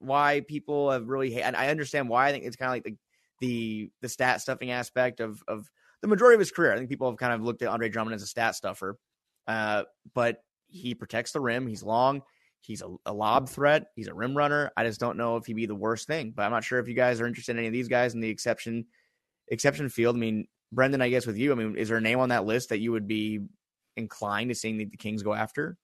why 0.00 0.40
people 0.40 0.90
have 0.90 1.08
really. 1.08 1.40
and 1.40 1.54
I 1.54 1.68
understand 1.68 2.08
why. 2.08 2.28
I 2.28 2.32
think 2.32 2.44
it's 2.44 2.56
kind 2.56 2.70
of 2.70 2.74
like 2.74 2.84
the 2.84 2.96
the 3.40 3.90
the 4.02 4.08
stat 4.08 4.40
stuffing 4.40 4.70
aspect 4.70 5.20
of 5.20 5.42
of 5.46 5.70
the 6.02 6.08
majority 6.08 6.34
of 6.34 6.40
his 6.40 6.50
career. 6.50 6.72
I 6.72 6.76
think 6.76 6.90
people 6.90 7.08
have 7.08 7.18
kind 7.18 7.32
of 7.32 7.42
looked 7.42 7.62
at 7.62 7.68
Andre 7.68 7.88
Drummond 7.88 8.14
as 8.14 8.22
a 8.22 8.26
stat 8.26 8.56
stuffer, 8.56 8.98
uh, 9.46 9.84
but 10.12 10.42
he 10.66 10.94
protects 10.94 11.32
the 11.32 11.40
rim. 11.40 11.66
He's 11.66 11.82
long. 11.82 12.22
He's 12.60 12.82
a, 12.82 12.94
a, 13.06 13.12
lob 13.12 13.48
threat. 13.48 13.86
He's 13.96 14.08
a 14.08 14.14
rim 14.14 14.36
runner. 14.36 14.70
I 14.76 14.84
just 14.84 15.00
don't 15.00 15.16
know 15.16 15.36
if 15.36 15.46
he'd 15.46 15.54
be 15.54 15.66
the 15.66 15.74
worst 15.74 16.06
thing. 16.06 16.32
But 16.34 16.42
I'm 16.42 16.50
not 16.50 16.64
sure 16.64 16.78
if 16.78 16.88
you 16.88 16.94
guys 16.94 17.20
are 17.20 17.26
interested 17.26 17.52
in 17.52 17.58
any 17.58 17.66
of 17.68 17.72
these 17.72 17.88
guys 17.88 18.14
in 18.14 18.20
the 18.20 18.28
exception 18.28 18.86
exception 19.48 19.88
field. 19.88 20.16
I 20.16 20.18
mean, 20.18 20.46
Brenden, 20.74 21.02
I 21.02 21.08
guess 21.08 21.26
with 21.26 21.36
you, 21.36 21.52
I 21.52 21.54
mean, 21.54 21.76
is 21.76 21.88
there 21.88 21.96
a 21.96 22.02
name 22.02 22.20
on 22.20 22.28
that 22.28 22.44
list 22.44 22.68
that 22.68 22.78
you 22.78 22.92
would 22.92 23.08
be 23.08 23.40
inclined 23.96 24.50
to 24.50 24.54
seeing 24.54 24.76
the, 24.76 24.84
the 24.84 24.96
Kings 24.96 25.22
go 25.22 25.34
after? 25.34 25.76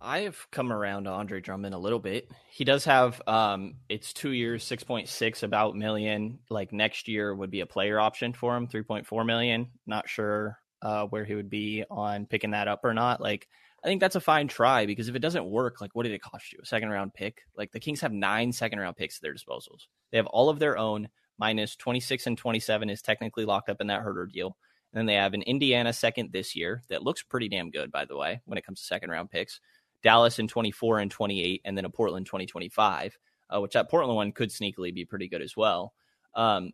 I 0.00 0.20
have 0.20 0.50
come 0.50 0.72
around 0.72 1.04
to 1.04 1.10
Andre 1.10 1.40
Drummond 1.40 1.74
a 1.74 1.78
little 1.78 1.98
bit. 1.98 2.30
He 2.50 2.64
does 2.64 2.84
have 2.84 3.20
um 3.26 3.74
it's 3.88 4.12
two 4.12 4.30
years, 4.30 4.64
six 4.64 4.82
point 4.82 5.08
six 5.08 5.42
about 5.42 5.76
million. 5.76 6.38
Like 6.48 6.72
next 6.72 7.08
year 7.08 7.34
would 7.34 7.50
be 7.50 7.60
a 7.60 7.66
player 7.66 8.00
option 8.00 8.32
for 8.32 8.56
him, 8.56 8.66
three 8.66 8.82
point 8.82 9.06
four 9.06 9.24
million. 9.24 9.68
Not 9.86 10.08
sure 10.08 10.58
uh 10.80 11.04
where 11.04 11.24
he 11.24 11.34
would 11.34 11.50
be 11.50 11.84
on 11.90 12.26
picking 12.26 12.52
that 12.52 12.68
up 12.68 12.80
or 12.84 12.94
not. 12.94 13.20
Like 13.20 13.48
I 13.84 13.86
think 13.86 14.00
that's 14.00 14.16
a 14.16 14.20
fine 14.20 14.48
try 14.48 14.86
because 14.86 15.08
if 15.08 15.14
it 15.14 15.20
doesn't 15.20 15.48
work, 15.48 15.80
like 15.80 15.94
what 15.94 16.02
did 16.02 16.12
it 16.12 16.22
cost 16.22 16.52
you? 16.52 16.58
A 16.62 16.66
second 16.66 16.90
round 16.90 17.14
pick? 17.14 17.42
Like 17.56 17.70
the 17.70 17.80
Kings 17.80 18.00
have 18.00 18.12
nine 18.12 18.52
second 18.52 18.80
round 18.80 18.96
picks 18.96 19.18
at 19.18 19.22
their 19.22 19.34
disposals. 19.34 19.86
They 20.10 20.16
have 20.16 20.26
all 20.26 20.48
of 20.48 20.58
their 20.58 20.76
own, 20.76 21.08
minus 21.38 21.76
26 21.76 22.26
and 22.26 22.36
27 22.36 22.90
is 22.90 23.02
technically 23.02 23.44
locked 23.44 23.68
up 23.68 23.80
in 23.80 23.86
that 23.86 24.02
Huerter 24.02 24.30
deal. 24.30 24.56
And 24.92 24.98
then 24.98 25.06
they 25.06 25.14
have 25.14 25.34
an 25.34 25.42
Indiana 25.42 25.92
second 25.92 26.32
this 26.32 26.56
year 26.56 26.82
that 26.88 27.02
looks 27.02 27.22
pretty 27.22 27.48
damn 27.48 27.70
good, 27.70 27.92
by 27.92 28.04
the 28.04 28.16
way, 28.16 28.40
when 28.46 28.58
it 28.58 28.64
comes 28.64 28.80
to 28.80 28.86
second 28.86 29.10
round 29.10 29.30
picks. 29.30 29.60
Dallas 30.02 30.38
in 30.38 30.48
24 30.48 31.00
and 31.00 31.10
28, 31.10 31.60
and 31.64 31.76
then 31.76 31.84
a 31.84 31.90
Portland 31.90 32.26
2025, 32.26 33.18
uh, 33.50 33.60
which 33.60 33.72
that 33.72 33.90
Portland 33.90 34.16
one 34.16 34.32
could 34.32 34.50
sneakily 34.50 34.94
be 34.94 35.04
pretty 35.04 35.28
good 35.28 35.42
as 35.42 35.56
well. 35.56 35.92
Um, 36.34 36.70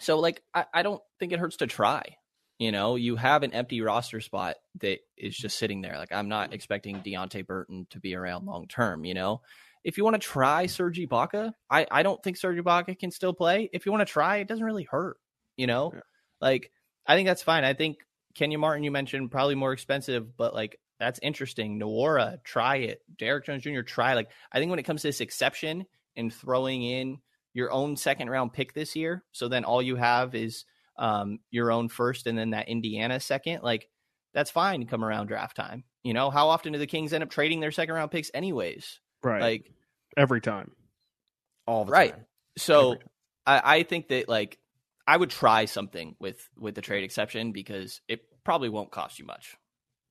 so, 0.00 0.18
like, 0.20 0.42
I, 0.54 0.64
I 0.72 0.82
don't 0.82 1.02
think 1.18 1.32
it 1.32 1.40
hurts 1.40 1.56
to 1.58 1.66
try. 1.66 2.16
You 2.58 2.70
know, 2.70 2.94
you 2.94 3.16
have 3.16 3.42
an 3.42 3.52
empty 3.52 3.80
roster 3.80 4.20
spot 4.20 4.56
that 4.80 5.00
is 5.16 5.36
just 5.36 5.58
sitting 5.58 5.80
there. 5.80 5.98
Like, 5.98 6.12
I'm 6.12 6.28
not 6.28 6.52
expecting 6.54 7.02
Deonte 7.02 7.46
Burton 7.46 7.86
to 7.90 7.98
be 7.98 8.14
around 8.14 8.46
long 8.46 8.68
term, 8.68 9.04
you 9.04 9.14
know? 9.14 9.42
If 9.82 9.98
you 9.98 10.04
want 10.04 10.14
to 10.14 10.20
try 10.20 10.66
Serge 10.66 10.98
Ibaka, 10.98 11.52
I, 11.68 11.86
I 11.90 12.02
don't 12.02 12.22
think 12.22 12.36
Serge 12.36 12.56
Ibaka 12.56 12.98
can 12.98 13.10
still 13.10 13.34
play. 13.34 13.68
If 13.72 13.84
you 13.84 13.92
want 13.92 14.06
to 14.06 14.10
try, 14.10 14.36
it 14.36 14.48
doesn't 14.48 14.64
really 14.64 14.84
hurt, 14.84 15.18
you 15.56 15.66
know? 15.66 15.90
Yeah. 15.92 16.00
Like, 16.40 16.70
I 17.06 17.16
think 17.16 17.26
that's 17.26 17.42
fine. 17.42 17.64
I 17.64 17.74
think 17.74 17.98
Kenyon 18.34 18.60
Martin, 18.60 18.84
you 18.84 18.90
mentioned, 18.90 19.30
probably 19.30 19.56
more 19.56 19.72
expensive, 19.72 20.36
but 20.36 20.54
like, 20.54 20.78
that's 20.98 21.18
interesting. 21.22 21.78
Nwora, 21.78 22.42
try 22.44 22.76
it. 22.76 23.02
Derrick 23.18 23.46
Jones 23.46 23.64
Jr., 23.64 23.82
try. 23.82 24.14
Like, 24.14 24.30
I 24.52 24.58
think 24.58 24.70
when 24.70 24.78
it 24.78 24.84
comes 24.84 25.02
to 25.02 25.08
this 25.08 25.20
exception 25.20 25.86
and 26.16 26.32
throwing 26.32 26.82
in 26.82 27.18
your 27.52 27.72
own 27.72 27.96
second 27.96 28.30
round 28.30 28.52
pick 28.52 28.74
this 28.74 28.96
year, 28.96 29.24
so 29.32 29.48
then 29.48 29.64
all 29.64 29.82
you 29.82 29.96
have 29.96 30.34
is 30.34 30.64
um, 30.96 31.40
your 31.50 31.72
own 31.72 31.88
first 31.88 32.26
and 32.26 32.38
then 32.38 32.50
that 32.50 32.68
Indiana 32.68 33.20
second, 33.20 33.62
like 33.62 33.88
that's 34.32 34.50
fine 34.50 34.86
come 34.86 35.04
around 35.04 35.28
draft 35.28 35.56
time. 35.56 35.84
You 36.02 36.14
know, 36.14 36.30
how 36.30 36.48
often 36.48 36.72
do 36.72 36.78
the 36.78 36.86
Kings 36.86 37.12
end 37.12 37.24
up 37.24 37.30
trading 37.30 37.60
their 37.60 37.72
second 37.72 37.94
round 37.94 38.10
picks 38.10 38.30
anyways? 38.34 39.00
Right. 39.22 39.40
Like 39.40 39.72
every 40.16 40.40
time. 40.40 40.72
All 41.66 41.84
the 41.84 41.92
right. 41.92 42.12
Time. 42.12 42.26
So 42.58 42.96
I, 43.46 43.78
I 43.78 43.82
think 43.82 44.08
that 44.08 44.28
like 44.28 44.58
I 45.06 45.16
would 45.16 45.30
try 45.30 45.64
something 45.64 46.16
with 46.18 46.48
with 46.58 46.74
the 46.74 46.82
trade 46.82 47.04
exception 47.04 47.52
because 47.52 48.00
it 48.08 48.20
probably 48.44 48.68
won't 48.68 48.90
cost 48.90 49.18
you 49.18 49.24
much. 49.24 49.56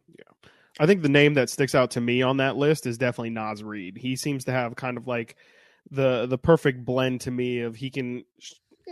Yeah. 0.08 0.50
I 0.80 0.88
think 0.88 1.04
the 1.04 1.10
name 1.10 1.36
that 1.36 1.50
sticks 1.50 1.76
out 1.76 1.92
to 1.92 2.02
me 2.02 2.24
on 2.24 2.38
that 2.38 2.58
list 2.58 2.88
is 2.88 2.98
definitely 2.98 3.30
Naz 3.30 3.64
Reid. 3.64 3.98
He 3.98 4.16
seems 4.16 4.46
to 4.46 4.52
have 4.52 4.76
kind 4.76 4.98
of 4.98 5.08
like 5.08 5.36
the 5.92 6.26
the 6.26 6.38
perfect 6.38 6.84
blend 6.84 7.22
to 7.22 7.32
me 7.32 7.60
of 7.60 7.76
he 7.76 7.90
can 7.90 8.24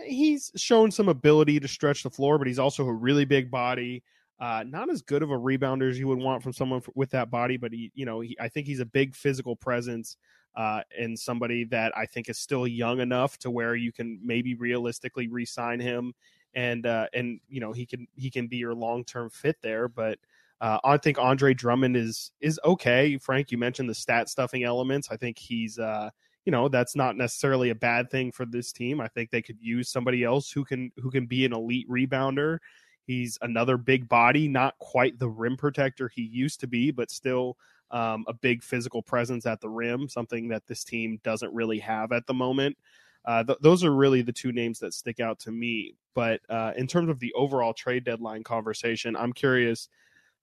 he's 0.06 0.52
shown 0.56 0.92
some 0.92 1.10
ability 1.10 1.60
to 1.60 1.68
stretch 1.68 2.04
the 2.04 2.10
floor, 2.10 2.38
but 2.38 2.48
he's 2.48 2.60
also 2.60 2.86
a 2.86 2.94
really 2.94 3.26
big 3.26 3.52
body. 3.52 4.04
Uh, 4.39 4.64
not 4.68 4.89
as 4.89 5.04
good 5.04 5.22
of 5.22 5.30
a 5.30 5.38
rebounder 5.38 5.89
as 5.89 6.00
you 6.00 6.08
would 6.08 6.18
want 6.18 6.42
from 6.42 6.52
someone 6.52 6.82
with 6.96 7.12
that 7.12 7.30
body, 7.30 7.58
but 7.58 7.72
he, 7.72 7.92
you 7.94 8.06
know, 8.06 8.22
he, 8.22 8.36
I 8.39 8.48
think 8.48 8.66
he's 8.66 8.80
a 8.80 8.86
big 8.86 9.16
physical 9.16 9.56
presence 9.56 10.18
uh, 10.56 10.82
and 10.98 11.18
somebody 11.18 11.64
that 11.66 11.96
I 11.98 12.06
think 12.06 12.30
is 12.30 12.38
still 12.38 12.68
young 12.68 13.00
enough 13.00 13.38
to 13.39 13.52
where 13.52 13.76
you 13.76 13.92
can 13.92 14.20
maybe 14.24 14.56
realistically 14.56 15.28
re-sign 15.28 15.80
him, 15.80 16.14
and 16.54 16.86
uh, 16.86 17.08
and 17.14 17.39
you 17.48 17.62
know 17.62 17.72
he 17.72 17.86
can 17.86 18.08
he 18.16 18.30
can 18.30 18.48
be 18.48 18.58
your 18.58 18.74
long 18.74 19.04
term 19.04 19.30
fit 19.30 19.58
there. 19.62 19.88
But 19.88 20.20
uh, 20.60 20.80
I 20.84 20.98
think 20.98 21.18
Andre 21.20 21.54
Drummond 21.54 21.96
is 21.96 22.32
is 22.42 22.60
okay. 22.66 23.18
Frank, 23.18 23.52
you 23.52 23.58
mentioned 23.58 23.89
the 23.89 23.96
stat 23.96 24.28
stuffing 24.30 24.64
elements. 24.64 25.10
I 25.10 25.18
think 25.18 25.38
he's 25.39 25.80
uh, 25.80 26.10
you 26.46 26.52
know 26.52 26.68
that's 26.68 26.96
not 26.96 27.18
necessarily 27.18 27.70
a 27.70 27.76
bad 27.76 28.10
thing 28.10 28.32
for 28.32 28.46
this 28.46 28.72
team. 28.72 29.00
I 29.00 29.08
think 29.08 29.30
they 29.30 29.42
could 29.42 29.58
use 29.62 29.89
somebody 29.89 30.24
else 30.24 30.52
who 30.52 30.66
can 30.66 30.92
who 30.98 31.12
can 31.12 31.26
be 31.26 31.46
an 31.46 31.54
elite 31.54 31.89
rebounder. 31.89 32.58
He's 33.06 33.38
another 33.42 33.78
big 33.78 34.08
body, 34.08 34.48
not 34.48 34.78
quite 34.80 35.20
the 35.20 35.30
rim 35.30 35.58
protector 35.58 36.10
he 36.10 36.22
used 36.22 36.60
to 36.62 36.68
be, 36.68 36.92
but 36.92 37.12
still 37.12 37.58
um, 37.92 38.26
a 38.28 38.34
big 38.34 38.64
physical 38.64 39.02
presence 39.02 39.46
at 39.46 39.60
the 39.60 39.70
rim, 39.70 40.08
something 40.08 40.48
that 40.50 40.66
this 40.68 40.84
team 40.84 41.20
doesn't 41.24 41.54
really 41.54 41.80
have 41.80 42.12
at 42.12 42.26
the 42.26 42.34
moment. 42.34 42.78
Uh, 43.26 43.44
th- 43.44 43.60
those 43.62 43.84
are 43.84 43.94
really 43.94 44.22
the 44.22 44.32
two 44.32 44.52
names 44.52 44.80
that 44.80 44.94
stick 44.94 45.20
out 45.20 45.39
to 45.39 45.52
me. 45.52 45.96
But 46.16 46.42
uh, 46.50 46.74
in 46.76 46.88
terms 46.88 47.10
of 47.10 47.20
the 47.20 47.34
overall 47.34 47.74
trade 47.74 48.04
deadline 48.04 48.44
conversation, 48.44 49.16
I'm 49.16 49.34
curious. 49.34 49.89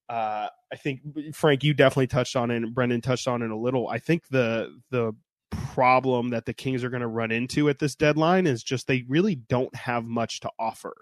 Uh, 0.09 0.49
I 0.73 0.77
think 0.77 1.01
Frank, 1.35 1.65
you 1.65 1.75
definitely 1.75 2.07
touched 2.07 2.37
on 2.37 2.51
it, 2.51 2.57
and 2.57 2.75
Brenden 2.75 3.03
touched 3.03 3.29
on 3.29 3.43
it 3.43 3.51
a 3.51 3.57
little. 3.57 3.89
I 3.89 3.99
think 3.99 4.29
the 4.29 4.79
the 4.91 5.15
problem 5.51 6.31
that 6.31 6.45
the 6.45 6.55
Kings 6.55 6.85
are 6.85 6.91
going 6.91 7.03
to 7.03 7.07
run 7.07 7.31
into 7.31 7.69
at 7.69 7.79
this 7.79 7.95
deadline 7.95 8.47
is 8.47 8.63
just 8.63 8.87
they 8.87 9.05
really 9.09 9.37
don't 9.37 9.75
have 9.75 10.05
much 10.05 10.41
to 10.41 10.51
offer 10.59 10.95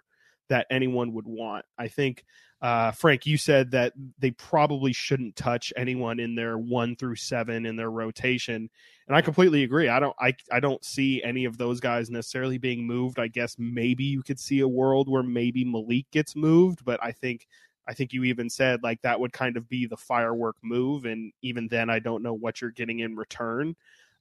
that 0.48 0.66
anyone 0.70 1.12
would 1.12 1.26
want. 1.26 1.64
I 1.78 1.88
think, 1.88 2.24
uh, 2.62 2.92
Frank, 2.92 3.26
you 3.26 3.36
said 3.36 3.70
that 3.72 3.92
they 4.18 4.30
probably 4.30 4.92
shouldn't 4.92 5.36
touch 5.36 5.72
anyone 5.76 6.20
in 6.20 6.34
their 6.34 6.56
one 6.56 6.96
through 6.96 7.16
seven 7.16 7.66
in 7.66 7.76
their 7.76 7.90
rotation, 7.90 8.70
and 9.08 9.16
I 9.16 9.20
completely 9.22 9.64
agree. 9.64 9.88
I 9.88 9.98
don't, 9.98 10.16
I, 10.20 10.34
I 10.52 10.60
don't 10.60 10.84
see 10.84 11.22
any 11.22 11.44
of 11.44 11.58
those 11.58 11.80
guys 11.80 12.10
necessarily 12.10 12.58
being 12.58 12.86
moved. 12.86 13.18
I 13.18 13.28
guess 13.28 13.56
maybe 13.58 14.04
you 14.04 14.22
could 14.22 14.38
see 14.38 14.60
a 14.60 14.68
world 14.68 15.08
where 15.08 15.22
maybe 15.22 15.64
Malik 15.64 16.06
gets 16.12 16.36
moved, 16.36 16.84
but 16.84 17.02
I 17.02 17.12
think. 17.12 17.46
I 17.88 17.94
think 17.94 18.12
you 18.12 18.24
even 18.24 18.50
said 18.50 18.82
like 18.82 19.00
that 19.02 19.20
would 19.20 19.32
kind 19.32 19.56
of 19.56 19.68
be 19.68 19.86
the 19.86 19.96
firework 19.96 20.56
move, 20.60 21.04
and 21.04 21.32
even 21.42 21.68
then, 21.68 21.88
I 21.88 22.00
don't 22.00 22.20
know 22.20 22.34
what 22.34 22.60
you're 22.60 22.72
getting 22.72 22.98
in 22.98 23.14
return. 23.14 23.76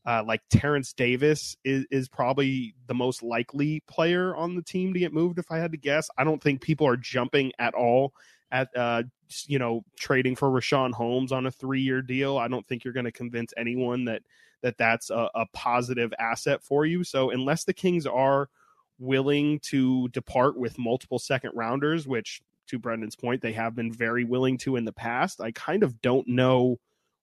Uh, 0.06 0.24
like 0.26 0.42
Terrence 0.52 0.94
Davis 0.94 1.58
is, 1.64 1.86
is 1.90 2.08
probably 2.08 2.76
the 2.86 2.94
most 2.94 3.24
likely 3.24 3.82
player 3.88 4.36
on 4.36 4.56
the 4.56 4.62
team 4.62 4.94
to 4.94 5.00
get 5.00 5.14
moved. 5.14 5.40
If 5.40 5.52
I 5.52 5.58
had 5.58 5.72
to 5.72 5.80
guess, 5.80 6.10
I 6.18 6.24
don't 6.24 6.42
think 6.42 6.62
people 6.62 6.88
are 6.88 6.98
jumping 6.98 7.52
at 7.58 7.74
all 7.74 8.14
at 8.52 8.70
uh, 8.76 9.04
you 9.48 9.60
know 9.60 9.84
trading 10.00 10.36
for 10.36 10.50
Richaun 10.50 10.94
Holmes 10.94 11.32
on 11.32 11.46
a 11.46 11.52
three 11.52 11.82
year 11.82 12.02
deal. 12.02 12.38
I 12.38 12.48
don't 12.48 12.68
think 12.68 12.84
you're 12.84 12.94
going 12.94 13.06
to 13.06 13.12
convince 13.12 13.54
anyone 13.58 14.06
that 14.06 14.22
that 14.62 14.78
that's 14.78 15.10
a, 15.10 15.30
a 15.36 15.46
positive 15.54 16.14
asset 16.20 16.64
for 16.64 16.86
you. 16.86 17.04
So 17.04 17.32
unless 17.32 17.64
the 17.66 17.74
Kings 17.74 18.06
are 18.06 18.50
willing 18.98 19.60
to 19.60 20.08
depart 20.10 20.58
with 20.58 20.80
multiple 20.80 21.20
second 21.20 21.52
rounders, 21.54 22.08
which 22.08 22.42
to 22.68 22.80
Brenden's 22.80 23.16
point, 23.16 23.42
they 23.42 23.54
have 23.54 23.76
been 23.76 23.92
very 23.92 24.24
willing 24.24 24.58
to 24.60 24.76
in 24.76 24.86
the 24.86 24.94
past. 24.94 25.42
I 25.42 25.52
kind 25.52 25.84
of 25.84 26.02
don't 26.02 26.28
know 26.28 26.80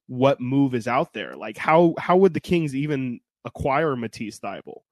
what 0.07 0.41
move 0.41 0.75
is 0.75 0.89
out 0.89 1.13
there. 1.13 1.37
Like 1.37 1.57
how 1.57 1.95
how 1.99 2.17
would 2.19 2.35
the 2.35 2.41
Kings 2.41 2.75
even 2.75 3.21
acquire 3.45 3.97
Matisse 3.97 4.39
Thybulle? 4.39 4.83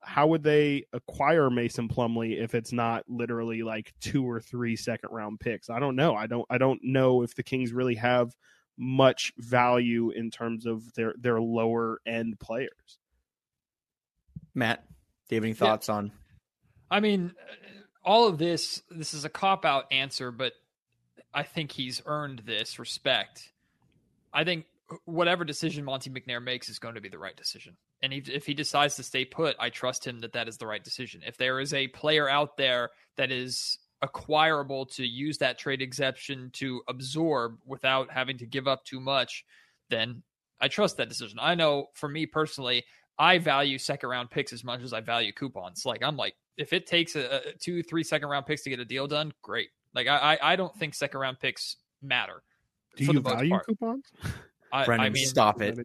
How 0.00 0.28
would 0.28 0.42
they 0.42 0.84
acquire 0.92 1.50
Mason 1.50 1.88
Plumlee 1.88 2.40
if 2.42 2.54
it's 2.54 2.72
not 2.72 3.04
literally 3.08 3.62
like 3.62 3.92
two 4.00 4.28
or 4.28 4.40
three 4.40 4.76
second 4.76 5.10
round 5.10 5.40
picks? 5.40 5.70
I 5.70 5.80
don't 5.80 5.96
know. 5.96 6.14
I 6.14 6.26
don't 6.26 6.46
I 6.48 6.58
don't 6.58 6.80
know 6.82 7.22
if 7.22 7.34
the 7.34 7.42
Kings 7.42 7.72
really 7.72 7.96
have 7.96 8.34
much 8.78 9.32
value 9.36 10.10
in 10.10 10.30
terms 10.30 10.64
of 10.66 10.92
their 10.94 11.14
their 11.18 11.40
lower 11.40 12.00
end 12.06 12.38
players. 12.38 12.98
Matt, 14.54 14.84
do 15.28 15.34
you 15.34 15.36
have 15.36 15.44
any 15.44 15.54
thoughts 15.54 15.88
yeah. 15.88 15.94
on? 15.94 16.12
I 16.90 17.00
mean, 17.00 17.34
uh, 17.38 17.54
all 18.04 18.28
of 18.28 18.38
this. 18.38 18.82
This 18.90 19.14
is 19.14 19.24
a 19.24 19.28
cop 19.28 19.64
out 19.64 19.92
answer, 19.92 20.30
but 20.30 20.52
I 21.34 21.42
think 21.42 21.72
he's 21.72 22.00
earned 22.06 22.42
this 22.46 22.78
respect. 22.78 23.52
I 24.38 24.44
think 24.44 24.66
whatever 25.04 25.44
decision 25.44 25.84
Monte 25.84 26.10
McNair 26.10 26.40
makes 26.40 26.68
is 26.68 26.78
going 26.78 26.94
to 26.94 27.00
be 27.00 27.08
the 27.08 27.18
right 27.18 27.36
decision. 27.36 27.76
And 28.02 28.12
if 28.12 28.46
he 28.46 28.54
decides 28.54 28.94
to 28.94 29.02
stay 29.02 29.24
put, 29.24 29.56
I 29.58 29.68
trust 29.68 30.06
him 30.06 30.20
that 30.20 30.32
that 30.32 30.46
is 30.46 30.56
the 30.56 30.66
right 30.66 30.82
decision. 30.82 31.22
If 31.26 31.36
there 31.36 31.58
is 31.58 31.74
a 31.74 31.88
player 31.88 32.28
out 32.28 32.56
there 32.56 32.90
that 33.16 33.32
is 33.32 33.78
acquirable 34.00 34.86
to 34.86 35.04
use 35.04 35.38
that 35.38 35.58
trade 35.58 35.82
exception 35.82 36.50
to 36.52 36.80
absorb 36.86 37.58
without 37.66 38.12
having 38.12 38.38
to 38.38 38.46
give 38.46 38.68
up 38.68 38.84
too 38.84 39.00
much, 39.00 39.44
then 39.90 40.22
I 40.60 40.68
trust 40.68 40.98
that 40.98 41.08
decision. 41.08 41.40
I 41.42 41.56
know 41.56 41.86
for 41.94 42.08
me 42.08 42.24
personally, 42.24 42.84
I 43.18 43.38
value 43.38 43.76
second 43.76 44.08
round 44.08 44.30
picks 44.30 44.52
as 44.52 44.62
much 44.62 44.82
as 44.82 44.92
I 44.92 45.00
value 45.00 45.32
coupons. 45.32 45.84
Like 45.84 46.04
I'm 46.04 46.16
like, 46.16 46.34
if 46.56 46.72
it 46.72 46.86
takes 46.86 47.16
a, 47.16 47.38
a 47.38 47.52
two, 47.60 47.82
three 47.82 48.04
second 48.04 48.28
round 48.28 48.46
picks 48.46 48.62
to 48.62 48.70
get 48.70 48.78
a 48.78 48.84
deal 48.84 49.08
done, 49.08 49.32
great. 49.42 49.70
Like 49.96 50.06
I, 50.06 50.38
I 50.40 50.54
don't 50.54 50.76
think 50.76 50.94
second 50.94 51.18
round 51.18 51.40
picks 51.40 51.74
matter. 52.00 52.44
Do 52.98 53.12
you 53.12 53.20
value 53.20 53.50
part. 53.50 53.66
coupons? 53.66 54.04
I, 54.72 54.84
Brenden, 54.84 55.00
I 55.00 55.08
mean, 55.08 55.26
stop 55.26 55.62
it. 55.62 55.78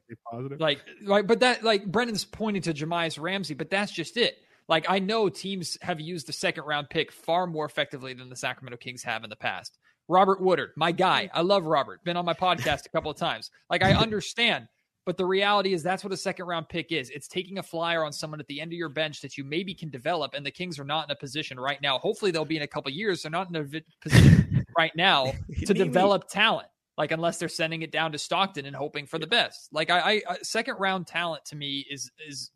Like, 0.60 0.82
like, 1.04 1.26
but 1.26 1.40
that, 1.40 1.64
like, 1.64 1.90
Brenden's 1.90 2.26
pointing 2.26 2.62
to 2.64 2.74
Jahmi'us 2.74 3.20
Ramsey, 3.20 3.54
but 3.54 3.70
that's 3.70 3.92
just 3.92 4.18
it. 4.18 4.38
Like, 4.68 4.86
I 4.90 5.00
know 5.00 5.30
teams 5.30 5.78
have 5.82 6.00
used 6.00 6.28
the 6.28 6.34
second 6.34 6.64
round 6.66 6.90
pick 6.90 7.12
far 7.12 7.48
more 7.48 7.66
effectively 7.66 8.14
than 8.14 8.30
the 8.30 8.36
Sacramento 8.36 8.78
Kings 8.78 9.04
have 9.04 9.24
in 9.24 9.30
the 9.30 9.36
past. 9.36 9.78
Robert 10.08 10.42
Woodard, 10.42 10.72
my 10.76 10.92
guy. 10.92 11.30
I 11.34 11.42
love 11.42 11.66
Robert. 11.66 12.04
Been 12.04 12.18
on 12.18 12.26
my 12.26 12.34
podcast 12.34 12.86
a 12.86 12.90
couple 12.90 13.12
of 13.12 13.18
times. 13.18 13.52
Like, 13.70 13.84
I 13.84 13.94
understand, 14.02 14.68
but 15.06 15.18
the 15.18 15.26
reality 15.26 15.74
is 15.74 15.84
that's 15.84 16.04
what 16.04 16.14
a 16.14 16.18
second 16.18 16.46
round 16.46 16.70
pick 16.70 16.92
is. 16.92 17.10
It's 17.10 17.28
taking 17.28 17.58
a 17.58 17.64
flyer 17.64 18.04
on 18.04 18.14
someone 18.14 18.40
at 18.40 18.48
the 18.48 18.62
end 18.62 18.72
of 18.72 18.78
your 18.78 18.90
bench 18.90 19.22
that 19.22 19.38
you 19.38 19.44
maybe 19.44 19.74
can 19.74 19.90
develop, 19.90 20.34
and 20.34 20.46
the 20.46 20.52
Kings 20.52 20.80
are 20.80 20.86
not 20.86 21.08
in 21.08 21.12
a 21.12 21.16
position 21.16 21.60
right 21.60 21.82
now. 21.82 22.00
Hopefully, 22.00 22.32
they'll 22.32 22.46
be 22.46 22.58
in 22.58 22.64
a 22.64 22.68
couple 22.68 22.92
years. 22.92 23.22
They're 23.22 23.32
not 23.32 23.50
in 23.50 23.56
a 23.56 23.82
position 24.02 24.66
right 24.78 24.96
now 24.96 25.34
to 25.66 25.74
develop 25.74 26.28
talent. 26.30 26.68
Like 26.98 27.12
unless 27.12 27.38
they're 27.40 27.50
sending 27.50 27.82
it 27.82 27.92
down 27.92 28.12
to 28.12 28.18
Stockton 28.18 28.66
and 28.66 28.76
hoping 28.76 29.08
for 29.08 29.18
the 29.18 29.28
best. 29.28 29.70
Like 29.72 29.90
I, 29.90 30.22
I 30.28 30.38
second 30.44 30.76
round 30.80 31.08
talent 31.08 31.44
to 31.46 31.56
me 31.56 31.86
is 31.90 32.12
is 32.28 32.52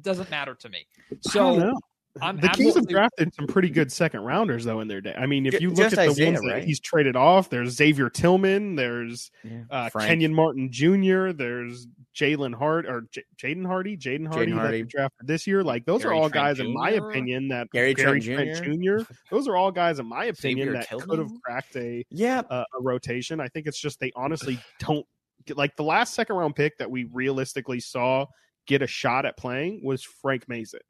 doesn't 0.00 0.30
matter 0.30 0.54
to 0.54 0.68
me. 0.68 0.86
So 1.22 1.74
I'm 2.20 2.40
the 2.40 2.48
Kings 2.48 2.74
have 2.74 2.88
drafted 2.88 3.32
some 3.34 3.46
pretty 3.46 3.70
good 3.70 3.92
second 3.92 4.20
rounders 4.20 4.64
though 4.64 4.80
in 4.80 4.88
their 4.88 5.00
day. 5.00 5.14
I 5.16 5.26
mean, 5.26 5.46
if 5.46 5.60
you 5.60 5.70
look 5.70 5.86
at 5.86 5.92
the 5.92 6.00
Isaiah, 6.00 6.32
ones 6.32 6.40
that 6.40 6.52
right? 6.54 6.64
he's 6.64 6.80
traded 6.80 7.16
off, 7.16 7.50
there's 7.50 7.70
Xavier 7.70 8.10
Tillman, 8.10 8.74
there's 8.74 9.30
yeah, 9.44 9.62
uh, 9.70 9.90
Kenyon 9.90 10.34
Martin 10.34 10.72
Jr., 10.72 11.30
there's 11.32 11.86
Jalen 12.14 12.54
Hart 12.54 12.86
or 12.86 13.02
J- 13.10 13.24
Jaden 13.36 13.66
Hardy, 13.66 13.96
Jaden 13.96 14.26
Hardy, 14.26 14.52
Hardy. 14.52 14.82
drafted 14.82 15.26
this 15.26 15.46
year. 15.46 15.62
Like 15.62 15.84
those 15.84 16.02
Gary 16.02 16.12
are 16.12 16.14
all 16.14 16.30
Trent 16.30 16.34
guys, 16.34 16.56
Jr. 16.56 16.64
in 16.64 16.74
my 16.74 16.90
opinion, 16.90 17.48
that 17.48 17.70
Gary, 17.70 17.94
Gary 17.94 18.20
Trent, 18.20 18.56
Trent 18.56 18.82
Jr. 18.82 18.98
Jr. 18.98 19.12
Those 19.30 19.48
are 19.48 19.56
all 19.56 19.70
guys, 19.70 19.98
in 19.98 20.06
my 20.06 20.26
opinion, 20.26 20.68
Xavier 20.68 20.98
that 20.98 21.08
could 21.08 21.18
have 21.18 21.30
cracked 21.44 21.76
a 21.76 22.04
yeah 22.10 22.42
uh, 22.50 22.64
a 22.78 22.82
rotation. 22.82 23.40
I 23.40 23.48
think 23.48 23.66
it's 23.66 23.80
just 23.80 24.00
they 24.00 24.12
honestly 24.16 24.58
don't 24.80 25.06
get 25.46 25.56
like 25.56 25.76
the 25.76 25.84
last 25.84 26.14
second 26.14 26.36
round 26.36 26.56
pick 26.56 26.78
that 26.78 26.90
we 26.90 27.04
realistically 27.04 27.80
saw 27.80 28.26
get 28.66 28.82
a 28.82 28.86
shot 28.86 29.26
at 29.26 29.36
playing 29.36 29.80
was 29.84 30.02
Frank 30.02 30.48
Mason. 30.48 30.80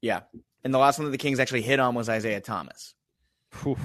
Yeah. 0.00 0.20
And 0.64 0.74
the 0.74 0.78
last 0.78 0.98
one 0.98 1.06
that 1.06 1.12
the 1.12 1.18
Kings 1.18 1.38
actually 1.38 1.62
hit 1.62 1.80
on 1.80 1.94
was 1.94 2.08
Isaiah 2.08 2.40
Thomas. 2.40 2.94
Oof. 3.66 3.78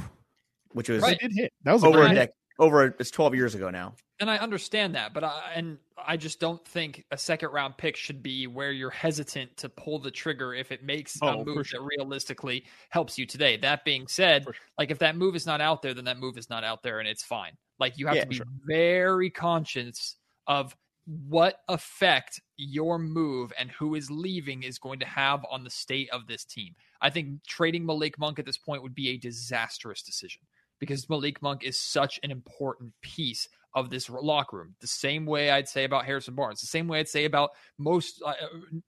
Which 0.72 0.90
was 0.90 1.02
right. 1.02 1.20
did 1.20 1.32
hit. 1.36 1.54
That 1.64 1.74
was 1.74 1.84
over 1.84 2.04
a 2.04 2.14
deck 2.14 2.32
over 2.62 2.96
it's 3.00 3.12
12 3.12 3.36
years 3.36 3.56
ago 3.56 3.70
now. 3.70 3.94
And 4.20 4.30
I 4.30 4.38
understand 4.38 4.94
that, 4.96 5.16
but 5.16 5.24
I 5.24 5.54
and 5.56 5.80
I 5.98 6.16
just 6.16 6.40
don't 6.40 6.64
think 6.64 7.04
a 7.10 7.18
second 7.18 7.50
round 7.50 7.76
pick 7.76 7.96
should 7.96 8.22
be 8.22 8.46
where 8.46 8.72
you're 8.72 8.92
hesitant 8.92 9.58
to 9.58 9.68
pull 9.68 9.98
the 9.98 10.12
trigger 10.12 10.54
if 10.54 10.72
it 10.72 10.84
makes 10.84 11.18
oh, 11.24 11.42
a 11.42 11.44
move 11.44 11.68
sure. 11.68 11.80
that 11.80 11.98
realistically 11.98 12.66
helps 12.90 13.18
you 13.18 13.26
today. 13.26 13.58
That 13.58 13.84
being 13.84 14.08
said, 14.08 14.44
sure. 14.44 14.54
like 14.78 14.92
if 14.92 15.00
that 15.00 15.18
move 15.18 15.36
is 15.36 15.48
not 15.48 15.60
out 15.60 15.82
there, 15.82 15.96
then 15.96 16.06
that 16.06 16.20
move 16.20 16.38
is 16.38 16.52
not 16.52 16.64
out 16.64 16.84
there 16.84 17.00
and 17.00 17.08
it's 17.08 17.24
fine. 17.24 17.54
Like 17.80 17.98
you 17.98 18.06
have 18.06 18.16
yeah, 18.16 18.22
to 18.22 18.28
be 18.28 18.36
sure. 18.36 18.46
very 18.68 19.32
conscious 19.32 20.18
of 20.46 20.78
what 21.06 21.62
effect 21.68 22.40
your 22.58 23.00
move 23.00 23.52
and 23.58 23.72
who 23.72 23.96
is 23.96 24.12
leaving 24.12 24.62
is 24.62 24.78
going 24.78 25.00
to 25.00 25.06
have 25.08 25.44
on 25.50 25.64
the 25.64 25.70
state 25.72 26.10
of 26.12 26.28
this 26.28 26.46
team. 26.46 26.76
I 27.02 27.10
think 27.10 27.44
trading 27.48 27.88
Malik 27.88 28.20
Monk 28.20 28.38
at 28.38 28.46
this 28.46 28.60
point 28.60 28.84
would 28.84 28.94
be 28.94 29.10
a 29.10 29.18
disastrous 29.18 30.04
decision 30.04 30.44
because 30.82 31.10
Malik 31.10 31.42
Monk 31.42 31.64
is 31.64 31.80
such 31.80 32.20
an 32.24 32.32
important 32.32 32.92
piece 33.02 33.48
of 33.74 33.90
this 33.90 34.10
locker 34.10 34.58
room. 34.58 34.76
The 34.82 34.88
same 34.88 35.26
way 35.26 35.50
I'd 35.50 35.70
say 35.70 35.86
about 35.86 36.04
Harrison 36.04 36.36
Barnes, 36.36 36.60
the 36.60 36.68
same 36.68 36.90
way 36.90 37.00
I'd 37.00 37.08
say 37.08 37.24
about 37.24 37.52
most 37.78 38.22
uh, 38.26 38.34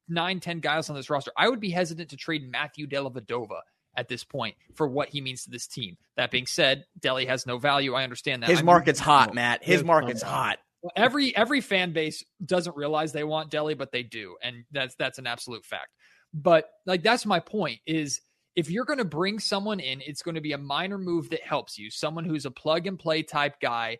nine, 0.10 0.42
ten 0.42 0.60
guys 0.60 0.90
on 0.90 0.98
this 0.98 1.10
roster. 1.10 1.32
I 1.38 1.48
would 1.48 1.62
be 1.62 1.70
hesitant 1.70 2.10
to 2.10 2.18
trade 2.18 2.52
Matthew 2.52 2.86
Dellavedova 2.86 3.62
at 3.96 4.10
this 4.10 4.26
point 4.26 4.56
for 4.74 4.90
what 4.90 5.08
he 5.08 5.22
means 5.22 5.46
to 5.46 5.52
this 5.52 5.68
team. 5.68 5.96
That 6.18 6.32
being 6.32 6.48
said, 6.48 6.84
Delly 7.00 7.28
has 7.28 7.46
no 7.46 7.58
value. 7.58 7.94
I 7.94 8.04
understand 8.04 8.44
that. 8.44 8.50
His 8.50 8.64
market's 8.64 9.00
hot, 9.00 9.34
Matt. 9.34 9.64
His 9.64 9.86
market's 9.86 10.22
hot 10.22 10.58
every 10.96 11.36
every 11.36 11.62
fan 11.62 11.94
base 11.94 12.24
doesn't 12.46 12.76
realize 12.76 13.12
they 13.12 13.24
want 13.24 13.52
Delly, 13.52 13.78
but 13.78 13.92
they 13.92 14.04
do, 14.04 14.36
and 14.42 14.66
that's 14.72 14.96
that's 14.96 15.20
an 15.20 15.28
absolute 15.28 15.66
fact. 15.66 15.90
But 16.34 16.70
like 16.86 17.04
that's 17.04 17.26
my 17.26 17.40
point 17.40 17.80
is 17.86 18.22
if 18.56 18.70
you're 18.70 18.86
going 18.86 19.00
to 19.00 19.06
bring 19.06 19.40
someone 19.40 19.80
in, 19.80 20.02
it's 20.02 20.22
going 20.22 20.36
to 20.36 20.42
be 20.42 20.54
a 20.54 20.58
minor 20.58 20.98
move 20.98 21.30
that 21.32 21.42
helps 21.42 21.78
you, 21.78 21.90
someone 21.90 22.26
who's 22.26 22.46
a 22.46 22.52
plug 22.52 22.88
and 22.88 23.00
play 23.00 23.24
type 23.24 23.60
guy. 23.60 23.98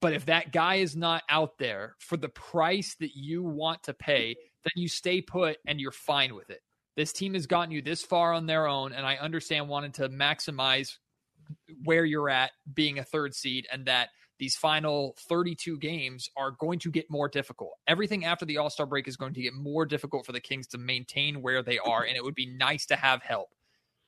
But 0.00 0.12
if 0.12 0.26
that 0.26 0.52
guy 0.52 0.76
is 0.76 0.96
not 0.96 1.22
out 1.28 1.58
there 1.58 1.96
for 1.98 2.16
the 2.16 2.28
price 2.28 2.96
that 3.00 3.16
you 3.16 3.42
want 3.42 3.82
to 3.84 3.94
pay, 3.94 4.36
then 4.64 4.72
you 4.76 4.88
stay 4.88 5.20
put 5.20 5.58
and 5.66 5.80
you're 5.80 5.92
fine 5.92 6.34
with 6.34 6.50
it. 6.50 6.60
This 6.96 7.12
team 7.12 7.34
has 7.34 7.46
gotten 7.46 7.72
you 7.72 7.82
this 7.82 8.02
far 8.02 8.32
on 8.32 8.46
their 8.46 8.66
own, 8.66 8.92
and 8.92 9.04
I 9.04 9.16
understand 9.16 9.68
wanting 9.68 9.92
to 9.92 10.08
maximize 10.08 10.98
where 11.82 12.04
you're 12.04 12.30
at 12.30 12.52
being 12.72 12.98
a 12.98 13.04
third 13.04 13.34
seed 13.34 13.66
and 13.70 13.86
that 13.86 14.10
these 14.38 14.56
final 14.56 15.16
32 15.28 15.78
games 15.78 16.28
are 16.36 16.52
going 16.52 16.78
to 16.80 16.90
get 16.90 17.10
more 17.10 17.28
difficult. 17.28 17.72
Everything 17.86 18.24
after 18.24 18.44
the 18.44 18.58
All 18.58 18.70
Star 18.70 18.86
break 18.86 19.08
is 19.08 19.16
going 19.16 19.34
to 19.34 19.42
get 19.42 19.54
more 19.54 19.86
difficult 19.86 20.26
for 20.26 20.32
the 20.32 20.40
Kings 20.40 20.66
to 20.68 20.78
maintain 20.78 21.42
where 21.42 21.62
they 21.62 21.78
are, 21.78 22.04
and 22.04 22.16
it 22.16 22.24
would 22.24 22.34
be 22.34 22.46
nice 22.46 22.86
to 22.86 22.96
have 22.96 23.22
help. 23.22 23.50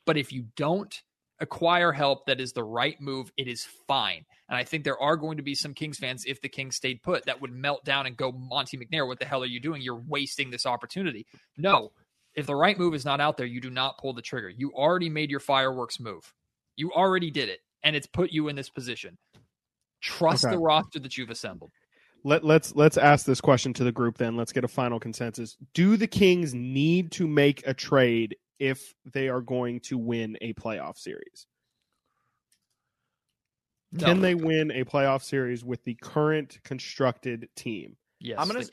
But 0.07 0.17
if 0.17 0.33
you 0.33 0.47
don't 0.57 1.03
acquire 1.41 1.93
help 1.93 2.25
that 2.27 2.41
is 2.41 2.53
the 2.53 2.65
right 2.65 2.99
move, 3.01 3.31
it 3.37 3.47
is 3.47 3.67
fine. 3.87 4.25
And 4.49 4.57
I 4.57 4.65
think 4.65 4.85
there 4.85 5.01
are 5.01 5.17
going 5.17 5.37
to 5.37 5.43
be 5.43 5.55
some 5.55 5.75
Kings 5.75 5.99
fans, 5.99 6.25
if 6.25 6.41
the 6.41 6.49
Kings 6.49 6.77
stayed 6.77 7.03
put, 7.03 7.27
that 7.27 7.41
would 7.41 7.53
melt 7.53 7.85
down 7.85 8.07
and 8.07 8.17
go, 8.17 8.33
Monte 8.33 8.79
McNair, 8.79 9.07
what 9.07 9.19
the 9.19 9.27
hell 9.27 9.43
are 9.43 9.47
you 9.47 9.61
doing? 9.61 9.83
You're 9.83 10.03
wasting 10.09 10.51
this 10.51 10.65
opportunity. 10.65 11.27
No, 11.59 11.93
if 12.35 12.47
the 12.47 12.55
right 12.55 12.79
move 12.79 12.95
is 12.95 13.05
not 13.05 13.21
out 13.21 13.37
there, 13.37 13.47
you 13.47 13.61
do 13.61 13.71
not 13.71 13.99
pull 13.99 14.13
the 14.13 14.23
trigger. 14.23 14.49
You 14.49 14.73
already 14.73 15.11
made 15.11 15.31
your 15.31 15.41
fireworks 15.41 15.99
move. 15.99 16.33
You 16.77 16.93
already 16.93 17.31
did 17.31 17.49
it, 17.49 17.61
and 17.83 17.97
it's 17.97 18.07
put 18.07 18.31
you 18.31 18.49
in 18.49 18.57
this 18.57 18.71
position. 18.71 19.17
Trust 20.03 20.45
okay. 20.45 20.55
the 20.55 20.61
roster 20.61 20.99
that 21.01 21.17
you've 21.17 21.31
assembled. 21.31 21.73
Let, 22.25 22.45
let's 22.45 22.75
let's 22.75 22.97
ask 22.97 23.25
this 23.25 23.41
question 23.41 23.73
to 23.75 23.85
the 23.85 23.93
group 23.93 24.19
then. 24.19 24.37
Let's 24.37 24.53
get 24.53 24.65
a 24.65 24.69
final 24.69 24.99
consensus. 24.99 25.57
Do 25.75 25.97
the 25.97 26.07
Kings 26.07 26.55
need 26.55 27.13
to 27.13 27.27
make 27.27 27.67
a 27.67 27.73
trade 27.73 28.37
if 28.59 28.95
they 29.13 29.29
are 29.29 29.41
going 29.41 29.81
to 29.81 29.99
win 29.99 30.37
a 30.41 30.53
playoff 30.55 30.99
series? 30.99 31.47
No. 33.93 34.07
Can 34.07 34.21
they 34.21 34.35
win 34.35 34.71
a 34.71 34.85
playoff 34.85 35.23
series 35.23 35.65
with 35.65 35.85
the 35.85 35.95
current 35.95 36.59
constructed 36.65 37.49
team? 37.57 37.97
Yes, 38.21 38.39
I'm 38.41 38.49
gonna. 38.49 38.65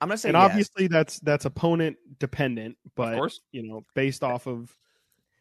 I'm 0.00 0.08
gonna 0.08 0.18
say, 0.18 0.30
and 0.30 0.36
yes. 0.36 0.44
obviously 0.50 0.88
that's 0.88 1.20
that's 1.20 1.44
opponent 1.44 1.96
dependent, 2.18 2.76
but 2.96 3.32
you 3.52 3.62
know, 3.62 3.84
based 3.94 4.24
off 4.24 4.46
of 4.48 4.74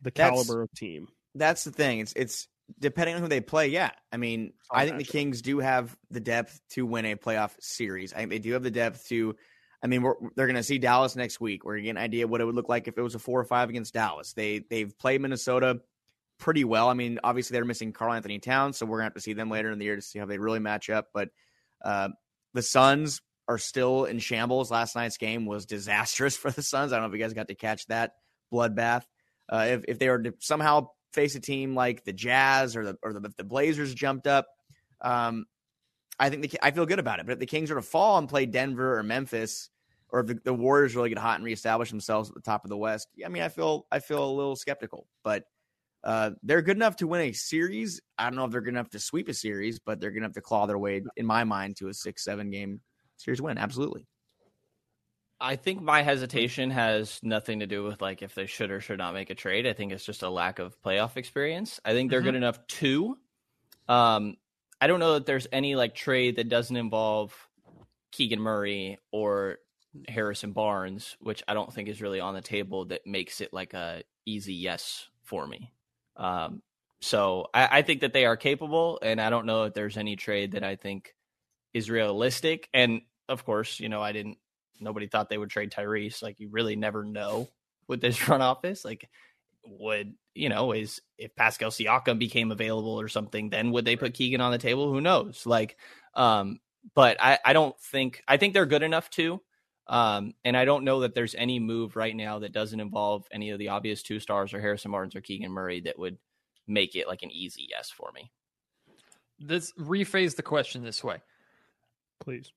the 0.01 0.11
caliber 0.11 0.61
of 0.61 0.71
team. 0.73 1.07
That's 1.33 1.63
the 1.63 1.71
thing. 1.71 1.99
It's 1.99 2.13
it's 2.15 2.47
depending 2.79 3.15
on 3.15 3.21
who 3.21 3.27
they 3.27 3.41
play, 3.41 3.67
yeah. 3.67 3.91
I 4.11 4.17
mean, 4.17 4.53
oh, 4.71 4.77
I 4.77 4.85
think 4.85 4.97
the 4.97 5.03
Kings 5.03 5.41
do 5.41 5.59
have 5.59 5.95
the 6.09 6.19
depth 6.19 6.59
to 6.71 6.85
win 6.85 7.05
a 7.05 7.15
playoff 7.15 7.51
series. 7.59 8.13
I 8.13 8.17
think 8.17 8.29
they 8.29 8.39
do 8.39 8.53
have 8.53 8.63
the 8.63 8.71
depth 8.71 9.07
to. 9.09 9.35
I 9.83 9.87
mean, 9.87 10.03
they're 10.35 10.47
going 10.47 10.55
to 10.55 10.63
see 10.63 10.77
Dallas 10.77 11.15
next 11.15 11.41
week. 11.41 11.65
We're 11.65 11.73
going 11.73 11.83
to 11.83 11.87
get 11.87 11.91
an 11.91 12.03
idea 12.03 12.27
what 12.27 12.39
it 12.39 12.45
would 12.45 12.55
look 12.55 12.69
like 12.69 12.87
if 12.87 12.97
it 12.97 13.01
was 13.01 13.15
a 13.15 13.19
four 13.19 13.39
or 13.39 13.45
five 13.45 13.69
against 13.69 13.93
Dallas. 13.93 14.33
They 14.33 14.59
they've 14.59 14.95
played 14.97 15.21
Minnesota 15.21 15.81
pretty 16.37 16.63
well. 16.63 16.89
I 16.89 16.93
mean, 16.93 17.19
obviously 17.23 17.55
they're 17.55 17.65
missing 17.65 17.93
Karl-Anthony 17.93 18.39
Towns, 18.39 18.77
so 18.77 18.85
we're 18.85 18.97
going 18.97 19.03
to 19.03 19.05
have 19.05 19.13
to 19.15 19.21
see 19.21 19.33
them 19.33 19.49
later 19.49 19.71
in 19.71 19.79
the 19.79 19.85
year 19.85 19.95
to 19.95 20.01
see 20.01 20.19
how 20.19 20.25
they 20.25 20.37
really 20.37 20.59
match 20.59 20.89
up. 20.89 21.07
But 21.13 21.29
uh, 21.83 22.09
the 22.53 22.61
Suns 22.61 23.21
are 23.47 23.57
still 23.57 24.05
in 24.05 24.19
shambles. 24.19 24.71
Last 24.71 24.95
night's 24.95 25.17
game 25.17 25.45
was 25.45 25.65
disastrous 25.65 26.35
for 26.37 26.51
the 26.51 26.61
Suns. 26.61 26.91
I 26.91 26.97
don't 26.97 27.03
know 27.03 27.13
if 27.13 27.17
you 27.17 27.23
guys 27.23 27.33
got 27.33 27.47
to 27.47 27.55
catch 27.55 27.87
that 27.87 28.13
bloodbath. 28.53 29.03
Uh, 29.49 29.67
if 29.69 29.85
if 29.87 29.99
they 29.99 30.09
were 30.09 30.21
to 30.21 30.33
somehow 30.39 30.89
face 31.13 31.35
a 31.35 31.39
team 31.39 31.75
like 31.75 32.03
the 32.03 32.13
Jazz 32.13 32.75
or 32.75 32.85
the 32.85 32.97
or 33.01 33.13
the, 33.13 33.33
the 33.35 33.43
Blazers 33.43 33.93
jumped 33.93 34.27
up, 34.27 34.47
um, 35.01 35.45
I 36.19 36.29
think 36.29 36.43
the, 36.43 36.59
I 36.61 36.71
feel 36.71 36.85
good 36.85 36.99
about 36.99 37.19
it. 37.19 37.25
But 37.25 37.33
if 37.33 37.39
the 37.39 37.45
Kings 37.45 37.71
are 37.71 37.75
to 37.75 37.81
fall 37.81 38.17
and 38.17 38.29
play 38.29 38.45
Denver 38.45 38.97
or 38.97 39.03
Memphis, 39.03 39.69
or 40.09 40.21
if 40.21 40.27
the, 40.27 40.39
the, 40.43 40.53
Warriors 40.53 40.95
really 40.95 41.09
get 41.09 41.17
hot 41.17 41.35
and 41.35 41.45
reestablish 41.45 41.89
themselves 41.89 42.29
at 42.29 42.35
the 42.35 42.41
top 42.41 42.63
of 42.65 42.69
the 42.69 42.77
West, 42.77 43.07
I 43.25 43.29
mean, 43.29 43.43
I 43.43 43.49
feel 43.49 43.85
I 43.91 43.99
feel 43.99 44.23
a 44.23 44.31
little 44.31 44.55
skeptical. 44.55 45.07
But 45.23 45.45
Uh, 46.03 46.31
they're 46.41 46.63
good 46.63 46.77
enough 46.77 46.95
to 46.95 47.05
win 47.05 47.21
a 47.21 47.31
series. 47.31 48.01
I 48.17 48.23
don't 48.23 48.35
know 48.35 48.45
if 48.45 48.51
they're 48.51 48.61
good 48.61 48.73
enough 48.73 48.89
to 48.89 48.99
sweep 48.99 49.29
a 49.29 49.33
series, 49.33 49.77
but 49.79 49.99
they're 49.99 50.09
good 50.09 50.23
enough 50.23 50.33
to 50.33 50.41
claw 50.41 50.65
their 50.65 50.79
way, 50.79 51.03
in 51.15 51.25
my 51.27 51.43
mind, 51.43 51.77
to 51.77 51.89
a 51.89 51.93
six, 51.93 52.23
seven 52.23 52.49
game 52.49 52.81
series 53.17 53.39
win. 53.39 53.59
Absolutely. 53.59 54.07
I 55.39 55.55
think 55.55 55.81
my 55.81 56.01
hesitation 56.01 56.71
has 56.71 57.19
nothing 57.21 57.59
to 57.59 57.67
do 57.67 57.83
with 57.83 58.01
like 58.01 58.21
if 58.23 58.33
they 58.33 58.47
should 58.47 58.71
or 58.71 58.81
should 58.81 58.97
not 58.97 59.13
make 59.13 59.29
a 59.29 59.35
trade. 59.35 59.67
I 59.67 59.73
think 59.73 59.91
it's 59.91 60.05
just 60.05 60.23
a 60.23 60.29
lack 60.29 60.59
of 60.59 60.79
playoff 60.81 61.17
experience. 61.17 61.79
I 61.85 61.93
think 61.93 62.09
they're 62.09 62.19
mm-hmm. 62.19 62.27
good 62.29 62.35
enough 62.35 62.65
to. 62.67 63.17
Um, 63.87 64.37
I 64.81 64.87
don't 64.87 64.99
know 64.99 65.13
that 65.13 65.27
there's 65.27 65.47
any 65.51 65.75
like 65.75 65.93
trade 65.93 66.37
that 66.37 66.49
doesn't 66.49 66.75
involve 66.75 67.33
Keegan 68.11 68.41
Murray 68.41 68.97
or 69.11 69.59
Harrison 70.07 70.51
Barnes, 70.53 71.15
which 71.19 71.43
I 71.47 71.53
don't 71.53 71.71
think 71.71 71.87
is 71.87 72.01
really 72.01 72.19
on 72.19 72.33
the 72.33 72.41
table 72.41 72.85
that 72.85 73.05
makes 73.05 73.41
it 73.41 73.53
like 73.53 73.73
a 73.73 74.03
easy 74.25 74.55
yes 74.55 75.07
for 75.23 75.45
me. 75.45 75.71
Um, 76.17 76.61
so 76.99 77.47
I, 77.53 77.79
I 77.79 77.81
think 77.83 78.01
that 78.01 78.13
they 78.13 78.25
are 78.25 78.37
capable, 78.37 78.99
and 79.01 79.21
I 79.21 79.29
don't 79.29 79.45
know 79.45 79.63
if 79.63 79.73
there's 79.73 79.97
any 79.97 80.15
trade 80.15 80.53
that 80.53 80.63
I 80.63 80.75
think 80.75 81.15
is 81.73 81.89
realistic. 81.89 82.67
And 82.73 83.01
of 83.29 83.45
course, 83.45 83.79
you 83.79 83.89
know, 83.89 84.01
I 84.01 84.11
didn't 84.11 84.37
nobody 84.79 85.07
thought 85.07 85.29
they 85.29 85.37
would 85.37 85.49
trade 85.49 85.71
Tyrese. 85.71 86.23
Like 86.23 86.39
you 86.39 86.49
really 86.49 86.75
never 86.75 87.03
know 87.03 87.49
with 87.87 88.01
this 88.01 88.17
front 88.25 88.43
office. 88.43 88.83
Like 88.83 89.09
would 89.65 90.13
you 90.33 90.49
know 90.49 90.71
is 90.71 91.01
if 91.17 91.35
Pascal 91.35 91.69
Siakam 91.69 92.19
became 92.19 92.51
available 92.51 92.99
or 92.99 93.07
something, 93.07 93.49
then 93.49 93.71
would 93.71 93.85
they 93.85 93.95
put 93.95 94.13
Keegan 94.13 94.41
on 94.41 94.51
the 94.51 94.57
table? 94.57 94.91
Who 94.91 95.01
knows? 95.01 95.45
Like, 95.45 95.77
um, 96.15 96.59
but 96.95 97.17
I 97.19 97.39
I 97.43 97.53
don't 97.53 97.77
think 97.79 98.23
I 98.27 98.37
think 98.37 98.53
they're 98.53 98.65
good 98.65 98.83
enough 98.83 99.09
to. 99.11 99.41
Um, 99.87 100.33
and 100.45 100.55
I 100.55 100.63
don't 100.63 100.85
know 100.85 101.01
that 101.01 101.15
there's 101.15 101.35
any 101.35 101.59
move 101.59 101.95
right 101.95 102.15
now 102.15 102.39
that 102.39 102.53
doesn't 102.53 102.79
involve 102.79 103.25
any 103.31 103.49
of 103.49 103.59
the 103.59 103.69
obvious 103.69 104.03
two 104.03 104.19
stars 104.19 104.53
or 104.53 104.61
Harrison 104.61 104.91
Barnes 104.91 105.15
or 105.15 105.21
Keegan 105.21 105.51
Murray 105.51 105.81
that 105.81 105.99
would 105.99 106.17
make 106.65 106.95
it 106.95 107.07
like 107.07 107.23
an 107.23 107.31
easy 107.31 107.67
yes 107.69 107.89
for 107.89 108.09
me. 108.13 108.31
Let's 109.41 109.73
rephrase 109.73 110.35
the 110.35 110.43
question 110.43 110.83
this 110.83 111.03
way. 111.03 111.17
Please 112.21 112.51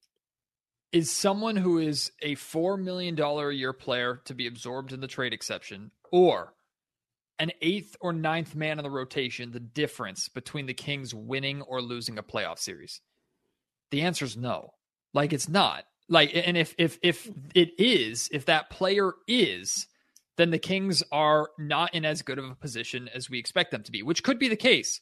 is 0.94 1.10
someone 1.10 1.56
who 1.56 1.78
is 1.78 2.12
a 2.22 2.36
$4 2.36 2.80
million 2.80 3.18
a 3.18 3.50
year 3.50 3.72
player 3.72 4.22
to 4.26 4.32
be 4.32 4.46
absorbed 4.46 4.92
in 4.92 5.00
the 5.00 5.08
trade 5.08 5.32
exception 5.32 5.90
or 6.12 6.53
an 7.38 7.50
eighth 7.60 7.96
or 8.00 8.12
ninth 8.12 8.54
man 8.54 8.78
in 8.78 8.84
the 8.84 8.90
rotation 8.90 9.50
the 9.50 9.60
difference 9.60 10.28
between 10.28 10.66
the 10.66 10.74
Kings 10.74 11.14
winning 11.14 11.62
or 11.62 11.80
losing 11.82 12.18
a 12.18 12.22
playoff 12.22 12.58
series? 12.58 13.00
The 13.90 14.02
answer 14.02 14.24
is 14.24 14.36
no. 14.36 14.74
Like 15.12 15.32
it's 15.32 15.48
not. 15.48 15.84
Like 16.08 16.32
and 16.34 16.56
if 16.56 16.74
if 16.78 16.98
if 17.02 17.30
it 17.54 17.78
is, 17.78 18.28
if 18.32 18.46
that 18.46 18.70
player 18.70 19.14
is, 19.26 19.86
then 20.36 20.50
the 20.50 20.58
Kings 20.58 21.02
are 21.12 21.48
not 21.58 21.94
in 21.94 22.04
as 22.04 22.22
good 22.22 22.38
of 22.38 22.44
a 22.50 22.54
position 22.54 23.08
as 23.14 23.30
we 23.30 23.38
expect 23.38 23.70
them 23.70 23.82
to 23.84 23.92
be, 23.92 24.02
which 24.02 24.22
could 24.22 24.38
be 24.38 24.48
the 24.48 24.56
case. 24.56 25.00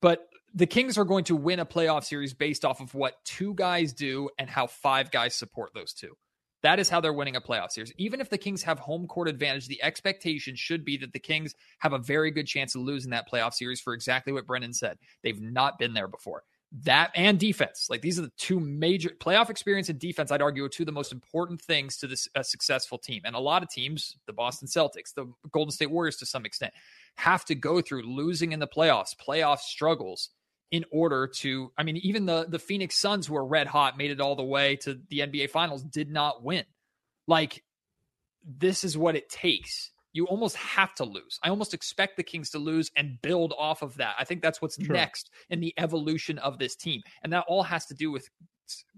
But 0.00 0.28
the 0.54 0.66
Kings 0.66 0.96
are 0.96 1.04
going 1.04 1.24
to 1.24 1.36
win 1.36 1.60
a 1.60 1.66
playoff 1.66 2.04
series 2.04 2.34
based 2.34 2.64
off 2.64 2.80
of 2.80 2.94
what 2.94 3.24
two 3.24 3.54
guys 3.54 3.92
do 3.92 4.30
and 4.38 4.48
how 4.48 4.66
five 4.66 5.10
guys 5.10 5.34
support 5.34 5.72
those 5.74 5.92
two. 5.92 6.16
That 6.62 6.80
is 6.80 6.88
how 6.88 7.00
they're 7.00 7.12
winning 7.12 7.36
a 7.36 7.40
playoff 7.40 7.70
series. 7.70 7.92
Even 7.98 8.20
if 8.20 8.30
the 8.30 8.38
Kings 8.38 8.62
have 8.62 8.78
home 8.78 9.06
court 9.06 9.28
advantage, 9.28 9.68
the 9.68 9.82
expectation 9.82 10.56
should 10.56 10.84
be 10.84 10.96
that 10.98 11.12
the 11.12 11.18
Kings 11.18 11.54
have 11.78 11.92
a 11.92 11.98
very 11.98 12.30
good 12.30 12.46
chance 12.46 12.74
of 12.74 12.82
losing 12.82 13.10
that 13.10 13.30
playoff 13.30 13.54
series 13.54 13.80
for 13.80 13.94
exactly 13.94 14.32
what 14.32 14.46
Brenden 14.46 14.74
said. 14.74 14.98
They've 15.22 15.40
not 15.40 15.78
been 15.78 15.94
there 15.94 16.08
before. 16.08 16.42
That 16.84 17.12
and 17.14 17.38
defense. 17.38 17.86
Like 17.88 18.02
these 18.02 18.18
are 18.18 18.22
the 18.22 18.32
two 18.36 18.60
major 18.60 19.10
playoff 19.20 19.48
experience 19.48 19.88
and 19.88 19.98
defense, 19.98 20.30
I'd 20.30 20.42
argue, 20.42 20.64
are 20.64 20.68
two 20.68 20.82
of 20.82 20.86
the 20.86 20.92
most 20.92 21.12
important 21.12 21.62
things 21.62 21.96
to 21.98 22.06
this 22.06 22.28
a 22.34 22.44
successful 22.44 22.98
team. 22.98 23.22
And 23.24 23.34
a 23.34 23.40
lot 23.40 23.62
of 23.62 23.70
teams, 23.70 24.16
the 24.26 24.34
Boston 24.34 24.68
Celtics, 24.68 25.14
the 25.14 25.32
Golden 25.50 25.70
State 25.70 25.90
Warriors 25.90 26.16
to 26.16 26.26
some 26.26 26.44
extent, 26.44 26.74
have 27.16 27.44
to 27.46 27.54
go 27.54 27.80
through 27.80 28.02
losing 28.02 28.52
in 28.52 28.60
the 28.60 28.66
playoffs, 28.66 29.16
playoff 29.16 29.60
struggles 29.60 30.30
in 30.70 30.84
order 30.90 31.26
to 31.26 31.72
I 31.78 31.82
mean 31.82 31.96
even 31.98 32.26
the 32.26 32.46
the 32.48 32.58
Phoenix 32.58 32.98
Suns 32.98 33.26
who 33.26 33.36
are 33.36 33.46
red 33.46 33.66
hot 33.66 33.96
made 33.96 34.10
it 34.10 34.20
all 34.20 34.36
the 34.36 34.44
way 34.44 34.76
to 34.76 34.98
the 35.08 35.20
NBA 35.20 35.50
finals 35.50 35.82
did 35.82 36.10
not 36.10 36.42
win. 36.42 36.64
Like 37.26 37.62
this 38.44 38.84
is 38.84 38.96
what 38.96 39.16
it 39.16 39.28
takes. 39.28 39.92
You 40.12 40.26
almost 40.26 40.56
have 40.56 40.94
to 40.96 41.04
lose. 41.04 41.38
I 41.42 41.50
almost 41.50 41.74
expect 41.74 42.16
the 42.16 42.22
Kings 42.22 42.50
to 42.50 42.58
lose 42.58 42.90
and 42.96 43.20
build 43.22 43.54
off 43.58 43.82
of 43.82 43.96
that. 43.98 44.14
I 44.18 44.24
think 44.24 44.42
that's 44.42 44.60
what's 44.60 44.82
sure. 44.82 44.94
next 44.94 45.30
in 45.50 45.60
the 45.60 45.74
evolution 45.76 46.38
of 46.38 46.58
this 46.58 46.74
team. 46.74 47.02
And 47.22 47.32
that 47.32 47.44
all 47.46 47.62
has 47.62 47.86
to 47.86 47.94
do 47.94 48.10
with 48.10 48.28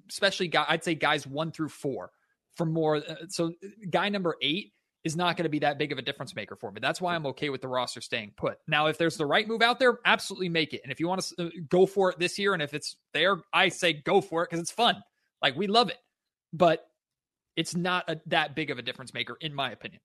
especially 0.09 0.49
guy 0.49 0.65
I'd 0.69 0.85
say 0.85 0.95
guys 0.95 1.27
1 1.27 1.53
through 1.53 1.69
4 1.69 2.11
for 2.57 2.67
more 2.67 2.97
uh, 2.97 3.15
so 3.29 3.53
guy 3.89 4.09
number 4.09 4.37
8 4.43 4.73
is 5.05 5.17
not 5.17 5.37
going 5.37 5.45
to 5.45 5.51
be 5.51 5.61
that 5.61 5.79
big 5.79 5.93
of 5.93 5.99
a 5.99 6.03
difference 6.03 6.35
maker 6.35 6.57
for 6.57 6.71
me. 6.71 6.81
That's 6.81 7.01
why 7.01 7.15
I'm 7.15 7.27
okay 7.27 7.49
with 7.49 7.63
the 7.63 7.69
roster 7.69 8.01
staying 8.01 8.33
put. 8.37 8.59
Now, 8.69 8.87
if 8.87 8.99
there's 8.99 9.17
the 9.17 9.27
right 9.27 9.49
move 9.49 9.63
out 9.63 9.79
there, 9.79 9.99
absolutely 10.05 10.49
make 10.49 10.75
it. 10.75 10.83
And 10.83 10.93
if 10.93 11.01
you 11.01 11.09
want 11.09 11.23
to 11.23 11.47
uh, 11.47 11.51
go 11.69 11.87
for 11.87 12.11
it 12.11 12.19
this 12.19 12.39
year, 12.39 12.53
and 12.53 12.63
if 12.63 12.75
it's 12.75 12.97
there, 13.15 13.39
I 13.53 13.71
say 13.71 13.95
go 13.95 14.21
for 14.21 14.43
it 14.43 14.51
because 14.51 14.61
it's 14.61 14.71
fun. 14.71 15.03
Like 15.43 15.57
we 15.57 15.67
love 15.67 15.89
it, 15.89 15.97
but 16.53 16.87
it's 17.57 17.75
not 17.75 18.09
a, 18.09 18.21
that 18.27 18.55
big 18.55 18.71
of 18.71 18.79
a 18.79 18.83
difference 18.83 19.15
maker, 19.15 19.37
in 19.41 19.55
my 19.55 19.71
opinion. 19.71 20.01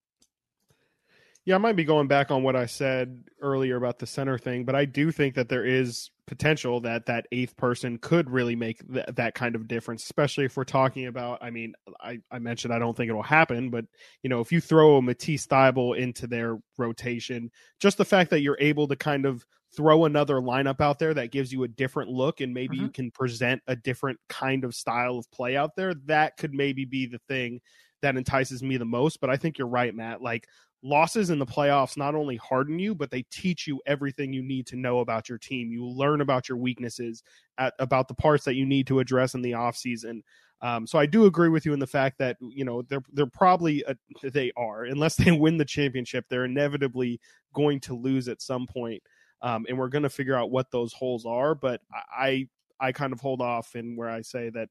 Yeah, 1.44 1.56
I 1.56 1.60
might 1.60 1.76
be 1.76 1.84
going 1.84 2.08
back 2.08 2.32
on 2.32 2.42
what 2.42 2.56
I 2.56 2.66
said 2.66 3.24
earlier 3.40 3.76
about 3.76 4.00
the 4.00 4.08
center 4.08 4.38
thing, 4.38 4.66
but 4.66 4.76
I 4.76 4.86
do 4.86 5.12
think 5.12 5.36
that 5.36 5.50
there 5.50 5.66
is 5.66 6.10
potential 6.28 6.80
that 6.82 7.06
that 7.06 7.28
eighth 7.32 7.56
person 7.58 7.98
could 7.98 8.30
really 8.30 8.56
make 8.56 8.82
th- 8.92 9.06
that 9.16 9.36
kind 9.36 9.56
of 9.56 9.68
difference, 9.68 10.04
especially 10.04 10.46
if 10.46 10.58
we're 10.58 10.64
talking 10.64 11.08
about. 11.08 11.38
I 11.42 11.50
mean, 11.50 11.74
I, 12.02 12.20
I 12.32 12.40
mentioned 12.40 12.74
I 12.74 12.80
don't 12.80 12.96
think 12.96 13.10
it'll 13.10 13.24
happen, 13.24 13.70
but 13.70 13.86
you 14.24 14.30
know, 14.30 14.40
if 14.40 14.52
you 14.52 14.60
throw 14.60 14.98
a 14.98 15.02
Matisse 15.02 15.48
Thybulle 15.48 15.98
into 15.98 16.28
their 16.28 16.58
rotation, 16.78 17.52
just 17.80 17.98
the 17.98 18.06
fact 18.06 18.30
that 18.32 18.42
you're 18.42 18.58
able 18.60 18.88
to 18.88 18.96
kind 18.96 19.26
of 19.26 19.46
throw 19.76 20.06
another 20.06 20.36
lineup 20.36 20.82
out 20.82 21.00
there 21.00 21.14
that 21.14 21.32
gives 21.32 21.52
you 21.52 21.64
a 21.64 21.68
different 21.68 22.10
look 22.10 22.42
and 22.42 22.54
maybe 22.54 22.78
mm-hmm. 22.78 22.86
you 22.86 22.92
can 22.92 23.12
present 23.12 23.62
a 23.68 23.76
different 23.76 24.18
kind 24.30 24.64
of 24.64 24.74
style 24.74 25.18
of 25.18 25.30
play 25.32 25.58
out 25.58 25.76
there, 25.76 25.94
that 26.06 26.38
could 26.38 26.54
maybe 26.54 26.86
be 26.86 27.06
the 27.06 27.20
thing 27.28 27.60
that 28.02 28.18
entices 28.18 28.64
me 28.64 28.78
the 28.78 28.86
most. 28.86 29.20
But 29.20 29.30
I 29.30 29.38
think 29.38 29.58
you're 29.58 29.68
right, 29.68 29.94
Matt. 29.94 30.22
Like 30.22 30.48
losses 30.86 31.32
in 31.32 31.40
the 31.40 31.46
playoffs 31.46 31.98
not 31.98 32.14
only 32.14 32.36
harden 32.38 32.78
you, 32.78 32.94
but 32.94 33.10
they 33.10 33.24
teach 33.32 33.66
you 33.66 33.82
everything 33.88 34.32
you 34.32 34.44
need 34.44 34.68
to 34.68 34.76
know 34.76 35.00
about 35.00 35.28
your 35.28 35.40
team. 35.40 35.72
You 35.72 35.84
learn 35.84 36.22
about 36.22 36.48
your 36.48 36.60
weaknesses, 36.60 37.24
at, 37.58 37.74
about 37.80 38.08
the 38.08 38.14
parts 38.14 38.46
that 38.46 38.54
you 38.54 38.68
need 38.68 38.86
to 38.88 39.00
address 39.00 39.34
in 39.34 39.42
the 39.42 39.52
offseason. 39.52 40.22
Um, 40.62 40.86
so 40.86 41.00
I 41.00 41.08
do 41.08 41.26
agree 41.26 41.50
with 41.50 41.66
you 41.66 41.74
in 41.74 41.80
the 41.80 41.88
fact 41.88 42.20
that 42.20 42.38
you 42.40 42.64
know 42.64 42.84
they're 42.84 43.04
they're 43.12 43.26
probably 43.26 43.84
a, 43.88 43.96
they 44.30 44.52
are 44.56 44.86
unless 44.86 45.16
they 45.16 45.32
win 45.38 45.58
the 45.58 45.66
championship, 45.66 46.26
they're 46.30 46.46
inevitably 46.46 47.20
going 47.54 47.80
to 47.82 47.96
lose 47.96 48.28
at 48.28 48.42
some 48.42 48.68
point. 48.68 49.02
Um, 49.42 49.66
and 49.68 49.78
we're 49.78 49.90
going 49.90 50.04
to 50.04 50.10
figure 50.10 50.36
out 50.36 50.52
what 50.52 50.72
those 50.72 50.94
holes 50.94 51.26
are. 51.26 51.56
But 51.56 51.82
I 52.16 52.48
I 52.80 52.92
kind 52.92 53.12
of 53.12 53.20
hold 53.20 53.42
off 53.42 53.76
in 53.76 53.96
where 53.96 54.10
I 54.10 54.22
say 54.22 54.50
that 54.52 54.70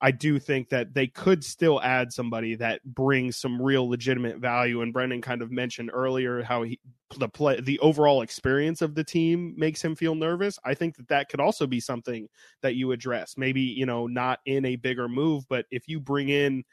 I 0.00 0.10
do 0.10 0.38
think 0.38 0.68
that 0.68 0.92
they 0.92 1.06
could 1.06 1.42
still 1.42 1.80
add 1.80 2.12
somebody 2.12 2.56
that 2.56 2.82
brings 2.84 3.36
some 3.36 3.60
real 3.60 3.88
legitimate 3.88 4.38
value. 4.38 4.82
And 4.82 4.92
Brenden 4.92 5.22
kind 5.22 5.40
of 5.40 5.50
mentioned 5.50 5.90
earlier 5.92 6.42
how 6.42 6.62
he, 6.64 6.78
the 7.18 7.28
play, 7.28 7.60
the 7.60 7.78
overall 7.78 8.22
experience 8.22 8.82
of 8.82 8.94
the 8.94 9.04
team 9.04 9.54
makes 9.56 9.82
him 9.82 9.94
feel 9.94 10.14
nervous. 10.14 10.58
I 10.64 10.74
think 10.74 10.96
that 10.96 11.08
that 11.08 11.28
could 11.28 11.40
also 11.40 11.66
be 11.66 11.80
something 11.80 12.28
that 12.60 12.74
you 12.74 12.92
address. 12.92 13.36
Maybe 13.38 13.60
you 13.60 13.86
know 13.86 14.06
not 14.06 14.40
in 14.46 14.64
a 14.66 14.76
bigger 14.76 15.08
move, 15.08 15.44
but 15.48 15.66
if 15.70 15.88
you 15.88 16.00
bring 16.00 16.28
in 16.28 16.64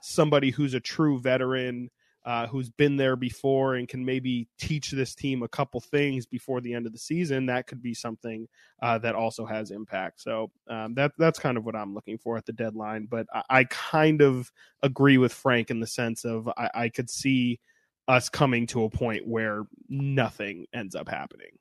somebody 0.00 0.50
who's 0.50 0.74
a 0.74 0.80
true 0.80 1.20
veteran 1.20 1.90
uh, 2.24 2.46
who's 2.46 2.68
been 2.68 2.96
there 2.96 3.16
before 3.16 3.76
and 3.76 3.88
can 3.88 4.04
maybe 4.04 4.46
teach 4.58 4.90
this 4.90 5.14
team 5.14 5.42
a 5.42 5.48
couple 5.48 5.80
things 5.80 6.26
before 6.26 6.60
the 6.60 6.74
end 6.74 6.86
of 6.86 6.92
the 6.92 6.98
season, 6.98 7.46
that 7.46 7.66
could 7.66 7.82
be 7.82 7.94
something 7.94 8.46
uh, 8.82 8.98
that 8.98 9.14
also 9.14 9.46
has 9.46 9.70
impact. 9.70 10.20
So 10.20 10.50
um, 10.68 10.94
that 10.94 11.12
that's 11.16 11.38
kind 11.38 11.56
of 11.56 11.64
what 11.64 11.74
I'm 11.74 11.94
looking 11.94 12.18
for 12.18 12.36
at 12.36 12.44
the 12.44 12.52
deadline. 12.52 13.06
But 13.10 13.26
I, 13.32 13.42
I 13.50 13.64
kind 13.64 14.20
of 14.20 14.52
agree 14.82 15.18
with 15.18 15.32
Frank 15.32 15.70
in 15.70 15.80
the 15.80 15.86
sense 15.86 16.24
of 16.24 16.48
I, 16.56 16.70
I 16.74 16.88
could 16.90 17.08
see 17.08 17.58
us 18.06 18.28
coming 18.28 18.66
to 18.66 18.84
a 18.84 18.90
point 18.90 19.26
where 19.26 19.64
nothing 19.88 20.66
ends 20.74 20.94
up 20.94 21.08
happening, 21.08 21.52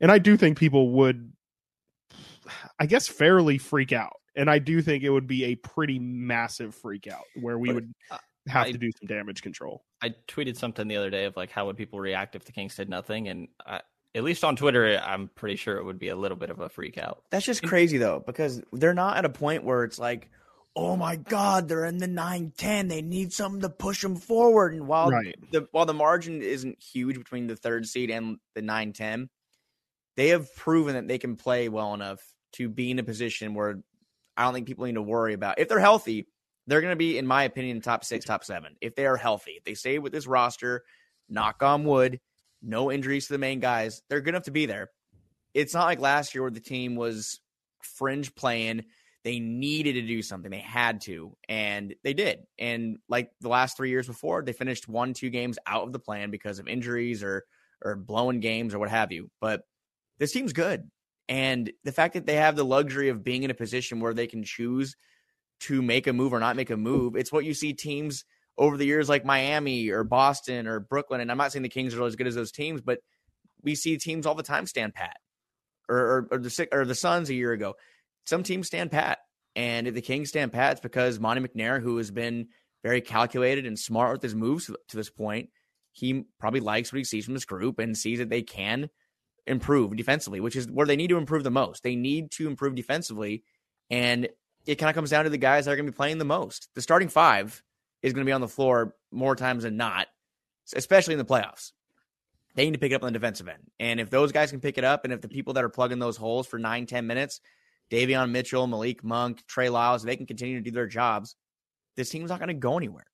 and 0.00 0.12
I 0.12 0.18
do 0.18 0.36
think 0.36 0.58
people 0.58 0.90
would, 0.90 1.32
I 2.78 2.86
guess, 2.86 3.08
fairly 3.08 3.58
freak 3.58 3.92
out. 3.92 4.16
And 4.36 4.50
I 4.50 4.58
do 4.58 4.82
think 4.82 5.04
it 5.04 5.10
would 5.10 5.28
be 5.28 5.44
a 5.44 5.54
pretty 5.54 5.98
massive 6.00 6.74
freak 6.74 7.06
out 7.06 7.24
where 7.40 7.56
we 7.56 7.68
but, 7.68 7.74
would 7.76 7.94
have 8.46 8.66
I, 8.66 8.72
to 8.72 8.78
do 8.78 8.90
some 8.98 9.06
damage 9.06 9.42
control. 9.42 9.84
I 10.02 10.14
tweeted 10.28 10.56
something 10.56 10.86
the 10.88 10.96
other 10.96 11.10
day 11.10 11.24
of 11.24 11.36
like 11.36 11.50
how 11.50 11.66
would 11.66 11.76
people 11.76 12.00
react 12.00 12.36
if 12.36 12.44
the 12.44 12.52
Kings 12.52 12.76
did 12.76 12.88
nothing, 12.88 13.28
and 13.28 13.48
I, 13.66 13.80
at 14.14 14.22
least 14.22 14.44
on 14.44 14.54
Twitter, 14.56 15.00
I'm 15.04 15.28
pretty 15.34 15.56
sure 15.56 15.76
it 15.76 15.84
would 15.84 15.98
be 15.98 16.08
a 16.08 16.16
little 16.16 16.36
bit 16.36 16.50
of 16.50 16.60
a 16.60 16.68
freak 16.68 16.98
out. 16.98 17.24
That's 17.30 17.46
just 17.46 17.62
crazy 17.62 17.98
though, 17.98 18.22
because 18.24 18.62
they're 18.72 18.94
not 18.94 19.16
at 19.16 19.24
a 19.24 19.30
point 19.30 19.64
where 19.64 19.84
it's 19.84 19.98
like, 19.98 20.30
oh 20.76 20.96
my 20.96 21.16
god, 21.16 21.68
they're 21.68 21.84
in 21.84 21.98
the 21.98 22.06
nine 22.06 22.52
ten, 22.56 22.88
they 22.88 23.02
need 23.02 23.32
something 23.32 23.62
to 23.62 23.68
push 23.68 24.02
them 24.02 24.16
forward. 24.16 24.74
And 24.74 24.86
while 24.86 25.10
right. 25.10 25.34
the 25.50 25.66
while 25.72 25.86
the 25.86 25.94
margin 25.94 26.42
isn't 26.42 26.82
huge 26.82 27.18
between 27.18 27.46
the 27.46 27.56
third 27.56 27.86
seed 27.86 28.10
and 28.10 28.38
the 28.54 28.62
nine 28.62 28.92
ten, 28.92 29.30
they 30.16 30.28
have 30.28 30.54
proven 30.54 30.94
that 30.94 31.08
they 31.08 31.18
can 31.18 31.36
play 31.36 31.68
well 31.68 31.94
enough 31.94 32.20
to 32.52 32.68
be 32.68 32.90
in 32.90 33.00
a 33.00 33.02
position 33.02 33.54
where 33.54 33.80
I 34.36 34.44
don't 34.44 34.54
think 34.54 34.66
people 34.66 34.86
need 34.86 34.94
to 34.94 35.02
worry 35.02 35.32
about 35.32 35.58
if 35.58 35.68
they're 35.68 35.80
healthy 35.80 36.28
they're 36.66 36.80
going 36.80 36.92
to 36.92 36.96
be, 36.96 37.18
in 37.18 37.26
my 37.26 37.44
opinion, 37.44 37.80
top 37.80 38.04
six, 38.04 38.24
top 38.24 38.44
seven 38.44 38.76
if 38.80 38.94
they 38.94 39.06
are 39.06 39.16
healthy. 39.16 39.52
If 39.52 39.64
they 39.64 39.74
stay 39.74 39.98
with 39.98 40.12
this 40.12 40.26
roster, 40.26 40.82
knock 41.28 41.62
on 41.62 41.84
wood, 41.84 42.20
no 42.62 42.90
injuries 42.90 43.26
to 43.26 43.34
the 43.34 43.38
main 43.38 43.60
guys. 43.60 44.02
They're 44.08 44.20
good 44.20 44.34
enough 44.34 44.44
to 44.44 44.50
be 44.50 44.66
there. 44.66 44.90
It's 45.52 45.74
not 45.74 45.84
like 45.84 46.00
last 46.00 46.34
year 46.34 46.42
where 46.42 46.50
the 46.50 46.60
team 46.60 46.96
was 46.96 47.40
fringe 47.82 48.34
playing. 48.34 48.84
They 49.22 49.38
needed 49.40 49.94
to 49.94 50.02
do 50.02 50.20
something. 50.20 50.50
They 50.50 50.58
had 50.58 51.00
to, 51.02 51.36
and 51.48 51.94
they 52.02 52.12
did. 52.12 52.40
And 52.58 52.98
like 53.08 53.30
the 53.40 53.48
last 53.48 53.76
three 53.76 53.90
years 53.90 54.06
before, 54.06 54.42
they 54.42 54.52
finished 54.52 54.88
one, 54.88 55.14
two 55.14 55.30
games 55.30 55.58
out 55.66 55.84
of 55.84 55.92
the 55.92 55.98
plan 55.98 56.30
because 56.30 56.58
of 56.58 56.68
injuries 56.68 57.22
or 57.22 57.44
or 57.82 57.96
blowing 57.96 58.40
games 58.40 58.74
or 58.74 58.78
what 58.78 58.90
have 58.90 59.12
you. 59.12 59.30
But 59.40 59.62
this 60.18 60.32
team's 60.32 60.52
good. 60.52 60.90
And 61.28 61.72
the 61.84 61.92
fact 61.92 62.14
that 62.14 62.26
they 62.26 62.36
have 62.36 62.56
the 62.56 62.64
luxury 62.64 63.08
of 63.08 63.24
being 63.24 63.42
in 63.44 63.50
a 63.50 63.54
position 63.54 64.00
where 64.00 64.14
they 64.14 64.26
can 64.26 64.42
choose 64.42 64.94
to 65.60 65.82
make 65.82 66.06
a 66.06 66.12
move 66.12 66.32
or 66.32 66.40
not 66.40 66.56
make 66.56 66.70
a 66.70 66.76
move, 66.76 67.16
it's 67.16 67.32
what 67.32 67.44
you 67.44 67.54
see 67.54 67.72
teams 67.72 68.24
over 68.56 68.76
the 68.76 68.86
years 68.86 69.08
like 69.08 69.24
Miami 69.24 69.90
or 69.90 70.04
Boston 70.04 70.66
or 70.66 70.80
Brooklyn. 70.80 71.20
And 71.20 71.30
I'm 71.30 71.38
not 71.38 71.52
saying 71.52 71.62
the 71.62 71.68
Kings 71.68 71.94
are 71.94 72.04
as 72.04 72.16
good 72.16 72.26
as 72.26 72.34
those 72.34 72.52
teams, 72.52 72.80
but 72.80 73.00
we 73.62 73.74
see 73.74 73.96
teams 73.96 74.26
all 74.26 74.34
the 74.34 74.42
time 74.42 74.66
stand 74.66 74.94
pat. 74.94 75.16
Or, 75.88 75.98
or, 75.98 76.28
or 76.32 76.38
the 76.38 76.68
or 76.72 76.84
the 76.86 76.94
Suns 76.94 77.28
a 77.28 77.34
year 77.34 77.52
ago. 77.52 77.74
Some 78.24 78.42
teams 78.42 78.68
stand 78.68 78.90
pat. 78.90 79.18
And 79.54 79.86
if 79.86 79.94
the 79.94 80.00
Kings 80.00 80.30
stand 80.30 80.52
pat, 80.52 80.72
it's 80.72 80.80
because 80.80 81.20
Monte 81.20 81.42
McNair, 81.42 81.80
who 81.80 81.98
has 81.98 82.10
been 82.10 82.48
very 82.82 83.00
calculated 83.00 83.66
and 83.66 83.78
smart 83.78 84.12
with 84.12 84.22
his 84.22 84.34
moves 84.34 84.66
to 84.66 84.96
this 84.96 85.10
point, 85.10 85.50
he 85.92 86.24
probably 86.40 86.60
likes 86.60 86.92
what 86.92 86.98
he 86.98 87.04
sees 87.04 87.24
from 87.24 87.34
this 87.34 87.44
group 87.44 87.78
and 87.78 87.96
sees 87.96 88.18
that 88.18 88.30
they 88.30 88.42
can 88.42 88.88
improve 89.46 89.94
defensively, 89.96 90.40
which 90.40 90.56
is 90.56 90.70
where 90.70 90.86
they 90.86 90.96
need 90.96 91.08
to 91.08 91.18
improve 91.18 91.44
the 91.44 91.50
most. 91.50 91.82
They 91.82 91.96
need 91.96 92.30
to 92.32 92.48
improve 92.48 92.74
defensively. 92.74 93.44
And 93.90 94.28
it 94.66 94.76
kind 94.76 94.90
of 94.90 94.94
comes 94.94 95.10
down 95.10 95.24
to 95.24 95.30
the 95.30 95.38
guys 95.38 95.64
that 95.64 95.72
are 95.72 95.76
going 95.76 95.86
to 95.86 95.92
be 95.92 95.96
playing 95.96 96.18
the 96.18 96.24
most. 96.24 96.68
The 96.74 96.82
starting 96.82 97.08
five 97.08 97.62
is 98.02 98.12
going 98.12 98.24
to 98.24 98.28
be 98.28 98.32
on 98.32 98.40
the 98.40 98.48
floor 98.48 98.94
more 99.10 99.36
times 99.36 99.64
than 99.64 99.76
not, 99.76 100.08
especially 100.74 101.14
in 101.14 101.18
the 101.18 101.24
playoffs. 101.24 101.72
They 102.54 102.64
need 102.64 102.74
to 102.74 102.78
pick 102.78 102.92
it 102.92 102.94
up 102.94 103.02
on 103.02 103.12
the 103.12 103.18
defensive 103.18 103.48
end. 103.48 103.70
And 103.80 104.00
if 104.00 104.10
those 104.10 104.32
guys 104.32 104.50
can 104.50 104.60
pick 104.60 104.78
it 104.78 104.84
up, 104.84 105.04
and 105.04 105.12
if 105.12 105.20
the 105.20 105.28
people 105.28 105.54
that 105.54 105.64
are 105.64 105.68
plugging 105.68 105.98
those 105.98 106.16
holes 106.16 106.46
for 106.46 106.58
nine, 106.58 106.86
10 106.86 107.06
minutes, 107.06 107.40
Davion 107.90 108.30
Mitchell, 108.30 108.66
Malik 108.66 109.02
Monk, 109.02 109.44
Trey 109.46 109.68
Lyles, 109.68 110.02
they 110.02 110.16
can 110.16 110.26
continue 110.26 110.56
to 110.56 110.62
do 110.62 110.70
their 110.70 110.86
jobs, 110.86 111.36
this 111.96 112.10
team's 112.10 112.30
not 112.30 112.38
going 112.38 112.48
to 112.48 112.54
go 112.54 112.76
anywhere. 112.76 113.06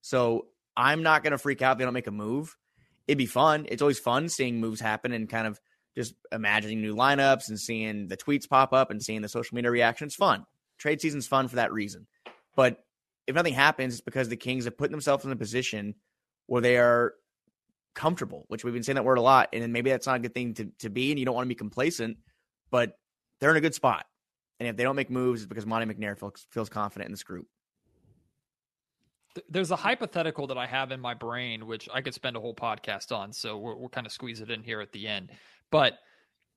So 0.00 0.46
I'm 0.76 1.02
not 1.02 1.22
going 1.22 1.32
to 1.32 1.38
freak 1.38 1.62
out 1.62 1.72
if 1.72 1.78
they 1.78 1.84
don't 1.84 1.94
make 1.94 2.06
a 2.06 2.12
move. 2.12 2.56
It'd 3.06 3.18
be 3.18 3.26
fun. 3.26 3.66
It's 3.68 3.82
always 3.82 3.98
fun 3.98 4.28
seeing 4.28 4.60
moves 4.60 4.80
happen 4.80 5.12
and 5.12 5.28
kind 5.28 5.46
of 5.46 5.60
just 5.94 6.14
imagining 6.32 6.82
new 6.82 6.94
lineups 6.94 7.48
and 7.48 7.58
seeing 7.58 8.08
the 8.08 8.16
tweets 8.16 8.48
pop 8.48 8.72
up 8.72 8.90
and 8.90 9.02
seeing 9.02 9.22
the 9.22 9.28
social 9.28 9.54
media 9.54 9.70
reaction. 9.70 10.06
It's 10.06 10.16
fun. 10.16 10.44
Trade 10.78 11.00
season's 11.00 11.26
fun 11.26 11.48
for 11.48 11.56
that 11.56 11.72
reason. 11.72 12.06
But 12.54 12.84
if 13.26 13.34
nothing 13.34 13.54
happens, 13.54 13.94
it's 13.94 14.00
because 14.00 14.28
the 14.28 14.36
Kings 14.36 14.64
have 14.64 14.78
put 14.78 14.90
themselves 14.90 15.24
in 15.24 15.32
a 15.32 15.36
position 15.36 15.94
where 16.46 16.62
they 16.62 16.76
are 16.78 17.14
comfortable, 17.94 18.44
which 18.48 18.64
we've 18.64 18.74
been 18.74 18.82
saying 18.82 18.94
that 18.94 19.04
word 19.04 19.18
a 19.18 19.22
lot. 19.22 19.48
And 19.52 19.72
maybe 19.72 19.90
that's 19.90 20.06
not 20.06 20.16
a 20.16 20.20
good 20.20 20.34
thing 20.34 20.54
to, 20.54 20.70
to 20.80 20.90
be, 20.90 21.10
and 21.10 21.18
you 21.18 21.24
don't 21.24 21.34
want 21.34 21.46
to 21.46 21.48
be 21.48 21.54
complacent, 21.54 22.18
but 22.70 22.98
they're 23.40 23.50
in 23.50 23.56
a 23.56 23.60
good 23.60 23.74
spot. 23.74 24.06
And 24.60 24.68
if 24.68 24.76
they 24.76 24.84
don't 24.84 24.96
make 24.96 25.10
moves, 25.10 25.42
it's 25.42 25.48
because 25.48 25.66
Monte 25.66 25.92
McNair 25.92 26.18
feels, 26.18 26.46
feels 26.50 26.68
confident 26.68 27.08
in 27.08 27.12
this 27.12 27.24
group. 27.24 27.46
There's 29.50 29.70
a 29.70 29.76
hypothetical 29.76 30.46
that 30.46 30.56
I 30.56 30.66
have 30.66 30.92
in 30.92 31.00
my 31.00 31.12
brain, 31.12 31.66
which 31.66 31.88
I 31.92 32.00
could 32.00 32.14
spend 32.14 32.36
a 32.36 32.40
whole 32.40 32.54
podcast 32.54 33.14
on. 33.14 33.32
So 33.32 33.58
we'll, 33.58 33.78
we'll 33.78 33.88
kind 33.90 34.06
of 34.06 34.12
squeeze 34.12 34.40
it 34.40 34.50
in 34.50 34.62
here 34.62 34.80
at 34.80 34.92
the 34.92 35.06
end. 35.06 35.30
But 35.70 35.98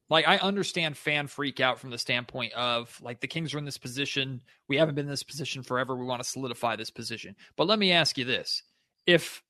like 0.09 0.27
I 0.27 0.37
understand 0.37 0.97
fan 0.97 1.27
freak 1.27 1.59
out 1.59 1.79
from 1.79 1.91
the 1.91 1.97
standpoint 1.97 2.53
of 2.53 2.99
like 3.01 3.19
the 3.19 3.27
Kings 3.27 3.53
are 3.53 3.57
in 3.57 3.65
this 3.65 3.77
position. 3.77 4.41
We 4.67 4.77
haven't 4.77 4.95
been 4.95 5.05
in 5.05 5.11
this 5.11 5.23
position 5.23 5.63
forever. 5.63 5.95
We 5.95 6.05
want 6.05 6.23
to 6.23 6.29
solidify 6.29 6.75
this 6.75 6.89
position. 6.89 7.35
But 7.55 7.67
let 7.67 7.79
me 7.79 7.91
ask 7.91 8.17
you 8.17 8.25
this: 8.25 8.63
if 9.05 9.43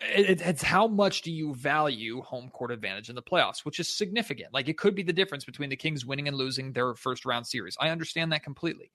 it, 0.00 0.40
it's 0.40 0.62
how 0.62 0.86
much 0.86 1.22
do 1.22 1.32
you 1.32 1.54
value 1.54 2.22
home 2.22 2.50
court 2.50 2.70
advantage 2.70 3.08
in 3.08 3.14
the 3.14 3.22
playoffs, 3.22 3.64
which 3.64 3.80
is 3.80 3.96
significant. 3.96 4.52
Like 4.52 4.68
it 4.68 4.78
could 4.78 4.94
be 4.94 5.02
the 5.02 5.12
difference 5.12 5.44
between 5.44 5.70
the 5.70 5.76
Kings 5.76 6.04
winning 6.04 6.28
and 6.28 6.36
losing 6.36 6.72
their 6.72 6.94
first 6.94 7.24
round 7.24 7.46
series. 7.46 7.76
I 7.80 7.88
understand 7.90 8.32
that 8.32 8.44
completely 8.44 8.92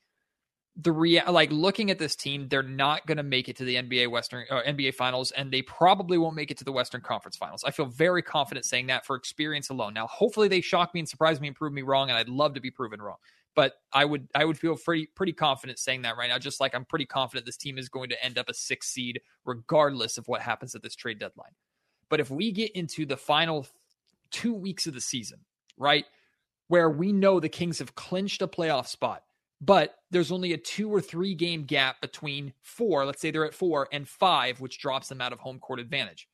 the 0.75 0.91
rea- 0.91 1.23
like 1.29 1.51
looking 1.51 1.91
at 1.91 1.99
this 1.99 2.15
team, 2.15 2.47
they're 2.47 2.63
not 2.63 3.05
going 3.05 3.17
to 3.17 3.23
make 3.23 3.47
it 3.47 3.55
to 3.57 3.63
the 3.63 3.75
NBA 3.75 4.09
Western 4.09 4.45
uh, 4.49 4.61
NBA 4.65 4.95
Finals, 4.95 5.31
and 5.31 5.51
they 5.51 5.61
probably 5.61 6.17
won't 6.17 6.35
make 6.35 6.49
it 6.49 6.57
to 6.57 6.63
the 6.63 6.71
Western 6.71 7.01
Conference 7.01 7.37
Finals. 7.37 7.63
I 7.63 7.71
feel 7.71 7.85
very 7.85 8.23
confident 8.23 8.65
saying 8.65 8.87
that 8.87 9.05
for 9.05 9.15
experience 9.15 9.69
alone. 9.69 9.93
Now, 9.93 10.07
hopefully, 10.07 10.47
they 10.47 10.61
shock 10.61 10.93
me 10.93 11.01
and 11.01 11.07
surprise 11.09 11.39
me 11.39 11.47
and 11.47 11.55
prove 11.55 11.73
me 11.73 11.83
wrong, 11.83 12.09
and 12.09 12.17
I'd 12.17 12.29
love 12.29 12.55
to 12.55 12.61
be 12.61 12.71
proven 12.71 13.01
wrong. 13.01 13.17
But 13.55 13.73
I 13.91 14.03
would 14.05 14.27
I 14.33 14.45
would 14.45 14.57
feel 14.57 14.75
pretty 14.75 15.05
pretty 15.05 15.33
confident 15.33 15.77
saying 15.77 16.01
that 16.03 16.17
right 16.17 16.29
now. 16.29 16.39
Just 16.39 16.59
like 16.59 16.73
I'm 16.73 16.85
pretty 16.85 17.05
confident 17.05 17.45
this 17.45 17.57
team 17.57 17.77
is 17.77 17.87
going 17.87 18.09
to 18.09 18.23
end 18.23 18.39
up 18.39 18.49
a 18.49 18.53
six 18.53 18.87
seed, 18.87 19.21
regardless 19.45 20.17
of 20.17 20.27
what 20.27 20.41
happens 20.41 20.73
at 20.73 20.81
this 20.81 20.95
trade 20.95 21.19
deadline. 21.19 21.51
But 22.09 22.19
if 22.19 22.31
we 22.31 22.51
get 22.51 22.71
into 22.71 23.05
the 23.05 23.17
final 23.17 23.67
two 24.31 24.55
weeks 24.55 24.87
of 24.87 24.95
the 24.95 25.01
season, 25.01 25.41
right, 25.77 26.05
where 26.67 26.89
we 26.89 27.11
know 27.11 27.39
the 27.39 27.47
Kings 27.47 27.77
have 27.77 27.93
clinched 27.93 28.41
a 28.41 28.47
playoff 28.47 28.87
spot 28.87 29.21
but 29.65 29.95
there's 30.11 30.31
only 30.31 30.53
a 30.53 30.57
two 30.57 30.89
or 30.89 30.99
three 30.99 31.35
game 31.35 31.63
gap 31.63 32.01
between 32.01 32.53
four. 32.61 33.05
Let's 33.05 33.21
say 33.21 33.31
they're 33.31 33.45
at 33.45 33.53
four 33.53 33.87
and 33.91 34.07
five, 34.07 34.59
which 34.59 34.79
drops 34.79 35.07
them 35.07 35.21
out 35.21 35.31
of 35.31 35.39
home 35.39 35.59
court 35.59 35.79
advantage. 35.79 36.27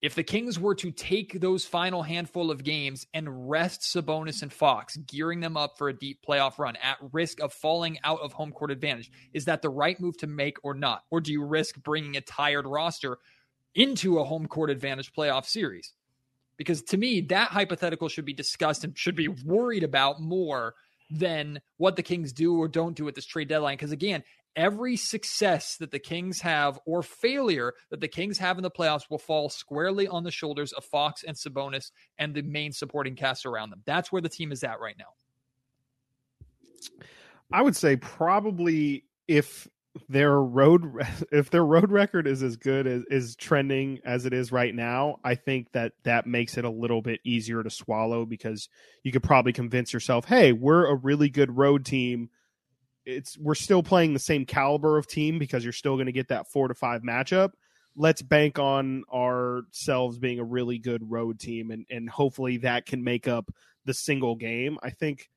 If 0.00 0.16
the 0.16 0.24
Kings 0.24 0.58
were 0.58 0.74
to 0.76 0.90
take 0.90 1.40
those 1.40 1.64
final 1.64 2.02
handful 2.02 2.50
of 2.50 2.64
games 2.64 3.06
and 3.14 3.48
rest 3.48 3.82
Sabonis 3.82 4.42
and 4.42 4.52
Fox, 4.52 4.96
gearing 4.96 5.40
them 5.40 5.56
up 5.56 5.78
for 5.78 5.88
a 5.88 5.96
deep 5.96 6.18
playoff 6.26 6.58
run 6.58 6.74
at 6.82 6.96
risk 7.12 7.40
of 7.40 7.52
falling 7.52 7.98
out 8.02 8.20
of 8.20 8.32
home 8.32 8.50
court 8.50 8.72
advantage, 8.72 9.12
is 9.32 9.44
that 9.44 9.62
the 9.62 9.68
right 9.68 10.00
move 10.00 10.18
to 10.18 10.26
make 10.26 10.56
or 10.64 10.74
not? 10.74 11.02
Or 11.10 11.20
do 11.20 11.30
you 11.30 11.44
risk 11.44 11.80
bringing 11.82 12.16
a 12.16 12.20
tired 12.20 12.66
roster 12.66 13.18
into 13.76 14.18
a 14.18 14.24
home 14.24 14.46
court 14.46 14.70
advantage 14.70 15.12
playoff 15.12 15.44
series? 15.44 15.92
Because 16.56 16.82
to 16.82 16.96
me, 16.96 17.20
that 17.20 17.50
hypothetical 17.50 18.08
should 18.08 18.24
be 18.24 18.34
discussed 18.34 18.82
and 18.82 18.98
should 18.98 19.16
be 19.16 19.28
worried 19.28 19.84
about 19.84 20.20
more 20.20 20.74
than 21.12 21.60
what 21.76 21.96
the 21.96 22.02
Kings 22.02 22.32
do 22.32 22.56
or 22.56 22.68
don't 22.68 22.96
do 22.96 23.06
at 23.08 23.14
this 23.14 23.26
trade 23.26 23.48
deadline. 23.48 23.76
Because 23.76 23.92
again, 23.92 24.22
every 24.56 24.96
success 24.96 25.76
that 25.76 25.90
the 25.90 25.98
Kings 25.98 26.40
have 26.40 26.78
or 26.86 27.02
failure 27.02 27.74
that 27.90 28.00
the 28.00 28.08
Kings 28.08 28.38
have 28.38 28.58
in 28.58 28.62
the 28.62 28.70
playoffs 28.70 29.10
will 29.10 29.18
fall 29.18 29.48
squarely 29.48 30.08
on 30.08 30.24
the 30.24 30.30
shoulders 30.30 30.72
of 30.72 30.84
Fox 30.84 31.22
and 31.22 31.36
Sabonis 31.36 31.90
and 32.18 32.34
the 32.34 32.42
main 32.42 32.72
supporting 32.72 33.14
cast 33.14 33.46
around 33.46 33.70
them. 33.70 33.82
That's 33.84 34.10
where 34.10 34.22
the 34.22 34.28
team 34.28 34.52
is 34.52 34.64
at 34.64 34.80
right 34.80 34.96
now. 34.98 35.12
I 37.52 37.62
would 37.62 37.76
say 37.76 37.96
probably 37.96 39.04
if 39.28 39.68
their 40.08 40.40
road 40.40 40.90
if 41.32 41.50
their 41.50 41.64
road 41.64 41.90
record 41.90 42.26
is 42.26 42.42
as 42.42 42.56
good 42.56 42.86
as 42.86 43.02
is 43.10 43.36
trending 43.36 43.98
as 44.06 44.24
it 44.24 44.32
is 44.32 44.50
right 44.50 44.74
now 44.74 45.16
i 45.22 45.34
think 45.34 45.70
that 45.72 45.92
that 46.02 46.26
makes 46.26 46.56
it 46.56 46.64
a 46.64 46.70
little 46.70 47.02
bit 47.02 47.20
easier 47.24 47.62
to 47.62 47.68
swallow 47.68 48.24
because 48.24 48.70
you 49.02 49.12
could 49.12 49.22
probably 49.22 49.52
convince 49.52 49.92
yourself 49.92 50.24
hey 50.24 50.50
we're 50.52 50.86
a 50.86 50.94
really 50.94 51.28
good 51.28 51.56
road 51.56 51.84
team. 51.84 52.30
It's 53.04 53.36
we're 53.36 53.54
still 53.54 53.82
playing 53.82 54.12
the 54.12 54.20
same 54.20 54.46
caliber 54.46 54.96
of 54.96 55.06
team 55.06 55.38
because 55.38 55.64
you're 55.64 55.72
still 55.72 55.96
going 55.96 56.06
to 56.06 56.12
get 56.12 56.28
that 56.28 56.48
4 56.48 56.68
to 56.68 56.74
5 56.74 57.02
matchup. 57.02 57.50
Let's 57.96 58.22
bank 58.22 58.58
on 58.58 59.02
ourselves 59.12 60.18
being 60.18 60.38
a 60.38 60.44
really 60.44 60.78
good 60.78 61.10
road 61.10 61.40
team 61.40 61.70
and 61.70 61.84
and 61.90 62.08
hopefully 62.08 62.58
that 62.58 62.86
can 62.86 63.02
make 63.02 63.26
up 63.26 63.50
the 63.84 63.94
single 63.94 64.36
game. 64.36 64.78
I 64.82 64.90
think 64.90 65.28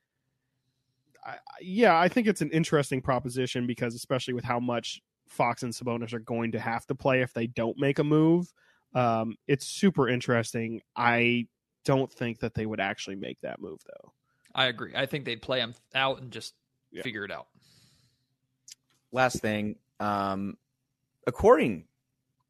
I, 1.26 1.38
yeah, 1.62 1.98
I 1.98 2.08
think 2.08 2.28
it's 2.28 2.42
an 2.42 2.52
interesting 2.52 3.02
proposition 3.02 3.66
because 3.66 3.96
especially 3.96 4.34
with 4.34 4.44
how 4.44 4.60
much 4.60 5.02
Fox 5.28 5.64
and 5.64 5.74
Sabonis 5.74 6.14
are 6.14 6.20
going 6.20 6.52
to 6.52 6.60
have 6.60 6.86
to 6.88 6.96
play 6.96 7.22
if 7.22 7.34
they 7.34 7.48
don't 7.48 7.78
make 7.80 8.00
a 8.00 8.04
move, 8.04 8.54
um, 8.94 9.36
it's 9.48 9.66
super 9.66 10.08
interesting. 10.08 10.82
I 10.96 11.48
don't 11.84 12.12
think 12.12 12.40
that 12.40 12.54
they 12.54 12.66
would 12.66 12.80
actually 12.80 13.16
make 13.16 13.40
that 13.42 13.60
move 13.60 13.80
though. 13.86 14.12
I 14.54 14.66
agree. 14.68 14.94
I 14.96 15.06
think 15.06 15.26
they'd 15.26 15.42
play 15.42 15.60
them 15.60 15.76
out 15.94 16.22
and 16.22 16.32
just 16.32 16.54
yeah. 16.92 17.02
figure 17.02 17.26
it 17.26 17.32
out. 17.32 17.48
Last 19.12 19.42
thing, 19.42 19.76
um, 20.00 20.58
according 21.28 21.86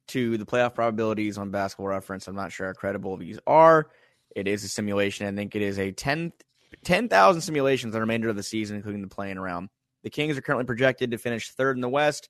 to 0.07 0.37
the 0.37 0.45
playoff 0.45 0.75
probabilities 0.75 1.37
on 1.37 1.49
Basketball 1.49 1.87
Reference, 1.87 2.27
I'm 2.27 2.35
not 2.35 2.51
sure 2.51 2.67
how 2.67 2.73
credible 2.73 3.17
these 3.17 3.39
are. 3.47 3.89
It 4.35 4.47
is 4.47 4.63
a 4.63 4.67
simulation. 4.67 5.27
I 5.27 5.35
think 5.35 5.55
it 5.55 5.61
is 5.61 5.79
a 5.79 5.91
10 5.91 6.31
10,000 6.83 7.41
simulations 7.41 7.93
the 7.93 7.99
remainder 7.99 8.29
of 8.29 8.35
the 8.35 8.43
season, 8.43 8.75
including 8.75 9.01
the 9.01 9.07
playing 9.07 9.37
around. 9.37 9.69
The 10.03 10.09
Kings 10.09 10.37
are 10.37 10.41
currently 10.41 10.65
projected 10.65 11.11
to 11.11 11.17
finish 11.17 11.51
third 11.51 11.77
in 11.77 11.81
the 11.81 11.89
West, 11.89 12.29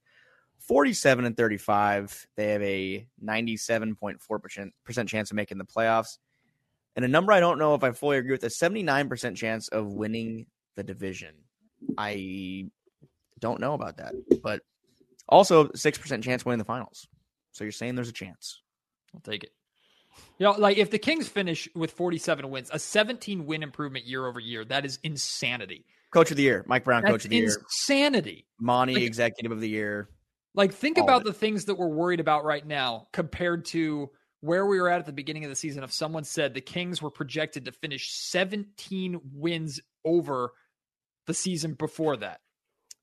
47 0.59 1.25
and 1.25 1.35
35. 1.35 2.27
They 2.37 2.51
have 2.51 2.61
a 2.61 3.07
97.4% 3.23 5.07
chance 5.07 5.31
of 5.31 5.35
making 5.35 5.57
the 5.57 5.65
playoffs. 5.65 6.17
And 6.95 7.03
a 7.03 7.09
number 7.09 7.33
I 7.33 7.41
don't 7.41 7.59
know 7.59 7.75
if 7.75 7.83
I 7.83 7.91
fully 7.91 8.17
agree 8.17 8.31
with 8.31 8.45
a 8.45 8.47
79% 8.47 9.35
chance 9.35 9.67
of 9.67 9.87
winning 9.87 10.45
the 10.75 10.83
division. 10.83 11.35
I 11.97 12.69
don't 13.39 13.59
know 13.59 13.73
about 13.73 13.97
that, 13.97 14.13
but 14.41 14.61
also 15.27 15.65
6% 15.65 16.23
chance 16.23 16.45
winning 16.45 16.59
the 16.59 16.65
finals. 16.65 17.07
So 17.51 17.65
you're 17.65 17.71
saying 17.71 17.95
there's 17.95 18.09
a 18.09 18.13
chance. 18.13 18.61
I'll 19.13 19.19
take 19.19 19.43
it. 19.43 19.51
You 20.37 20.45
know, 20.45 20.51
like 20.53 20.77
if 20.77 20.91
the 20.91 20.99
Kings 20.99 21.27
finish 21.27 21.67
with 21.75 21.91
47 21.91 22.49
wins, 22.49 22.69
a 22.73 22.79
17 22.79 23.45
win 23.45 23.63
improvement 23.63 24.05
year 24.05 24.25
over 24.25 24.39
year, 24.39 24.65
that 24.65 24.85
is 24.85 24.99
insanity. 25.03 25.85
Coach 26.11 26.31
of 26.31 26.37
the 26.37 26.43
year, 26.43 26.63
Mike 26.67 26.83
Brown, 26.83 27.01
That's 27.01 27.11
coach 27.11 27.25
of 27.25 27.31
the 27.31 27.37
insanity. 27.37 27.59
year. 27.59 27.65
Insanity. 27.99 28.45
Monte, 28.59 28.93
like, 28.93 29.03
executive 29.03 29.51
of 29.51 29.61
the 29.61 29.69
year. 29.69 30.09
Like 30.53 30.73
think 30.73 30.97
about 30.97 31.25
the 31.25 31.33
things 31.33 31.65
that 31.65 31.75
we're 31.75 31.89
worried 31.89 32.21
about 32.21 32.45
right 32.45 32.65
now 32.65 33.07
compared 33.11 33.65
to 33.65 34.09
where 34.39 34.65
we 34.65 34.79
were 34.79 34.89
at 34.89 34.99
at 34.99 35.05
the 35.05 35.11
beginning 35.11 35.43
of 35.43 35.49
the 35.49 35.55
season 35.55 35.83
if 35.83 35.91
someone 35.91 36.23
said 36.23 36.53
the 36.53 36.61
Kings 36.61 37.01
were 37.01 37.11
projected 37.11 37.65
to 37.65 37.71
finish 37.71 38.07
17 38.29 39.19
wins 39.33 39.81
over 40.05 40.53
the 41.27 41.33
season 41.33 41.73
before 41.73 42.15
that 42.17 42.39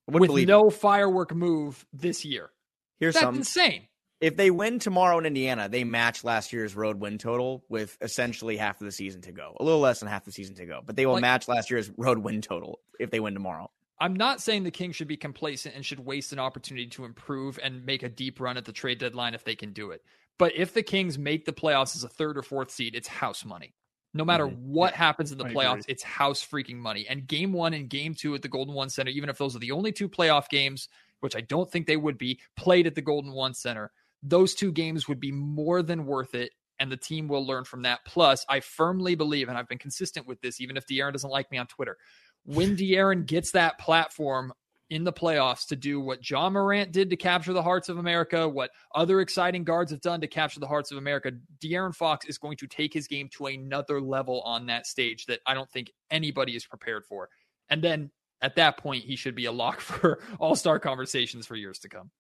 with 0.07 0.31
no 0.47 0.69
it. 0.69 0.75
firework 0.75 1.35
move 1.35 1.85
this 1.93 2.25
year. 2.25 2.51
Here's 2.99 3.15
That's 3.15 3.25
some, 3.25 3.37
insane. 3.37 3.83
If 4.23 4.37
they 4.37 4.53
win 4.53 4.79
tomorrow 4.79 5.19
in 5.19 5.27
Indiana, 5.27 5.69
they 5.69 5.83
match 5.83 6.23
last 6.23 6.53
year's 6.53 6.77
road 6.77 7.01
win 7.01 7.19
total 7.19 7.65
with 7.69 7.99
essentially 8.01 8.57
half 8.57 8.81
of 8.81 8.85
the 8.85 8.93
season 8.93 9.21
to 9.23 9.33
go. 9.33 9.57
A 9.59 9.65
little 9.65 9.81
less 9.81 9.99
than 9.99 10.09
half 10.09 10.25
the 10.25 10.31
season 10.31 10.55
to 10.55 10.65
go, 10.65 10.81
but 10.87 10.95
they 10.95 11.07
will 11.07 11.15
like, 11.15 11.23
match 11.23 11.49
last 11.49 11.71
year's 11.71 11.91
road 11.97 12.19
win 12.19 12.41
total 12.41 12.79
if 13.01 13.11
they 13.11 13.19
win 13.19 13.35
tomorrow. 13.35 13.69
I'm 13.99 14.15
not 14.15 14.41
saying 14.41 14.63
the 14.63 14.71
Kings 14.71 14.95
should 14.95 15.09
be 15.09 15.17
complacent 15.17 15.75
and 15.75 15.85
should 15.85 16.01
waste 16.01 16.33
an 16.33 16.39
opportunity 16.39 16.87
to 16.89 17.05
improve 17.05 17.59
and 17.63 17.85
make 17.85 18.05
a 18.05 18.09
deep 18.09 18.41
run 18.41 18.57
at 18.57 18.65
the 18.65 18.73
trade 18.73 18.99
deadline 18.99 19.35
if 19.35 19.45
they 19.45 19.57
can 19.57 19.73
do 19.73 19.91
it. 19.91 20.05
But 20.39 20.53
if 20.57 20.73
the 20.73 20.83
Kings 20.83 21.19
make 21.19 21.45
the 21.45 21.53
playoffs 21.53 21.97
as 21.97 22.05
a 22.05 22.09
third 22.09 22.39
or 22.39 22.43
fourth 22.43 22.71
seed, 22.71 22.95
it's 22.95 23.09
house 23.09 23.45
money. 23.45 23.75
No 24.15 24.25
matter 24.25 24.47
mm-hmm. 24.47 24.73
what 24.73 24.95
happens 24.95 25.33
in 25.33 25.39
the 25.39 25.47
I 25.47 25.53
playoffs, 25.53 25.81
agree. 25.81 25.85
it's 25.89 26.03
house 26.03 26.47
freaking 26.47 26.77
money. 26.77 27.07
And 27.09 27.27
game 27.27 27.53
one 27.53 27.75
and 27.75 27.89
game 27.89 28.15
two 28.15 28.35
at 28.35 28.43
the 28.43 28.49
Golden 28.49 28.75
One 28.75 28.89
Center, 28.89 29.11
even 29.11 29.29
if 29.29 29.39
those 29.39 29.57
are 29.57 29.61
the 29.61 29.73
only 29.73 29.91
two 29.91 30.09
playoff 30.09 30.49
games, 30.49 30.89
which 31.21 31.37
I 31.37 31.41
don't 31.41 31.71
think 31.71 31.87
they 31.87 31.97
would 31.97 32.19
be, 32.19 32.41
played 32.57 32.87
at 32.87 32.95
the 32.95 33.03
Golden 33.03 33.33
One 33.33 33.55
Center, 33.55 33.91
those 34.23 34.55
two 34.55 34.73
games 34.73 35.09
would 35.09 35.21
be 35.21 35.33
more 35.33 35.83
than 35.83 36.07
worth 36.07 36.35
it. 36.35 36.53
And 36.79 36.91
the 36.91 36.97
team 36.97 37.29
will 37.29 37.47
learn 37.47 37.65
from 37.65 37.83
that. 37.83 38.01
Plus, 38.05 38.45
I 38.49 38.59
firmly 38.59 39.15
believe, 39.15 39.49
and 39.49 39.57
I've 39.57 39.69
been 39.69 39.79
consistent 39.79 40.27
with 40.27 40.41
this, 40.41 40.61
even 40.61 40.77
if 40.77 40.87
De'Aaron 40.87 41.13
doesn't 41.13 41.31
like 41.31 41.51
me 41.51 41.59
on 41.59 41.67
Twitter, 41.67 41.97
when 42.45 42.77
De'Aaron 42.77 43.25
gets 43.25 43.53
that 43.53 43.79
platform 43.79 44.53
in 44.93 45.05
the 45.05 45.13
playoffs 45.13 45.67
to 45.69 45.77
do 45.77 46.01
what 46.01 46.29
Ja 46.29 46.51
Morant 46.51 46.93
did 46.93 47.09
to 47.09 47.17
capture 47.17 47.55
the 47.55 47.63
hearts 47.63 47.89
of 47.89 47.97
America, 47.97 48.47
what 48.47 48.71
other 48.95 49.21
exciting 49.21 49.65
guards 49.65 49.91
have 49.91 50.03
done 50.03 50.21
to 50.21 50.27
capture 50.27 50.61
the 50.61 50.67
hearts 50.67 50.91
of 50.91 50.99
America, 50.99 51.33
De'Aaron 51.61 51.95
Fox 51.95 52.27
is 52.27 52.37
going 52.37 52.59
to 52.59 52.67
take 52.67 52.93
his 52.93 53.07
game 53.07 53.29
to 53.31 53.47
another 53.47 54.03
level 54.03 54.43
on 54.43 54.67
that 54.67 54.87
stage 54.87 55.25
that 55.27 55.41
I 55.47 55.55
don't 55.55 55.71
think 55.71 55.93
anybody 56.11 56.57
is 56.57 56.67
prepared 56.67 57.07
for. 57.07 57.31
And 57.71 57.83
then 57.83 58.11
at 58.43 58.57
that 58.57 58.77
point, 58.77 59.05
he 59.05 59.17
should 59.17 59.35
be 59.35 59.47
a 59.47 59.53
lock 59.53 59.81
for 59.81 60.21
all 60.39 60.55
star 60.57 60.79
conversations 60.79 61.47
for 61.47 61.57
years 61.57 61.79
to 61.81 61.89
come. 61.89 62.11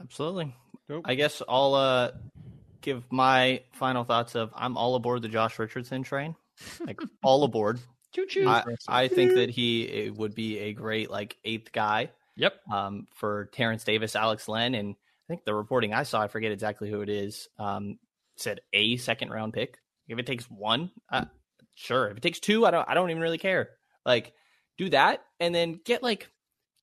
Absolutely. 0.00 0.54
Nope. 0.88 1.04
I 1.06 1.14
guess 1.14 1.42
I'll 1.48 1.74
uh, 1.74 2.10
give 2.80 3.04
my 3.10 3.62
final 3.72 4.04
thoughts 4.04 4.34
of 4.34 4.50
I'm 4.54 4.76
all 4.76 4.94
aboard 4.94 5.22
the 5.22 5.28
Josh 5.28 5.58
Richardson 5.58 6.02
train. 6.02 6.34
Like 6.84 7.00
all 7.22 7.44
aboard. 7.44 7.80
Choo 8.14 8.26
choo. 8.26 8.48
I, 8.48 8.64
I, 8.86 9.08
think 9.08 9.34
that 9.34 9.48
he 9.48 10.12
would 10.14 10.34
be 10.34 10.58
a 10.58 10.72
great 10.74 11.10
like 11.10 11.38
eighth 11.44 11.72
guy. 11.72 12.10
Yep. 12.36 12.54
Um, 12.70 13.06
for 13.14 13.48
Terrence 13.52 13.84
Davis, 13.84 14.16
Alex 14.16 14.48
Len, 14.48 14.74
and 14.74 14.94
I 14.94 15.26
think 15.28 15.44
the 15.44 15.54
reporting 15.54 15.94
I 15.94 16.02
saw, 16.02 16.20
I 16.20 16.28
forget 16.28 16.52
exactly 16.52 16.90
who 16.90 17.00
it 17.00 17.08
is, 17.08 17.48
um, 17.58 17.98
said 18.36 18.60
a 18.72 18.96
second 18.96 19.30
round 19.30 19.52
pick. 19.52 19.78
If 20.08 20.18
it 20.18 20.26
takes 20.26 20.44
one, 20.50 20.90
uh, 21.10 21.26
sure. 21.74 22.08
If 22.08 22.18
it 22.18 22.22
takes 22.22 22.40
two, 22.40 22.66
I 22.66 22.70
don't. 22.70 22.88
I 22.88 22.94
don't 22.94 23.10
even 23.10 23.22
really 23.22 23.38
care. 23.38 23.70
Like, 24.04 24.32
do 24.76 24.90
that, 24.90 25.22
and 25.40 25.54
then 25.54 25.80
get 25.84 26.02
like 26.02 26.28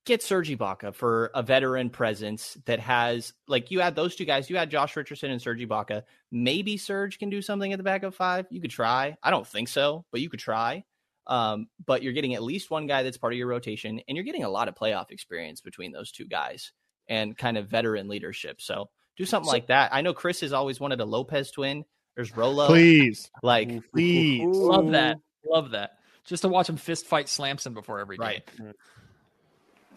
get 0.06 0.22
Serge 0.22 0.50
Ibaka 0.50 0.94
for 0.94 1.30
a 1.34 1.42
veteran 1.42 1.90
presence 1.90 2.56
that 2.66 2.80
has 2.80 3.32
like 3.46 3.70
you 3.70 3.80
had 3.80 3.94
those 3.94 4.16
two 4.16 4.24
guys. 4.24 4.48
You 4.48 4.56
had 4.56 4.70
Josh 4.70 4.96
Richardson 4.96 5.30
and 5.30 5.40
Serge 5.40 5.60
Ibaka. 5.60 6.02
Maybe 6.30 6.76
Serge 6.76 7.18
can 7.18 7.30
do 7.30 7.42
something 7.42 7.72
at 7.72 7.76
the 7.76 7.84
back 7.84 8.02
of 8.02 8.14
five. 8.14 8.46
You 8.50 8.60
could 8.60 8.70
try. 8.70 9.16
I 9.22 9.30
don't 9.30 9.46
think 9.46 9.68
so, 9.68 10.04
but 10.10 10.20
you 10.20 10.30
could 10.30 10.40
try. 10.40 10.84
Um, 11.26 11.68
but 11.86 12.02
you're 12.02 12.12
getting 12.12 12.34
at 12.34 12.42
least 12.42 12.70
one 12.70 12.86
guy 12.86 13.02
that's 13.02 13.18
part 13.18 13.32
of 13.32 13.38
your 13.38 13.46
rotation, 13.46 14.00
and 14.08 14.16
you're 14.16 14.24
getting 14.24 14.44
a 14.44 14.48
lot 14.48 14.68
of 14.68 14.74
playoff 14.74 15.10
experience 15.10 15.60
between 15.60 15.92
those 15.92 16.10
two 16.10 16.26
guys 16.26 16.72
and 17.08 17.36
kind 17.36 17.56
of 17.56 17.68
veteran 17.68 18.08
leadership. 18.08 18.60
So 18.60 18.88
do 19.16 19.24
something 19.24 19.48
so, 19.48 19.52
like 19.52 19.68
that. 19.68 19.94
I 19.94 20.00
know 20.00 20.14
Chris 20.14 20.40
has 20.40 20.52
always 20.52 20.80
wanted 20.80 21.00
a 21.00 21.04
Lopez 21.04 21.50
twin. 21.50 21.84
There's 22.16 22.36
Rolo. 22.36 22.66
Please, 22.66 23.30
like 23.42 23.88
please, 23.90 24.44
love 24.44 24.90
that, 24.90 25.18
love 25.46 25.70
that. 25.72 25.98
Just 26.24 26.42
to 26.42 26.48
watch 26.48 26.68
him 26.68 26.76
fist 26.76 27.06
fight 27.06 27.28
Slamson 27.28 27.74
before 27.74 28.00
every 28.00 28.16
game. 28.16 28.26
Right. 28.26 28.74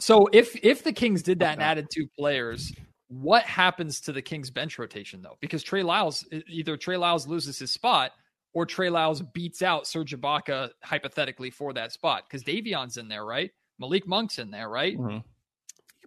So 0.04 0.28
if 0.34 0.54
if 0.62 0.84
the 0.84 0.92
Kings 0.92 1.24
did 1.24 1.40
that 1.40 1.54
and 1.54 1.64
added 1.64 1.88
two 1.90 2.10
players, 2.20 2.74
what 3.08 3.44
happens 3.44 4.02
to 4.02 4.12
the 4.12 4.22
Kings 4.22 4.52
bench 4.52 4.78
rotation 4.78 5.22
though? 5.22 5.38
Because 5.40 5.64
Trey 5.64 5.82
Lyles 5.82 6.28
either 6.50 6.76
Trey 6.76 6.98
Lyles 6.98 7.26
loses 7.26 7.58
his 7.58 7.72
spot 7.72 8.12
or 8.54 8.66
Trey 8.66 8.90
Lyles 8.90 9.22
beats 9.22 9.62
out 9.62 9.88
Serge 9.88 10.14
Ibaka 10.14 10.72
hypothetically 10.84 11.50
for 11.50 11.72
that 11.72 11.94
spot 11.94 12.24
because 12.28 12.44
Davion's 12.44 12.98
in 12.98 13.08
there, 13.08 13.24
right? 13.24 13.50
Malik 13.80 14.06
Monk's 14.06 14.40
in 14.40 14.52
there, 14.52 14.68
right? 14.68 14.98
Mm-hmm. 14.98 15.20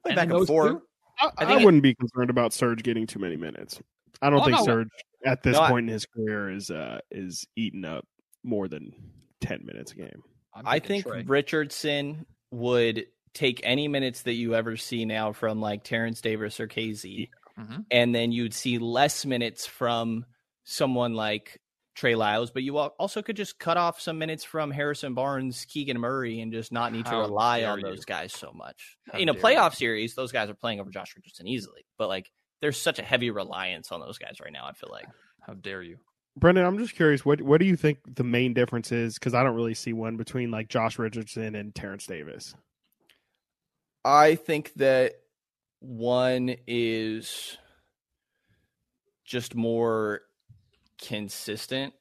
play 0.04 0.14
back 0.14 0.30
and 0.30 0.46
forth. 0.46 0.82
I, 1.18 1.30
I, 1.38 1.44
I 1.54 1.64
wouldn't 1.64 1.78
it, 1.78 1.82
be 1.82 1.94
concerned 1.94 2.28
about 2.28 2.52
Serge 2.52 2.82
getting 2.82 3.06
too 3.06 3.18
many 3.18 3.36
minutes. 3.38 3.80
I 4.20 4.28
don't 4.28 4.44
think 4.44 4.58
Serge 4.58 4.88
at 5.24 5.42
this 5.42 5.56
no, 5.56 5.68
point 5.68 5.88
in 5.88 5.92
his 5.94 6.04
career 6.04 6.50
is 6.50 6.70
uh 6.70 6.98
is 7.10 7.46
eating 7.56 7.86
up 7.86 8.04
more 8.44 8.68
than 8.68 8.92
ten 9.40 9.64
minutes 9.64 9.92
a 9.92 9.96
game. 9.96 10.22
I 10.66 10.80
think 10.80 11.06
Trey. 11.06 11.22
Richardson 11.22 12.26
would 12.50 13.06
take 13.36 13.60
any 13.62 13.86
minutes 13.86 14.22
that 14.22 14.32
you 14.32 14.54
ever 14.54 14.76
see 14.76 15.04
now 15.04 15.32
from 15.32 15.60
like 15.60 15.84
Terrence 15.84 16.20
Davis 16.20 16.58
or 16.58 16.66
KZ, 16.66 17.28
mm-hmm. 17.58 17.80
and 17.90 18.14
then 18.14 18.32
you'd 18.32 18.54
see 18.54 18.78
less 18.78 19.24
minutes 19.24 19.66
from 19.66 20.24
someone 20.64 21.14
like 21.14 21.60
Trey 21.94 22.14
Lyles, 22.14 22.50
but 22.50 22.62
you 22.62 22.76
also 22.76 23.22
could 23.22 23.36
just 23.36 23.58
cut 23.58 23.76
off 23.76 24.00
some 24.00 24.18
minutes 24.18 24.44
from 24.44 24.70
Harrison 24.70 25.14
Barnes, 25.14 25.64
Keegan 25.68 25.98
Murray, 25.98 26.40
and 26.40 26.52
just 26.52 26.72
not 26.72 26.92
need 26.92 27.06
to 27.06 27.16
rely 27.16 27.64
on 27.64 27.80
those 27.80 28.04
guys 28.04 28.32
so 28.32 28.52
much. 28.54 28.96
How 29.10 29.18
in 29.18 29.28
a 29.28 29.34
playoff 29.34 29.72
you. 29.72 29.76
series, 29.76 30.14
those 30.14 30.32
guys 30.32 30.50
are 30.50 30.54
playing 30.54 30.80
over 30.80 30.90
Josh 30.90 31.14
Richardson 31.14 31.46
easily, 31.46 31.86
but 31.98 32.08
like 32.08 32.30
there's 32.60 32.80
such 32.80 32.98
a 32.98 33.02
heavy 33.02 33.30
reliance 33.30 33.92
on 33.92 34.00
those 34.00 34.18
guys 34.18 34.36
right 34.42 34.52
now. 34.52 34.66
I 34.66 34.72
feel 34.72 34.90
like. 34.90 35.06
How 35.46 35.54
dare 35.54 35.82
you? 35.82 35.98
Brenden, 36.38 36.66
I'm 36.66 36.76
just 36.76 36.96
curious. 36.96 37.24
What 37.24 37.40
what 37.40 37.60
do 37.60 37.66
you 37.66 37.76
think 37.76 37.98
the 38.06 38.24
main 38.24 38.52
difference 38.52 38.92
is? 38.92 39.14
Because 39.14 39.32
I 39.32 39.42
don't 39.42 39.54
really 39.54 39.74
see 39.74 39.92
one 39.92 40.16
between 40.16 40.50
like 40.50 40.68
Josh 40.68 40.98
Richardson 40.98 41.54
and 41.54 41.74
Terrence 41.74 42.06
Davis. 42.06 42.54
I 44.06 44.36
think 44.36 44.72
that 44.74 45.14
one 45.80 46.54
is 46.68 47.58
just 49.24 49.56
more 49.56 50.20
consistent. 51.02 51.92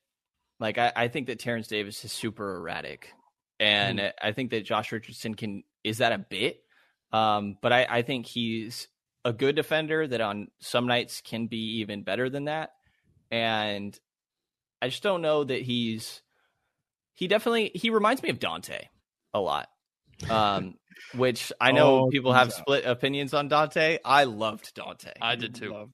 Like 0.59 0.77
I, 0.77 0.93
I 0.95 1.07
think 1.07 1.25
that 1.27 1.39
Terrence 1.39 1.67
Davis 1.67 2.05
is 2.05 2.11
super 2.11 2.57
erratic, 2.57 3.11
and 3.59 3.97
mm. 3.97 4.11
I 4.21 4.33
think 4.33 4.51
that 4.51 4.65
Josh 4.65 4.91
Richardson 4.91 5.33
can 5.33 5.63
is 5.83 5.97
that 5.97 6.11
a 6.11 6.19
bit, 6.19 6.59
um, 7.11 7.57
but 7.59 7.73
I, 7.73 7.87
I 7.89 8.01
think 8.03 8.27
he's 8.27 8.87
a 9.25 9.33
good 9.33 9.55
defender 9.55 10.07
that 10.07 10.21
on 10.21 10.49
some 10.59 10.85
nights 10.85 11.21
can 11.21 11.47
be 11.47 11.79
even 11.79 12.03
better 12.03 12.29
than 12.29 12.45
that, 12.45 12.73
and 13.31 13.99
I 14.79 14.89
just 14.89 15.01
don't 15.01 15.23
know 15.23 15.43
that 15.43 15.63
he's 15.63 16.21
he 17.15 17.27
definitely 17.27 17.71
he 17.73 17.89
reminds 17.89 18.21
me 18.21 18.29
of 18.29 18.39
Dante 18.39 18.89
a 19.33 19.39
lot. 19.39 19.69
Um, 20.29 20.75
which 21.13 21.51
I 21.59 21.71
know 21.71 22.05
oh, 22.05 22.09
people 22.09 22.33
have 22.33 22.53
split 22.53 22.85
opinions 22.85 23.33
on 23.33 23.47
Dante. 23.47 23.99
I 24.03 24.25
loved 24.25 24.73
Dante. 24.73 25.11
I 25.21 25.35
did 25.35 25.55
too. 25.55 25.89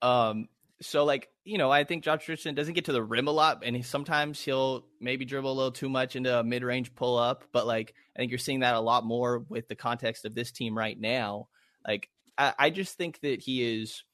Um, 0.00 0.48
so 0.80 1.04
like 1.04 1.28
you 1.44 1.58
know, 1.58 1.70
I 1.70 1.84
think 1.84 2.04
Josh 2.04 2.28
Richardson 2.28 2.54
doesn't 2.54 2.74
get 2.74 2.86
to 2.86 2.92
the 2.92 3.02
rim 3.02 3.28
a 3.28 3.32
lot, 3.32 3.62
and 3.64 3.76
he, 3.76 3.82
sometimes 3.82 4.40
he'll 4.40 4.84
maybe 5.00 5.24
dribble 5.24 5.50
a 5.50 5.54
little 5.54 5.72
too 5.72 5.88
much 5.88 6.16
into 6.16 6.38
a 6.38 6.44
mid 6.44 6.62
range 6.62 6.94
pull 6.94 7.18
up. 7.18 7.44
But 7.52 7.66
like 7.66 7.94
I 8.14 8.20
think 8.20 8.30
you're 8.30 8.38
seeing 8.38 8.60
that 8.60 8.74
a 8.74 8.80
lot 8.80 9.04
more 9.04 9.38
with 9.38 9.68
the 9.68 9.76
context 9.76 10.24
of 10.24 10.34
this 10.34 10.52
team 10.52 10.76
right 10.76 10.98
now. 10.98 11.48
Like 11.86 12.08
I, 12.36 12.54
I 12.58 12.70
just 12.70 12.96
think 12.96 13.20
that 13.20 13.40
he 13.40 13.80
is 13.80 14.04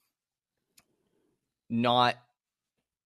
not 1.69 2.17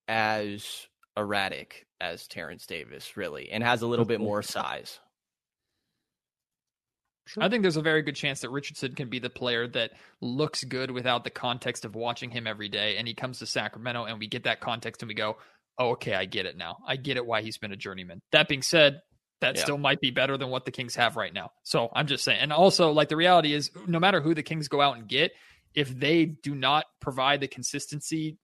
as 0.09 0.87
erratic 1.17 1.87
as 2.01 2.27
Terrence 2.27 2.67
Davis, 2.67 3.17
really, 3.17 3.51
and 3.51 3.63
has 3.63 3.83
a 3.83 3.87
little 3.87 4.05
bit 4.05 4.21
more 4.21 4.43
size. 4.43 4.99
Sure. 7.27 7.43
I 7.43 7.49
think 7.49 7.63
there's 7.63 7.77
a 7.77 7.83
very 7.83 8.03
good 8.03 8.17
chance 8.17 8.41
that 8.41 8.51
Richardson 8.51 8.95
can 8.95 9.09
be 9.09 9.19
the 9.19 9.31
player 9.31 9.69
that 9.69 9.93
looks 10.21 10.65
good 10.65 10.91
without 10.91 11.25
the 11.25 11.31
context 11.31 11.85
of 11.85 11.95
watching 11.95 12.31
him 12.31 12.47
every 12.47 12.69
day. 12.69 12.97
And 12.97 13.07
he 13.07 13.15
comes 13.15 13.39
to 13.39 13.47
Sacramento 13.47 14.05
and 14.05 14.19
we 14.19 14.27
get 14.27 14.45
that 14.45 14.61
context 14.61 15.03
and 15.03 15.09
we 15.09 15.15
go, 15.15 15.37
oh, 15.79 15.91
okay, 15.91 16.15
I 16.15 16.25
get 16.25 16.47
it 16.47 16.57
now. 16.57 16.79
I 16.87 16.97
get 16.97 17.17
it 17.17 17.25
why 17.25 17.43
he's 17.43 17.59
been 17.59 17.73
a 17.73 17.77
journeyman. 17.77 18.21
That 18.33 18.49
being 18.49 18.63
said, 18.63 19.01
that 19.41 19.57
yeah. 19.57 19.63
still 19.63 19.79
might 19.79 20.01
be 20.01 20.11
better 20.11 20.37
than 20.37 20.51
what 20.51 20.65
the 20.65 20.71
Kings 20.71 20.97
have 20.97 21.17
right 21.17 21.33
now. 21.33 21.51
So 21.63 21.89
I'm 21.95 22.07
just 22.07 22.25
saying. 22.25 22.41
And 22.41 22.53
also, 22.53 22.91
like, 22.91 23.09
the 23.09 23.17
reality 23.17 23.53
is 23.53 23.71
no 23.87 23.99
matter 23.99 24.21
who 24.21 24.35
the 24.35 24.43
Kings 24.43 24.69
go 24.69 24.81
out 24.81 24.97
and 24.97 25.09
get, 25.09 25.33
if 25.75 25.89
they 25.89 26.27
do 26.27 26.55
not 26.55 26.85
provide 27.01 27.41
the 27.41 27.49
consistency 27.49 28.39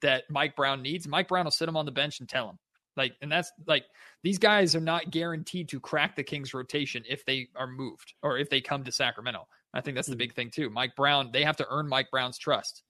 that 0.00 0.24
Mike 0.28 0.56
Brown 0.56 0.82
needs, 0.82 1.06
Mike 1.06 1.28
Brown 1.28 1.44
will 1.44 1.52
sit 1.52 1.68
him 1.68 1.76
on 1.76 1.86
the 1.86 1.92
bench 1.92 2.20
and 2.20 2.28
tell 2.28 2.48
him. 2.50 2.58
Like, 2.96 3.14
and 3.22 3.32
that's 3.32 3.50
like 3.66 3.84
these 4.22 4.38
guys 4.38 4.76
are 4.76 4.80
not 4.80 5.10
guaranteed 5.10 5.70
to 5.70 5.80
crack 5.80 6.16
the 6.16 6.22
Kings 6.22 6.52
rotation 6.52 7.04
if 7.08 7.24
they 7.24 7.48
are 7.56 7.66
moved 7.66 8.14
or 8.22 8.38
if 8.38 8.50
they 8.50 8.60
come 8.60 8.84
to 8.84 8.92
Sacramento. 8.92 9.46
I 9.74 9.80
think 9.80 9.94
that's 9.94 10.08
the 10.08 10.12
mm-hmm. 10.12 10.18
big 10.18 10.34
thing 10.34 10.50
too. 10.50 10.70
Mike 10.70 10.94
Brown, 10.96 11.30
they 11.32 11.44
have 11.44 11.56
to 11.56 11.66
earn 11.70 11.88
Mike 11.88 12.10
Brown's 12.10 12.38
trust. 12.38 12.82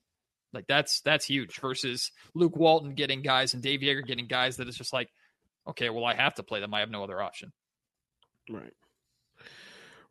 Like 0.53 0.67
that's 0.67 1.01
that's 1.01 1.25
huge 1.25 1.59
versus 1.59 2.11
Luke 2.35 2.55
Walton 2.55 2.93
getting 2.93 3.21
guys 3.21 3.53
and 3.53 3.63
Dave 3.63 3.79
Joerger 3.79 4.05
getting 4.05 4.27
guys 4.27 4.57
that 4.57 4.67
is 4.67 4.77
just 4.77 4.93
like, 4.93 5.09
okay, 5.67 5.89
well 5.89 6.05
I 6.05 6.13
have 6.13 6.35
to 6.35 6.43
play 6.43 6.59
them. 6.59 6.73
I 6.73 6.81
have 6.81 6.91
no 6.91 7.03
other 7.03 7.21
option. 7.21 7.51
Right. 8.49 8.73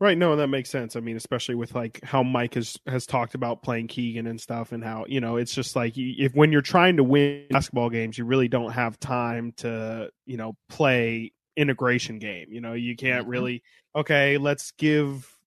Right. 0.02 0.18
No, 0.18 0.34
that 0.34 0.48
makes 0.48 0.68
sense. 0.68 0.96
I 0.96 1.00
mean, 1.00 1.16
especially 1.16 1.54
with 1.54 1.76
like 1.76 2.02
how 2.02 2.24
Mike 2.24 2.54
has 2.54 2.76
has 2.88 3.06
talked 3.06 3.36
about 3.36 3.62
playing 3.62 3.86
Keegan 3.86 4.26
and 4.26 4.40
stuff, 4.40 4.72
and 4.72 4.82
how 4.82 5.04
you 5.06 5.20
know 5.20 5.36
it's 5.36 5.54
just 5.54 5.76
like 5.76 5.92
if 5.96 6.34
when 6.34 6.50
you're 6.50 6.60
trying 6.60 6.96
to 6.96 7.04
win 7.04 7.46
basketball 7.50 7.88
games, 7.88 8.18
you 8.18 8.24
really 8.24 8.48
don't 8.48 8.72
have 8.72 8.98
time 8.98 9.52
to 9.58 10.10
you 10.26 10.36
know 10.36 10.56
play 10.68 11.30
integration 11.56 12.18
game. 12.18 12.52
You 12.52 12.60
know, 12.60 12.72
you 12.72 12.96
can't 12.96 13.28
Mhm. 13.28 13.30
really 13.30 13.62
okay. 13.94 14.38
Let's 14.38 14.72
give 14.72 15.38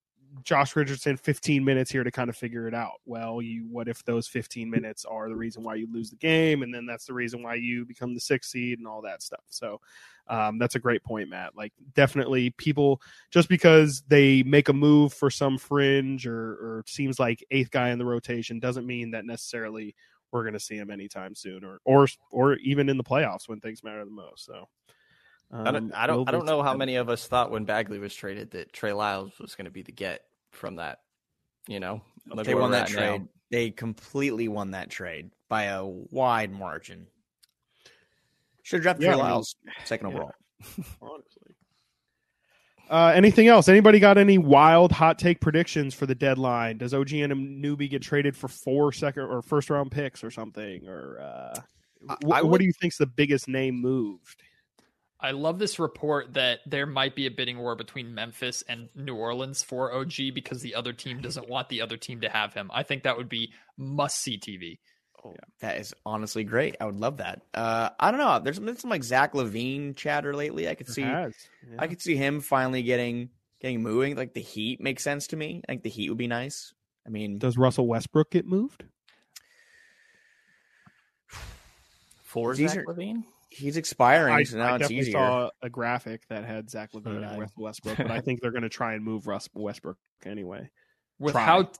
Josh 0.42 0.74
Richardson 0.74 1.18
15 1.18 1.62
minutes 1.62 1.90
here 1.90 2.02
to 2.04 2.10
kind 2.10 2.30
of 2.30 2.36
figure 2.36 2.66
it 2.66 2.72
out. 2.74 3.00
Well, 3.04 3.42
you 3.42 3.66
what 3.68 3.88
if 3.88 4.04
those 4.04 4.26
15 4.26 4.70
minutes 4.70 5.04
are 5.04 5.28
the 5.28 5.36
reason 5.36 5.64
why 5.64 5.74
you 5.74 5.86
lose 5.92 6.08
the 6.08 6.16
game, 6.16 6.62
and 6.62 6.72
then 6.72 6.86
that's 6.86 7.04
the 7.04 7.12
reason 7.12 7.42
why 7.42 7.56
you 7.56 7.84
become 7.84 8.14
the 8.14 8.20
sixth 8.20 8.52
seed 8.52 8.78
and 8.78 8.88
all 8.88 9.02
that 9.02 9.20
stuff. 9.22 9.44
So 9.50 9.82
um, 10.28 10.58
that's 10.58 10.74
a 10.74 10.80
great 10.80 11.02
point, 11.02 11.28
Matt. 11.28 11.56
Like 11.56 11.72
definitely 11.94 12.50
people 12.50 13.00
just 13.30 13.48
because 13.48 14.02
they 14.08 14.42
make 14.42 14.68
a 14.68 14.72
move 14.72 15.12
for 15.12 15.30
some 15.30 15.58
fringe 15.58 16.26
or, 16.26 16.52
or 16.52 16.84
seems 16.86 17.18
like 17.18 17.44
eighth 17.50 17.70
guy 17.70 17.90
in 17.90 17.98
the 17.98 18.04
rotation 18.04 18.58
doesn't 18.58 18.86
mean 18.86 19.12
that 19.12 19.24
necessarily 19.24 19.94
we're 20.32 20.42
going 20.42 20.54
to 20.54 20.60
see 20.60 20.76
him 20.76 20.90
anytime 20.90 21.34
soon 21.34 21.64
or 21.64 21.80
or 21.84 22.08
or 22.30 22.54
even 22.56 22.88
in 22.88 22.96
the 22.96 23.04
playoffs 23.04 23.48
when 23.48 23.60
things 23.60 23.84
matter 23.84 24.04
the 24.04 24.10
most. 24.10 24.44
So. 24.44 24.68
I 25.52 25.70
don't, 25.70 25.76
um, 25.76 25.92
I 25.94 26.08
don't, 26.08 26.28
I 26.28 26.32
don't 26.32 26.44
know 26.44 26.60
how 26.60 26.74
many 26.74 26.96
of 26.96 27.08
us 27.08 27.28
thought 27.28 27.52
when 27.52 27.64
Bagley 27.64 28.00
was 28.00 28.12
traded 28.12 28.50
that 28.50 28.72
Trey 28.72 28.92
Lyles 28.92 29.38
was 29.38 29.54
going 29.54 29.66
to 29.66 29.70
be 29.70 29.82
the 29.82 29.92
get 29.92 30.22
from 30.50 30.74
that. 30.76 30.98
You 31.68 31.78
know, 31.78 32.02
they 32.44 32.56
won 32.56 32.72
that 32.72 32.90
at 32.90 32.96
now. 32.96 32.98
trade. 32.98 33.28
They 33.52 33.70
completely 33.70 34.48
won 34.48 34.72
that 34.72 34.90
trade 34.90 35.30
by 35.48 35.64
a 35.64 35.84
wide 35.84 36.50
margin. 36.50 37.06
Should 38.66 38.78
have 38.78 38.82
drafted 38.82 39.04
Yeah, 39.04 39.12
Trey 39.12 39.20
I 39.20 39.22
mean, 39.22 39.30
Lyles 39.30 39.56
second 39.84 40.08
yeah. 40.10 40.14
overall. 40.14 40.32
honestly. 41.00 41.54
Uh, 42.90 43.12
anything 43.14 43.46
else? 43.46 43.68
Anybody 43.68 44.00
got 44.00 44.18
any 44.18 44.38
wild 44.38 44.90
hot 44.90 45.18
take 45.20 45.40
predictions 45.40 45.94
for 45.94 46.06
the 46.06 46.14
deadline? 46.16 46.78
Does 46.78 46.92
OG 46.92 47.08
Anunoby 47.10 47.88
get 47.88 48.02
traded 48.02 48.36
for 48.36 48.48
four 48.48 48.92
second 48.92 49.22
or 49.22 49.40
first 49.42 49.70
round 49.70 49.90
picks 49.92 50.24
or 50.24 50.30
something? 50.32 50.88
Or 50.88 51.20
uh, 51.20 51.60
I- 52.08 52.16
wh- 52.26 52.32
I 52.32 52.42
what 52.42 52.58
do 52.58 52.64
you 52.66 52.72
think's 52.80 52.98
the 52.98 53.06
biggest 53.06 53.46
name 53.48 53.80
moved? 53.80 54.42
I 55.20 55.30
love 55.30 55.58
this 55.60 55.78
report 55.78 56.34
that 56.34 56.58
there 56.66 56.86
might 56.86 57.14
be 57.14 57.26
a 57.26 57.30
bidding 57.30 57.58
war 57.58 57.74
between 57.76 58.14
Memphis 58.14 58.62
and 58.68 58.88
New 58.96 59.14
Orleans 59.14 59.62
for 59.62 59.92
OG 59.92 60.12
because 60.34 60.60
the 60.60 60.74
other 60.74 60.92
team 60.92 61.20
doesn't 61.20 61.48
want 61.48 61.68
the 61.68 61.80
other 61.82 61.96
team 61.96 62.20
to 62.20 62.28
have 62.28 62.52
him. 62.52 62.68
I 62.74 62.82
think 62.82 63.04
that 63.04 63.16
would 63.16 63.28
be 63.28 63.52
must 63.78 64.18
see 64.20 64.38
TV. 64.38 64.78
That 65.60 65.78
is 65.78 65.94
honestly 66.04 66.44
great. 66.44 66.76
I 66.80 66.84
would 66.86 67.00
love 67.00 67.16
that. 67.18 67.42
Uh, 67.54 67.90
I 67.98 68.10
don't 68.10 68.20
know. 68.20 68.38
There's 68.38 68.58
been 68.58 68.76
some 68.76 68.90
like 68.90 69.02
Zach 69.04 69.32
LaVine 69.32 69.96
chatter 69.96 70.34
lately. 70.34 70.68
I 70.68 70.74
could 70.74 70.88
see. 70.88 71.02
Yeah. 71.02 71.30
I 71.78 71.86
could 71.88 72.00
see 72.00 72.16
him 72.16 72.40
finally 72.40 72.82
getting 72.82 73.30
getting 73.60 73.82
moving. 73.82 74.16
Like 74.16 74.34
the 74.34 74.40
Heat 74.40 74.80
makes 74.80 75.02
sense 75.02 75.26
to 75.28 75.36
me. 75.36 75.62
I 75.68 75.72
think 75.72 75.82
the 75.82 75.90
Heat 75.90 76.08
would 76.10 76.18
be 76.18 76.26
nice. 76.28 76.72
I 77.06 77.10
mean, 77.10 77.38
Does 77.38 77.56
Russell 77.58 77.86
Westbrook 77.86 78.30
get 78.30 78.46
moved? 78.46 78.84
for 82.22 82.54
These 82.54 82.72
Zach 82.72 82.80
are- 82.80 82.84
LaVine. 82.94 83.24
he's 83.50 83.76
expiring, 83.76 84.34
I, 84.34 84.42
so 84.42 84.56
I 84.56 84.60
now 84.66 84.74
it's 84.74 84.82
definitely 84.82 84.98
easier. 84.98 85.12
saw 85.12 85.50
a 85.62 85.70
graphic 85.70 86.22
that 86.28 86.44
had 86.44 86.68
Zach 86.70 86.92
LaVine 86.92 87.14
did 87.14 87.24
I. 87.24 87.30
and 87.32 87.40
Russell 87.40 87.62
Westbrook, 87.62 87.96
but 87.98 88.10
I 88.10 88.20
think 88.22 88.40
they're 88.40 88.50
going 88.50 88.62
to 88.62 88.68
try 88.68 88.94
and 88.94 89.04
move 89.04 89.26
Russ 89.26 89.48
Westbrook 89.54 89.96
anyway. 90.24 90.68
With 91.18 91.32
Try. 91.32 91.44
how 91.44 91.70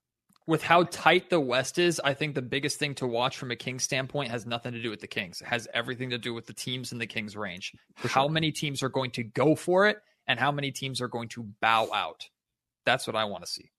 with 0.47 0.63
how 0.63 0.85
tight 0.85 1.31
the 1.31 1.41
West 1.41 1.79
is, 1.79 2.01
I 2.05 2.15
think 2.15 2.35
the 2.35 2.43
biggest 2.43 2.79
thing 2.79 2.95
to 2.97 3.07
watch 3.07 3.37
from 3.37 3.51
a 3.51 3.57
Kings 3.57 3.83
standpoint 3.83 4.31
has 4.31 4.47
nothing 4.47 4.73
to 4.73 4.83
do 4.83 4.91
with 4.91 5.01
the 5.01 5.07
Kings. 5.07 5.41
It 5.41 5.49
has 5.49 5.67
everything 5.75 6.11
to 6.11 6.19
do 6.19 6.33
with 6.35 6.47
the 6.47 6.53
teams 6.53 6.93
in 6.93 6.99
the 6.99 7.07
Kings 7.07 7.37
range. 7.37 7.73
How 7.97 8.29
many 8.29 8.53
teams 8.53 8.83
are 8.83 8.89
going 8.89 9.11
to 9.13 9.25
go 9.25 9.55
for 9.55 9.89
it 9.89 9.99
and 10.27 10.39
how 10.39 10.53
many 10.53 10.71
teams 10.71 11.01
are 11.01 11.09
going 11.09 11.29
to 11.31 11.45
bow 11.61 11.89
out. 11.93 12.29
That's 12.85 13.07
what 13.07 13.17
I 13.17 13.25
want 13.25 13.45
to 13.45 13.51
see. 13.51 13.71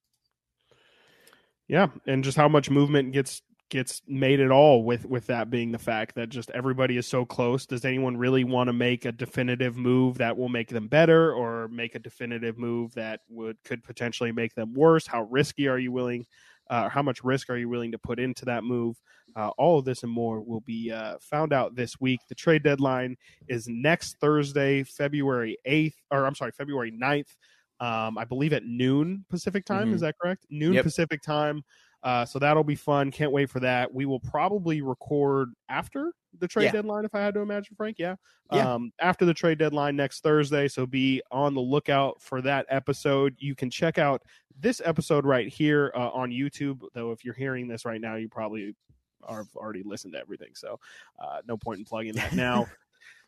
Yeah, 1.68 1.88
and 2.06 2.23
just 2.23 2.38
how 2.38 2.48
much 2.48 2.69
movement 2.69 3.11
gets 3.11 3.41
gets 3.69 4.02
made 4.07 4.39
at 4.39 4.49
all 4.49 4.85
with 4.85 5.06
with 5.06 5.27
that 5.27 5.49
being 5.49 5.73
the 5.73 5.77
fact 5.77 6.15
that 6.15 6.30
just 6.30 6.49
everybody 6.52 6.95
is 6.95 7.06
so 7.06 7.26
close. 7.26 7.65
Does 7.65 7.84
anyone 7.84 8.15
really 8.15 8.45
want 8.45 8.68
to 8.69 8.73
make 8.73 9.03
a 9.03 9.11
definitive 9.11 9.76
move 9.76 10.19
that 10.19 10.38
will 10.38 10.48
make 10.48 10.69
them 10.69 10.88
better, 10.88 11.34
or 11.34 11.68
make 11.68 11.95
a 11.95 11.99
definitive 11.99 12.57
move 12.57 12.94
that 12.94 13.22
would 13.30 13.61
could 13.65 13.84
potentially 13.84 14.31
make 14.31 14.56
them 14.56 14.73
worse? 14.73 15.06
How 15.06 15.23
risky 15.23 15.68
are 15.68 15.80
you 15.80 15.91
willing? 15.91 16.26
Uh, 16.69 16.89
how 16.89 17.02
much 17.02 17.23
risk 17.23 17.49
are 17.49 17.57
you 17.57 17.69
willing 17.69 17.91
to 17.91 17.98
put 17.99 18.19
into 18.19 18.45
that 18.45 18.64
move? 18.64 18.99
Uh, 19.35 19.49
all 19.57 19.80
of 19.80 19.85
this 19.85 20.03
and 20.03 20.11
more 20.11 20.41
will 20.41 20.61
be 20.61 20.91
uh, 20.91 21.18
found 21.22 21.53
out 21.53 21.76
this 21.76 21.99
week. 21.99 22.19
The 22.30 22.35
trade 22.35 22.64
deadline 22.64 23.15
is 23.48 23.68
next 23.68 24.18
Thursday, 24.19 24.84
February 24.84 25.57
8th, 25.68 25.95
or 26.11 26.26
I'm 26.26 26.35
sorry, 26.35 26.52
February 26.52 26.91
9th. 26.91 27.35
Um, 27.80 28.18
I 28.18 28.26
believe 28.26 28.53
at 28.53 28.64
noon 28.65 29.23
Pacific 29.30 29.64
time. 29.65 29.91
Mhm. 29.91 29.94
Is 29.95 30.02
that 30.02 30.15
correct? 30.19 30.45
Noon 30.49 30.73
Yep. 30.73 30.84
Pacific 30.85 31.22
time. 31.22 31.61
Uh, 32.03 32.26
so 32.26 32.40
that'll 32.40 32.64
be 32.64 32.76
fun. 32.76 33.11
Can't 33.11 33.32
wait 33.32 33.49
for 33.49 33.60
that. 33.60 33.94
We 33.94 34.06
will 34.06 34.19
probably 34.19 34.82
record 34.82 35.49
after 35.69 36.11
the 36.40 36.48
trade 36.48 36.65
Yeah. 36.65 36.72
deadline, 36.74 37.06
if 37.06 37.15
I 37.15 37.19
had 37.19 37.34
to 37.34 37.40
imagine, 37.41 37.76
Frank. 37.76 37.98
Yeah. 37.99 38.15
Yeah. 38.52 38.76
Um, 38.76 38.91
after 39.02 39.26
the 39.26 39.34
trade 39.34 39.57
deadline 39.57 39.95
next 39.95 40.22
Thursday. 40.22 40.68
So 40.68 40.86
be 40.86 41.22
on 41.32 41.53
the 41.53 41.61
lookout 41.61 42.22
for 42.22 42.41
that 42.44 42.65
episode. 42.69 43.36
You 43.40 43.56
can 43.56 43.69
check 43.69 43.98
out 43.98 44.22
this 44.60 44.82
episode 44.86 45.26
right 45.26 45.48
here 45.48 45.91
uh, 45.95 46.10
on 46.11 46.30
YouTube. 46.30 46.82
Though, 46.94 47.11
if 47.11 47.26
you're 47.26 47.34
hearing 47.34 47.68
this 47.68 47.84
right 47.86 47.99
now, 47.99 48.15
you 48.15 48.30
probably 48.30 48.76
are 49.24 49.45
already 49.56 49.84
listened 49.84 50.14
to 50.14 50.19
everything. 50.19 50.52
So 50.53 50.80
uh, 51.19 51.41
no 51.48 51.57
point 51.57 51.80
in 51.80 51.86
plugging 51.86 52.14
that 52.14 52.34
now. 52.36 52.68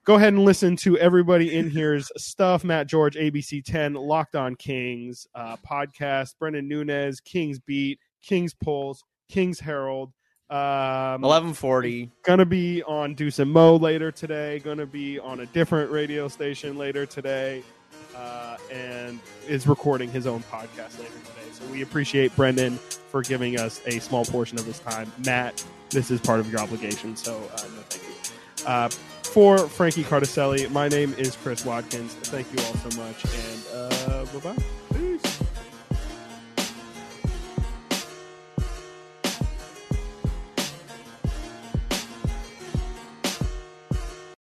Go 0.06 0.16
ahead 0.16 0.34
and 0.34 0.46
listen 0.46 0.76
to 0.78 0.98
everybody 0.98 1.56
in 1.56 1.70
here's 1.70 2.10
stuff. 2.18 2.64
Matt 2.64 2.88
George, 2.88 3.16
ABC 3.16 3.64
10, 3.64 3.94
Locked 3.96 4.36
On 4.36 4.56
Kings 4.56 5.28
uh, 5.36 5.58
podcast, 5.58 6.36
Brenden 6.42 6.66
Nunes, 6.68 7.20
Kings 7.20 7.60
Beat, 7.60 8.00
Kings 8.24 8.54
Pulse, 8.54 9.04
Kings 9.30 9.60
Herald. 9.60 10.12
Um, 10.50 11.24
Eleven 11.24 11.54
forty. 11.54 12.10
Gonna 12.24 12.46
be 12.46 12.82
on 12.84 13.14
Deuce 13.14 13.38
and 13.38 13.52
Mo 13.52 13.76
later 13.76 14.12
today. 14.12 14.58
Gonna 14.60 14.88
be 14.88 15.20
on 15.20 15.42
a 15.42 15.46
different 15.48 15.92
radio 15.92 16.28
station 16.28 16.76
later 16.76 17.06
today, 17.06 17.62
uh, 18.16 18.58
and 18.72 19.20
is 19.48 19.68
recording 19.68 20.10
his 20.10 20.26
own 20.26 20.42
podcast 20.52 20.98
later 20.98 21.12
today. 21.12 21.52
So 21.52 21.64
we 21.72 21.84
appreciate 21.84 22.36
Brenden 22.36 22.80
for 22.80 23.22
giving 23.22 23.60
us 23.60 23.80
a 23.86 24.00
small 24.00 24.26
portion 24.26 24.58
of 24.58 24.66
his 24.66 24.80
time. 24.80 25.12
Matt, 25.24 25.64
this 25.92 26.10
is 26.10 26.20
part 26.20 26.40
of 26.40 26.50
your 26.52 26.62
obligation, 26.62 27.16
so 27.16 27.36
uh, 27.36 27.62
no 27.62 27.82
thank 27.90 28.04
you. 28.08 28.66
Uh, 28.66 28.90
for 28.90 29.60
Frankie 29.60 30.04
Cartoscelli, 30.04 30.68
my 30.72 30.88
name 30.88 31.14
is 31.20 31.36
Chris 31.36 31.64
Watkins. 31.64 32.16
Thank 32.16 32.52
you 32.52 32.58
all 32.66 32.90
so 32.90 33.00
much, 33.00 33.24
and 33.24 34.12
uh, 34.12 34.26
bye 34.34 34.54
bye. 34.56 34.64